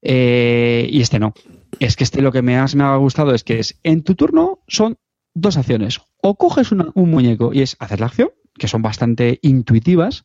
Eh, 0.00 0.88
y 0.90 1.00
este 1.00 1.18
no. 1.18 1.34
Es 1.78 1.96
que 1.96 2.04
este 2.04 2.22
lo 2.22 2.32
que 2.32 2.42
más 2.42 2.74
me 2.74 2.84
ha 2.84 2.96
gustado 2.96 3.34
es 3.34 3.44
que 3.44 3.58
es 3.60 3.78
en 3.82 4.02
tu 4.02 4.14
turno 4.14 4.60
son 4.66 4.96
dos 5.34 5.56
acciones. 5.56 6.00
O 6.22 6.36
coges 6.36 6.72
una- 6.72 6.88
un 6.94 7.10
muñeco 7.10 7.52
y 7.52 7.62
es 7.62 7.76
hacer 7.78 8.00
la 8.00 8.06
acción, 8.06 8.30
que 8.58 8.68
son 8.68 8.82
bastante 8.82 9.38
intuitivas, 9.42 10.24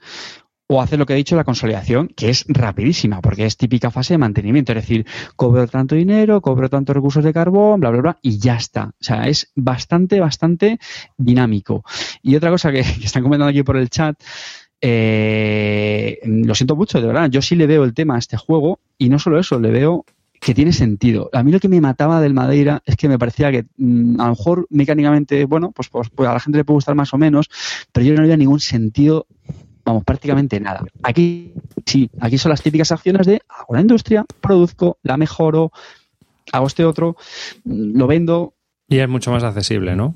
o 0.70 0.82
hacer 0.82 1.00
lo 1.00 1.06
que 1.06 1.14
he 1.14 1.18
dicho, 1.18 1.36
la 1.36 1.46
consolidación, 1.46 2.10
que 2.10 2.30
es 2.30 2.46
rapidísima, 2.48 3.22
porque 3.22 3.46
es 3.46 3.56
típica 3.56 3.90
fase 3.90 4.16
de 4.16 4.18
mantenimiento. 4.18 4.74
Es 4.74 4.80
decir, 4.80 5.06
cobro 5.38 5.66
tanto 5.68 5.96
dinero, 5.96 6.42
cobro 6.42 6.70
tantos 6.70 6.94
recursos 6.94 7.24
de 7.24 7.34
carbón, 7.34 7.80
bla, 7.80 7.90
bla, 7.90 8.02
bla, 8.02 8.18
y 8.22 8.38
ya 8.38 8.58
está. 8.58 8.88
O 8.88 9.04
sea, 9.04 9.28
es 9.28 9.52
bastante, 9.56 10.20
bastante 10.20 10.78
dinámico. 11.18 11.86
Y 12.22 12.36
otra 12.36 12.50
cosa 12.50 12.72
que, 12.72 12.84
que 13.00 13.06
están 13.06 13.24
comentando 13.24 13.50
aquí 13.50 13.64
por 13.64 13.78
el 13.78 13.90
chat, 13.90 14.22
eh, 14.82 16.20
lo 16.26 16.54
siento 16.54 16.76
mucho, 16.76 17.00
de 17.00 17.08
verdad. 17.08 17.30
Yo 17.30 17.42
sí 17.42 17.56
le 17.56 17.66
veo 17.66 17.86
el 17.86 17.94
tema 17.94 18.16
a 18.16 18.20
este 18.20 18.36
juego, 18.36 18.80
y 18.98 19.08
no 19.08 19.20
solo 19.20 19.40
eso, 19.40 19.60
le 19.60 19.72
veo 19.72 20.06
que 20.40 20.54
tiene 20.54 20.72
sentido. 20.72 21.30
A 21.34 21.44
mí 21.44 21.52
lo 21.52 21.60
que 21.60 21.68
me 21.68 21.82
mataba 21.82 22.22
del 22.22 22.34
Madeira 22.34 22.82
es 22.86 22.96
que 22.96 23.08
me 23.08 23.18
parecía 23.18 23.52
que 23.52 23.66
mm, 23.78 24.20
a 24.20 24.26
lo 24.26 24.30
mejor 24.32 24.68
mecánicamente, 24.70 25.46
bueno, 25.46 25.72
pues, 25.72 25.90
pues, 25.90 26.10
pues 26.10 26.30
a 26.30 26.34
la 26.34 26.40
gente 26.40 26.58
le 26.58 26.66
puede 26.66 26.76
gustar 26.76 26.96
más 26.96 27.14
o 27.14 27.18
menos, 27.18 27.50
pero 27.92 28.06
yo 28.06 28.14
no 28.14 28.22
le 28.22 28.28
veía 28.28 28.38
ningún 28.38 28.60
sentido, 28.60 29.28
vamos, 29.84 30.04
prácticamente 30.04 30.60
nada. 30.60 30.84
Aquí 31.04 31.54
sí, 31.86 32.10
aquí 32.20 32.38
son 32.38 32.52
las 32.52 32.62
típicas 32.62 32.92
acciones 32.92 33.26
de 33.26 33.42
hago 33.48 33.66
una 33.70 33.82
industria, 33.82 34.26
produzco, 34.42 34.98
la 35.04 35.18
mejoro, 35.18 35.72
hago 36.52 36.68
este 36.68 36.86
otro, 36.86 37.16
mm, 37.64 37.98
lo 37.98 38.08
vendo. 38.08 38.54
Y 38.88 39.00
es 39.00 39.10
mucho 39.10 39.32
más 39.32 39.44
accesible, 39.44 39.96
¿no? 39.96 40.16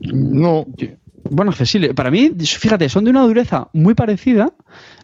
No, 0.00 0.66
Bueno, 1.30 1.50
accesible. 1.52 1.94
Para 1.94 2.10
mí, 2.10 2.32
fíjate, 2.38 2.88
son 2.88 3.04
de 3.04 3.10
una 3.10 3.22
dureza 3.22 3.68
muy 3.72 3.94
parecida. 3.94 4.52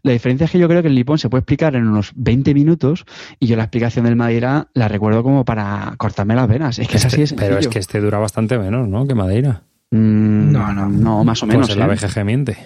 La 0.03 0.13
diferencia 0.13 0.45
es 0.45 0.51
que 0.51 0.59
yo 0.59 0.69
creo 0.69 0.83
que 0.83 0.89
el 0.89 0.95
Nippon 0.95 1.19
se 1.19 1.29
puede 1.31 1.41
explicar 1.41 1.75
en 1.77 1.87
unos 1.87 2.13
20 2.17 2.53
minutos 2.55 3.05
y 3.39 3.47
yo 3.47 3.57
la 3.57 3.63
explicación 3.65 4.05
del 4.05 4.17
Madeira 4.17 4.69
la 4.75 4.89
recuerdo 4.89 5.23
como 5.23 5.45
para 5.45 5.95
cortarme 5.97 6.35
las 6.35 6.49
venas. 6.49 6.79
Es 6.79 6.89
que 6.89 6.97
es 6.97 7.07
así 7.07 7.17
de 7.19 7.23
Este- 7.25 7.37
pero 7.37 7.59
es 7.59 7.69
que 7.69 7.79
este 7.79 8.01
dura 8.01 8.19
bastante 8.19 8.59
menos, 8.59 8.89
¿no? 8.89 9.07
Que 9.07 9.15
Madeira. 9.15 9.63
Mm, 9.91 10.51
No, 10.53 10.73
no. 10.73 10.89
No, 10.89 11.25
más 11.25 11.43
o 11.43 11.47
menos. 11.47 11.67
pues 11.69 11.79
en 11.79 11.87
la 11.87 11.93
¿eh? 11.93 11.97
BGG 11.97 12.25
miente. 12.25 12.57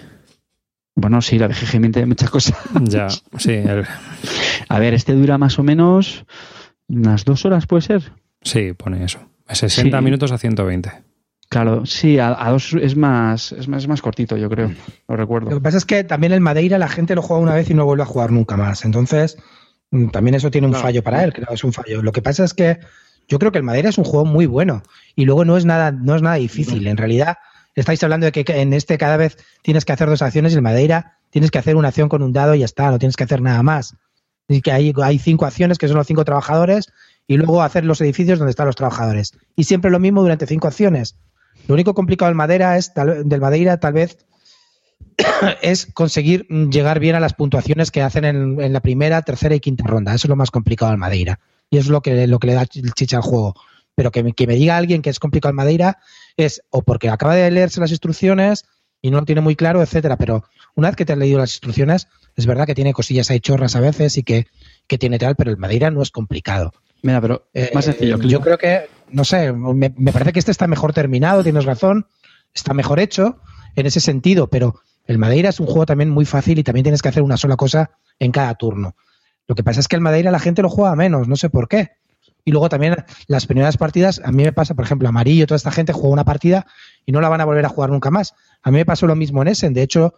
Bueno, 0.95 1.21
sí, 1.21 1.39
la 1.39 1.47
BGG 1.47 1.79
miente 1.79 2.05
muchas 2.05 2.29
cosas. 2.29 2.57
Ya, 2.83 3.07
sí, 3.09 3.51
el- 3.51 3.85
A 4.69 4.79
ver, 4.79 4.93
este 4.93 5.13
dura 5.13 5.37
más 5.37 5.57
o 5.59 5.63
menos 5.63 6.25
unas 6.87 7.23
dos 7.25 7.45
horas, 7.45 7.65
¿puede 7.67 7.81
ser? 7.83 8.11
sí, 8.41 8.73
pone 8.73 9.03
eso. 9.03 9.19
60 9.47 9.97
Sí. 9.99 10.03
minutos 10.03 10.31
a 10.31 10.37
120. 10.37 10.91
Claro, 11.51 11.85
sí, 11.85 12.17
a, 12.17 12.29
a 12.47 12.49
dos 12.49 12.73
es 12.81 12.95
más, 12.95 13.51
es 13.51 13.67
más, 13.67 13.83
es 13.83 13.89
más 13.89 14.01
cortito, 14.01 14.37
yo 14.37 14.49
creo. 14.49 14.69
Lo 14.69 14.75
Lo 15.09 15.15
recuerdo. 15.17 15.49
que 15.49 15.59
pasa 15.59 15.77
es 15.77 15.83
que 15.85 16.05
también 16.05 16.31
el 16.31 16.39
Madeira 16.39 16.77
la 16.77 16.87
gente 16.87 17.13
lo 17.13 17.21
juega 17.21 17.43
una 17.43 17.53
vez 17.53 17.69
y 17.69 17.73
no 17.73 17.83
vuelve 17.83 18.03
a 18.03 18.05
jugar 18.05 18.31
nunca 18.31 18.55
más. 18.55 18.85
Entonces, 18.85 19.35
mm, 19.91 20.11
también 20.11 20.35
eso 20.35 20.49
tiene 20.49 20.67
un 20.67 20.71
Claro. 20.71 20.83
fallo 20.87 21.03
para 21.03 21.25
él, 21.25 21.33
creo, 21.33 21.49
es 21.51 21.63
un 21.65 21.73
fallo. 21.73 22.01
Lo 22.03 22.13
que 22.13 22.21
pasa 22.21 22.45
es 22.45 22.53
que 22.53 22.79
yo 23.27 23.37
creo 23.37 23.51
que 23.51 23.57
el 23.57 23.65
Madeira 23.65 23.89
es 23.89 23.97
un 23.97 24.05
juego 24.05 24.23
muy 24.23 24.45
bueno 24.45 24.81
y 25.13 25.25
luego 25.25 25.43
no 25.43 25.57
es 25.57 25.65
nada, 25.65 25.91
no 25.91 26.15
es 26.15 26.21
nada 26.21 26.37
difícil. 26.37 26.87
En 26.87 26.95
realidad, 26.95 27.35
estáis 27.75 28.01
hablando 28.01 28.27
de 28.27 28.31
que 28.31 28.45
en 28.61 28.71
este 28.71 28.97
cada 28.97 29.17
vez 29.17 29.37
tienes 29.61 29.83
que 29.83 29.91
hacer 29.91 30.07
dos 30.07 30.21
acciones 30.21 30.53
y 30.53 30.55
el 30.55 30.61
Madeira 30.61 31.17
tienes 31.31 31.51
que 31.51 31.59
hacer 31.59 31.75
una 31.75 31.89
acción 31.89 32.07
con 32.07 32.23
un 32.23 32.31
dado 32.31 32.55
y 32.55 32.59
ya 32.59 32.65
está, 32.65 32.89
no 32.91 32.97
tienes 32.97 33.17
que 33.17 33.25
hacer 33.25 33.41
nada 33.41 33.61
más. 33.61 33.97
Y 34.47 34.61
que 34.61 34.71
hay, 34.71 34.93
hay 35.03 35.19
cinco 35.19 35.45
acciones 35.45 35.77
que 35.77 35.89
son 35.89 35.97
los 35.97 36.07
cinco 36.07 36.23
trabajadores 36.23 36.93
y 37.27 37.35
luego 37.35 37.61
hacer 37.61 37.83
los 37.83 37.99
edificios 37.99 38.39
donde 38.39 38.51
están 38.51 38.67
los 38.67 38.77
trabajadores. 38.77 39.33
Y 39.57 39.65
siempre 39.65 39.91
lo 39.91 39.99
mismo 39.99 40.21
durante 40.21 40.47
cinco 40.47 40.67
acciones. 40.69 41.17
Lo 41.71 41.75
único 41.75 41.93
complicado 41.93 42.27
del 42.27 42.35
Madeira 42.35 42.77
es 42.77 42.93
tal- 42.93 43.27
del 43.29 43.39
Madeira 43.39 43.79
tal 43.79 43.93
vez 43.93 44.17
es 45.61 45.85
conseguir 45.85 46.45
llegar 46.69 46.99
bien 46.99 47.15
a 47.15 47.19
las 47.21 47.33
puntuaciones 47.33 47.91
que 47.91 48.01
hacen 48.01 48.25
en, 48.25 48.59
en 48.61 48.73
la 48.73 48.81
primera, 48.81 49.21
tercera 49.21 49.55
y 49.55 49.61
quinta 49.61 49.85
ronda. 49.87 50.13
Eso 50.13 50.27
es 50.27 50.29
lo 50.29 50.35
más 50.35 50.51
complicado 50.51 50.91
al 50.91 50.97
Madeira. 50.97 51.39
Y 51.69 51.77
eso 51.77 51.85
es 51.85 51.91
lo 51.91 52.01
que, 52.01 52.27
lo 52.27 52.39
que 52.39 52.47
le 52.47 52.53
da 52.55 52.63
ch- 52.65 52.93
chicha 52.93 53.17
al 53.17 53.23
juego. 53.23 53.55
Pero 53.95 54.11
que 54.11 54.21
me, 54.21 54.33
que 54.33 54.47
me 54.47 54.55
diga 54.55 54.75
alguien 54.75 55.01
que 55.01 55.09
es 55.09 55.19
complicado 55.19 55.49
al 55.51 55.55
Madeira 55.55 55.99
es 56.35 56.61
o 56.71 56.81
porque 56.81 57.09
acaba 57.09 57.35
de 57.35 57.49
leerse 57.51 57.79
las 57.79 57.91
instrucciones 57.91 58.65
y 59.01 59.09
no 59.09 59.19
lo 59.19 59.25
tiene 59.25 59.39
muy 59.41 59.55
claro, 59.55 59.81
etcétera. 59.81 60.17
Pero 60.17 60.43
una 60.75 60.89
vez 60.89 60.97
que 60.97 61.05
te 61.05 61.13
has 61.13 61.19
leído 61.19 61.39
las 61.39 61.53
instrucciones, 61.53 62.07
es 62.35 62.45
verdad 62.45 62.65
que 62.65 62.75
tiene 62.75 62.91
cosillas 62.93 63.29
ahí 63.31 63.39
chorras 63.39 63.75
a 63.77 63.79
veces 63.79 64.17
y 64.17 64.23
que, 64.23 64.47
que 64.87 64.97
tiene 64.97 65.19
tal, 65.19 65.35
pero 65.37 65.51
el 65.51 65.57
Madeira 65.57 65.89
no 65.89 66.01
es 66.01 66.11
complicado. 66.11 66.73
Mira, 67.01 67.19
pero 67.21 67.47
Eh, 67.53 67.71
más 67.73 67.85
sencillo. 67.85 68.17
yo 68.19 68.41
creo 68.41 68.57
que, 68.57 68.87
no 69.11 69.23
sé, 69.23 69.51
me, 69.51 69.89
parece 69.89 70.33
que 70.33 70.39
este 70.39 70.51
está 70.51 70.67
mejor 70.67 70.93
terminado, 70.93 71.43
tienes 71.43 71.65
razón, 71.65 72.07
está 72.53 72.73
mejor 72.73 72.99
hecho 72.99 73.39
en 73.75 73.85
ese 73.85 73.99
sentido, 73.99 74.47
pero 74.47 74.81
el 75.05 75.17
Madeira 75.17 75.49
es 75.49 75.59
un 75.59 75.67
juego 75.67 75.85
también 75.85 76.09
muy 76.09 76.25
fácil 76.25 76.59
y 76.59 76.63
también 76.63 76.83
tienes 76.83 77.01
que 77.01 77.09
hacer 77.09 77.23
una 77.23 77.37
sola 77.37 77.55
cosa 77.55 77.91
en 78.19 78.31
cada 78.31 78.53
turno. 78.55 78.95
Lo 79.47 79.55
que 79.55 79.63
pasa 79.63 79.79
es 79.79 79.87
que 79.87 79.95
el 79.95 80.01
Madeira 80.01 80.31
la 80.31 80.39
gente 80.39 80.61
lo 80.61 80.69
juega 80.69 80.95
menos, 80.95 81.27
no 81.27 81.35
sé 81.35 81.49
por 81.49 81.67
qué. 81.67 81.91
Y 82.43 82.51
luego 82.51 82.69
también 82.69 82.95
las 83.27 83.45
primeras 83.45 83.77
partidas, 83.77 84.21
a 84.23 84.31
mí 84.31 84.43
me 84.43 84.53
pasa, 84.53 84.73
por 84.73 84.85
ejemplo, 84.85 85.07
Amarillo, 85.07 85.45
toda 85.45 85.57
esta 85.57 85.71
gente 85.71 85.93
juega 85.93 86.09
una 86.09 86.25
partida 86.25 86.65
y 87.05 87.11
no 87.11 87.21
la 87.21 87.29
van 87.29 87.41
a 87.41 87.45
volver 87.45 87.65
a 87.65 87.69
jugar 87.69 87.91
nunca 87.91 88.09
más. 88.09 88.33
A 88.63 88.71
mí 88.71 88.77
me 88.77 88.85
pasó 88.85 89.05
lo 89.05 89.15
mismo 89.15 89.41
en 89.41 89.49
Essen. 89.49 89.73
De 89.73 89.83
hecho, 89.83 90.15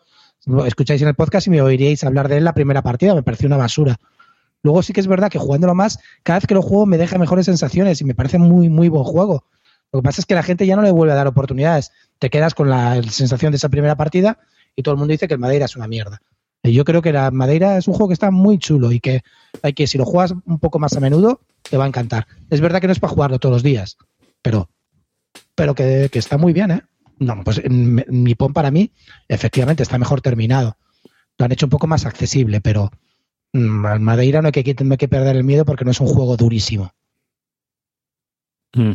escucháis 0.66 1.02
en 1.02 1.10
el 1.10 1.16
podcast 1.16 1.48
y 1.48 1.50
me 1.50 1.62
oiríais 1.62 2.04
hablar 2.04 2.30
de 2.30 2.38
él 2.38 2.44
la 2.44 2.54
primera 2.54 2.82
partida, 2.82 3.14
me 3.14 3.24
pareció 3.24 3.48
una 3.48 3.58
basura. 3.58 3.98
Luego 4.64 4.82
sí 4.82 4.94
que 4.94 5.02
es 5.02 5.08
verdad 5.08 5.30
que 5.30 5.38
jugándolo 5.40 5.76
más, 5.76 6.00
cada 6.24 6.40
vez 6.40 6.48
que 6.48 6.54
lo 6.56 6.62
juego 6.62 6.86
me 6.86 6.98
deja 6.98 7.18
mejores 7.18 7.46
sensaciones 7.46 8.02
y 8.02 8.06
me 8.06 8.16
parece 8.16 8.38
muy, 8.40 8.70
muy 8.70 8.90
buen 8.90 9.04
juego. 9.04 9.46
Lo 9.92 10.00
que 10.00 10.04
pasa 10.06 10.22
es 10.22 10.26
que 10.26 10.34
la 10.36 10.42
gente 10.44 10.66
ya 10.66 10.76
no 10.76 10.82
le 10.82 10.92
vuelve 10.92 11.12
a 11.14 11.16
dar 11.16 11.28
oportunidades. 11.28 11.92
Te 12.18 12.30
quedas 12.30 12.54
con 12.56 12.70
la 12.70 13.02
sensación 13.04 13.52
de 13.52 13.58
esa 13.58 13.70
primera 13.70 13.96
partida 13.96 14.40
y 14.76 14.82
todo 14.82 14.94
el 14.94 14.98
mundo 15.00 15.12
dice 15.12 15.28
que 15.28 15.34
el 15.36 15.40
Madeira 15.40 15.66
es 15.66 15.76
una 15.76 15.88
mierda. 15.88 16.22
Y 16.64 16.72
yo 16.72 16.86
creo 16.86 17.02
que 17.02 17.12
la 17.12 17.30
Madeira 17.30 17.78
es 17.78 17.88
un 17.90 17.94
juego 17.94 18.08
que 18.08 18.14
está 18.14 18.32
muy 18.32 18.58
chulo 18.58 18.92
y 18.94 19.00
que 19.02 19.22
hay 19.62 19.74
que, 19.74 19.86
si 19.86 19.98
lo 19.98 20.06
juegas 20.06 20.34
un 20.46 20.60
poco 20.60 20.80
más 20.80 20.96
a 20.96 21.02
menudo, 21.02 21.42
te 21.70 21.76
va 21.78 21.84
a 21.84 21.88
encantar. 21.88 22.26
Es 22.50 22.62
verdad 22.62 22.80
que 22.80 22.88
no 22.88 22.94
es 22.94 23.00
para 23.02 23.12
jugarlo 23.14 23.38
todos 23.38 23.54
los 23.54 23.64
días, 23.64 23.98
pero, 24.42 24.70
pero 25.56 25.76
que, 25.76 26.10
que 26.12 26.20
está 26.20 26.38
muy 26.38 26.54
bien, 26.54 26.72
¿eh? 26.72 26.82
No, 27.20 27.44
pues 27.44 27.60
en- 27.60 28.00
en 28.08 28.24
Nippon 28.24 28.54
para 28.54 28.72
mí, 28.72 28.92
efectivamente, 29.28 29.84
está 29.84 29.98
mejor 29.98 30.22
terminado. 30.22 30.78
Lo 31.38 31.46
han 31.46 31.52
hecho 31.52 31.66
un 31.66 31.70
poco 31.70 31.86
más 31.88 32.06
accesible, 32.06 32.62
pero 32.62 32.86
mm, 32.86 33.03
al 33.54 34.00
Madeira 34.00 34.42
no 34.42 34.48
hay 34.48 34.52
que, 34.52 34.76
no 34.84 34.92
hay 34.94 34.98
que 34.98 35.08
perder 35.08 35.36
el 35.36 35.44
miedo 35.44 35.66
porque 35.66 35.86
no 35.86 35.92
es 35.92 36.00
un 36.00 36.08
juego 36.08 36.36
durísimo. 36.38 36.92
Mm. 38.76 38.92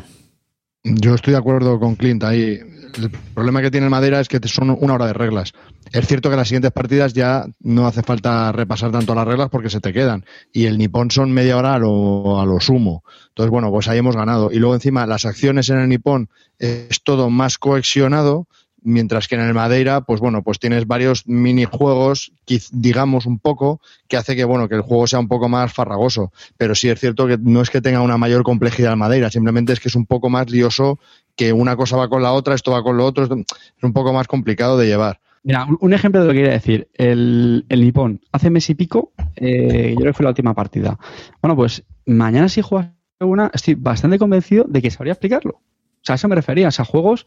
Yo 0.85 1.15
estoy 1.15 1.33
de 1.33 1.39
acuerdo 1.39 1.79
con 1.79 1.97
Clint 1.97 2.25
ahí. 2.25 2.59
El 2.97 3.11
problema 3.35 3.61
que 3.61 3.71
tiene 3.71 3.87
el 3.87 3.91
Madera 3.91 4.19
es 4.21 4.29
que 4.29 4.41
te- 4.41 4.49
son 4.49 4.71
una 4.71 4.95
hora 4.95 5.07
de 5.07 5.13
reglas. 5.13 5.53
Es 5.93 6.07
cierto 6.07 6.31
que 6.31 6.37
las 6.37 6.49
siguientes 6.49 6.73
partidas 6.73 7.13
ya 7.13 7.45
no 7.61 7.87
hace 7.87 8.03
falta 8.03 8.51
repasar 8.53 8.91
tanto 8.91 9.15
las 9.15 9.27
reglas 9.27 9.51
porque 9.51 9.69
se 9.71 9.81
te 9.81 9.93
quedan. 9.93 10.25
Y 10.53 10.65
el 10.65 10.79
Nippon 10.79 11.11
son 11.11 11.31
media 11.33 11.57
hora 11.59 11.75
a 11.75 11.79
lo, 11.79 12.41
a 12.41 12.47
lo 12.47 12.59
sumo. 12.61 13.05
Entonces, 13.29 13.51
bueno, 13.51 13.71
pues 13.71 13.89
ahí 13.89 13.99
hemos 13.99 14.17
ganado. 14.17 14.51
Y 14.51 14.57
luego 14.59 14.75
encima 14.75 15.07
las 15.07 15.27
acciones 15.27 15.69
en 15.69 15.79
el 15.79 15.89
Nippon 15.89 16.31
es 16.59 17.03
todo 17.03 17.29
más 17.29 17.59
cohesionado, 17.59 18.49
mientras 18.83 19.29
que 19.29 19.35
en 19.35 19.43
el 19.43 19.55
Madeira, 19.55 20.03
pues 20.03 20.21
bueno, 20.21 20.43
pues 20.43 20.59
tienes 20.59 20.87
varios 20.87 21.27
minijuegos, 21.27 22.33
digamos 22.73 23.27
un 23.27 23.39
poco, 23.39 23.81
que 24.09 24.17
hace 24.17 24.37
que, 24.37 24.45
bueno, 24.45 24.69
que 24.69 24.77
el 24.77 24.83
juego 24.83 25.07
sea 25.07 25.19
un 25.19 25.29
poco 25.29 25.49
más 25.49 25.73
farragoso. 25.73 26.33
Pero 26.57 26.75
sí 26.75 26.89
es 26.89 26.99
cierto 27.01 27.27
que 27.27 27.39
no 27.39 27.61
es 27.61 27.71
que 27.71 27.81
tenga 27.81 28.01
una 28.01 28.17
mayor 28.17 28.43
complejidad 28.43 28.93
el 28.93 28.99
Madeira, 28.99 29.31
simplemente 29.31 29.73
es 29.73 29.81
que 29.81 29.89
es 29.89 29.95
un 29.95 30.07
poco 30.07 30.31
más 30.31 30.51
lioso, 30.51 30.99
que 31.37 31.53
una 31.53 31.77
cosa 31.77 31.97
va 31.97 32.09
con 32.09 32.23
la 32.23 32.33
otra, 32.33 32.55
esto 32.55 32.73
va 32.73 32.83
con 32.83 32.97
lo 32.97 33.05
otro, 33.05 33.25
es 33.25 33.31
un 33.83 33.93
poco 33.93 34.13
más 34.13 34.27
complicado 34.27 34.77
de 34.79 34.87
llevar. 34.87 35.21
Mira, 35.45 35.65
un, 35.65 35.79
un 35.81 35.93
ejemplo 35.95 36.21
de 36.21 36.27
lo 36.27 36.33
que 36.33 36.39
quería 36.39 36.53
decir. 36.53 36.89
El, 36.95 37.65
el 37.69 37.81
Nippon, 37.81 38.21
hace 38.33 38.51
mes 38.51 38.69
y 38.71 38.75
pico, 38.75 39.13
eh, 39.37 39.91
yo 39.91 40.01
creo 40.01 40.13
que 40.13 40.17
fue 40.17 40.25
la 40.25 40.31
última 40.31 40.55
partida. 40.55 40.99
Bueno, 41.41 41.57
pues 41.57 41.85
mañana 42.07 42.49
si 42.49 42.61
juegas 42.61 42.91
una, 43.21 43.51
estoy 43.53 43.75
bastante 43.75 44.19
convencido 44.19 44.65
de 44.69 44.83
que 44.83 44.91
sabría 44.91 45.13
explicarlo. 45.13 45.61
Sea, 46.09 46.15
a 46.15 46.17
eso 46.17 46.29
me 46.29 46.35
refería. 46.35 46.69
O 46.69 46.71
sea, 46.71 46.85
juegos 46.85 47.27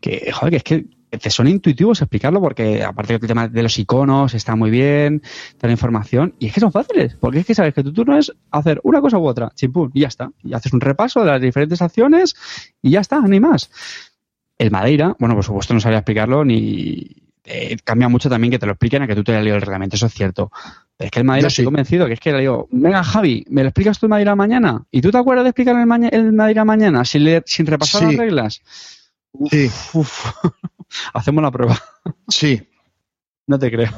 que, 0.00 0.30
joder, 0.30 0.50
que 0.50 0.56
es 0.56 0.62
que 0.62 0.84
te 1.16 1.30
son 1.30 1.48
intuitivos 1.48 2.02
explicarlo 2.02 2.40
porque 2.40 2.82
aparte 2.82 3.18
del 3.18 3.26
tema 3.26 3.48
de 3.48 3.62
los 3.62 3.78
iconos 3.78 4.34
está 4.34 4.56
muy 4.56 4.70
bien, 4.70 5.20
toda 5.56 5.68
la 5.68 5.72
información, 5.72 6.34
y 6.38 6.46
es 6.48 6.52
que 6.52 6.60
son 6.60 6.72
fáciles, 6.72 7.16
porque 7.18 7.38
es 7.38 7.46
que 7.46 7.54
sabes 7.54 7.72
que 7.72 7.82
tu 7.82 7.92
turno 7.92 8.18
es 8.18 8.32
hacer 8.50 8.80
una 8.82 9.00
cosa 9.00 9.16
u 9.16 9.26
otra, 9.26 9.50
chimpún, 9.54 9.90
y 9.94 10.00
ya 10.00 10.08
está. 10.08 10.30
Y 10.42 10.52
haces 10.52 10.72
un 10.72 10.80
repaso 10.80 11.20
de 11.20 11.26
las 11.26 11.40
diferentes 11.40 11.80
acciones 11.80 12.34
y 12.82 12.90
ya 12.90 13.00
está, 13.00 13.22
hay 13.24 13.40
más. 13.40 13.70
El 14.58 14.70
Madeira, 14.70 15.16
bueno, 15.18 15.34
por 15.34 15.44
supuesto 15.44 15.72
no 15.72 15.80
sabía 15.80 15.98
explicarlo 15.98 16.44
ni 16.44 17.24
eh, 17.44 17.76
cambia 17.84 18.08
mucho 18.08 18.28
también 18.28 18.50
que 18.50 18.58
te 18.58 18.66
lo 18.66 18.72
expliquen 18.72 19.02
a 19.02 19.06
que 19.06 19.14
tú 19.14 19.24
te 19.24 19.32
hayas 19.32 19.44
leído 19.44 19.56
el 19.56 19.62
reglamento, 19.62 19.96
eso 19.96 20.06
es 20.06 20.14
cierto. 20.14 20.50
Pero 20.96 21.06
es 21.06 21.10
que 21.10 21.18
el 21.20 21.24
Madeira 21.24 21.44
Yo 21.46 21.48
estoy 21.48 21.62
sí. 21.62 21.66
convencido 21.66 22.06
que 22.06 22.12
es 22.14 22.20
que 22.20 22.32
le 22.32 22.40
digo, 22.40 22.68
venga 22.70 23.02
Javi, 23.02 23.44
¿me 23.48 23.62
lo 23.62 23.68
explicas 23.68 23.98
tú 23.98 24.06
el 24.06 24.10
Madeira 24.10 24.36
mañana? 24.36 24.84
¿Y 24.90 25.00
tú 25.00 25.10
te 25.10 25.18
acuerdas 25.18 25.44
de 25.44 25.50
explicar 25.50 25.76
el, 25.78 25.86
maña- 25.86 26.08
el 26.10 26.32
Madeira 26.32 26.64
mañana 26.64 27.04
sin, 27.04 27.24
leer, 27.24 27.42
sin 27.46 27.66
repasar 27.66 28.00
Sí. 28.02 28.06
las 28.06 28.16
reglas? 28.16 28.60
Uf, 29.32 29.50
Sí. 29.52 29.70
uf. 29.94 30.26
Hacemos 31.14 31.42
la 31.42 31.50
prueba. 31.50 31.76
Sí, 32.28 32.62
No 33.46 33.58
te 33.58 33.70
creo. 33.70 33.90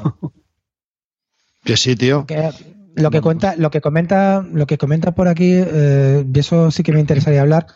que 1.63 1.77
sí, 1.77 1.95
tío. 1.95 2.25
Que 2.25 2.49
lo 2.95 3.11
que 3.11 3.21
cuenta, 3.21 3.55
lo 3.55 3.69
que 3.69 3.81
comenta, 3.81 4.41
lo 4.51 4.65
que 4.65 4.77
comenta 4.79 5.13
por 5.13 5.27
aquí, 5.27 5.51
eh, 5.53 6.23
de 6.25 6.39
eso 6.39 6.71
sí 6.71 6.81
que 6.83 6.91
me 6.93 6.99
interesaría 6.99 7.41
hablar. 7.41 7.67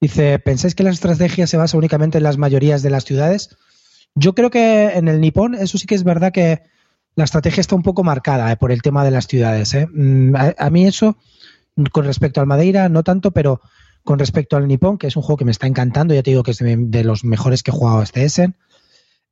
Dice, 0.00 0.38
¿pensáis 0.38 0.74
que 0.76 0.84
la 0.84 0.90
estrategia 0.90 1.48
se 1.48 1.56
basa 1.56 1.76
únicamente 1.76 2.18
en 2.18 2.24
las 2.24 2.38
mayorías 2.38 2.82
de 2.82 2.90
las 2.90 3.04
ciudades? 3.04 3.56
Yo 4.14 4.34
creo 4.34 4.50
que 4.50 4.90
en 4.94 5.08
el 5.08 5.20
Nippon, 5.20 5.54
eso 5.56 5.78
sí 5.78 5.86
que 5.88 5.96
es 5.96 6.04
verdad 6.04 6.30
que 6.32 6.62
la 7.18 7.24
estrategia 7.24 7.60
está 7.60 7.74
un 7.74 7.82
poco 7.82 8.04
marcada 8.04 8.52
eh, 8.52 8.56
por 8.56 8.70
el 8.70 8.80
tema 8.80 9.04
de 9.04 9.10
las 9.10 9.26
ciudades. 9.26 9.74
eh. 9.74 9.88
Mm, 9.92 10.36
A, 10.56 10.70
mí 10.70 10.86
eso, 10.86 11.16
con 11.90 12.04
respecto 12.04 12.40
al 12.40 12.46
Madeira, 12.46 12.88
no 12.88 13.02
tanto, 13.02 13.32
pero 13.32 13.60
con 14.04 14.20
respecto 14.20 14.56
al 14.56 14.68
Nippon, 14.68 14.98
que 14.98 15.08
es 15.08 15.16
un 15.16 15.22
juego 15.22 15.38
que 15.38 15.44
me 15.44 15.50
está 15.50 15.66
encantando, 15.66 16.14
ya 16.14 16.22
te 16.22 16.30
digo 16.30 16.44
que 16.44 16.52
es 16.52 16.58
de, 16.58 16.76
de 16.78 17.02
los 17.02 17.24
mejores 17.24 17.64
que 17.64 17.72
he 17.72 17.74
jugado 17.74 18.02
este 18.02 18.24
Essen, 18.24 18.54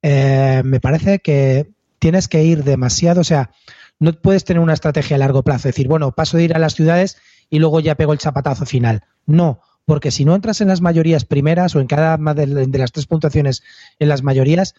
eh, 0.02 0.62
me 0.64 0.80
parece 0.80 1.20
que 1.20 1.70
tienes 2.00 2.26
que 2.26 2.42
ir 2.42 2.64
demasiado, 2.64 3.20
o 3.20 3.24
sea, 3.24 3.52
no 4.00 4.12
puedes 4.14 4.44
tener 4.44 4.60
una 4.60 4.74
estrategia 4.74 5.14
a 5.14 5.20
largo 5.20 5.44
plazo, 5.44 5.68
decir, 5.68 5.86
bueno, 5.86 6.10
paso 6.10 6.38
de 6.38 6.42
ir 6.42 6.56
a 6.56 6.58
las 6.58 6.74
ciudades 6.74 7.18
y 7.50 7.60
luego 7.60 7.78
ya 7.78 7.94
pego 7.94 8.12
el 8.12 8.18
chapatazo 8.18 8.66
final. 8.66 9.04
No, 9.26 9.60
porque 9.84 10.10
si 10.10 10.24
no 10.24 10.34
entras 10.34 10.60
en 10.60 10.66
las 10.66 10.80
mayorías 10.80 11.24
primeras 11.24 11.76
o 11.76 11.80
en 11.80 11.86
cada 11.86 12.16
de 12.16 12.78
las 12.78 12.90
tres 12.90 13.06
puntuaciones 13.06 13.62
en 14.00 14.08
las 14.08 14.24
mayorías, 14.24 14.74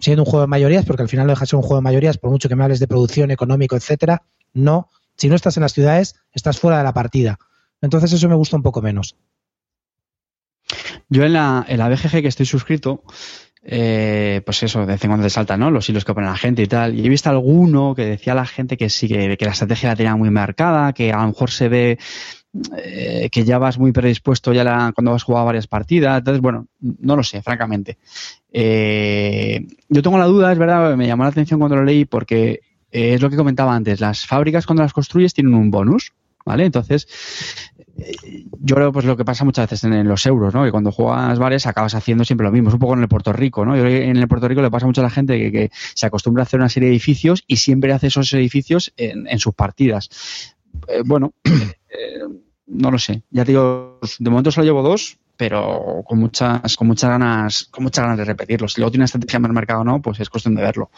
siendo 0.00 0.22
un 0.22 0.26
juego 0.26 0.42
de 0.42 0.48
mayorías, 0.48 0.84
porque 0.84 1.02
al 1.02 1.08
final 1.08 1.26
no 1.26 1.32
deja 1.32 1.42
de 1.42 1.46
ser 1.46 1.56
un 1.56 1.62
juego 1.62 1.76
de 1.76 1.82
mayorías, 1.82 2.18
por 2.18 2.30
mucho 2.30 2.48
que 2.48 2.56
me 2.56 2.64
hables 2.64 2.80
de 2.80 2.88
producción, 2.88 3.30
económico, 3.30 3.76
etcétera, 3.76 4.22
no, 4.52 4.88
si 5.16 5.28
no 5.28 5.34
estás 5.34 5.56
en 5.56 5.62
las 5.62 5.72
ciudades, 5.72 6.16
estás 6.32 6.58
fuera 6.58 6.78
de 6.78 6.84
la 6.84 6.94
partida. 6.94 7.38
Entonces 7.80 8.12
eso 8.12 8.28
me 8.28 8.34
gusta 8.34 8.56
un 8.56 8.62
poco 8.62 8.82
menos. 8.82 9.16
Yo 11.08 11.24
en 11.24 11.32
la, 11.32 11.64
en 11.68 11.78
la 11.78 11.88
BGG 11.88 12.22
que 12.22 12.28
estoy 12.28 12.46
suscrito, 12.46 13.02
eh, 13.62 14.42
pues 14.44 14.62
eso, 14.62 14.80
de 14.80 14.86
vez 14.86 15.04
en 15.04 15.10
cuando 15.10 15.26
te 15.26 15.30
saltan 15.30 15.60
¿no? 15.60 15.70
los 15.70 15.88
hilos 15.88 16.04
que 16.04 16.14
pone 16.14 16.26
la 16.26 16.36
gente 16.36 16.62
y 16.62 16.66
tal. 16.66 16.94
Y 16.94 17.04
he 17.04 17.08
visto 17.08 17.30
alguno 17.30 17.94
que 17.94 18.04
decía 18.04 18.34
la 18.34 18.46
gente 18.46 18.76
que 18.76 18.90
sí, 18.90 19.08
que, 19.08 19.36
que 19.36 19.44
la 19.44 19.52
estrategia 19.52 19.90
la 19.90 19.96
tenía 19.96 20.16
muy 20.16 20.30
marcada, 20.30 20.92
que 20.92 21.12
a 21.12 21.22
lo 21.22 21.28
mejor 21.28 21.50
se 21.50 21.68
ve 21.68 21.98
eh, 22.76 23.28
que 23.30 23.44
ya 23.44 23.58
vas 23.58 23.78
muy 23.78 23.92
predispuesto 23.92 24.52
ya 24.52 24.92
cuando 24.92 25.14
has 25.14 25.22
jugado 25.22 25.46
varias 25.46 25.66
partidas. 25.66 26.18
Entonces, 26.18 26.40
bueno, 26.40 26.66
no 26.80 27.16
lo 27.16 27.22
sé, 27.22 27.42
francamente. 27.42 27.98
Eh, 28.50 29.66
yo 29.88 30.02
tengo 30.02 30.18
la 30.18 30.24
duda, 30.24 30.52
es 30.52 30.58
verdad, 30.58 30.96
me 30.96 31.06
llamó 31.06 31.24
la 31.24 31.30
atención 31.30 31.60
cuando 31.60 31.76
lo 31.76 31.84
leí 31.84 32.04
porque 32.04 32.60
eh, 32.90 33.14
es 33.14 33.20
lo 33.20 33.30
que 33.30 33.36
comentaba 33.36 33.74
antes. 33.74 34.00
Las 34.00 34.26
fábricas 34.26 34.66
cuando 34.66 34.82
las 34.82 34.92
construyes 34.92 35.34
tienen 35.34 35.54
un 35.54 35.70
bonus, 35.70 36.12
¿vale? 36.44 36.64
Entonces, 36.64 37.06
eh, 37.98 38.44
yo 38.60 38.74
creo 38.74 38.92
pues 38.92 39.04
lo 39.04 39.16
que 39.16 39.24
pasa 39.24 39.44
muchas 39.44 39.68
veces 39.68 39.84
en 39.84 40.08
los 40.08 40.24
euros, 40.26 40.54
¿no? 40.54 40.64
Que 40.64 40.70
cuando 40.70 40.92
juegas 40.92 41.38
bares 41.38 41.66
acabas 41.66 41.94
haciendo 41.94 42.24
siempre 42.24 42.46
lo 42.46 42.52
mismo. 42.52 42.68
Es 42.68 42.74
un 42.74 42.80
poco 42.80 42.94
en 42.94 43.02
el 43.02 43.08
Puerto 43.08 43.32
Rico, 43.32 43.64
¿no? 43.64 43.76
Yo 43.76 43.86
en 43.86 44.16
el 44.16 44.28
Puerto 44.28 44.48
Rico 44.48 44.62
le 44.62 44.70
pasa 44.70 44.86
mucho 44.86 45.02
a 45.02 45.04
la 45.04 45.10
gente 45.10 45.52
que, 45.52 45.70
se 45.94 46.06
acostumbra 46.06 46.42
a 46.42 46.44
hacer 46.44 46.60
una 46.60 46.68
serie 46.68 46.88
de 46.88 46.94
edificios 46.94 47.44
y 47.46 47.56
siempre 47.56 47.92
hace 47.92 48.06
esos 48.06 48.32
edificios 48.32 48.92
en, 48.96 49.38
sus 49.38 49.54
partidas. 49.54 50.08
Bueno, 51.04 51.34
eh, 51.90 52.20
no 52.66 52.90
lo 52.90 52.98
sé. 52.98 53.22
Ya 53.30 53.44
te 53.44 53.52
digo, 53.52 53.98
de 54.18 54.30
momento 54.30 54.50
solo 54.50 54.64
llevo 54.66 54.82
dos, 54.82 55.16
pero 55.36 56.02
con 56.06 56.18
muchas, 56.18 56.76
con 56.76 56.86
muchas 56.86 57.10
ganas, 57.10 57.64
con 57.70 57.84
muchas 57.84 58.02
ganas 58.04 58.18
de 58.18 58.24
repetirlos. 58.24 58.72
Si 58.74 58.80
luego 58.80 58.90
tiene 58.90 59.02
una 59.02 59.06
estrategia 59.06 59.38
más 59.38 59.52
marcada 59.52 59.80
o 59.80 59.84
no, 59.84 60.02
pues 60.02 60.20
es 60.20 60.28
cuestión 60.28 60.54
de 60.54 60.62
verlo. 60.62 60.90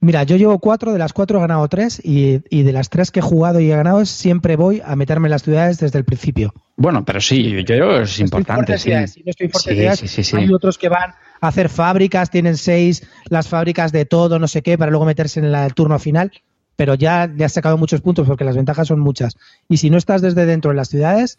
Mira, 0.00 0.22
yo 0.22 0.36
llevo 0.36 0.60
cuatro, 0.60 0.92
de 0.92 0.98
las 0.98 1.12
cuatro 1.12 1.38
he 1.38 1.40
ganado 1.40 1.66
tres 1.66 2.00
y, 2.04 2.40
y 2.50 2.62
de 2.62 2.72
las 2.72 2.88
tres 2.88 3.10
que 3.10 3.18
he 3.18 3.22
jugado 3.22 3.58
y 3.58 3.70
he 3.70 3.76
ganado 3.76 4.06
siempre 4.06 4.54
voy 4.54 4.80
a 4.84 4.94
meterme 4.94 5.26
en 5.26 5.32
las 5.32 5.42
ciudades 5.42 5.78
desde 5.80 5.98
el 5.98 6.04
principio. 6.04 6.54
Bueno, 6.76 7.04
pero 7.04 7.20
sí, 7.20 7.50
yo 7.50 7.64
creo 7.64 8.00
es 8.02 8.10
Estoy 8.20 8.24
importante. 8.24 8.78
Sí. 8.78 8.92
estoy 8.92 9.50
Sí, 9.52 9.74
ciudades, 9.74 9.98
sí, 9.98 10.06
sí, 10.06 10.22
sí. 10.22 10.36
Hay 10.36 10.52
otros 10.52 10.78
que 10.78 10.88
van 10.88 11.10
a 11.40 11.48
hacer 11.48 11.68
fábricas, 11.68 12.30
tienen 12.30 12.56
seis, 12.56 13.08
las 13.28 13.48
fábricas 13.48 13.90
de 13.90 14.04
todo, 14.04 14.38
no 14.38 14.46
sé 14.46 14.62
qué, 14.62 14.78
para 14.78 14.92
luego 14.92 15.04
meterse 15.04 15.40
en 15.40 15.50
la- 15.50 15.66
el 15.66 15.74
turno 15.74 15.98
final, 15.98 16.30
pero 16.78 16.94
ya 16.94 17.26
le 17.26 17.44
has 17.44 17.52
sacado 17.52 17.76
muchos 17.76 18.00
puntos 18.02 18.24
porque 18.28 18.44
las 18.44 18.54
ventajas 18.54 18.86
son 18.86 19.00
muchas. 19.00 19.34
Y 19.68 19.78
si 19.78 19.90
no 19.90 19.98
estás 19.98 20.22
desde 20.22 20.46
dentro 20.46 20.70
en 20.70 20.76
las 20.76 20.88
ciudades, 20.88 21.38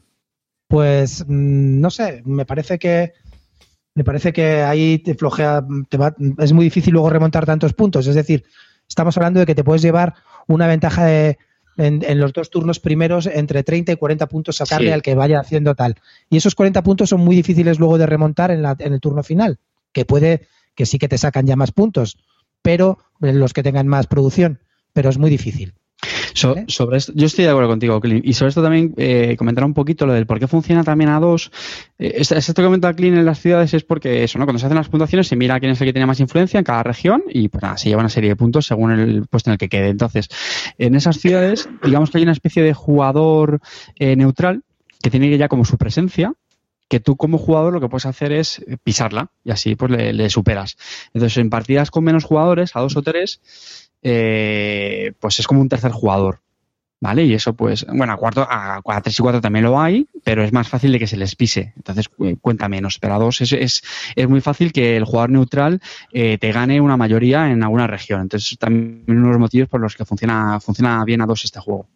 pues 0.68 1.24
mm, 1.26 1.80
no 1.80 1.90
sé, 1.90 2.22
me 2.26 2.45
parece 2.45 2.78
que 2.78 3.14
me 3.95 4.03
parece 4.03 4.34
que 4.34 4.61
ahí 4.64 4.99
te 4.99 5.16
flojea, 5.16 5.64
te 5.88 5.95
va- 5.98 6.14
es 6.40 6.52
muy 6.52 6.66
difícil 6.66 6.91
luego 6.94 7.10
remontar 7.10 7.45
tantos 7.45 7.72
puntos. 7.74 8.06
Es 8.07 8.16
decir, 8.16 8.44
estamos 8.88 9.16
hablando 9.16 9.40
de 9.40 9.45
que 9.45 9.56
te 9.56 9.64
puedes 9.64 9.82
llevar 9.82 10.14
una 10.48 10.68
ventaja 10.68 11.06
de, 11.06 11.38
en, 11.78 12.03
en 12.06 12.20
los 12.20 12.34
dos 12.34 12.49
turnos 12.49 12.82
primeros 12.82 13.26
entre 13.26 13.64
30 13.64 13.94
y 13.94 13.95
40 13.95 14.28
puntos 14.28 14.57
sacarle 14.57 14.88
Sí. 14.88 14.94
al 14.94 15.02
que 15.02 15.16
vaya 15.16 15.40
haciendo 15.40 15.74
tal. 15.74 15.95
Y 16.30 16.36
esos 16.36 16.53
40 16.53 16.84
puntos 16.84 17.07
son 17.10 17.22
muy 17.22 17.36
difíciles 17.38 17.80
luego 17.80 17.98
de 17.98 18.06
remontar 18.07 18.52
en, 18.52 18.61
la- 18.61 18.76
en 18.78 18.91
el 18.91 18.99
turno 18.99 19.24
final, 19.24 19.57
que 19.94 20.03
puede 20.03 20.48
que 20.76 20.86
sí 20.86 20.98
que 20.99 21.07
te 21.07 21.18
sacan 21.18 21.45
ya 21.48 21.56
más 21.56 21.72
puntos, 21.72 22.18
pero 22.61 22.99
los 23.22 23.53
que 23.53 23.64
tengan 23.64 23.88
más 23.88 24.07
producción, 24.07 24.60
pero 24.94 25.10
es 25.10 25.18
muy 25.18 25.30
difícil. 25.30 25.74
So- 26.34 26.53
¿Vale? 26.56 26.66
sobre 26.70 26.98
esto, 26.98 27.11
yo 27.16 27.26
estoy 27.26 27.44
de 27.44 27.52
acuerdo 27.52 27.70
contigo, 27.70 27.99
Clint. 27.99 28.26
Y 28.26 28.34
sobre 28.34 28.49
esto 28.49 28.61
también 28.64 28.94
eh, 28.98 29.36
comentar 29.38 29.66
un 29.66 29.74
poquito 29.74 30.06
lo 30.06 30.14
del 30.14 30.26
por 30.26 30.40
qué 30.40 30.48
funciona 30.48 30.84
también 30.84 31.10
a 31.10 31.20
dos. 31.20 31.52
Eh, 31.98 32.14
esto 32.20 32.53
que 32.53 32.64
comenta 32.64 32.94
Clint 32.94 33.18
en 33.18 33.26
las 33.26 33.40
ciudades 33.41 33.74
es 33.74 33.84
porque 33.84 34.24
eso, 34.24 34.40
¿no? 34.40 34.45
Cuando 34.45 34.60
se 34.60 34.66
hacen 34.68 34.78
las 34.78 34.88
puntuaciones 34.88 35.28
se 35.28 35.36
mira 35.36 35.60
quién 35.60 35.72
es 35.74 35.82
el 35.82 35.88
que 35.88 35.94
tiene 35.94 36.06
más 36.06 36.20
influencia 36.22 36.57
en 36.57 36.64
cada 36.64 36.84
región 36.84 37.24
y 37.30 37.49
pues 37.49 37.61
nada, 37.64 37.78
se 37.78 37.90
lleva 37.90 37.99
una 38.02 38.10
serie 38.10 38.30
de 38.30 38.36
puntos 38.38 38.66
según 38.68 38.91
el 38.91 39.28
puesto 39.28 39.49
en 39.49 39.53
el 39.53 39.57
que 39.57 39.68
quede. 39.68 39.90
Entonces, 39.90 40.30
en 40.78 40.95
esas 40.95 41.18
ciudades, 41.20 41.68
digamos 41.84 42.11
que 42.11 42.20
hay 42.20 42.24
una 42.24 42.32
especie 42.34 42.64
de 42.64 42.74
jugador 42.74 43.60
eh, 43.98 44.16
neutral 44.16 44.61
que 45.02 45.10
tiene 45.10 45.38
ya 45.38 45.49
como 45.49 45.66
su 45.66 45.78
presencia 45.78 46.34
que 46.88 46.99
tú 46.99 47.18
como 47.18 47.38
jugador 47.38 47.72
lo 47.74 47.80
que 47.82 47.88
puedes 47.88 48.07
hacer 48.07 48.32
es 48.32 48.66
pisarla 48.84 49.30
y 49.44 49.52
así 49.52 49.76
pues 49.76 49.91
le, 49.91 50.11
le 50.11 50.30
superas. 50.32 50.76
Entonces 51.14 51.38
en 51.38 51.49
partidas 51.52 51.91
con 51.91 52.03
menos 52.03 52.24
jugadores, 52.24 52.76
a 52.76 52.80
dos 52.80 52.98
o 52.98 53.03
tres, 53.03 53.41
eh, 54.01 55.13
pues 55.19 55.39
es 55.39 55.47
como 55.47 55.61
un 55.61 55.69
tercer 55.69 55.91
jugador. 55.91 56.39
¿Vale? 57.01 57.23
Y 57.23 57.34
eso, 57.34 57.53
pues, 57.53 57.85
bueno, 57.88 58.11
a 58.11 58.17
cuarto, 58.17 58.41
a, 58.41 58.81
a 58.84 59.01
tres 59.01 59.17
y 59.17 59.21
cuatro 59.21 59.39
también 59.39 59.63
lo 59.63 59.80
hay, 59.80 60.05
pero 60.26 60.43
es 60.43 60.51
más 60.51 60.67
fácil 60.67 60.91
de 60.91 60.99
que 60.99 61.07
se 61.07 61.15
les 61.15 61.34
pise. 61.34 61.71
Entonces, 61.77 62.09
eh, 62.19 62.35
cuenta 62.41 62.67
menos. 62.67 62.99
Pero 62.99 63.13
a 63.13 63.19
dos 63.19 63.39
es, 63.39 63.53
es, 63.53 63.81
es 64.17 64.27
muy 64.27 64.41
fácil 64.41 64.73
que 64.73 64.97
el 64.97 65.05
jugador 65.05 65.30
neutral 65.30 65.80
eh, 66.11 66.38
te 66.38 66.51
gane 66.51 66.81
una 66.81 66.97
mayoría 66.97 67.49
en 67.51 67.63
alguna 67.63 67.88
región. 67.88 68.19
Entonces, 68.19 68.57
también 68.59 69.05
uno 69.07 69.27
de 69.27 69.31
los 69.31 69.39
motivos 69.39 69.69
por 69.69 69.80
los 69.80 69.95
que 69.95 70.03
funciona, 70.03 70.59
funciona 70.59 71.05
bien 71.05 71.21
a 71.21 71.26
dos 71.26 71.45
este 71.45 71.61
juego. 71.61 71.88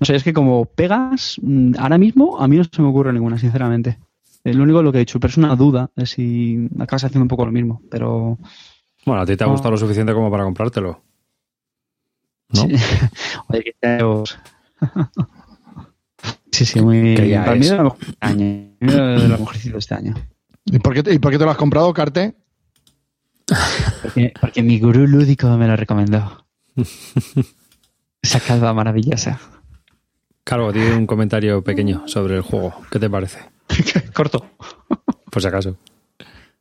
No 0.00 0.06
sé, 0.06 0.14
es 0.16 0.24
que 0.24 0.32
como 0.32 0.64
pegas, 0.64 1.36
mm, 1.42 1.74
ahora 1.78 1.98
mismo 1.98 2.40
a 2.40 2.48
mí 2.48 2.56
no 2.56 2.64
se 2.64 2.80
me 2.80 2.88
ocurre 2.88 3.12
ninguna, 3.12 3.36
sinceramente. 3.36 3.98
Es 4.44 4.56
lo 4.56 4.62
único 4.62 4.82
lo 4.82 4.92
que 4.92 4.96
he 4.98 5.00
dicho, 5.00 5.20
pero 5.20 5.30
es 5.30 5.36
una 5.36 5.56
duda 5.56 5.90
de 5.94 6.06
si 6.06 6.70
acabas 6.78 7.04
haciendo 7.04 7.24
un 7.24 7.28
poco 7.28 7.44
lo 7.44 7.52
mismo. 7.52 7.82
Pero 7.90 8.38
Bueno, 9.04 9.20
a 9.20 9.26
ti 9.26 9.36
te 9.36 9.44
ha 9.44 9.48
gustado 9.48 9.72
lo 9.72 9.76
suficiente 9.76 10.14
como 10.14 10.30
para 10.30 10.44
comprártelo. 10.44 11.02
¿No? 12.50 12.62
Sí. 12.62 12.68
Oye, 13.48 13.62
que 13.64 13.72
tenemos- 13.80 14.38
Sí, 16.50 16.64
sí, 16.64 16.80
muy. 16.80 17.14
Para 17.16 17.54
mí 17.54 17.60
es. 17.60 17.70
de 17.70 17.76
la 17.76 17.82
mejor 17.84 17.98
de 17.98 18.08
este 18.08 18.16
año. 18.20 18.76
De 18.80 19.28
la 19.28 19.36
mejorcita 19.38 19.72
de 19.74 19.78
este 19.78 19.94
año. 19.94 20.14
¿Y 20.64 20.78
por 20.80 20.94
qué 20.94 21.02
te, 21.02 21.14
y 21.14 21.18
por 21.18 21.30
qué 21.30 21.38
te 21.38 21.44
lo 21.44 21.50
has 21.50 21.56
comprado, 21.56 21.92
Carte? 21.94 22.34
Porque, 24.02 24.32
porque 24.40 24.62
mi 24.62 24.78
gurú 24.80 25.06
lúdico 25.06 25.48
me 25.56 25.66
lo 25.68 25.76
recomendó. 25.76 26.46
Esa 28.20 28.40
calva 28.40 28.74
maravillosa. 28.74 29.38
Cargo, 30.42 30.72
tiene 30.72 30.96
un 30.96 31.06
comentario 31.06 31.62
pequeño 31.62 32.08
sobre 32.08 32.34
el 32.36 32.42
juego. 32.42 32.74
¿Qué 32.90 32.98
te 32.98 33.08
parece? 33.08 33.38
Corto. 34.14 34.44
Por 35.30 35.42
si 35.42 35.48
acaso. 35.48 35.76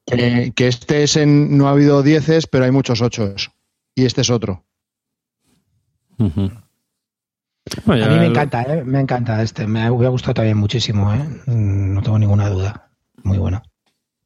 Que, 0.05 0.51
que 0.55 0.67
este 0.67 1.03
es 1.03 1.15
en. 1.17 1.57
No 1.57 1.67
ha 1.67 1.71
habido 1.71 2.03
dieces, 2.03 2.45
pero 2.45 2.65
hay 2.65 2.71
muchos 2.71 3.01
ochos. 3.01 3.51
Y 3.95 4.05
este 4.05 4.21
es 4.21 4.29
otro. 4.29 4.63
Bueno, 6.17 8.05
A 8.05 8.07
mí 8.09 8.19
me 8.19 8.25
encanta, 8.27 8.63
¿eh? 8.63 8.83
me 8.83 8.99
encanta 8.99 9.41
este, 9.41 9.67
me 9.67 9.81
ha, 9.81 9.89
gustado 9.89 10.33
también 10.33 10.57
muchísimo, 10.57 11.13
¿eh? 11.13 11.23
Mm, 11.47 11.93
no 11.93 12.01
tengo 12.01 12.17
ninguna 12.19 12.49
duda. 12.49 12.89
Muy 13.23 13.37
bueno. 13.37 13.61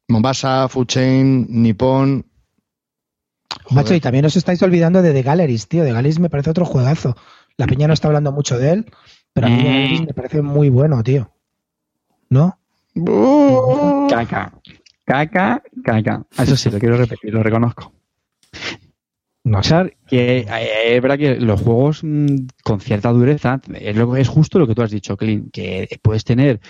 Mombasa, 0.08 0.68
Food 0.68 0.86
Chain, 0.86 1.46
Nippon. 1.48 2.24
Joder. 3.64 3.74
Macho, 3.74 3.94
y 3.94 4.00
también 4.00 4.24
os 4.24 4.36
estáis 4.36 4.62
olvidando 4.62 5.02
de 5.02 5.12
The 5.12 5.22
Galleries, 5.22 5.68
tío. 5.68 5.84
The 5.84 5.92
Galleries 5.92 6.18
me 6.20 6.30
parece 6.30 6.50
otro 6.50 6.64
juegazo. 6.64 7.16
La 7.56 7.66
peña 7.66 7.86
no 7.86 7.94
está 7.94 8.08
hablando 8.08 8.32
mucho 8.32 8.58
de 8.58 8.72
él, 8.72 8.92
pero 9.32 9.46
a 9.46 9.50
mí 9.50 9.56
The 9.56 9.62
Mm. 9.62 9.72
Galleries 9.72 10.06
me 10.06 10.14
parece 10.14 10.42
muy 10.42 10.68
bueno, 10.70 11.02
tío. 11.02 11.32
¿No? 12.30 12.58
Caca. 14.08 14.52
Caca, 15.04 15.62
caca. 15.84 16.24
Eso 16.38 16.56
sí, 16.56 16.70
lo 16.70 16.78
quiero 16.78 16.96
repetir, 16.96 17.34
lo 17.34 17.42
reconozco. 17.42 17.92
No 19.44 19.60
que 20.06 20.38
eh, 20.48 20.96
es 20.96 21.02
verdad 21.02 21.18
que 21.18 21.36
los 21.36 21.60
juegos 21.60 22.04
mm, 22.04 22.46
con 22.62 22.80
cierta 22.80 23.10
dureza 23.10 23.60
es, 23.74 23.96
lo, 23.96 24.16
es 24.16 24.28
justo 24.28 24.58
lo 24.58 24.66
que 24.66 24.74
tú 24.74 24.82
has 24.82 24.90
dicho, 24.90 25.16
Clint, 25.16 25.50
que 25.52 25.88
puedes 26.00 26.24
tener 26.24 26.60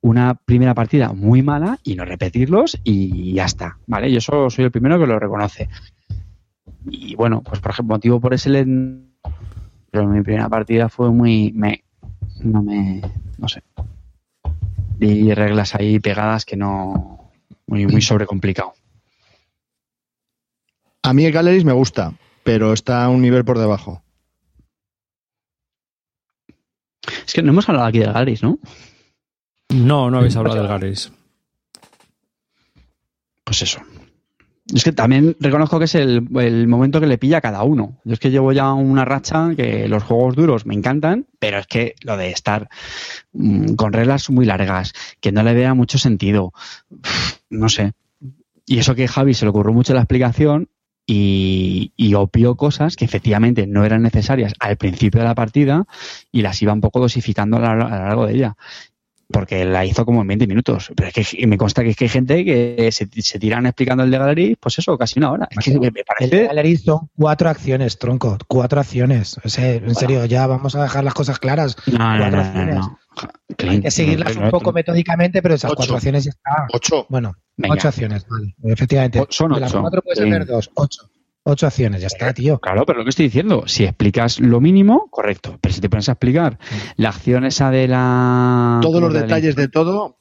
una 0.00 0.34
primera 0.34 0.74
partida 0.74 1.12
muy 1.12 1.42
mala 1.42 1.78
y 1.82 1.94
no 1.94 2.04
repetirlos 2.04 2.78
y 2.84 3.32
ya 3.32 3.46
está, 3.46 3.78
¿vale? 3.86 4.12
Yo 4.12 4.18
eso 4.18 4.50
soy 4.50 4.66
el 4.66 4.70
primero 4.70 4.98
que 4.98 5.06
lo 5.06 5.18
reconoce. 5.18 5.68
Y 6.86 7.14
bueno, 7.16 7.42
pues 7.42 7.60
por 7.60 7.72
ejemplo, 7.72 7.94
motivo 7.96 8.20
por 8.20 8.34
ese 8.34 8.50
len- 8.50 9.14
pero 9.90 10.06
mi 10.06 10.22
primera 10.22 10.48
partida 10.48 10.88
fue 10.88 11.10
muy 11.10 11.52
me 11.54 11.82
no 12.42 12.62
me 12.62 13.00
no 13.38 13.48
sé. 13.48 13.62
Y 15.00 15.32
reglas 15.32 15.74
ahí 15.74 15.98
pegadas 15.98 16.44
que 16.44 16.56
no 16.56 17.30
muy 17.66 17.86
muy 17.86 18.02
sobrecomplicado. 18.02 18.74
A 21.02 21.12
mí 21.12 21.24
el 21.24 21.32
Galleries 21.32 21.64
me 21.64 21.72
gusta, 21.72 22.14
pero 22.42 22.72
está 22.72 23.04
a 23.04 23.08
un 23.08 23.22
nivel 23.22 23.44
por 23.44 23.58
debajo. 23.58 24.02
Es 27.26 27.32
que 27.32 27.42
no 27.42 27.52
hemos 27.52 27.68
hablado 27.68 27.86
aquí 27.86 27.98
de 27.98 28.06
Garis, 28.06 28.42
¿no? 28.42 28.58
No, 29.70 30.10
no 30.10 30.18
habéis 30.18 30.36
hablado 30.36 30.56
del 30.56 30.68
Garis. 30.68 31.12
Pues 33.44 33.62
eso. 33.62 33.80
Es 34.74 34.84
que 34.84 34.92
también 34.92 35.34
reconozco 35.40 35.78
que 35.78 35.86
es 35.86 35.94
el, 35.94 36.28
el, 36.38 36.68
momento 36.68 37.00
que 37.00 37.06
le 37.06 37.16
pilla 37.16 37.38
a 37.38 37.40
cada 37.40 37.62
uno. 37.62 37.98
Yo 38.04 38.12
es 38.12 38.18
que 38.18 38.30
llevo 38.30 38.52
ya 38.52 38.72
una 38.74 39.06
racha 39.06 39.50
que 39.56 39.88
los 39.88 40.02
juegos 40.02 40.36
duros 40.36 40.66
me 40.66 40.74
encantan, 40.74 41.26
pero 41.38 41.58
es 41.58 41.66
que 41.66 41.94
lo 42.02 42.18
de 42.18 42.30
estar 42.30 42.68
mmm, 43.32 43.74
con 43.76 43.94
reglas 43.94 44.28
muy 44.28 44.44
largas, 44.44 44.92
que 45.20 45.32
no 45.32 45.42
le 45.42 45.54
vea 45.54 45.72
mucho 45.72 45.96
sentido, 45.96 46.52
no 47.48 47.70
sé. 47.70 47.92
Y 48.66 48.78
eso 48.78 48.94
que 48.94 49.08
Javi 49.08 49.32
se 49.32 49.46
le 49.46 49.50
ocurrió 49.50 49.72
mucho 49.72 49.94
la 49.94 50.00
explicación 50.00 50.68
y, 51.10 51.92
y 51.96 52.14
opió 52.14 52.54
cosas 52.56 52.94
que 52.94 53.06
efectivamente 53.06 53.66
no 53.66 53.84
eran 53.84 54.02
necesarias 54.02 54.52
al 54.60 54.76
principio 54.76 55.22
de 55.22 55.26
la 55.26 55.34
partida 55.34 55.86
y 56.30 56.42
las 56.42 56.60
iba 56.60 56.74
un 56.74 56.82
poco 56.82 57.00
dosificando 57.00 57.56
a 57.56 57.74
lo 57.74 57.88
largo 57.88 58.26
de 58.26 58.34
ella 58.34 58.56
porque 59.30 59.64
la 59.64 59.84
hizo 59.84 60.04
como 60.06 60.22
en 60.22 60.28
20 60.28 60.46
minutos. 60.46 60.90
Pero 60.96 61.10
es 61.14 61.30
que 61.30 61.46
me 61.46 61.58
consta 61.58 61.82
que 61.82 61.90
es 61.90 61.96
que 61.96 62.04
hay 62.06 62.08
gente 62.08 62.44
que 62.44 62.90
se, 62.92 63.08
se 63.20 63.38
tiran 63.38 63.66
explicando 63.66 64.02
el 64.02 64.10
de 64.10 64.18
Gallery, 64.18 64.56
pues 64.58 64.78
eso, 64.78 64.96
casi 64.96 65.18
una 65.18 65.32
hora. 65.32 65.48
Es 65.50 65.64
que 65.64 65.78
me, 65.78 65.90
me 65.90 66.02
parece... 66.04 66.24
El 66.24 66.30
de 66.30 66.46
Gallery 66.46 66.76
son 66.78 67.10
cuatro 67.16 67.50
acciones, 67.50 67.98
tronco, 67.98 68.38
cuatro 68.46 68.80
acciones. 68.80 69.38
O 69.44 69.48
sea, 69.48 69.72
en 69.72 69.80
bueno. 69.80 69.94
serio, 69.94 70.24
ya 70.24 70.46
vamos 70.46 70.74
a 70.74 70.82
dejar 70.82 71.04
las 71.04 71.14
cosas 71.14 71.38
claras. 71.38 71.76
No, 71.86 72.16
no, 72.16 72.30
no, 72.30 72.40
acciones. 72.40 72.74
no, 72.76 72.98
Hay 73.58 73.80
que 73.80 73.90
seguirlas 73.90 74.36
un 74.36 74.50
poco 74.50 74.72
metódicamente, 74.72 75.42
pero 75.42 75.54
esas 75.54 75.70
Ocho. 75.70 75.76
cuatro 75.76 75.96
acciones 75.96 76.24
ya 76.24 76.30
están. 76.30 76.66
Ocho. 76.72 77.06
Bueno, 77.08 77.34
Venga. 77.56 77.74
ocho 77.74 77.88
acciones, 77.88 78.26
vale. 78.28 78.54
Efectivamente. 78.64 79.20
O- 79.20 79.26
son 79.30 79.52
De 79.52 79.60
las 79.60 79.72
cuatro 79.72 80.02
puedes 80.02 80.20
hacer 80.20 80.46
dos, 80.46 80.70
ocho. 80.74 81.02
Ocho 81.44 81.66
acciones, 81.66 82.02
ya 82.02 82.08
está, 82.08 82.34
tío. 82.34 82.58
Claro, 82.58 82.84
pero 82.84 82.98
lo 82.98 83.04
que 83.06 83.10
estoy 83.10 83.24
diciendo, 83.26 83.64
si 83.66 83.84
explicas 83.84 84.38
lo 84.38 84.60
mínimo, 84.60 85.08
correcto. 85.10 85.56
Pero 85.62 85.74
si 85.74 85.80
te 85.80 85.88
pones 85.88 86.06
a 86.10 86.12
explicar 86.12 86.58
la 86.96 87.08
acción 87.08 87.46
esa 87.46 87.70
de 87.70 87.88
la. 87.88 88.80
Todos 88.82 88.96
¿cómo 88.96 89.06
los 89.06 89.14
detalles 89.14 89.56
de 89.56 89.68
todo. 89.68 90.17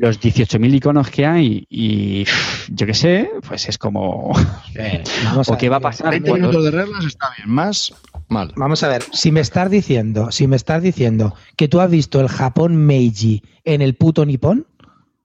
Los 0.00 0.20
18.000 0.20 0.74
iconos 0.76 1.10
que 1.10 1.26
hay 1.26 1.66
y 1.68 2.24
yo 2.68 2.86
qué 2.86 2.94
sé, 2.94 3.30
pues 3.46 3.68
es 3.68 3.78
como. 3.78 4.32
Vamos 5.24 5.48
¿O 5.48 5.54
a 5.54 5.58
qué 5.58 5.68
va 5.68 5.76
a 5.76 5.78
ver, 5.80 5.82
pasar? 5.82 6.10
20 6.10 6.30
Bueno, 6.30 6.46
minutos 6.48 6.64
de 6.66 6.70
reglas 6.70 7.04
está 7.04 7.32
bien. 7.36 7.50
Más, 7.50 7.92
mal. 8.28 8.52
Vamos 8.54 8.82
a 8.84 8.88
ver, 8.88 9.02
si 9.12 9.32
me 9.32 9.40
estás 9.40 9.68
diciendo, 9.70 10.30
si 10.30 10.46
me 10.46 10.54
estás 10.54 10.82
diciendo 10.82 11.34
que 11.56 11.66
tú 11.66 11.80
has 11.80 11.90
visto 11.90 12.20
el 12.20 12.28
Japón 12.28 12.76
Meiji 12.76 13.42
en 13.64 13.82
el 13.82 13.96
puto 13.96 14.24
Nippon, 14.24 14.66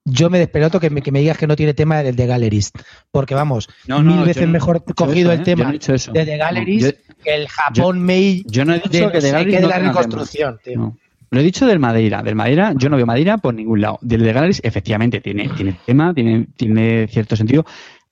yo 0.05 0.31
me 0.31 0.39
despeloto 0.39 0.79
que 0.79 0.89
me, 0.89 1.01
que 1.03 1.11
me 1.11 1.19
digas 1.19 1.37
que 1.37 1.45
no 1.47 1.55
tiene 1.55 1.75
tema 1.75 2.01
del 2.01 2.15
de 2.15 2.25
Galleries. 2.25 2.71
Porque 3.11 3.35
vamos, 3.35 3.69
No, 3.87 4.01
no, 4.01 4.09
mil 4.09 4.19
yo 4.21 4.25
veces 4.25 4.47
no 4.47 4.53
mejor 4.53 4.83
cogido 4.95 5.31
eso, 5.31 5.33
el 5.33 5.41
¿eh? 5.41 5.43
tema 5.43 5.63
Yo 5.73 5.93
no 5.93 5.95
he 5.95 6.11
de 6.19 6.25
The 6.25 6.37
Galleries 6.37 6.83
No, 6.83 6.89
yo- 6.89 6.97
que 7.23 7.35
el 7.35 7.47
Japón 7.47 8.01
Meiji 8.01 8.43
Yo 8.47 8.65
no 8.65 8.73
he 8.73 8.79
dicho 8.79 8.89
de, 8.89 8.99
que 8.99 9.05
no 9.05 9.11
de 9.11 9.21
sé 9.21 9.45
qué 9.45 9.51
de 9.57 9.61
no 9.61 9.67
la 9.69 9.79
reconstrucción, 9.79 10.59
tío. 10.63 10.97
Lo 11.33 11.39
he 11.39 11.43
dicho 11.43 11.65
del 11.65 11.79
Madeira. 11.79 12.21
Del 12.21 12.35
Madeira, 12.35 12.73
yo 12.77 12.89
no 12.89 12.95
veo 12.95 13.07
Madeira 13.07 13.39
por 13.39 13.55
ningún 13.55 13.81
lado. 13.81 13.97
Del 14.01 14.21
de 14.21 14.33
Galleries, 14.33 14.61
efectivamente, 14.63 15.19
tiene, 15.19 15.49
tiene 15.49 15.79
tema, 15.83 16.13
tiene, 16.13 16.45
tiene 16.55 17.07
cierto 17.07 17.35
sentido. 17.35 17.65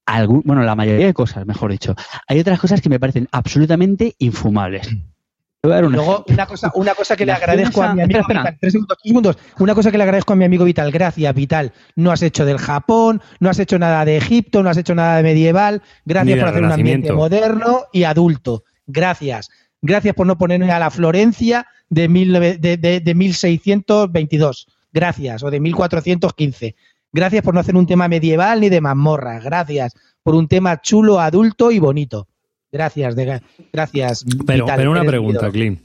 Algún, 0.08 0.42
bueno, 0.44 0.64
la 0.64 0.76
mayoría 0.76 1.06
de 1.06 1.14
cosas, 1.14 1.46
mejor 1.46 1.72
dicho. 1.72 1.94
Hay 2.28 2.40
otras 2.40 2.60
cosas 2.60 2.82
que 2.82 2.90
me 2.90 3.00
parecen 3.00 3.28
absolutamente 3.32 4.16
infumables. 4.18 4.88
Te 4.88 5.68
voy 5.68 5.74
a 5.74 5.76
dar 5.76 5.86
un 5.86 5.94
Luego, 5.94 6.26
una 6.28 6.48
cosa, 6.48 6.72
una 6.74 6.96
cosa 6.96 7.16
que 7.16 7.28
le 7.28 7.34
agradezco 7.34 7.84
a 7.84 7.94
mi 7.94 8.02
amigo 8.02 8.22
espera, 8.22 8.40
espera. 8.40 8.42
Vital, 8.42 8.58
tres 8.60 8.74
segundos, 8.74 8.98
tres 8.98 9.10
segundos. 9.12 9.38
Una 9.60 9.76
cosa 9.76 9.92
que 9.92 9.98
le 10.00 10.04
agradezco 10.04 10.34
a 10.34 10.36
mi 10.36 10.46
amigo 10.46 10.66
Vital, 10.66 10.92
gracias 10.92 11.36
Vital. 11.36 11.74
No 11.96 12.12
has 12.12 12.24
hecho 12.24 12.44
del 12.44 12.58
Japón, 12.58 13.22
no 13.40 13.52
has 13.52 13.60
hecho 13.60 13.78
nada 13.78 14.04
de 14.04 14.18
Egipto, 14.18 14.64
no 14.64 14.72
has 14.72 14.78
hecho 14.78 14.96
nada 14.96 15.18
de 15.18 15.24
medieval. 15.24 15.84
Gracias 16.06 16.40
por 16.40 16.48
hacer 16.48 16.64
un 16.64 16.72
ambiente 16.72 17.14
moderno 17.14 17.82
y 17.94 18.06
adulto. 18.06 18.64
Gracias. 18.88 19.52
Gracias 19.82 20.14
por 20.16 20.28
no 20.28 20.38
ponerme 20.38 20.72
a 20.72 20.80
la 20.80 20.92
Florencia 20.92 21.66
de, 21.90 22.08
mil, 22.08 22.34
de, 22.34 22.58
de- 22.78 23.00
de 23.00 23.16
1622. 23.16 24.68
Gracias. 24.94 25.44
O 25.44 25.52
de 25.52 25.60
1415. 25.60 26.76
Gracias 27.14 27.44
por 27.44 27.54
no 27.54 27.60
hacer 27.60 27.76
un 27.76 27.86
tema 27.88 28.08
medieval 28.08 28.62
ni 28.62 28.70
de 28.70 28.82
mazmorra. 28.82 29.40
Gracias 29.40 29.94
por 30.24 30.36
un 30.36 30.48
tema 30.48 30.82
chulo, 30.82 31.20
adulto 31.20 31.72
y 31.72 31.80
bonito. 31.80 32.28
Gracias, 32.72 33.16
de, 33.16 33.42
gracias. 33.74 34.24
Pero, 34.46 34.66
Vital, 34.66 34.78
pero 34.78 34.92
una 34.92 35.04
pregunta. 35.04 35.50
Clint. 35.52 35.80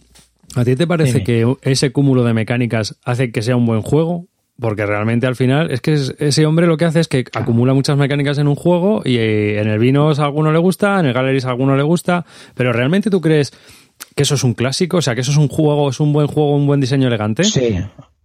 ¿A 0.55 0.65
ti 0.65 0.77
te 0.77 0.87
parece 0.87 1.21
Dime. 1.21 1.25
que 1.25 1.57
ese 1.63 1.91
cúmulo 1.91 2.23
de 2.23 2.33
mecánicas 2.33 2.97
hace 3.05 3.33
que 3.33 3.43
sea 3.43 3.57
un 3.57 3.67
buen 3.67 3.83
juego? 3.83 4.27
Porque 4.59 4.87
realmente 4.87 5.27
al 5.27 5.37
final 5.37 5.71
es 5.71 5.81
que 5.81 5.93
es- 5.95 6.15
ese 6.19 6.47
hombre 6.47 6.67
lo 6.67 6.77
que 6.77 6.85
hace 6.87 7.01
es 7.01 7.09
que 7.09 7.25
acumula 7.35 7.75
muchas 7.75 7.99
mecánicas 7.99 8.39
en 8.39 8.47
un 8.49 8.55
juego 8.55 9.03
y 9.05 9.17
eh, 9.19 9.61
en 9.61 9.69
el 9.69 9.79
Vinos 9.79 10.19
a 10.21 10.25
alguno 10.25 10.53
le 10.53 10.59
gusta, 10.59 10.99
en 11.01 11.07
el 11.07 11.13
Galleries 11.13 11.45
a 11.45 11.51
alguno 11.51 11.77
le 11.77 11.83
gusta, 11.83 12.25
pero 12.55 12.73
¿realmente 12.73 13.11
tú 13.11 13.21
crees 13.21 13.53
que 14.15 14.23
eso 14.23 14.35
es 14.35 14.45
un 14.45 14.55
clásico? 14.55 14.97
O 14.99 15.03
sea, 15.03 15.15
que 15.15 15.21
eso 15.21 15.31
es 15.31 15.37
un 15.37 15.49
juego, 15.49 15.89
es 15.91 16.01
un 16.01 16.13
buen 16.13 16.27
juego, 16.27 16.55
un 16.57 16.67
buen 16.67 16.81
diseño 16.81 17.09
elegante. 17.09 17.45
Sí. 17.45 17.79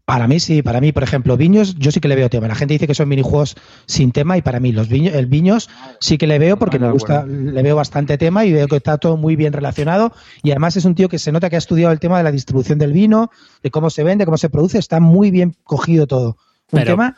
Para 0.05 0.27
mí 0.27 0.39
sí, 0.41 0.61
para 0.61 0.81
mí, 0.81 0.91
por 0.91 1.03
ejemplo, 1.03 1.37
Viños, 1.37 1.75
yo 1.77 1.89
sí 1.91 2.01
que 2.01 2.07
le 2.09 2.15
veo 2.15 2.29
tema. 2.29 2.47
La 2.47 2.55
gente 2.55 2.73
dice 2.73 2.87
que 2.87 2.95
son 2.95 3.07
minijuegos 3.07 3.55
sin 3.85 4.11
tema 4.11 4.35
y 4.37 4.41
para 4.41 4.59
mí 4.59 4.73
los 4.73 4.89
viños, 4.89 5.13
el 5.15 5.27
Viños 5.27 5.69
sí 6.01 6.17
que 6.17 6.27
le 6.27 6.37
veo 6.37 6.57
porque 6.57 6.79
me 6.79 6.91
gusta, 6.91 7.25
le 7.25 7.61
veo 7.61 7.75
bastante 7.77 8.17
tema 8.17 8.43
y 8.43 8.51
veo 8.51 8.67
que 8.67 8.75
está 8.77 8.97
todo 8.97 9.15
muy 9.15 9.37
bien 9.37 9.53
relacionado 9.53 10.11
y 10.43 10.51
además 10.51 10.75
es 10.75 10.83
un 10.83 10.95
tío 10.95 11.07
que 11.07 11.17
se 11.19 11.31
nota 11.31 11.49
que 11.49 11.55
ha 11.55 11.59
estudiado 11.59 11.93
el 11.93 11.99
tema 11.99 12.17
de 12.17 12.23
la 12.25 12.31
distribución 12.31 12.77
del 12.77 12.91
vino, 12.91 13.29
de 13.63 13.71
cómo 13.71 13.89
se 13.89 14.03
vende, 14.03 14.25
cómo 14.25 14.37
se 14.37 14.49
produce, 14.49 14.79
está 14.79 14.99
muy 14.99 15.31
bien 15.31 15.55
cogido 15.63 16.07
todo. 16.07 16.35
Un 16.71 16.79
Pero- 16.79 16.91
tema 16.93 17.15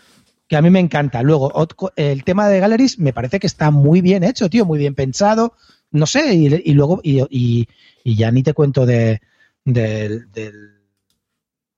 que 0.47 0.57
a 0.57 0.61
mí 0.61 0.69
me 0.69 0.79
encanta. 0.81 1.23
Luego, 1.23 1.51
el 1.95 2.23
tema 2.25 2.47
de 2.47 2.59
Galleries 2.59 2.99
me 2.99 3.13
parece 3.13 3.39
que 3.39 3.47
está 3.47 3.71
muy 3.71 4.01
bien 4.01 4.23
hecho, 4.23 4.49
tío, 4.51 4.65
muy 4.65 4.77
bien 4.77 4.93
pensado, 4.93 5.53
no 5.89 6.05
sé, 6.05 6.35
y, 6.35 6.47
y 6.63 6.73
luego, 6.73 6.99
y, 7.01 7.21
y- 7.31 7.67
y 8.03 8.15
ya 8.15 8.31
ni 8.31 8.43
te 8.43 8.53
cuento 8.53 8.85
de, 8.85 9.21
del- 9.65 10.31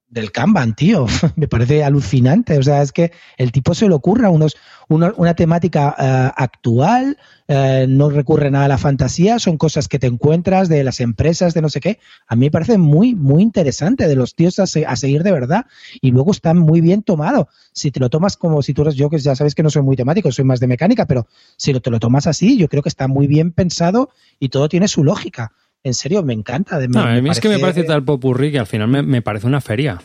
del 0.07 0.31
Kanban, 0.31 0.75
tío. 0.75 1.07
Me 1.35 1.47
parece 1.47 1.83
alucinante. 1.83 2.57
O 2.57 2.63
sea, 2.63 2.81
es 2.81 2.91
que 2.91 3.11
el 3.37 3.51
tipo 3.51 3.73
se 3.73 3.87
le 3.89 3.95
ocurra 3.95 4.29
unos, 4.29 4.55
uno- 4.87 5.13
una 5.17 5.33
temática 5.33 5.93
eh, 5.99 6.31
actual, 6.37 7.17
eh, 7.47 7.85
no 7.89 8.09
recurre 8.09 8.49
nada 8.49 8.65
a 8.65 8.69
la 8.69 8.77
fantasía, 8.77 9.39
son 9.39 9.57
cosas 9.57 9.87
que 9.89 9.99
te 9.99 10.07
encuentras 10.07 10.69
de 10.69 10.83
las 10.83 10.99
empresas, 11.01 11.53
de 11.53 11.61
no 11.61 11.69
sé 11.69 11.81
qué. 11.81 11.99
A 12.27 12.35
mí 12.35 12.45
me 12.45 12.51
parece 12.51 12.77
muy, 12.77 13.13
muy 13.13 13.41
interesante 13.43 14.07
de 14.07 14.15
los 14.15 14.35
tíos 14.35 14.59
a, 14.59 14.67
se- 14.67 14.85
a 14.85 14.95
seguir 14.95 15.23
de 15.23 15.31
verdad. 15.33 15.65
Y 16.01 16.11
luego 16.11 16.31
está 16.31 16.53
muy 16.53 16.79
bien 16.81 17.01
tomado. 17.03 17.49
Si 17.73 17.91
te 17.91 17.99
lo 17.99 18.09
tomas 18.09 18.37
como 18.37 18.61
si 18.61 18.73
tú 18.73 18.83
eres 18.83 18.95
yo, 18.95 19.09
que 19.09 19.17
ya 19.17 19.35
sabes 19.35 19.53
que 19.55 19.63
no 19.63 19.69
soy 19.69 19.81
muy 19.81 19.97
temático, 19.97 20.31
soy 20.31 20.45
más 20.45 20.59
de 20.61 20.67
mecánica, 20.67 21.07
pero 21.07 21.27
si 21.57 21.73
te 21.79 21.89
lo 21.91 21.99
tomas 21.99 22.25
así, 22.27 22.57
yo 22.57 22.69
creo 22.69 22.83
que 22.83 22.89
está 22.89 23.07
muy 23.09 23.27
bien 23.27 23.51
pensado 23.51 24.09
y 24.39 24.47
todo 24.49 24.69
tiene 24.69 24.87
su 24.87 25.03
lógica. 25.03 25.51
En 25.85 25.93
serio, 25.93 26.23
me 26.23 26.33
encanta. 26.33 26.79
De- 26.79 26.87
No, 26.87 26.99
a 27.01 27.21
me 27.21 27.29
es 27.29 27.39
que 27.39 27.47
me 27.47 27.59
parece 27.59 27.83
tal 27.83 28.03
popurrí 28.03 28.51
que 28.51 28.57
al 28.59 28.65
final 28.65 28.87
me, 28.87 29.03
me 29.03 29.21
parece 29.21 29.45
una 29.45 29.61
feria. 29.61 30.01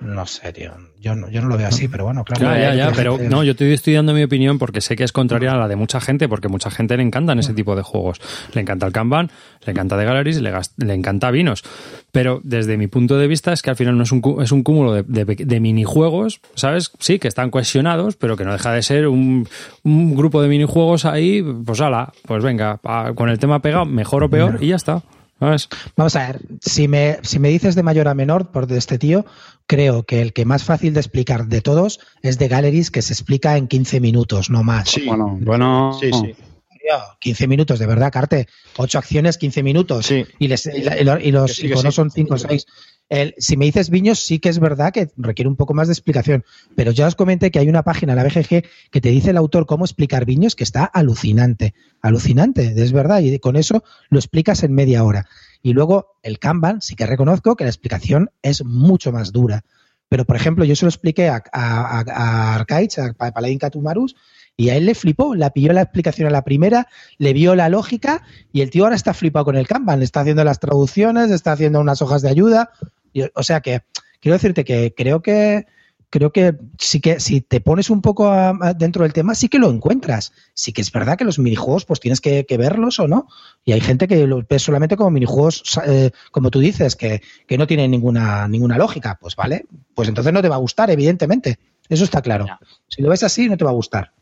No 0.00 0.26
sé, 0.26 0.52
tío. 0.52 0.72
Yo 1.00 1.14
no, 1.14 1.28
yo 1.30 1.40
no 1.42 1.48
lo 1.48 1.56
veo 1.56 1.66
así, 1.68 1.86
pero 1.88 2.04
bueno, 2.04 2.24
claro. 2.24 2.44
Ya, 2.44 2.58
ya, 2.58 2.74
ya, 2.74 2.92
pero 2.92 3.16
gente- 3.16 3.28
no, 3.30 3.42
yo 3.44 3.52
estoy 3.52 3.72
estudiando 3.72 4.12
mi 4.14 4.22
opinión 4.22 4.58
porque 4.58 4.80
sé 4.80 4.94
que 4.96 5.04
es 5.04 5.12
contraria 5.12 5.52
a 5.52 5.56
la 5.56 5.68
de 5.68 5.76
mucha 5.76 6.00
gente, 6.00 6.28
porque 6.28 6.48
mucha 6.48 6.70
gente 6.70 6.96
le 6.96 7.02
encantan 7.02 7.38
ese 7.38 7.54
tipo 7.54 7.74
de 7.76 7.82
juegos. 7.82 8.20
Le 8.54 8.60
encanta 8.60 8.86
el 8.86 8.92
Kanban, 8.92 9.30
le 9.64 9.72
encanta 9.72 9.96
The 9.98 10.04
Galleries, 10.04 10.40
le, 10.40 10.52
le 10.78 10.94
encanta 10.94 11.30
Vinos. 11.30 11.62
Pero 12.12 12.40
desde 12.44 12.76
mi 12.76 12.86
punto 12.88 13.16
de 13.18 13.26
vista 13.28 13.52
es 13.52 13.62
que 13.62 13.70
al 13.70 13.76
final 13.76 13.96
no 13.96 14.02
es 14.04 14.12
un, 14.12 14.20
cu- 14.20 14.40
es 14.40 14.50
un 14.52 14.62
cúmulo 14.62 14.92
de, 14.92 15.02
de, 15.04 15.26
pe- 15.26 15.44
de 15.44 15.60
minijuegos, 15.60 16.40
¿sabes? 16.54 16.90
Sí, 16.98 17.18
que 17.18 17.28
están 17.28 17.50
cohesionados, 17.50 18.16
pero 18.16 18.36
que 18.36 18.44
no 18.44 18.52
deja 18.52 18.72
de 18.72 18.82
ser 18.82 19.08
un, 19.08 19.48
un 19.84 20.14
grupo 20.16 20.42
de 20.42 20.48
minijuegos 20.48 21.04
ahí, 21.04 21.42
pues 21.64 21.80
ala, 21.80 22.12
pues 22.26 22.42
venga, 22.42 22.76
pa- 22.78 23.12
con 23.14 23.28
el 23.28 23.38
tema 23.38 23.60
pegado, 23.60 23.84
mejor 23.84 24.24
o 24.24 24.28
peor, 24.30 24.58
y 24.62 24.68
ya 24.68 24.76
está. 24.76 25.02
¿Sabes? 25.38 25.68
Vamos 25.96 26.16
a 26.16 26.26
ver, 26.26 26.40
si 26.60 26.88
me, 26.88 27.18
si 27.22 27.38
me 27.38 27.48
dices 27.48 27.74
de 27.74 27.82
mayor 27.84 28.08
a 28.08 28.14
menor 28.14 28.50
por 28.50 28.66
de 28.66 28.76
este 28.78 28.98
tío, 28.98 29.24
creo 29.66 30.02
que 30.04 30.20
el 30.20 30.32
que 30.32 30.44
más 30.44 30.64
fácil 30.64 30.94
de 30.94 31.00
explicar 31.00 31.46
de 31.46 31.60
todos 31.60 32.00
es 32.22 32.38
de 32.38 32.48
Galleries, 32.48 32.90
que 32.90 33.02
se 33.02 33.12
explica 33.12 33.56
en 33.56 33.68
15 33.68 34.00
minutos, 34.00 34.50
no 34.50 34.62
más. 34.64 34.88
Sí. 34.90 35.04
Bueno, 35.06 35.38
bueno. 35.40 35.96
Sí, 36.00 36.10
sí. 36.12 36.34
Tío, 36.80 36.96
15 37.20 37.46
minutos, 37.46 37.78
de 37.78 37.86
verdad, 37.86 38.10
Carte. 38.12 38.48
8 38.78 38.98
acciones, 38.98 39.38
15 39.38 39.62
minutos. 39.62 40.06
Sí. 40.06 40.24
Y, 40.38 40.48
les- 40.48 40.66
y 40.66 40.82
la- 40.82 40.98
y 41.00 41.04
lo- 41.04 41.20
y 41.20 41.30
los 41.30 41.54
sí, 41.54 41.66
iconos 41.66 41.94
sí. 41.94 41.96
son 41.96 42.10
5 42.10 42.34
o 42.34 42.38
6. 42.38 42.66
Si 43.38 43.56
me 43.56 43.64
dices 43.64 43.88
viños, 43.90 44.18
sí 44.20 44.38
que 44.38 44.48
es 44.48 44.58
verdad 44.58 44.92
que 44.92 45.08
requiere 45.16 45.48
un 45.48 45.56
poco 45.56 45.72
más 45.74 45.88
de 45.88 45.92
explicación. 45.94 46.44
Pero 46.76 46.90
ya 46.92 47.06
os 47.06 47.14
comenté 47.14 47.50
que 47.50 47.58
hay 47.58 47.68
una 47.68 47.82
página, 47.82 48.14
la 48.14 48.24
BGG, 48.24 48.64
que 48.90 49.00
te 49.00 49.08
dice 49.08 49.30
el 49.30 49.36
autor 49.36 49.66
cómo 49.66 49.84
explicar 49.84 50.24
viños, 50.26 50.54
que 50.54 50.64
está 50.64 50.84
alucinante. 50.84 51.74
Alucinante, 52.02 52.74
es 52.76 52.92
verdad. 52.92 53.20
Y 53.20 53.38
con 53.38 53.56
eso 53.56 53.82
lo 54.10 54.18
explicas 54.18 54.62
en 54.62 54.74
media 54.74 55.04
hora. 55.04 55.26
Y 55.62 55.72
luego 55.72 56.18
el 56.22 56.38
Kanban, 56.38 56.82
sí 56.82 56.94
que 56.96 57.06
reconozco 57.06 57.56
que 57.56 57.64
la 57.64 57.70
explicación 57.70 58.30
es 58.42 58.64
mucho 58.64 59.10
más 59.12 59.32
dura. 59.32 59.64
Pero, 60.10 60.24
por 60.24 60.36
ejemplo, 60.36 60.64
yo 60.64 60.74
se 60.76 60.84
lo 60.86 60.88
expliqué 60.88 61.28
a, 61.28 61.42
a, 61.52 61.98
a- 62.00 62.04
a 62.08 62.54
Arcaiz, 62.54 62.98
a 62.98 63.12
Pa- 63.12 63.32
Paladín 63.32 63.58
Katumarus, 63.58 64.16
y 64.56 64.70
a 64.70 64.76
él 64.76 64.86
le 64.86 64.94
flipó, 64.94 65.34
la 65.34 65.50
pilló 65.50 65.72
la 65.72 65.82
explicación 65.82 66.26
a 66.26 66.30
la 66.30 66.42
primera, 66.42 66.88
le 67.18 67.32
vio 67.32 67.54
la 67.54 67.68
lógica, 67.68 68.22
y 68.52 68.62
el 68.62 68.70
tío 68.70 68.84
ahora 68.84 68.96
está 68.96 69.12
flipado 69.14 69.44
con 69.44 69.56
el 69.56 69.68
Kanban, 69.68 70.02
está 70.02 70.20
haciendo 70.20 70.42
las 70.44 70.58
traducciones, 70.60 71.30
está 71.30 71.52
haciendo 71.52 71.78
unas 71.80 72.00
hojas 72.02 72.22
de 72.22 72.30
ayuda. 72.30 72.70
Y- 73.12 73.22
o 73.34 73.42
sea 73.42 73.60
que, 73.60 73.82
quiero 74.20 74.34
decirte 74.34 74.64
que 74.64 74.94
creo 74.96 75.22
que 75.22 75.66
creo 76.10 76.32
que 76.32 76.54
sí 76.78 77.00
que 77.00 77.20
si 77.20 77.42
te 77.42 77.60
pones 77.60 77.90
un 77.90 78.00
poco 78.00 78.28
a- 78.28 78.56
a- 78.60 78.72
dentro 78.72 79.02
del 79.02 79.12
tema, 79.12 79.34
sí 79.34 79.50
que 79.50 79.58
lo 79.58 79.68
encuentras. 79.68 80.32
Sí 80.54 80.72
que 80.72 80.80
es 80.80 80.90
verdad 80.90 81.18
que 81.18 81.24
los 81.26 81.38
minijuegos, 81.38 81.84
pues 81.84 82.00
tienes 82.00 82.22
que, 82.22 82.46
que 82.46 82.56
verlos 82.56 82.98
o 82.98 83.06
no. 83.08 83.28
Y 83.62 83.72
hay 83.72 83.80
gente 83.82 84.08
que 84.08 84.26
los 84.26 84.48
ve 84.48 84.58
solamente 84.58 84.96
como 84.96 85.10
minijuegos, 85.10 85.62
eh, 85.86 86.10
como 86.30 86.50
tú 86.50 86.60
dices, 86.60 86.96
que, 86.96 87.20
que 87.46 87.58
no 87.58 87.66
tienen 87.66 87.90
ninguna, 87.90 88.48
ninguna 88.48 88.78
lógica. 88.78 89.18
Pues 89.20 89.36
vale, 89.36 89.66
pues 89.94 90.08
entonces 90.08 90.32
no 90.32 90.40
te 90.40 90.48
va 90.48 90.54
a 90.54 90.58
gustar, 90.60 90.90
evidentemente. 90.90 91.58
Eso 91.90 92.04
está 92.04 92.22
claro. 92.22 92.46
Si 92.88 93.02
lo 93.02 93.10
ves 93.10 93.22
así, 93.22 93.46
no 93.46 93.58
te 93.58 93.64
va 93.64 93.70
a 93.70 93.74
gustar. 93.74 94.12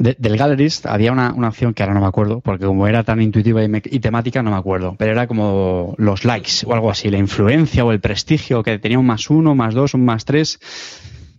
De- 0.00 0.16
del 0.18 0.36
Galleries 0.36 0.84
había 0.86 1.12
una, 1.12 1.32
una 1.32 1.48
opción 1.48 1.74
que 1.74 1.82
ahora 1.82 1.94
no 1.94 2.00
me 2.00 2.06
acuerdo, 2.06 2.40
porque 2.40 2.64
como 2.66 2.88
era 2.88 3.04
tan 3.04 3.20
intuitiva 3.22 3.62
y, 3.62 3.68
me- 3.68 3.82
y 3.84 4.00
temática, 4.00 4.42
no 4.42 4.50
me 4.50 4.56
acuerdo. 4.56 4.96
Pero 4.98 5.12
era 5.12 5.26
como 5.26 5.94
los 5.98 6.24
likes 6.24 6.64
o 6.66 6.72
algo 6.74 6.90
así, 6.90 7.10
la 7.10 7.18
influencia 7.18 7.84
o 7.84 7.92
el 7.92 8.00
prestigio, 8.00 8.62
que 8.62 8.78
tenía 8.78 8.98
un 8.98 9.06
más 9.06 9.30
uno, 9.30 9.54
más 9.54 9.74
dos, 9.74 9.94
un 9.94 10.04
más 10.04 10.24
tres, 10.24 10.58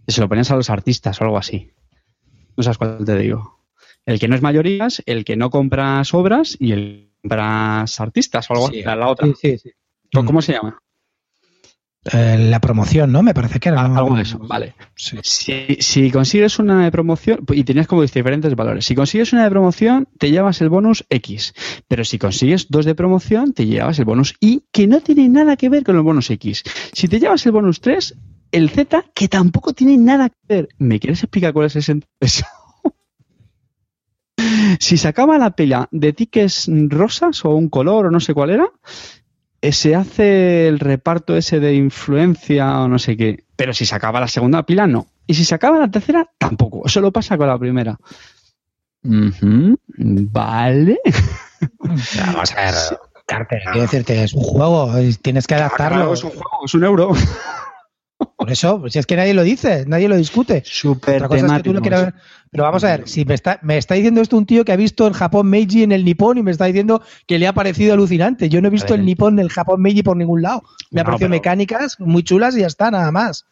y 0.07 0.11
se 0.11 0.21
lo 0.21 0.29
ponías 0.29 0.49
a 0.51 0.55
los 0.55 0.69
artistas 0.69 1.19
o 1.19 1.23
algo 1.25 1.37
así. 1.37 1.71
No 2.55 2.63
sabes 2.63 2.77
cuál 2.77 3.03
te 3.05 3.17
digo. 3.17 3.59
El 4.05 4.19
que 4.19 4.27
no 4.27 4.35
es 4.35 4.41
mayorías, 4.41 5.01
el 5.05 5.25
que 5.25 5.35
no 5.35 5.49
compras 5.49 6.13
obras 6.13 6.55
y 6.59 6.71
el 6.71 6.81
que 6.81 7.29
compras 7.29 7.99
artistas 7.99 8.49
o 8.49 8.53
algo 8.53 8.67
Sí. 8.67 8.77
así. 8.77 8.83
La, 8.83 8.95
la 8.95 9.07
otra. 9.09 9.27
Sí, 9.27 9.33
sí, 9.41 9.57
sí. 9.57 9.71
¿Cómo- 10.13 10.25
¿Cómo 10.27 10.41
se 10.41 10.53
llama? 10.53 10.79
Eh, 12.03 12.35
la 12.49 12.59
promoción, 12.59 13.11
¿no? 13.11 13.21
Me 13.21 13.35
parece 13.35 13.59
que 13.59 13.69
era. 13.69 13.81
Ah, 13.81 13.97
algo 13.97 14.15
de 14.15 14.23
eso, 14.23 14.39
vale. 14.39 14.73
Sí. 14.95 15.19
Si, 15.21 15.77
si 15.79 16.09
consigues 16.09 16.57
una 16.57 16.83
de 16.83 16.91
promoción, 16.91 17.45
y 17.49 17.63
tenías 17.63 17.85
como 17.85 18.01
diferentes 18.01 18.55
valores, 18.55 18.85
si 18.85 18.95
consigues 18.95 19.33
una 19.33 19.43
de 19.43 19.51
promoción, 19.51 20.07
te 20.17 20.31
llevas 20.31 20.61
el 20.61 20.69
bonus 20.69 21.05
X, 21.09 21.53
pero 21.87 22.03
si 22.03 22.17
consigues 22.17 22.69
dos 22.69 22.85
de 22.85 22.95
promoción, 22.95 23.53
te 23.53 23.67
llevas 23.67 23.99
el 23.99 24.05
bonus 24.05 24.33
Y, 24.39 24.63
que 24.71 24.87
no 24.87 25.01
tiene 25.01 25.29
nada 25.29 25.57
que 25.57 25.69
ver 25.69 25.83
con 25.83 25.95
el 25.95 26.01
bonus 26.01 26.31
X. 26.31 26.63
Si 26.91 27.07
te 27.07 27.19
llevas 27.19 27.45
el 27.45 27.51
bonus 27.51 27.81
3, 27.81 28.15
el 28.51 28.71
Z, 28.71 29.05
que 29.13 29.27
tampoco 29.27 29.73
tiene 29.73 29.95
nada 29.97 30.29
que 30.29 30.37
ver. 30.47 30.69
¿Me 30.79 30.99
quieres 30.99 31.21
explicar 31.21 31.53
cuál 31.53 31.67
es 31.67 31.75
ese 31.75 31.99
eso? 32.19 32.45
si 34.79 34.97
sacaba 34.97 35.37
la 35.37 35.51
pila 35.51 35.87
de 35.91 36.13
tickets 36.13 36.67
rosas 36.89 37.45
o 37.45 37.51
un 37.51 37.69
color 37.69 38.07
o 38.07 38.11
no 38.11 38.19
sé 38.19 38.33
cuál 38.33 38.49
era, 38.49 38.71
se 39.69 39.95
hace 39.95 40.67
el 40.67 40.79
reparto 40.79 41.37
ese 41.37 41.59
de 41.59 41.75
influencia 41.75 42.79
o 42.81 42.87
no 42.87 42.97
sé 42.99 43.15
qué. 43.15 43.43
Pero 43.55 43.73
si 43.73 43.85
se 43.85 43.93
acaba 43.95 44.19
la 44.19 44.27
segunda 44.27 44.63
pila, 44.63 44.87
no. 44.87 45.07
Y 45.27 45.35
si 45.35 45.45
se 45.45 45.53
acaba 45.55 45.77
la 45.77 45.89
tercera, 45.91 46.27
tampoco. 46.37 46.81
Eso 46.85 46.99
lo 47.01 47.11
pasa 47.11 47.37
con 47.37 47.47
la 47.47 47.59
primera. 47.59 47.97
Vale. 49.03 50.99
Vamos 51.79 52.51
a 52.53 52.55
ver, 52.55 52.73
Carter, 53.25 53.61
quiero 53.63 53.81
decirte, 53.81 54.23
es 54.23 54.33
un 54.33 54.43
juego, 54.43 54.97
es- 54.97 55.19
tienes 55.21 55.47
que 55.47 55.55
adaptarlo. 55.55 55.97
Claro, 55.97 56.13
es 56.13 56.23
un 56.23 56.31
juego, 56.31 56.65
es 56.65 56.73
un 56.73 56.83
euro. 56.83 57.11
Por 58.41 58.51
eso, 58.51 58.79
pues 58.81 58.93
si 58.93 58.97
es 58.99 59.05
que 59.05 59.15
nadie 59.15 59.35
lo 59.35 59.43
dice, 59.43 59.85
nadie 59.87 60.07
lo 60.09 60.15
discute. 60.17 60.63
Súper 60.65 61.21
es 61.31 61.43
que 61.43 61.59
tú 61.63 61.73
lo 61.73 61.81
quieras 61.81 62.05
ver. 62.05 62.13
Pero 62.49 62.63
vamos 62.63 62.83
a 62.83 62.87
ver, 62.97 63.07
si 63.07 63.23
me 63.23 63.35
está, 63.35 63.59
me 63.61 63.77
está 63.77 63.93
diciendo 63.93 64.19
esto 64.19 64.35
un 64.35 64.47
tío 64.47 64.65
que 64.65 64.71
ha 64.71 64.75
visto 64.75 65.05
el 65.05 65.13
Japón 65.13 65.47
Meiji 65.47 65.83
en 65.83 65.91
el 65.91 66.03
Nippon 66.03 66.39
y 66.39 66.41
me 66.43 66.49
está 66.49 66.65
diciendo 66.65 67.03
que 67.27 67.37
le 67.37 67.45
ha 67.45 67.53
parecido 67.53 67.93
alucinante. 67.93 68.49
Yo 68.49 68.59
no 68.59 68.67
he 68.67 68.71
visto 68.71 68.95
el 68.95 69.05
Nippon 69.05 69.35
del 69.35 69.49
Japón 69.49 69.79
Meiji 69.83 70.01
por 70.01 70.17
ningún 70.17 70.41
lado. 70.41 70.63
Me 70.89 71.01
ha 71.01 71.03
No, 71.03 71.09
parecido 71.11 71.27
pero- 71.29 71.37
mecánicas 71.39 71.99
muy 71.99 72.23
chulas 72.23 72.57
y 72.57 72.61
ya 72.61 72.67
está, 72.67 72.89
nada 72.89 73.11
más. 73.11 73.45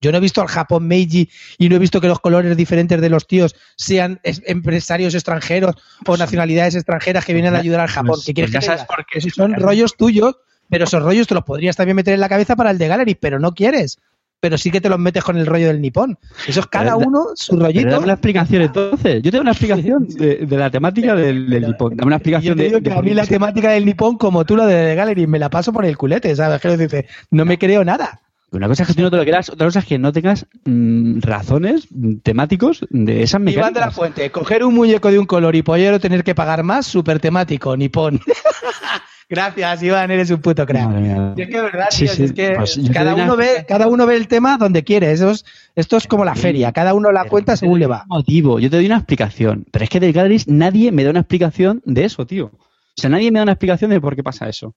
Yo 0.00 0.10
no 0.12 0.16
he 0.16 0.20
visto 0.22 0.40
al 0.40 0.48
Japón 0.48 0.88
Meiji 0.88 1.28
y 1.58 1.68
no 1.68 1.76
he 1.76 1.78
visto 1.78 2.00
que 2.00 2.08
los 2.08 2.18
colores 2.18 2.56
diferentes 2.56 3.02
de 3.02 3.10
los 3.10 3.26
tíos 3.26 3.54
sean 3.76 4.18
es- 4.22 4.40
empresarios 4.46 5.14
extranjeros 5.14 5.76
o 6.06 6.16
nacionalidades 6.16 6.74
extranjeras 6.74 7.26
que 7.26 7.34
vienen 7.34 7.54
a 7.54 7.58
ayudar 7.58 7.80
al 7.80 7.88
Japón. 7.88 8.12
Pues- 8.14 8.24
¿Qué 8.24 8.32
quieres 8.32 8.50
pues 8.50 8.60
que 8.60 8.66
sabes 8.66 8.84
por 8.86 9.04
qué. 9.04 9.20
Son 9.30 9.52
rollos 9.54 9.94
tuyos, 9.98 10.36
pero 10.70 10.84
esos 10.86 11.02
rollos 11.02 11.26
te 11.28 11.34
los 11.34 11.44
podrías 11.44 11.76
también 11.76 11.96
meter 11.96 12.14
en 12.14 12.20
la 12.20 12.30
cabeza 12.30 12.56
para 12.56 12.70
el 12.70 12.78
de 12.78 12.88
Gallery, 12.88 13.14
pero 13.14 13.38
no 13.38 13.52
quieres. 13.52 13.98
Pero 14.42 14.58
sí 14.58 14.72
que 14.72 14.80
te 14.80 14.88
los 14.88 14.98
metes 14.98 15.22
con 15.22 15.38
el 15.38 15.46
rollo 15.46 15.68
del 15.68 15.80
nipón. 15.80 16.18
Eso 16.48 16.58
es 16.58 16.66
cada 16.66 16.96
Pero 16.96 17.08
uno 17.08 17.26
su 17.36 17.56
rollito. 17.56 17.90
dame 17.90 18.02
una 18.02 18.14
explicación 18.14 18.62
entonces. 18.62 19.22
Yo 19.22 19.30
tengo 19.30 19.42
una 19.42 19.52
explicación 19.52 20.08
de, 20.08 20.38
de 20.38 20.56
la 20.56 20.68
temática 20.68 21.14
del, 21.14 21.48
del 21.48 21.62
Nippon. 21.68 21.96
Dame 21.96 22.08
una 22.08 22.16
Yo 22.16 22.18
explicación 22.18 22.56
te 22.56 22.62
de, 22.64 22.68
digo 22.70 22.80
de 22.80 22.90
que 22.90 22.98
a 22.98 23.02
mí 23.02 23.14
la 23.14 23.24
temática 23.24 23.70
del 23.70 23.86
nipón, 23.86 24.18
como 24.18 24.44
tú 24.44 24.56
lo 24.56 24.66
de 24.66 24.74
The 24.74 24.94
Gallery, 24.96 25.28
me 25.28 25.38
la 25.38 25.48
paso 25.48 25.72
por 25.72 25.84
el 25.84 25.96
culete, 25.96 26.34
¿sabes? 26.34 26.60
Quiero 26.60 26.76
decirte, 26.76 27.06
no 27.30 27.44
me 27.44 27.56
creo 27.56 27.84
nada. 27.84 28.20
Una 28.50 28.66
cosa 28.66 28.82
es 28.82 28.88
que 28.88 28.94
tú 28.94 29.02
no 29.02 29.12
te 29.12 29.16
lo 29.16 29.22
quieras, 29.22 29.48
otra 29.48 29.68
cosa 29.68 29.78
es 29.78 29.84
que 29.86 29.98
no 30.00 30.12
tengas 30.12 30.44
mm, 30.64 31.20
razones 31.20 31.86
mm, 31.92 32.16
temáticos 32.24 32.84
de 32.90 33.22
esas 33.22 33.40
Iván 33.42 33.44
de 33.46 33.52
la 33.54 33.66
mecánicas. 33.68 33.94
Fuente, 33.94 34.30
coger 34.32 34.64
un 34.64 34.74
muñeco 34.74 35.12
de 35.12 35.20
un 35.20 35.26
color 35.26 35.54
y 35.54 35.62
pollero 35.62 36.00
tener 36.00 36.24
que 36.24 36.34
pagar 36.34 36.64
más, 36.64 36.84
súper 36.84 37.20
temático, 37.20 37.76
nipón. 37.76 38.20
Gracias, 39.34 39.82
Iván, 39.82 40.10
eres 40.10 40.30
un 40.30 40.42
puto 40.42 40.66
crack. 40.66 40.84
Madre 40.88 41.00
mía. 41.00 41.32
Y 41.36 41.40
es 41.40 41.48
que 41.48 41.56
es 41.56 41.62
verdad, 41.62 41.86
Sí, 41.90 42.04
tío, 42.04 42.12
sí, 42.14 42.24
es 42.24 42.32
que 42.34 42.52
pues 42.54 42.78
cada 42.92 43.14
uno, 43.14 43.24
una- 43.24 43.34
ve, 43.36 43.64
cada 43.66 43.86
uno 43.88 44.04
ve 44.04 44.16
el 44.16 44.28
tema 44.28 44.58
donde 44.58 44.84
quiere. 44.84 45.10
Eso 45.10 45.30
es- 45.30 45.46
esto 45.74 45.96
es 45.96 46.06
como 46.06 46.22
la 46.26 46.34
feria, 46.34 46.70
cada 46.72 46.92
uno 46.92 47.10
la 47.10 47.24
cuenta 47.24 47.56
según 47.56 47.80
le 47.80 47.86
va. 47.86 48.04
Motivo. 48.08 48.60
Yo 48.60 48.68
te 48.68 48.76
doy 48.76 48.84
una 48.84 48.98
explicación. 48.98 49.64
Pero 49.70 49.84
es 49.84 49.88
que 49.88 50.00
del 50.00 50.12
Galleries 50.12 50.48
nadie 50.48 50.92
me 50.92 51.02
da 51.02 51.08
una 51.10 51.20
explicación 51.20 51.80
de 51.86 52.04
eso, 52.04 52.26
tío. 52.26 52.46
O 52.54 53.00
sea, 53.00 53.08
nadie 53.08 53.30
me 53.32 53.38
da 53.38 53.44
una 53.44 53.52
explicación 53.52 53.90
de 53.90 54.02
por 54.02 54.14
qué 54.16 54.22
pasa 54.22 54.50
eso. 54.50 54.74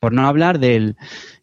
Por 0.00 0.14
no 0.14 0.26
hablar 0.26 0.58
del 0.58 0.96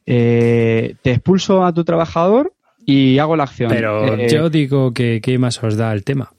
eh, 0.07 0.95
te 1.03 1.11
expulso 1.11 1.63
a 1.63 1.71
tu 1.73 1.83
trabajador 1.83 2.51
y 2.83 3.19
hago 3.19 3.35
la 3.35 3.43
acción. 3.43 3.69
Pero 3.69 4.17
Eh, 4.17 4.27
yo 4.29 4.49
digo 4.49 4.91
que 4.91 5.21
qué 5.21 5.37
más 5.37 5.63
os 5.63 5.77
da 5.77 5.93
el 5.93 6.03
tema. 6.03 6.31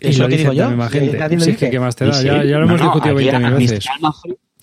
Y 0.00 0.08
Es 0.08 0.18
lo 0.18 0.24
lo 0.24 0.28
que 0.30 0.36
dicen 0.38 0.50
digo 0.52 0.70
yo, 0.70 0.76
nadie 0.76 1.36
lo 1.36 1.44
Sí, 1.44 1.50
es 1.50 1.56
que 1.58 1.68
qué 1.70 1.78
más 1.78 1.94
te 1.96 2.06
da. 2.06 2.14
sí, 2.14 2.26
Ya, 2.26 2.42
ya 2.44 2.56
lo 2.58 2.64
hemos 2.64 2.80
no, 2.80 2.86
no, 2.86 2.92
discutido 2.94 3.14
aquí 3.14 3.24
20.000 3.26 3.44
a 3.46 3.50
mí 3.50 3.66
veces. 3.66 3.84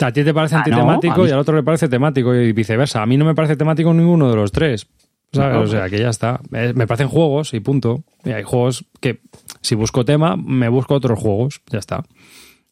A 0.06 0.12
ti 0.14 0.24
te 0.24 0.34
parece 0.34 0.56
Ah, 0.56 0.60
antitemático 0.60 1.24
mí- 1.24 1.30
y 1.30 1.32
al 1.32 1.40
otro 1.40 1.56
le 1.56 1.64
parece 1.64 1.88
temático 1.90 2.34
y 2.36 2.52
viceversa. 2.54 3.02
A 3.02 3.06
mí 3.06 3.18
no 3.18 3.26
me 3.26 3.36
parece 3.36 3.56
temático 3.56 3.94
ninguno 3.94 4.30
de 4.30 4.36
los 4.36 4.52
tres. 4.52 4.88
¿Sabes? 5.32 5.54
No. 5.58 5.62
O 5.62 5.68
sea, 5.68 5.90
que 5.90 6.00
ya 6.00 6.10
está. 6.10 6.40
Eh, 6.54 6.74
Me 6.76 6.88
parecen 6.88 7.08
juegos 7.08 7.54
y 7.54 7.60
punto. 7.60 8.04
Y 8.26 8.32
hay 8.32 8.44
juegos 8.44 8.86
que, 9.00 9.20
si 9.62 9.76
busco 9.76 10.04
tema, 10.04 10.36
me 10.36 10.70
busco 10.70 10.96
otros 10.96 11.20
juegos. 11.20 11.62
Ya 11.70 11.78
está. 11.80 12.04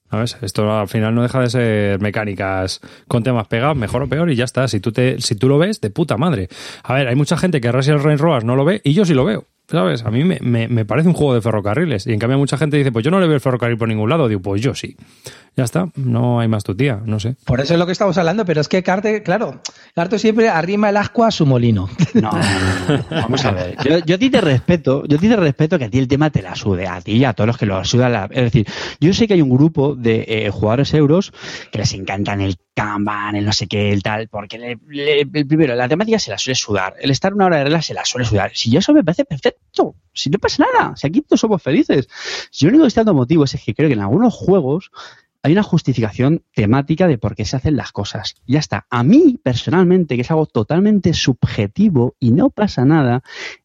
¿Sabes? 0.09 0.37
Esto 0.41 0.71
al 0.71 0.87
final 0.87 1.13
no 1.13 1.21
deja 1.21 1.41
de 1.41 1.49
ser 1.49 1.99
mecánicas 2.01 2.79
con 3.09 3.23
temas 3.23 3.47
pegados, 3.47 3.75
mejor 3.75 4.03
o 4.03 4.07
peor, 4.07 4.31
y 4.31 4.35
ya 4.35 4.45
está. 4.45 4.67
Si 4.69 4.79
tú, 4.79 4.91
te, 4.93 5.19
si 5.21 5.35
tú 5.35 5.49
lo 5.49 5.57
ves, 5.57 5.81
de 5.81 5.89
puta 5.89 6.15
madre. 6.17 6.47
A 6.83 6.93
ver, 6.93 7.07
hay 7.09 7.15
mucha 7.15 7.35
gente 7.37 7.59
que 7.61 7.71
Resident 7.71 8.03
Rain 8.03 8.17
Roas 8.17 8.43
no 8.45 8.55
lo 8.55 8.63
ve 8.65 8.79
y 8.85 8.93
yo 8.93 9.03
sí 9.05 9.13
lo 9.13 9.25
veo. 9.25 9.45
¿Sabes? 9.69 10.05
A 10.05 10.11
mí 10.11 10.23
me, 10.23 10.39
me- 10.41 10.69
me 10.69 10.85
parece 10.85 11.09
un 11.09 11.13
juego 11.13 11.33
de 11.33 11.41
ferrocarriles. 11.41 12.07
Y 12.07 12.13
en 12.13 12.19
cambio 12.19 12.37
mucha 12.37 12.57
gente 12.57 12.77
dice, 12.77 12.91
pues 12.91 13.03
yo 13.03 13.11
no 13.11 13.19
le 13.19 13.27
veo 13.27 13.35
el 13.35 13.41
ferrocarril 13.41 13.77
por 13.77 13.89
ningún 13.89 14.09
lado. 14.09 14.27
Digo, 14.29 14.41
pues 14.41 14.61
yo 14.61 14.73
sí. 14.73 14.95
Ya 15.57 15.65
está. 15.65 15.89
No 15.95 16.39
hay 16.39 16.47
más 16.47 16.63
tu 16.63 16.73
tía. 16.75 17.01
No 17.05 17.19
sé. 17.19 17.35
Por 17.45 17.59
eso 17.59 17.73
es 17.73 17.79
lo 17.79 17.85
que 17.85 17.91
estamos 17.91 18.17
hablando, 18.17 18.45
pero 18.45 18.61
es 18.61 18.69
que 18.69 18.81
Carte, 18.81 19.23
claro, 19.23 19.61
Carte 19.93 20.19
siempre 20.19 20.47
arrima 20.47 20.89
el 20.89 20.95
ascua 20.97 21.27
a 21.27 21.31
su 21.31 21.45
molino. 21.45 21.89
No, 22.13 22.31
vamos 23.11 23.43
a 23.45 23.51
ver. 23.51 23.75
Yo, 23.83 23.99
yo 23.99 24.15
a 24.15 24.17
ti 24.17 24.29
te 24.29 24.39
respeto, 24.41 25.03
yo 25.05 25.17
a 25.17 25.19
ti 25.19 25.27
te 25.27 25.35
respeto 25.35 25.77
que 25.77 25.85
a 25.85 25.89
ti 25.89 25.99
el 25.99 26.07
tema 26.07 26.29
te 26.29 26.41
la 26.41 26.55
sude, 26.55 26.87
a 26.87 26.99
ti 27.01 27.11
y 27.13 27.25
a 27.25 27.33
todos 27.33 27.47
los 27.47 27.57
que 27.57 27.65
lo 27.65 27.83
sudan. 27.85 28.13
la- 28.13 28.29
Es 28.31 28.43
decir, 28.45 28.65
yo 29.01 29.13
sé 29.13 29.27
que 29.27 29.33
hay 29.35 29.41
un 29.41 29.49
grupo 29.49 29.95
de 29.95 30.25
eh, 30.27 30.49
jugadores 30.49 30.93
euros 30.93 31.33
que 31.71 31.79
les 31.79 31.93
encantan 31.93 32.41
el 32.41 32.55
Kanban, 32.77 33.35
el 33.35 33.43
no 33.43 33.51
sé 33.53 33.65
qué, 33.67 33.91
el 33.91 34.03
tal, 34.03 34.27
porque 34.27 34.59
le- 34.59 35.21
el 35.21 35.47
primero, 35.47 35.73
la 35.73 35.89
temática 35.89 36.19
se 36.19 36.29
la 36.29 36.37
suele 36.37 36.53
sudar, 36.53 36.93
el 37.01 37.09
estar 37.09 37.33
una 37.33 37.47
hora 37.47 37.57
de 37.57 37.63
regla 37.63 37.81
se 37.81 37.95
la 37.95 38.05
suele 38.05 38.23
sudar. 38.27 38.51
Si 38.53 38.69
yo 38.69 38.77
eso 38.77 38.93
me 38.93 39.03
parece 39.03 39.25
perfecto, 39.25 39.95
si 40.13 40.29
no 40.29 40.37
pasa 40.37 40.63
nada, 40.71 40.95
si 40.95 41.07
aquí 41.07 41.21
todos 41.21 41.39
somos 41.39 41.61
felices. 41.63 42.07
Si 42.51 42.65
yo 42.65 42.69
lo 42.69 42.75
único 42.75 42.83
que 42.83 42.89
estoy 42.89 43.01
dando 43.01 43.15
motivos 43.15 43.53
es 43.55 43.63
que 43.63 43.73
creo 43.73 43.89
que 43.89 43.95
en 43.95 44.01
algunos 44.01 44.31
juegos 44.35 44.91
hay 45.41 45.53
una 45.53 45.63
justificación 45.63 46.43
temática 46.53 47.07
de 47.07 47.17
por 47.17 47.35
qué 47.35 47.45
se 47.45 47.55
hacen 47.55 47.77
las 47.77 47.91
cosas. 47.91 48.35
Ya 48.45 48.59
está. 48.59 48.85
A 48.91 49.03
mí, 49.03 49.39
personalmente, 49.41 50.15
que 50.15 50.21
es 50.21 50.29
algo 50.29 50.45
totalmente 50.45 51.13
subjetivo 51.13 52.15
y 52.19 52.31
no 52.31 52.49
pasa 52.51 52.85
nada, 52.85 53.23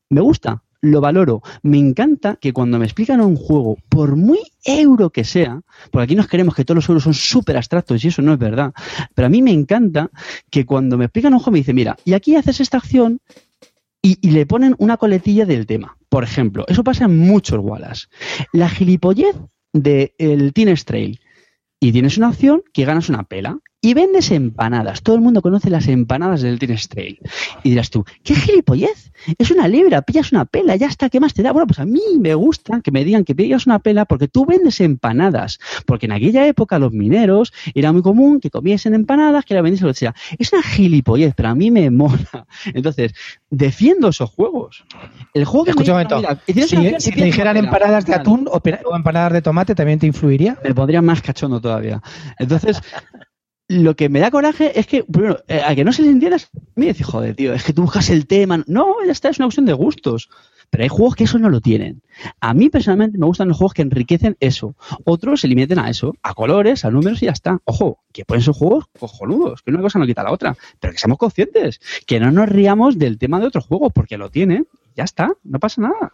me 0.09 0.21
gusta, 0.23 0.63
lo 0.83 1.01
valoro. 1.01 1.43
Me 1.63 1.79
encanta 1.79 2.37
que 2.37 2.53
cuando 2.53 2.79
me 2.79 2.85
explican 2.85 3.21
un 3.21 3.37
juego, 3.37 3.79
por 3.89 4.17
muy 4.17 4.41
euro 4.65 5.11
que 5.11 5.25
sea, 5.25 5.63
porque 5.91 6.05
aquí 6.05 6.17
nos 6.17 6.29
queremos 6.29 6.55
que 6.55 6.65
todos 6.65 6.77
los 6.77 6.89
euros 6.89 7.05
son 7.05 7.15
súper 7.15 7.57
abstractos 7.57 8.05
y 8.05 8.09
eso 8.09 8.21
no 8.21 8.35
es 8.35 8.39
verdad, 8.39 8.75
pero 9.15 9.27
a 9.27 9.29
mí 9.31 9.41
me 9.41 9.53
encanta 9.53 10.11
que 10.51 10.67
cuando 10.67 10.99
me 10.99 11.07
explican 11.07 11.33
un 11.33 11.39
juego 11.39 11.53
me 11.53 11.59
dicen, 11.59 11.77
mira, 11.77 11.97
y 12.05 12.13
aquí 12.13 12.37
haces 12.37 12.61
esta 12.61 12.79
acción 12.79 13.21
y, 14.03 14.31
le 14.31 14.47
ponen 14.47 14.75
una 14.79 14.97
coletilla 14.97 15.47
del 15.47 15.67
tema. 15.67 15.97
Por 16.09 16.25
ejemplo, 16.25 16.65
eso 16.67 16.83
pasa 16.83 17.05
en 17.05 17.17
muchos 17.19 17.61
Wallace. 17.61 18.09
La 18.53 18.69
gilipollez 18.69 19.37
del 19.73 20.53
Teen 20.53 20.75
Trail 20.85 21.21
y 21.79 21.93
tienes 21.93 22.19
una 22.19 22.31
opción 22.31 22.63
que 22.73 22.85
ganas 22.85 23.09
una 23.09 23.23
pela 23.23 23.61
y 23.85 23.95
vendes 23.95 24.31
empanadas. 24.31 25.03
Todo 25.03 25.17
el 25.17 25.23
mundo 25.23 25.43
conoce 25.43 25.69
las 25.69 25.89
empanadas 25.89 26.41
del 26.41 26.61
Teen 26.61 26.77
Trail. 26.89 27.19
Y 27.65 27.71
dirás 27.71 27.91
tú, 27.91 28.05
¿qué 28.23 28.37
gilipollez? 28.37 29.13
Es 29.39 29.51
una 29.51 29.67
libra, 29.67 30.03
pillas 30.03 30.31
una 30.31 30.45
pela, 30.45 30.77
ya 30.77 30.87
está, 30.87 31.11
¿qué 31.11 31.19
más 31.19 31.35
te 31.35 31.43
da? 31.43 31.51
Bueno, 31.53 31.67
pues 31.67 31.81
a 31.81 31.85
mí 31.85 32.01
me 32.21 32.35
gusta 32.35 32.81
que 32.81 32.93
me 32.93 33.05
digan 33.05 33.25
que 33.25 33.35
pillas 33.35 33.67
una 33.67 33.81
pela 33.81 34.05
porque 34.05 34.29
tú 34.29 34.47
vendes 34.47 34.81
empanadas. 34.81 35.59
Porque 35.85 36.07
en 36.07 36.13
aquella 36.13 36.47
época 36.47 36.79
los 36.79 36.93
mineros 36.93 37.53
era 37.75 37.93
muy 37.93 38.03
común 38.03 38.39
que 38.41 38.51
comiesen 38.51 38.95
empanadas, 38.95 39.45
que 39.45 39.55
la 39.55 39.63
vendiesen 39.63 39.89
que 39.89 39.95
sea. 39.95 40.15
Es 40.39 40.53
una 40.53 40.63
gilipollez, 40.63 41.35
pero 41.35 41.49
a 41.49 41.55
mí 41.57 41.73
me 41.73 41.91
mola. 41.91 42.47
Entonces, 42.73 43.13
defiendo 43.51 44.09
esos 44.11 44.31
juegos. 44.31 44.85
El 45.35 45.45
juego 45.45 45.65
que 45.65 45.71
Escucha 45.73 45.93
un 45.93 45.99
me 45.99 46.05
diga, 46.05 46.17
momento. 46.17 46.17
mira, 46.35 46.43
y 46.47 46.53
tienes 46.53 46.71
Si, 46.71 46.77
una 46.77 46.83
opción 46.85 47.01
si 47.01 47.11
te 47.11 47.15
tienes 47.17 47.35
dijeran 47.35 47.57
empanadas 47.57 48.07
de 48.07 48.15
atún 48.15 48.47
o, 48.49 48.61
o 48.85 48.97
empanadas 48.97 49.33
de 49.33 49.43
tomate, 49.43 49.75
¿también 49.75 49.99
te 49.99 50.07
influiría? 50.07 50.57
me 50.63 50.73
pondría 50.73 51.03
más 51.03 51.21
cachondo 51.21 51.61
todavía. 51.61 52.01
Entonces, 52.39 52.81
lo 53.69 53.97
que 53.97 54.09
me 54.09 54.21
da 54.21 54.31
coraje 54.31 54.79
es 54.79 54.87
que, 54.87 55.05
primero, 55.05 55.39
eh, 55.49 55.63
a 55.65 55.75
que 55.75 55.85
no 55.85 55.93
se 55.93 56.03
les 56.03 56.13
entienda, 56.13 56.37
es- 56.37 56.51
me 56.75 56.87
dice, 56.87 57.05
joder, 57.05 57.35
tío, 57.35 57.53
es 57.55 57.65
que 57.65 57.73
tú 57.73 57.83
buscas 57.83 58.11
el 58.11 58.27
tema. 58.27 58.63
No, 58.67 58.97
ya 59.07 59.13
está, 59.13 59.29
es 59.31 59.39
una 59.39 59.47
cuestión 59.47 59.67
de 59.67 59.73
gustos. 59.73 60.29
Pero 60.71 60.85
hay 60.85 60.89
juegos 60.89 61.17
que 61.17 61.25
eso 61.25 61.39
no 61.39 61.51
lo 61.51 61.61
tienen. 61.61 62.01
A 62.41 62.55
mí 62.55 62.71
personalmente 62.71 63.19
me 63.19 63.27
gustan 63.27 63.47
los 63.49 63.59
juegos 63.59 63.75
que 63.75 63.83
enriquecen 63.83 64.39
eso. 64.41 64.75
Otros 65.05 65.43
se 65.43 65.49
limitan 65.49 65.79
a 65.79 65.91
eso, 65.91 66.15
a 66.23 66.33
colores, 66.33 66.87
a 66.87 66.91
números 66.91 67.23
y 67.23 67.27
ya 67.27 67.33
está. 67.33 67.59
Ojo, 67.65 67.99
que 68.11 68.25
pueden 68.25 68.43
ser 68.43 68.55
juegos 68.55 68.87
cojonudos, 68.99 69.61
que 69.61 69.71
una 69.71 69.83
cosa 69.83 69.99
no 69.99 70.07
quita 70.07 70.23
la 70.23 70.33
otra. 70.33 70.57
Pero 70.81 70.95
que 70.95 70.99
seamos 70.99 71.19
conscientes, 71.19 71.79
que 72.07 72.21
no 72.21 72.31
nos 72.31 72.49
riamos 72.49 72.99
del 72.99 73.19
tema 73.19 73.39
de 73.39 73.49
otros 73.49 73.67
juegos, 73.67 73.93
porque 73.95 74.17
lo 74.17 74.31
tienen, 74.31 74.67
ya 74.97 75.05
está, 75.05 75.31
no 75.45 75.59
pasa 75.61 75.83
nada. 75.83 76.13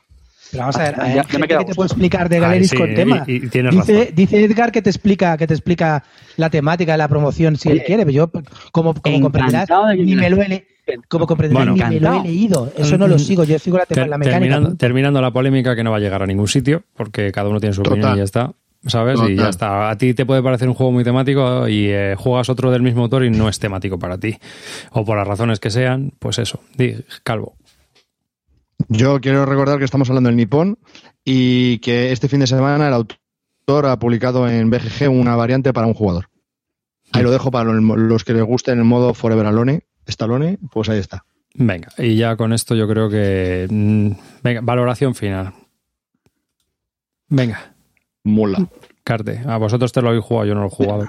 Pero 0.50 0.60
vamos 0.62 0.76
a 0.76 0.82
ver, 0.82 0.96
Ya- 0.96 1.02
hay 1.02 1.14
ya 1.14 1.22
me 1.22 1.28
gente 1.28 1.44
he 1.44 1.48
quedado 1.48 1.64
que 1.64 1.70
te 1.70 1.74
puede 1.74 1.84
gusto. 1.86 1.94
explicar 1.94 2.28
de 2.28 2.36
Ay, 2.36 2.40
Galeris 2.42 2.70
sí, 2.70 2.76
con 2.76 2.94
tema. 2.94 3.24
y- 3.26 3.36
y 3.36 3.48
tienes 3.48 3.74
dice, 3.74 3.92
razón. 4.00 4.14
dice 4.14 4.44
Edgar 4.44 4.72
que 4.72 4.82
te 4.82 4.90
explica 4.90 5.36
que 5.36 5.46
te 5.46 5.54
explica 5.54 6.02
la 6.36 6.48
temática 6.50 6.92
de 6.92 6.98
la 6.98 7.08
promoción 7.08 7.56
si 7.56 7.68
él 7.70 7.82
quiere, 7.84 8.04
pero 8.04 8.12
yo 8.14 8.30
como, 8.72 8.94
como 8.94 9.20
comprenderás 9.20 9.68
ni 9.96 10.14
me 10.14 10.22
me 10.22 10.30
lo 10.30 10.42
he 10.42 10.64
como 11.08 11.26
comprenderás 11.26 11.66
Bueno. 11.66 11.88
ni 11.90 11.94
me 11.96 12.00
lo 12.00 12.20
he 12.20 12.22
leído. 12.22 12.72
Eso 12.78 12.96
no 12.96 13.06
lo 13.08 13.18
sigo, 13.18 13.44
yo 13.44 13.58
sigo 13.58 13.76
la, 13.76 13.84
tema, 13.84 14.02
Ter- 14.02 14.08
la 14.10 14.16
mecánica. 14.18 14.40
terminando, 14.40 14.76
terminando 14.76 15.20
la 15.20 15.30
polémica 15.32 15.76
que 15.76 15.84
no 15.84 15.90
va 15.90 15.98
a 15.98 16.00
llegar 16.00 16.22
a 16.22 16.26
ningún 16.26 16.48
sitio, 16.48 16.82
porque 16.96 17.30
cada 17.30 17.50
uno 17.50 17.60
tiene 17.60 17.74
su 17.74 17.82
opinión 17.82 18.14
y 18.14 18.18
ya 18.18 18.24
está. 18.24 18.52
¿Sabes? 18.86 19.18
Y 19.28 19.34
ya 19.34 19.48
está. 19.48 19.90
A 19.90 19.98
ti 19.98 20.14
te 20.14 20.24
puede 20.24 20.40
parecer 20.40 20.68
un 20.68 20.74
juego 20.74 20.92
muy 20.92 21.02
temático 21.02 21.66
y 21.68 21.88
eh, 21.88 22.14
juegas 22.16 22.48
otro 22.48 22.70
del 22.70 22.80
mismo 22.80 23.02
autor 23.02 23.24
y 23.24 23.28
no 23.30 23.48
es 23.48 23.58
temático 23.58 23.98
para 23.98 24.18
ti. 24.18 24.38
O 24.92 25.04
por 25.04 25.18
las 25.18 25.26
razones 25.26 25.58
que 25.58 25.68
sean, 25.70 26.12
pues 26.20 26.38
eso. 26.38 26.60
Di, 26.76 26.94
Calvo. 27.24 27.54
Yo 28.88 29.20
quiero 29.20 29.44
recordar 29.44 29.78
que 29.78 29.84
estamos 29.84 30.08
hablando 30.08 30.28
del 30.28 30.36
Nippon 30.36 30.78
y 31.24 31.78
que 31.78 32.12
este 32.12 32.28
fin 32.28 32.40
de 32.40 32.46
semana 32.46 32.86
el 32.88 32.94
autor 32.94 33.86
ha 33.86 33.98
publicado 33.98 34.48
en 34.48 34.70
BGG 34.70 35.10
una 35.10 35.34
variante 35.36 35.72
para 35.72 35.86
un 35.86 35.94
jugador. 35.94 36.28
Ahí 37.12 37.22
lo 37.22 37.30
dejo 37.30 37.50
para 37.50 37.72
los 37.72 38.24
que 38.24 38.34
les 38.34 38.44
guste 38.44 38.70
en 38.72 38.78
el 38.78 38.84
modo 38.84 39.14
Forever 39.14 39.46
Alone, 39.46 39.82
Stallone, 40.06 40.58
pues 40.70 40.88
ahí 40.88 40.98
está. 40.98 41.24
Venga, 41.54 41.88
y 41.98 42.16
ya 42.16 42.36
con 42.36 42.52
esto 42.52 42.74
yo 42.74 42.86
creo 42.86 43.08
que. 43.10 43.66
mm, 43.68 44.10
Venga, 44.42 44.60
valoración 44.62 45.14
final. 45.14 45.52
Venga, 47.28 47.74
Mula. 48.24 48.68
Carte. 49.02 49.42
A 49.46 49.56
vosotros 49.56 49.90
te 49.92 50.00
lo 50.02 50.08
habéis 50.08 50.24
jugado, 50.24 50.46
yo 50.46 50.54
no 50.54 50.60
lo 50.60 50.66
he 50.68 50.70
jugado. 50.70 51.08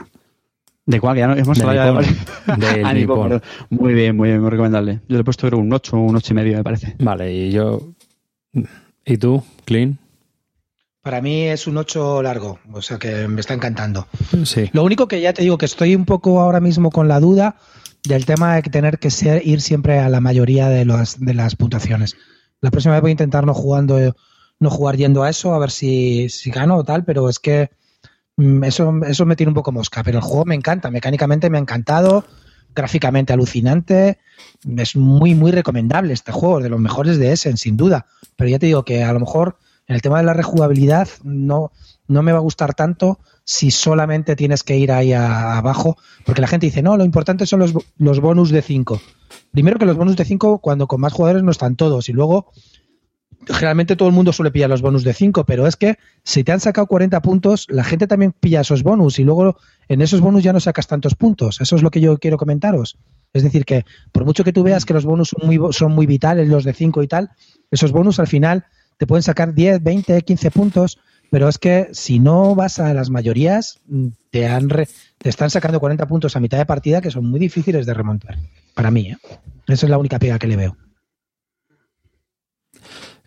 ¿De 0.90 1.00
cuál? 1.00 1.14
Que 1.14 1.20
ya 1.20 1.28
no 1.28 1.36
hemos 1.36 1.62
hablado 1.62 2.02
ya 2.02 2.56
de 2.56 2.84
Ah, 2.84 2.94
Nippon. 2.96 3.40
Muy 3.70 3.94
bien, 3.94 4.18
muy 4.18 4.30
bien, 4.30 4.42
muy 4.42 4.50
recomendable. 4.50 5.02
Yo 5.08 5.18
le 5.18 5.22
he 5.22 5.24
puesto 5.24 5.46
creo, 5.46 5.60
un 5.60 5.72
8 5.72 5.96
un 5.96 6.16
8 6.16 6.34
y 6.34 6.36
medio, 6.36 6.58
me 6.58 6.64
parece. 6.64 6.96
Vale, 6.98 7.32
y 7.32 7.52
yo. 7.52 7.94
¿Y 9.06 9.18
tú, 9.18 9.44
Clean? 9.66 10.00
Para 11.04 11.22
mí 11.22 11.44
es 11.44 11.68
un 11.68 11.78
8 11.78 12.24
largo, 12.24 12.58
o 12.74 12.82
sea 12.82 12.98
que 12.98 13.28
me 13.28 13.40
está 13.40 13.54
encantando. 13.54 14.08
Sí. 14.46 14.72
Lo 14.74 14.84
único 14.84 15.08
que 15.08 15.22
ya 15.22 15.32
te 15.32 15.44
digo 15.44 15.60
que 15.60 15.68
estoy 15.68 15.94
un 15.94 16.06
poco 16.06 16.42
ahora 16.42 16.60
mismo 16.60 16.90
con 16.90 17.08
la 17.08 17.20
duda 17.20 17.58
del 18.08 18.26
tema 18.26 18.56
de 18.56 18.64
tener 18.64 18.98
que 18.98 19.12
ser, 19.12 19.46
ir 19.48 19.62
siempre 19.62 20.00
a 20.00 20.10
la 20.10 20.22
mayoría 20.22 20.70
de, 20.70 20.86
las 20.86 21.20
de 21.20 21.36
las 21.36 21.56
puntuaciones. 21.56 22.18
La 22.62 22.72
próxima 22.72 22.96
vez 22.96 23.04
voy 23.04 23.10
a 23.10 23.12
intentar 23.12 23.46
no 23.46 23.54
jugando, 23.54 24.16
no 24.60 24.70
jugar 24.72 24.98
yendo 24.98 25.22
a 25.22 25.30
eso, 25.30 25.54
a 25.54 25.60
ver 25.60 25.70
si, 25.70 26.30
si 26.30 26.50
gano 26.50 26.78
o 26.78 26.84
tal, 26.84 27.06
pero 27.06 27.30
es 27.30 27.38
que 27.38 27.70
eso, 28.64 28.94
eso 29.08 29.26
me 29.26 29.36
tiene 29.36 29.50
un 29.50 29.56
poco 29.56 29.72
mosca. 29.72 30.04
Pero 30.04 30.18
el 30.20 30.24
juego 30.24 30.46
me 30.46 30.56
encanta, 30.56 30.90
mecánicamente 30.92 31.50
me 31.50 31.58
ha 31.58 31.62
encantado, 31.62 32.26
gráficamente 32.76 33.34
alucinante. 33.34 34.20
Es 34.78 34.96
muy, 34.96 35.36
muy 35.36 35.52
recomendable 35.52 36.14
este 36.14 36.32
juego, 36.32 36.60
de 36.62 36.70
los 36.70 36.80
mejores 36.80 37.18
de 37.18 37.32
Essen, 37.32 37.58
sin 37.58 37.78
duda. 37.78 38.06
Pero 38.36 38.50
ya 38.50 38.60
te 38.60 38.66
digo 38.68 38.84
que 38.86 39.04
a 39.04 39.14
lo 39.14 39.20
mejor 39.20 39.58
en 39.88 39.96
el 39.96 40.02
tema 40.02 40.20
de 40.20 40.24
la 40.26 40.34
rejugabilidad 40.34 41.08
no, 41.24 41.72
no 42.08 42.22
me 42.24 42.32
va 42.32 42.38
a 42.38 42.42
gustar 42.42 42.74
tanto 42.76 43.20
si 43.44 43.72
solamente 43.72 44.36
tienes 44.36 44.62
que 44.64 44.78
ir 44.78 44.92
ahí 44.92 45.12
a- 45.14 45.58
abajo, 45.58 45.98
porque 46.26 46.42
la 46.42 46.48
gente 46.48 46.68
dice, 46.68 46.84
no, 46.84 46.96
lo 46.98 47.04
importante 47.04 47.48
son 47.48 47.62
los, 47.62 47.74
los 47.98 48.20
bonus 48.20 48.52
de 48.52 48.62
5. 48.62 49.02
Primero 49.52 49.80
que 49.80 49.86
los 49.88 49.98
bonus 49.98 50.16
de 50.16 50.26
5, 50.26 50.60
cuando 50.60 50.86
con 50.86 51.02
más 51.02 51.14
jugadores 51.14 51.42
no 51.42 51.50
están 51.50 51.76
todos, 51.76 52.10
y 52.10 52.14
luego 52.14 52.52
generalmente 53.50 53.96
todo 53.96 54.08
el 54.10 54.16
mundo 54.16 54.32
suele 54.34 54.52
pillar 54.52 54.70
los 54.70 54.82
bonus 54.82 55.04
de 55.04 55.14
5, 55.14 55.46
pero 55.46 55.68
es 55.68 55.76
que 55.76 55.98
si 56.24 56.44
te 56.44 56.52
han 56.52 56.60
sacado 56.60 56.88
40 56.88 57.22
puntos, 57.22 57.66
la 57.70 57.84
gente 57.84 58.08
también 58.08 58.32
pilla 58.32 58.62
esos 58.62 58.84
bonus, 58.84 59.20
y 59.20 59.24
luego 59.24 59.58
en 59.88 60.02
esos 60.02 60.22
bonus 60.22 60.44
ya 60.44 60.54
no 60.54 60.60
sacas 60.60 60.88
tantos 60.88 61.16
puntos. 61.16 61.60
Eso 61.62 61.76
es 61.76 61.82
lo 61.84 61.92
que 61.92 62.02
yo 62.02 62.18
quiero 62.18 62.38
comentaros. 62.38 62.98
Es 63.34 63.44
decir, 63.44 63.66
que 63.66 63.86
por 64.12 64.26
mucho 64.26 64.44
que 64.44 64.54
tú 64.54 64.64
veas 64.64 64.86
que 64.86 64.94
los 64.94 65.06
bonus 65.06 65.30
son 65.30 65.48
muy, 65.48 65.74
son 65.74 65.94
muy 65.94 66.06
vitales, 66.06 66.48
los 66.48 66.64
de 66.64 66.74
5 66.74 67.04
y 67.04 67.08
tal, 67.08 67.30
esos 67.72 67.92
bonus 67.92 68.20
al 68.20 68.28
final 68.28 68.66
te 68.98 69.08
pueden 69.08 69.24
sacar 69.24 69.54
10, 69.54 69.82
20, 69.84 70.22
15 70.24 70.52
puntos, 70.52 71.00
pero 71.32 71.48
es 71.48 71.58
que 71.60 71.90
si 71.92 72.20
no 72.20 72.56
vas 72.56 72.80
a 72.80 72.94
las 72.94 73.10
mayorías, 73.12 73.80
te, 74.32 74.48
han 74.48 74.70
re- 74.70 74.88
te 75.20 75.30
están 75.30 75.50
sacando 75.52 75.80
40 75.80 76.08
puntos 76.08 76.36
a 76.36 76.40
mitad 76.40 76.58
de 76.58 76.66
partida 76.66 77.02
que 77.02 77.12
son 77.12 77.26
muy 77.26 77.40
difíciles 77.40 77.86
de 77.86 77.94
remontar. 77.94 78.38
Para 78.74 78.90
mí, 78.92 79.12
¿eh? 79.12 79.18
Esa 79.68 79.86
es 79.86 79.90
la 79.92 80.00
única 80.00 80.18
pega 80.18 80.40
que 80.40 80.48
le 80.48 80.56
veo. 80.56 80.76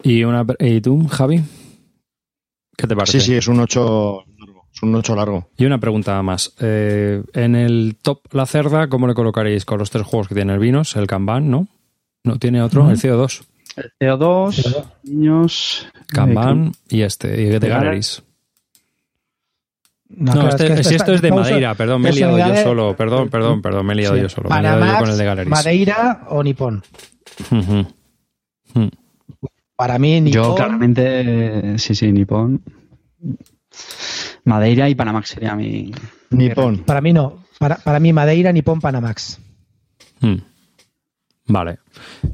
¿Y, 0.02 0.24
una, 0.24 0.44
¿Y 0.58 0.80
tú, 0.80 1.06
Javi? 1.08 1.42
¿Qué 2.76 2.86
te 2.86 2.96
parece? 2.96 3.20
Sí, 3.20 3.26
sí, 3.26 3.34
es 3.34 3.48
un 3.48 3.60
8 3.60 4.24
largo. 4.38 4.66
Es 4.74 4.82
un 4.82 4.94
8 4.94 5.14
largo. 5.14 5.48
Y 5.56 5.64
una 5.66 5.78
pregunta 5.78 6.20
más. 6.22 6.54
Eh, 6.60 7.22
en 7.34 7.54
el 7.54 7.96
top 8.02 8.20
La 8.32 8.46
Cerda, 8.46 8.88
¿cómo 8.88 9.06
le 9.06 9.14
colocaréis 9.14 9.64
con 9.64 9.78
los 9.78 9.90
tres 9.90 10.04
juegos 10.06 10.28
que 10.28 10.34
tiene 10.34 10.52
el 10.54 10.58
Vinos? 10.58 10.96
El 10.96 11.06
Kanban, 11.06 11.50
¿no? 11.50 11.68
¿No 12.24 12.38
tiene 12.38 12.62
otro? 12.62 12.82
Ujú. 12.82 12.90
El 12.92 12.98
CO2. 12.98 13.42
CO2, 14.00 14.84
niños. 15.04 15.86
Kanban 16.08 16.72
y 16.88 17.02
este, 17.02 17.40
y 17.40 17.46
de 17.46 17.58
¿De 17.60 17.68
Galleries. 17.68 18.22
No, 20.08 20.34
No, 20.34 20.48
este- 20.48 20.66
es 20.66 20.72
que 20.74 20.84
si 20.84 20.94
esto 20.94 21.14
es 21.14 21.22
de 21.22 21.30
Madeira, 21.32 21.74
perdón, 21.74 22.02
me 22.02 22.10
he 22.10 22.12
liado 22.12 22.36
yo 22.36 22.56
solo. 22.62 22.94
Perdón, 22.96 23.30
perdón, 23.30 23.62
perdón, 23.62 23.86
me 23.86 23.94
he 23.94 23.96
liado 23.96 24.14
Sí. 24.16 24.20
yo 24.22 24.28
solo. 24.28 24.50
Me 24.50 24.58
he 24.58 24.60
liado 24.60 24.84
yo 24.84 24.98
con 24.98 25.10
el 25.10 25.16
de 25.18 25.24
Galleries. 25.24 25.48
Madeira 25.50 26.26
o 26.28 26.42
Nippon. 26.42 26.82
Ujú. 27.50 27.86
Mm. 28.74 28.88
Para 29.76 29.98
mí, 29.98 30.20
Nippon. 30.20 30.42
Yo 30.42 30.54
claramente, 30.54 31.78
sí, 31.78 31.94
sí, 31.94 32.12
Nippon. 32.12 32.62
Madeira 34.44 34.88
y 34.88 34.94
Panamax 34.94 35.28
sería 35.30 35.54
mi. 35.54 35.92
Nippon. 36.30 36.78
Para 36.84 37.00
mí 37.00 37.12
no. 37.12 37.44
Para, 37.58 37.76
para 37.76 38.00
mí, 38.00 38.12
Madeira, 38.12 38.52
Nippon, 38.52 38.80
Panamax. 38.80 39.38
Mm. 40.20 40.36
Vale. 41.46 41.78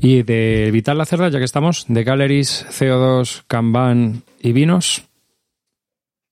Y 0.00 0.22
de 0.22 0.70
Vital 0.72 0.98
La 0.98 1.04
Cerda, 1.06 1.28
ya 1.28 1.38
que 1.38 1.44
estamos, 1.44 1.84
de 1.88 2.04
Galleries, 2.04 2.66
CO2, 2.70 3.44
Kanban 3.46 4.22
y 4.40 4.52
Vinos. 4.52 5.04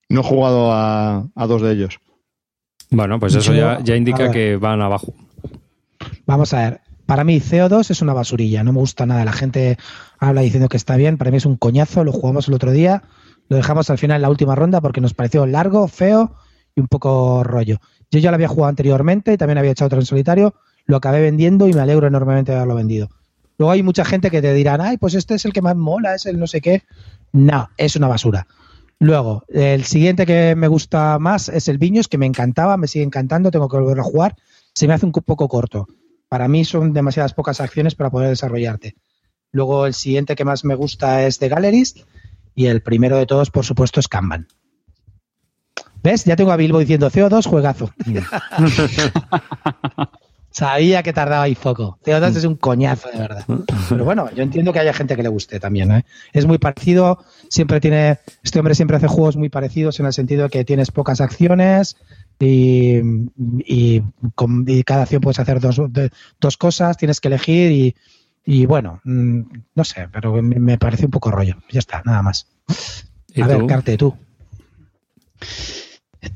No 0.08 0.20
he 0.20 0.24
jugado 0.24 0.72
a, 0.72 1.26
a 1.34 1.46
dos 1.46 1.62
de 1.62 1.72
ellos. 1.72 1.98
Bueno, 2.90 3.18
pues 3.18 3.34
eso 3.34 3.52
Yo- 3.52 3.58
ya, 3.58 3.80
ya 3.82 3.96
indica 3.96 4.30
que 4.30 4.56
van 4.56 4.80
abajo. 4.80 5.14
Vamos 6.26 6.54
a 6.54 6.60
ver. 6.70 6.80
Para 7.06 7.24
mí, 7.24 7.38
CO2 7.40 7.90
es 7.90 8.02
una 8.02 8.12
basurilla. 8.12 8.62
No 8.64 8.72
me 8.72 8.78
gusta 8.80 9.04
nada. 9.06 9.24
La 9.24 9.32
gente 9.32 9.76
habla 10.18 10.40
diciendo 10.40 10.68
que 10.68 10.76
está 10.76 10.96
bien. 10.96 11.18
Para 11.18 11.30
mí 11.30 11.36
es 11.36 11.46
un 11.46 11.56
coñazo. 11.56 12.04
Lo 12.04 12.12
jugamos 12.12 12.48
el 12.48 12.54
otro 12.54 12.72
día. 12.72 13.02
Lo 13.48 13.56
dejamos 13.56 13.90
al 13.90 13.98
final 13.98 14.16
en 14.16 14.22
la 14.22 14.30
última 14.30 14.54
ronda 14.54 14.80
porque 14.80 15.00
nos 15.00 15.14
pareció 15.14 15.46
largo, 15.46 15.88
feo 15.88 16.34
y 16.74 16.80
un 16.80 16.88
poco 16.88 17.44
rollo. 17.44 17.78
Yo 18.10 18.20
ya 18.20 18.30
lo 18.30 18.36
había 18.36 18.48
jugado 18.48 18.68
anteriormente 18.68 19.32
y 19.32 19.36
también 19.36 19.58
había 19.58 19.72
echado 19.72 19.86
otro 19.86 20.00
en 20.00 20.06
solitario. 20.06 20.54
Lo 20.86 20.96
acabé 20.96 21.20
vendiendo 21.20 21.68
y 21.68 21.72
me 21.72 21.80
alegro 21.80 22.06
enormemente 22.06 22.52
de 22.52 22.58
haberlo 22.58 22.74
vendido. 22.76 23.08
Luego 23.58 23.72
hay 23.72 23.82
mucha 23.82 24.04
gente 24.04 24.30
que 24.30 24.42
te 24.42 24.52
dirán, 24.52 24.80
ay, 24.80 24.98
pues 24.98 25.14
este 25.14 25.34
es 25.34 25.44
el 25.44 25.52
que 25.52 25.62
más 25.62 25.76
mola, 25.76 26.14
es 26.14 26.26
el 26.26 26.38
no 26.38 26.46
sé 26.46 26.60
qué. 26.60 26.82
No, 27.32 27.68
es 27.76 27.96
una 27.96 28.08
basura. 28.08 28.46
Luego, 28.98 29.44
el 29.48 29.84
siguiente 29.84 30.26
que 30.26 30.54
me 30.56 30.68
gusta 30.68 31.18
más 31.18 31.48
es 31.48 31.68
el 31.68 31.78
Viños, 31.78 32.08
que 32.08 32.18
me 32.18 32.26
encantaba, 32.26 32.76
me 32.76 32.88
sigue 32.88 33.04
encantando, 33.04 33.50
tengo 33.50 33.68
que 33.68 33.76
volverlo 33.76 34.02
a 34.02 34.06
jugar. 34.06 34.36
Se 34.74 34.86
me 34.86 34.94
hace 34.94 35.06
un 35.06 35.12
poco 35.12 35.48
corto. 35.48 35.86
Para 36.28 36.48
mí 36.48 36.64
son 36.64 36.92
demasiadas 36.92 37.34
pocas 37.34 37.60
acciones 37.60 37.94
para 37.94 38.10
poder 38.10 38.28
desarrollarte. 38.28 38.96
Luego, 39.52 39.86
el 39.86 39.94
siguiente 39.94 40.34
que 40.36 40.44
más 40.44 40.64
me 40.64 40.74
gusta 40.74 41.26
es 41.26 41.38
The 41.38 41.48
Gallerist. 41.48 41.98
Y 42.54 42.66
el 42.66 42.82
primero 42.82 43.16
de 43.18 43.26
todos, 43.26 43.50
por 43.50 43.64
supuesto, 43.64 44.00
es 44.00 44.08
Kanban. 44.08 44.48
¿Ves? 46.02 46.24
Ya 46.24 46.36
tengo 46.36 46.52
a 46.52 46.56
Bilbo 46.56 46.78
diciendo 46.78 47.10
CO2, 47.10 47.46
juegazo. 47.46 47.90
Sabía 50.50 51.02
que 51.02 51.12
tardaba 51.12 51.42
ahí 51.42 51.54
poco. 51.54 51.98
CO2 52.02 52.34
es 52.36 52.44
un 52.44 52.56
coñazo, 52.56 53.10
de 53.10 53.18
verdad. 53.18 53.44
Pero 53.90 54.04
bueno, 54.06 54.30
yo 54.34 54.42
entiendo 54.42 54.72
que 54.72 54.78
haya 54.78 54.94
gente 54.94 55.14
que 55.14 55.22
le 55.22 55.28
guste 55.28 55.60
también. 55.60 55.92
¿eh? 55.92 56.04
Es 56.32 56.46
muy 56.46 56.56
parecido, 56.56 57.22
siempre 57.50 57.78
tiene. 57.78 58.20
Este 58.42 58.58
hombre 58.58 58.74
siempre 58.74 58.96
hace 58.96 59.06
juegos 59.06 59.36
muy 59.36 59.50
parecidos 59.50 60.00
en 60.00 60.06
el 60.06 60.14
sentido 60.14 60.44
de 60.44 60.48
que 60.48 60.64
tienes 60.64 60.90
pocas 60.90 61.20
acciones 61.20 61.98
y, 62.38 63.00
y 63.66 64.02
con- 64.34 64.64
y 64.66 64.82
cada 64.82 65.02
acción 65.02 65.20
puedes 65.20 65.40
hacer 65.40 65.60
dos, 65.60 65.78
de- 65.90 66.10
dos 66.40 66.56
cosas, 66.56 66.96
tienes 66.96 67.20
que 67.20 67.28
elegir 67.28 67.70
y, 67.72 67.94
y 68.46 68.64
bueno, 68.64 69.00
mm, 69.04 69.40
no 69.74 69.84
sé, 69.84 70.08
pero 70.10 70.40
me, 70.40 70.58
me 70.60 70.78
parece 70.78 71.04
un 71.04 71.10
poco 71.10 71.30
rollo. 71.32 71.56
Ya 71.68 71.80
está, 71.80 72.00
nada 72.04 72.22
más. 72.22 72.46
¿Y 73.34 73.42
A 73.42 73.48
tú? 73.48 73.58
ver, 73.58 73.66
Carte, 73.66 73.96
tú. 73.98 74.16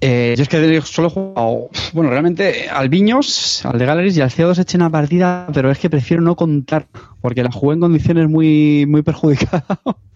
Eh, 0.01 0.35
yo 0.37 0.43
es 0.43 0.49
que 0.49 0.81
solo 0.83 1.09
he 1.09 1.11
jugado, 1.11 1.69
bueno, 1.93 2.11
realmente 2.11 2.69
al 2.69 2.89
Viños, 2.89 3.65
al 3.65 3.79
de 3.79 3.87
Galleries 3.87 4.17
y 4.17 4.21
al 4.21 4.31
CO2 4.31 4.59
eché 4.59 4.77
una 4.77 4.91
partida, 4.91 5.47
pero 5.53 5.71
es 5.71 5.79
que 5.79 5.91
prefiero 5.91 6.23
no 6.23 6.37
contar, 6.37 6.87
porque 7.21 7.43
la 7.43 7.51
jugué 7.53 7.75
en 7.75 7.81
condiciones 7.81 8.29
muy, 8.29 8.87
muy 8.87 9.03
perjudicadas. 9.03 9.65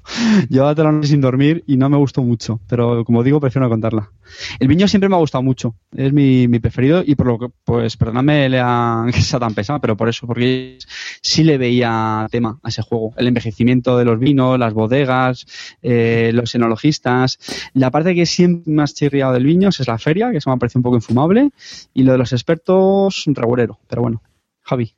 Llevaba 0.51 0.83
la 0.83 0.93
noche 0.93 1.09
sin 1.09 1.21
dormir 1.21 1.65
y 1.67 1.77
no 1.77 1.89
me 1.89 1.97
gustó 1.97 2.23
mucho, 2.23 2.61
pero 2.69 3.05
como 3.05 3.23
digo, 3.23 3.41
prefiero 3.41 3.67
no 3.67 3.71
contarla. 3.71 4.11
El 4.59 4.69
Viños 4.69 4.91
siempre 4.91 5.09
me 5.09 5.17
ha 5.17 5.19
gustado 5.19 5.43
mucho, 5.43 5.75
es 5.97 6.13
mi, 6.13 6.47
mi 6.47 6.59
preferido 6.59 7.03
y 7.05 7.15
por 7.15 7.27
lo 7.27 7.39
que, 7.39 7.49
pues, 7.65 7.97
perdóname 7.97 8.51
que 9.13 9.23
sea 9.23 9.41
tan 9.41 9.55
pesado, 9.55 9.81
pero 9.81 9.97
por 9.97 10.09
eso, 10.09 10.27
porque 10.27 10.79
sí 11.23 11.45
le 11.45 11.59
veía 11.59 12.27
tema 12.31 12.59
a 12.63 12.69
ese 12.69 12.83
juego. 12.83 13.15
El 13.17 13.29
envejecimiento 13.29 13.97
de 13.97 14.05
los 14.05 14.19
vinos, 14.19 14.59
las 14.59 14.75
bodegas, 14.75 15.47
eh, 15.83 16.31
los 16.35 16.55
enologistas. 16.55 17.39
La 17.73 17.91
parte 17.91 18.15
que 18.15 18.27
siempre 18.27 18.75
ha 18.83 18.87
chirriado 18.87 19.33
del 19.33 19.45
Viños 19.45 19.81
es 19.81 19.89
la 19.89 19.99
feria, 19.99 20.31
que 20.33 20.41
se 20.41 20.51
me 20.51 20.55
ha 20.55 20.59
parecido 20.59 20.81
un 20.81 20.85
poco 20.85 20.97
infumable, 20.97 21.51
y 21.95 22.03
lo 22.03 22.13
de 22.13 22.19
los 22.19 22.33
expertos, 22.33 23.27
un 23.27 23.35
regulero. 23.35 23.79
Pero 23.89 24.03
bueno, 24.03 24.23
Javi. 24.63 24.95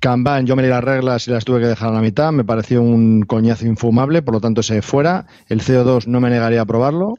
Kanban, 0.00 0.46
yo 0.46 0.56
me 0.56 0.62
leí 0.62 0.70
las 0.70 0.84
reglas 0.84 1.26
y 1.28 1.30
las 1.30 1.44
tuve 1.44 1.60
que 1.60 1.66
dejar 1.66 1.90
a 1.90 1.92
la 1.92 2.00
mitad. 2.00 2.32
Me 2.32 2.44
pareció 2.44 2.82
un 2.82 3.22
coñazo 3.22 3.66
infumable, 3.66 4.22
por 4.22 4.34
lo 4.34 4.40
tanto 4.40 4.62
se 4.62 4.82
fuera. 4.82 5.26
El 5.48 5.60
CO2 5.60 6.06
no 6.06 6.20
me 6.20 6.30
negaría 6.30 6.60
a 6.62 6.66
probarlo. 6.66 7.14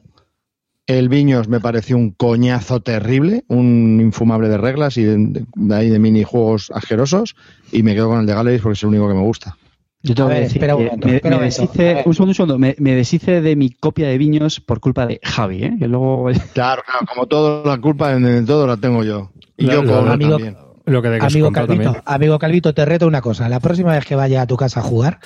El 0.86 1.08
Viños 1.08 1.48
me 1.48 1.60
pareció 1.60 1.96
un 1.96 2.10
coñazo 2.10 2.80
terrible, 2.80 3.44
un 3.48 3.98
infumable 4.02 4.48
de 4.50 4.58
reglas 4.58 4.98
y 4.98 5.04
de, 5.04 5.44
de 5.54 5.74
ahí 5.74 5.88
de 5.88 5.98
minijuegos 5.98 6.70
asquerosos. 6.74 7.36
Y 7.72 7.82
me 7.82 7.94
quedo 7.94 8.08
con 8.10 8.20
el 8.20 8.26
de 8.26 8.34
Galleries 8.34 8.60
porque 8.60 8.74
es 8.74 8.82
el 8.82 8.90
único 8.90 9.08
que 9.08 9.14
me 9.14 9.22
gusta. 9.22 9.56
Yo 10.02 10.14
tengo 10.14 10.28
A 10.28 10.32
que 10.32 10.40
ver, 10.40 10.42
decir 10.44 10.58
espera 10.58 10.76
un 10.76 10.84
momento, 10.84 11.06
me, 11.08 11.14
espera 11.16 11.30
me 11.30 11.36
un 11.36 11.40
momento. 11.48 11.62
deshice, 11.62 12.02
un 12.04 12.12
segundo, 12.14 12.30
un 12.30 12.34
segundo, 12.34 12.58
me, 12.58 12.76
me 12.78 12.94
deshice 12.94 13.40
de 13.40 13.56
mi 13.56 13.70
copia 13.70 14.06
de 14.08 14.18
viños 14.18 14.60
por 14.60 14.80
culpa 14.80 15.06
de 15.06 15.18
Javi, 15.22 15.64
¿eh? 15.64 15.76
que 15.78 15.88
luego 15.88 16.28
Claro, 16.52 16.82
claro, 16.84 17.06
como 17.08 17.26
todo, 17.26 17.64
la 17.64 17.80
culpa 17.80 18.12
en, 18.12 18.26
en 18.26 18.44
todo 18.44 18.66
la 18.66 18.76
tengo 18.76 19.02
yo. 19.02 19.30
Y 19.56 19.64
yo 19.64 19.78
amigo- 19.80 20.04
también. 20.04 20.56
Lo 20.86 21.00
que 21.02 21.08
Amigo 21.08 21.50
Calvito, 21.52 21.82
también. 21.92 22.02
amigo 22.04 22.38
Calvito, 22.38 22.74
te 22.74 22.84
reto 22.84 23.06
una 23.06 23.20
cosa. 23.22 23.48
La 23.48 23.60
próxima 23.60 23.92
vez 23.92 24.04
que 24.04 24.14
vaya 24.16 24.42
a 24.42 24.46
tu 24.46 24.56
casa 24.56 24.80
a 24.80 24.82
jugar, 24.82 25.18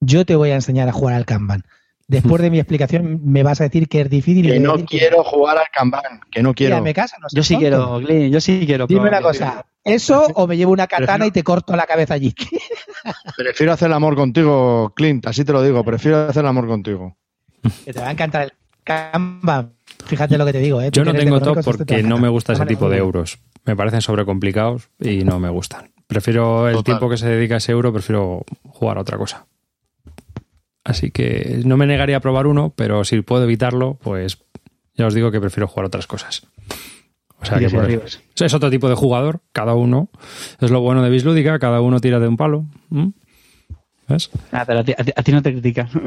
yo 0.00 0.24
te 0.24 0.36
voy 0.36 0.50
a 0.50 0.54
enseñar 0.54 0.88
a 0.88 0.92
jugar 0.92 1.14
al 1.14 1.26
Kanban. 1.26 1.64
Después 2.08 2.42
de 2.42 2.50
mi 2.50 2.58
explicación, 2.58 3.20
me 3.24 3.42
vas 3.42 3.60
a 3.60 3.64
decir 3.64 3.88
que 3.88 4.00
es 4.02 4.10
difícil. 4.10 4.46
y 4.46 4.52
Que 4.52 4.60
no 4.60 4.76
que- 4.76 4.84
quiero 4.84 5.22
jugar 5.22 5.56
al 5.58 5.64
Kanban, 5.72 6.02
que 6.30 6.42
no 6.42 6.52
quiero. 6.54 6.74
Mira, 6.76 6.82
me 6.84 6.94
casa, 6.94 7.16
no 7.20 7.28
yo 7.32 7.42
sí 7.42 7.54
tonto. 7.54 7.60
quiero, 7.60 7.98
Glyn, 8.00 8.30
yo 8.32 8.40
sí 8.40 8.64
quiero. 8.66 8.86
Dime 8.86 9.08
una 9.08 9.20
cosa, 9.22 9.64
¿eso 9.84 10.26
o 10.34 10.46
me 10.46 10.56
llevo 10.56 10.72
una 10.72 10.86
katana 10.86 11.06
Prefiero- 11.06 11.26
y 11.26 11.30
te 11.30 11.42
corto 11.44 11.76
la 11.76 11.86
cabeza 11.86 12.14
allí? 12.14 12.34
Prefiero 13.36 13.72
hacer 13.72 13.86
el 13.86 13.94
amor 13.94 14.14
contigo, 14.16 14.92
Clint, 14.96 15.26
así 15.26 15.44
te 15.44 15.52
lo 15.52 15.62
digo, 15.62 15.84
prefiero 15.84 16.28
hacer 16.28 16.42
el 16.42 16.48
amor 16.48 16.66
contigo. 16.66 17.16
que 17.84 17.92
te 17.92 18.00
va 18.00 18.08
a 18.08 18.12
encantar 18.12 18.42
el 18.42 18.52
Kanban. 18.84 19.72
Fíjate 20.06 20.36
lo 20.38 20.44
que 20.44 20.52
te 20.52 20.58
digo, 20.60 20.80
¿eh? 20.82 20.90
Yo 20.92 21.04
no 21.04 21.14
tengo 21.14 21.40
top 21.40 21.62
porque 21.64 22.02
no 22.02 22.18
me 22.18 22.28
gusta 22.28 22.52
ese 22.54 22.66
tipo 22.66 22.88
de 22.88 22.98
euros. 22.98 23.38
Me 23.64 23.76
parecen 23.76 24.00
sobrecomplicados 24.00 24.90
y 25.00 25.24
no 25.24 25.38
me 25.38 25.48
gustan. 25.48 25.90
Prefiero 26.06 26.66
el 26.68 26.74
Total. 26.74 26.84
tiempo 26.84 27.08
que 27.08 27.16
se 27.16 27.28
dedica 27.28 27.54
a 27.54 27.58
ese 27.58 27.72
euro, 27.72 27.92
prefiero 27.92 28.44
jugar 28.64 28.98
a 28.98 29.00
otra 29.02 29.16
cosa. 29.18 29.46
Así 30.84 31.10
que 31.12 31.62
no 31.64 31.76
me 31.76 31.86
negaría 31.86 32.16
a 32.16 32.20
probar 32.20 32.46
uno, 32.48 32.72
pero 32.76 33.04
si 33.04 33.20
puedo 33.22 33.44
evitarlo, 33.44 33.94
pues 34.02 34.38
ya 34.94 35.06
os 35.06 35.14
digo 35.14 35.30
que 35.30 35.40
prefiero 35.40 35.68
jugar 35.68 35.86
otras 35.86 36.06
cosas. 36.08 36.42
O 37.40 37.44
sea 37.44 37.58
que 37.58 37.68
por- 37.70 37.88
sea, 38.34 38.46
es 38.46 38.54
otro 38.54 38.70
tipo 38.70 38.88
de 38.88 38.94
jugador, 38.94 39.40
cada 39.52 39.74
uno. 39.74 40.10
Es 40.60 40.70
lo 40.70 40.80
bueno 40.80 41.02
de 41.02 41.10
Bislúdica, 41.10 41.58
cada 41.58 41.80
uno 41.80 42.00
tira 42.00 42.18
de 42.18 42.28
un 42.28 42.36
palo. 42.36 42.66
¿Mm? 42.90 43.08
¿Ves? 44.12 44.30
Ah, 44.52 44.64
pero 44.66 44.80
a 44.80 44.84
ti, 44.84 44.92
a 44.96 45.02
ti- 45.04 45.12
a 45.16 45.22
ti 45.22 45.32
no 45.32 45.42
te 45.42 45.52
critica. 45.52 45.88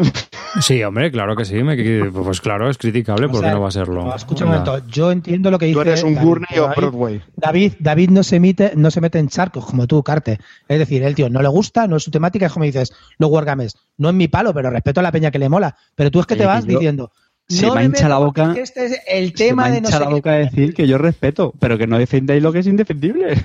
Sí, 0.62 0.82
hombre, 0.84 1.12
claro 1.12 1.36
que 1.36 1.44
sí. 1.44 1.56
me- 1.56 1.76
pues 2.12 2.40
claro, 2.40 2.70
es 2.70 2.78
criticable 2.78 3.28
porque 3.28 3.50
no 3.50 3.60
va 3.60 3.68
a 3.68 3.72
serlo. 3.72 4.06
no, 4.06 4.16
escucha 4.16 4.46
un 4.46 4.52
momento, 4.52 4.82
yo 4.88 5.12
entiendo 5.12 5.52
lo 5.52 5.60
que 5.60 5.66
dice 5.66 5.76
Tú 5.76 5.82
eres 5.82 6.02
un 6.02 6.16
David, 6.16 6.26
Gurney 6.28 6.48
pero 6.50 6.64
o 6.64 6.68
David- 6.68 6.78
Broadway. 6.78 7.22
David, 7.36 7.74
David 7.80 8.10
no 8.12 8.24
se 8.24 8.40
mete, 8.40 8.72
no 8.74 8.90
se 8.90 9.02
mete 9.02 9.20
en 9.20 9.28
charcos 9.28 9.66
como 9.66 9.86
tú, 9.86 10.02
Carte. 10.02 10.40
Es 10.70 10.80
decir, 10.80 11.04
el 11.04 11.14
tío 11.14 11.30
no 11.30 11.42
le 11.42 11.50
gusta, 11.50 11.88
no 11.88 11.98
es 11.98 12.04
su 12.04 12.10
temática, 12.12 12.46
es 12.46 12.54
como 12.54 12.64
dices, 12.64 12.94
los 13.18 13.30
Wargames, 13.30 13.76
no 13.98 14.08
es 14.08 14.16
mi 14.16 14.30
palo, 14.30 14.54
pero 14.54 14.70
respeto 14.70 15.02
a 15.02 15.04
la 15.04 15.12
peña 15.12 15.30
que 15.30 15.40
le 15.40 15.50
mola. 15.50 15.76
Pero 15.94 16.10
tú 16.10 16.22
es 16.22 16.26
que 16.26 16.38
te 16.38 16.46
vas 16.46 16.64
yo- 16.66 16.72
diciendo, 16.80 17.12
se 17.50 17.66
no 17.68 17.76
me 17.76 17.82
me 17.82 17.86
hincha 17.88 18.08
la 18.08 18.20
boca- 18.20 18.56
Este 18.58 18.86
es 18.86 19.02
el 19.10 19.28
Se 19.36 19.48
tema 19.50 19.66
me 19.66 19.72
de 19.72 19.82
no 19.82 19.90
sé 19.90 20.00
la 20.00 20.08
qué. 20.08 20.14
boca 20.14 20.32
a 20.32 20.36
decir 20.36 20.74
que 20.74 20.88
yo 20.88 20.98
respeto, 20.98 21.54
pero 21.60 21.78
que 21.78 21.86
no 21.86 21.98
defendáis 22.00 22.42
lo 22.42 22.54
que 22.54 22.60
es 22.60 22.68
indefendible. 22.68 23.44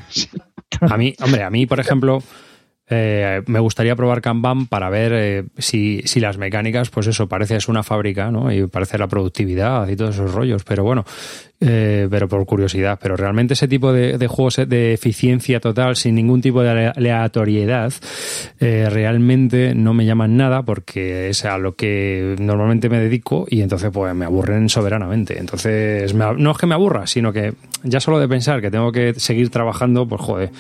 A 0.83 0.97
mí, 0.97 1.17
hombre, 1.21 1.43
a 1.43 1.51
mí, 1.51 1.67
por 1.67 1.81
ejemplo, 1.81 2.23
eh, 2.91 3.43
me 3.47 3.61
gustaría 3.61 3.95
probar 3.97 4.21
Kanban 4.21 4.67
para 4.67 4.91
ver 4.91 5.13
eh, 5.15 5.45
si, 5.59 6.03
si 6.05 6.19
las 6.21 6.37
mecánicas, 6.39 6.91
pues 6.91 7.07
eso, 7.07 7.29
parece 7.29 7.57
es 7.57 7.69
una 7.69 7.83
fábrica, 7.83 8.31
¿no? 8.31 8.53
Y 8.53 8.67
parece 8.67 8.99
la 8.99 9.07
productividad 9.07 9.89
y 9.89 9.97
todos 9.97 10.17
esos 10.17 10.35
rollos, 10.35 10.65
pero 10.65 10.83
bueno, 10.83 11.05
eh, 11.61 12.09
pero 12.11 12.27
por 12.29 12.45
curiosidad. 12.47 12.99
Pero 13.01 13.17
realmente 13.17 13.55
ese 13.55 13.69
tipo 13.69 13.93
de, 13.93 14.19
de 14.19 14.27
juegos 14.27 14.57
de 14.67 14.93
eficiencia 14.95 15.61
total, 15.61 15.95
sin 15.97 16.15
ningún 16.17 16.41
tipo 16.41 16.63
de 16.63 16.71
ale- 16.71 16.93
aleatoriedad, 16.97 17.93
eh, 18.59 18.89
realmente 18.91 19.75
no 19.75 19.95
me 19.95 20.05
llaman 20.05 20.37
nada 20.37 20.63
porque 20.65 21.29
es 21.29 21.45
a 21.45 21.59
lo 21.59 21.77
que 21.77 22.35
normalmente 22.41 22.89
me 22.89 22.99
dedico 22.99 23.47
y 23.49 23.61
entonces 23.63 23.91
pues 23.93 24.15
me 24.15 24.25
aburren 24.25 24.69
soberanamente. 24.69 25.39
Entonces, 25.39 26.13
me- 26.15 26.35
no 26.37 26.51
es 26.51 26.59
que 26.59 26.67
me 26.67 26.75
aburra, 26.75 27.07
sino 27.07 27.33
que 27.33 27.53
ya 27.85 28.01
solo 28.01 28.19
de 28.19 28.27
pensar 28.29 28.61
que 28.61 28.71
tengo 28.71 28.91
que 28.91 29.15
seguir 29.15 29.51
trabajando, 29.51 30.07
pues 30.09 30.21
joder, 30.21 30.51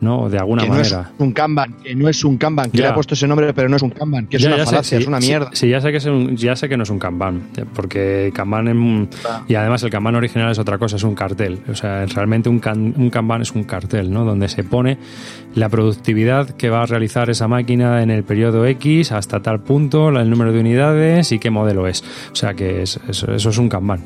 ¿no? 0.00 0.28
De 0.28 0.38
alguna 0.38 0.62
que 0.62 0.68
no 0.68 0.74
manera. 0.76 1.00
es 1.14 1.20
un 1.20 1.32
Kanban, 1.32 1.74
que 1.82 1.94
no 1.94 2.08
es 2.08 2.24
un 2.24 2.36
Kanban, 2.38 2.70
que 2.70 2.78
Ya. 2.78 2.84
le 2.84 2.90
ha 2.90 2.94
puesto 2.94 3.14
ese 3.14 3.26
nombre, 3.28 3.52
pero 3.54 3.68
no 3.68 3.76
es 3.76 3.82
un 3.82 3.90
Kanban, 3.90 4.26
que 4.26 4.36
es 4.36 4.42
Ya- 4.42 4.48
una 4.48 4.56
ya 4.58 4.64
sé, 4.64 4.70
falacia, 4.70 4.98
sí, 4.98 5.02
es 5.02 5.08
una 5.08 5.20
mierda. 5.20 5.50
Sí, 5.52 5.68
ya 5.68 5.80
sé 5.80 5.90
que 5.90 5.96
es 5.98 6.06
un- 6.06 6.36
ya 6.36 6.56
sé 6.56 6.68
que 6.68 6.76
no 6.76 6.82
es 6.84 6.90
un 6.90 6.98
Kanban, 6.98 7.42
porque 7.74 8.30
Kanban 8.34 8.68
es 8.68 9.08
y 9.48 9.54
además 9.54 9.82
el 9.82 9.90
Kanban 9.90 10.14
original 10.14 10.50
es 10.50 10.58
otra 10.58 10.78
cosa, 10.78 10.96
es 10.96 11.02
un 11.04 11.14
cartel. 11.14 11.60
O 11.70 11.74
sea, 11.74 12.04
realmente 12.06 12.48
un, 12.48 12.58
can- 12.60 12.94
un 12.96 13.10
Kanban 13.10 13.42
es 13.42 13.52
un 13.52 13.64
cartel, 13.64 14.10
¿no? 14.12 14.24
Donde 14.24 14.48
se 14.48 14.64
pone 14.64 14.98
la 15.54 15.68
productividad 15.68 16.50
que 16.50 16.70
va 16.70 16.82
a 16.82 16.86
realizar 16.86 17.28
esa 17.30 17.48
máquina 17.48 18.02
en 18.02 18.10
el 18.10 18.22
periodo 18.24 18.64
X 18.66 19.12
hasta 19.12 19.40
tal 19.42 19.60
punto, 19.60 20.08
el 20.08 20.30
número 20.30 20.52
de 20.52 20.60
unidades 20.60 21.32
y 21.32 21.38
qué 21.38 21.50
modelo 21.50 21.86
es. 21.86 22.02
O 22.32 22.36
sea, 22.36 22.54
que 22.54 22.82
es- 22.82 23.00
eso, 23.08 23.30
eso 23.32 23.50
es 23.50 23.58
un 23.58 23.68
Kanban. 23.68 24.00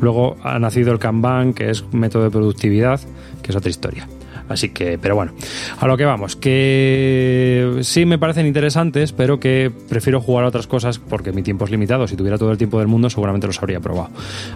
Luego 0.00 0.36
ha 0.44 0.58
nacido 0.58 0.92
el 0.92 0.98
Kanban, 0.98 1.52
que 1.54 1.70
es 1.70 1.82
un 1.82 1.98
método 2.00 2.24
de 2.24 2.30
productividad, 2.30 3.00
que 3.42 3.50
es 3.50 3.56
otra 3.56 3.70
historia. 3.70 4.06
Así 4.48 4.70
que, 4.70 4.98
pero 4.98 5.14
bueno, 5.14 5.32
a 5.78 5.86
lo 5.86 5.96
que 5.96 6.04
vamos, 6.04 6.36
que 6.36 7.78
sí 7.82 8.06
me 8.06 8.18
parecen 8.18 8.46
interesantes, 8.46 9.12
pero 9.12 9.38
que 9.40 9.70
prefiero 9.88 10.20
jugar 10.20 10.44
a 10.44 10.48
otras 10.48 10.66
cosas 10.66 10.98
porque 10.98 11.32
mi 11.32 11.42
tiempo 11.42 11.64
es 11.64 11.70
limitado. 11.70 12.06
Si 12.06 12.16
tuviera 12.16 12.38
todo 12.38 12.50
el 12.50 12.58
tiempo 12.58 12.78
del 12.78 12.88
mundo, 12.88 13.10
seguramente 13.10 13.46
los 13.46 13.58
habría 13.60 13.80
probado. 13.80 14.10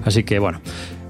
Así 0.05 0.25
que 0.25 0.39
bueno, 0.39 0.61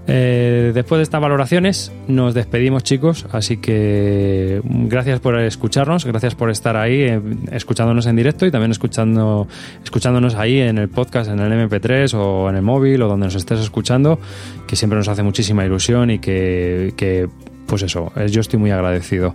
eh, 0.09 0.73
después 0.75 0.99
de 0.99 1.05
estas 1.05 1.21
valoraciones, 1.21 1.93
nos 2.09 2.35
despedimos, 2.35 2.83
chicos. 2.83 3.27
Así 3.33 3.59
que 3.59 4.61
gracias 4.65 5.21
por 5.21 5.39
escucharnos, 5.39 6.05
gracias 6.05 6.35
por 6.35 6.51
estar 6.51 6.77
ahí, 6.77 7.03
eh, 7.03 7.21
escuchándonos 7.53 8.07
en 8.07 8.17
directo 8.17 8.45
y 8.47 8.51
también 8.51 8.73
escuchando, 8.73 9.47
escuchándonos 9.85 10.35
ahí 10.35 10.59
en 10.61 10.79
el 10.79 10.89
podcast, 10.89 11.31
en 11.31 11.39
el 11.39 11.53
MP3 11.53 12.15
o 12.15 12.51
en 12.51 12.57
el 12.57 12.63
móvil 12.63 13.03
o 13.03 13.09
donde 13.09 13.27
nos 13.27 13.37
estés 13.37 13.61
escuchando, 13.61 14.19
que 14.67 14.77
siempre 14.77 14.99
nos 14.99 15.09
hace 15.09 15.23
muchísima 15.23 15.65
ilusión 15.65 16.11
y 16.11 16.19
que 16.19 17.29
pues 17.67 17.83
eso, 17.83 18.13
eh, 18.17 18.29
yo 18.29 18.41
estoy 18.41 18.59
muy 18.59 18.71
agradecido. 18.71 19.35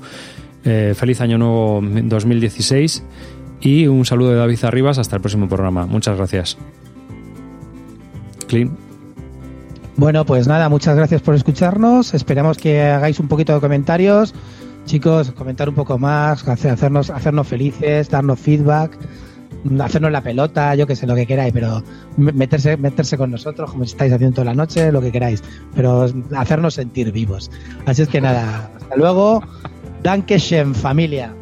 Eh, 0.63 0.93
feliz 0.95 1.21
año 1.21 1.37
nuevo 1.37 1.81
2016 1.81 3.03
y 3.61 3.87
un 3.87 4.05
saludo 4.05 4.31
de 4.31 4.35
David 4.37 4.63
Arribas 4.65 4.97
hasta 4.97 5.15
el 5.15 5.21
próximo 5.21 5.47
programa. 5.47 5.85
Muchas 5.85 6.17
gracias. 6.17 6.57
Clean. 8.47 8.75
Bueno, 9.95 10.25
pues 10.25 10.47
nada, 10.47 10.69
muchas 10.69 10.95
gracias 10.95 11.21
por 11.21 11.35
escucharnos. 11.35 12.13
Esperamos 12.13 12.57
que 12.57 12.81
hagáis 12.81 13.19
un 13.19 13.27
poquito 13.27 13.53
de 13.53 13.59
comentarios. 13.59 14.33
Chicos, 14.85 15.31
comentar 15.31 15.67
un 15.67 15.75
poco 15.75 15.97
más, 15.97 16.47
hacer- 16.47 16.71
hacernos, 16.71 17.09
hacernos 17.09 17.47
felices, 17.47 18.09
darnos 18.09 18.39
feedback, 18.39 18.97
hacernos 19.79 20.11
la 20.11 20.21
pelota, 20.21 20.75
yo 20.75 20.85
que 20.88 20.95
sé, 20.95 21.05
lo 21.07 21.15
que 21.15 21.25
queráis, 21.25 21.53
pero 21.53 21.84
me- 22.17 22.31
meterse, 22.31 22.77
meterse 22.77 23.17
con 23.17 23.31
nosotros, 23.31 23.71
como 23.71 23.84
estáis 23.84 24.11
haciendo 24.13 24.35
toda 24.35 24.45
la 24.45 24.53
noche, 24.53 24.91
lo 24.91 25.01
que 25.01 25.11
queráis, 25.11 25.43
pero 25.75 26.05
hacernos 26.35 26.73
sentir 26.75 27.11
vivos. 27.11 27.51
Así 27.85 28.01
es 28.01 28.07
que 28.07 28.21
nada, 28.21 28.71
hasta 28.77 28.95
luego. 28.95 29.43
Dankeschön, 30.03 30.73
familia. 30.75 31.34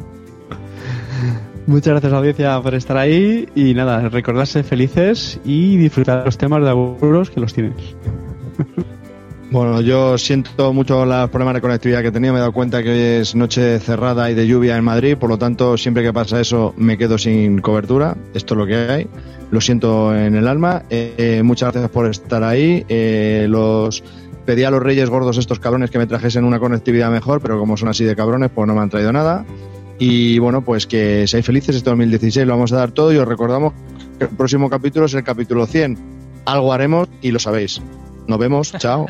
Muchas 1.66 1.92
gracias 1.94 2.12
audiencia 2.12 2.60
por 2.62 2.74
estar 2.74 2.96
ahí 2.96 3.48
y 3.56 3.74
nada, 3.74 4.08
recordarse 4.08 4.62
felices 4.62 5.40
y 5.44 5.76
disfrutar 5.76 6.24
los 6.24 6.38
temas 6.38 6.62
de 6.62 6.70
aburros 6.70 7.30
que 7.30 7.40
los 7.40 7.52
tienes. 7.52 7.74
Bueno, 9.50 9.80
yo 9.80 10.18
siento 10.18 10.72
mucho 10.72 11.06
los 11.06 11.30
problemas 11.30 11.54
de 11.54 11.60
conectividad 11.60 12.02
que 12.02 12.08
he 12.08 12.12
tenido. 12.12 12.32
Me 12.32 12.38
he 12.38 12.40
dado 12.40 12.52
cuenta 12.52 12.82
que 12.82 12.90
hoy 12.90 12.98
es 13.20 13.36
noche 13.36 13.78
cerrada 13.78 14.28
y 14.30 14.34
de 14.34 14.46
lluvia 14.46 14.76
en 14.76 14.84
Madrid. 14.84 15.16
Por 15.16 15.30
lo 15.30 15.38
tanto, 15.38 15.76
siempre 15.76 16.02
que 16.02 16.12
pasa 16.12 16.40
eso, 16.40 16.74
me 16.76 16.98
quedo 16.98 17.16
sin 17.16 17.60
cobertura. 17.60 18.16
Esto 18.34 18.54
es 18.54 18.58
lo 18.58 18.66
que 18.66 18.74
hay. 18.74 19.06
Lo 19.52 19.60
siento 19.60 20.14
en 20.14 20.34
el 20.34 20.48
alma. 20.48 20.82
Eh, 20.90 21.42
muchas 21.44 21.72
gracias 21.72 21.90
por 21.92 22.06
estar 22.06 22.42
ahí. 22.42 22.84
Eh, 22.88 23.46
los 23.48 24.02
pedí 24.46 24.64
a 24.64 24.70
los 24.70 24.82
reyes 24.82 25.08
gordos 25.08 25.38
estos 25.38 25.60
cabrones 25.60 25.90
que 25.90 25.98
me 25.98 26.06
trajesen 26.06 26.44
una 26.44 26.58
conectividad 26.58 27.10
mejor, 27.10 27.40
pero 27.40 27.58
como 27.58 27.76
son 27.76 27.88
así 27.88 28.04
de 28.04 28.16
cabrones, 28.16 28.50
pues 28.52 28.66
no 28.66 28.74
me 28.74 28.80
han 28.80 28.90
traído 28.90 29.12
nada. 29.12 29.46
Y 29.98 30.38
bueno, 30.40 30.62
pues 30.62 30.86
que 30.86 31.26
seáis 31.28 31.46
felices 31.46 31.76
este 31.76 31.88
2016. 31.90 32.46
Lo 32.46 32.54
vamos 32.54 32.72
a 32.72 32.76
dar 32.76 32.90
todo 32.90 33.12
y 33.12 33.16
os 33.16 33.28
recordamos 33.28 33.74
que 34.18 34.24
el 34.24 34.30
próximo 34.30 34.68
capítulo 34.68 35.06
es 35.06 35.14
el 35.14 35.22
capítulo 35.22 35.66
100. 35.66 35.96
Algo 36.46 36.72
haremos 36.72 37.08
y 37.22 37.30
lo 37.30 37.38
sabéis. 37.38 37.80
Nos 38.26 38.38
vemos. 38.38 38.72
Chao. 38.78 39.06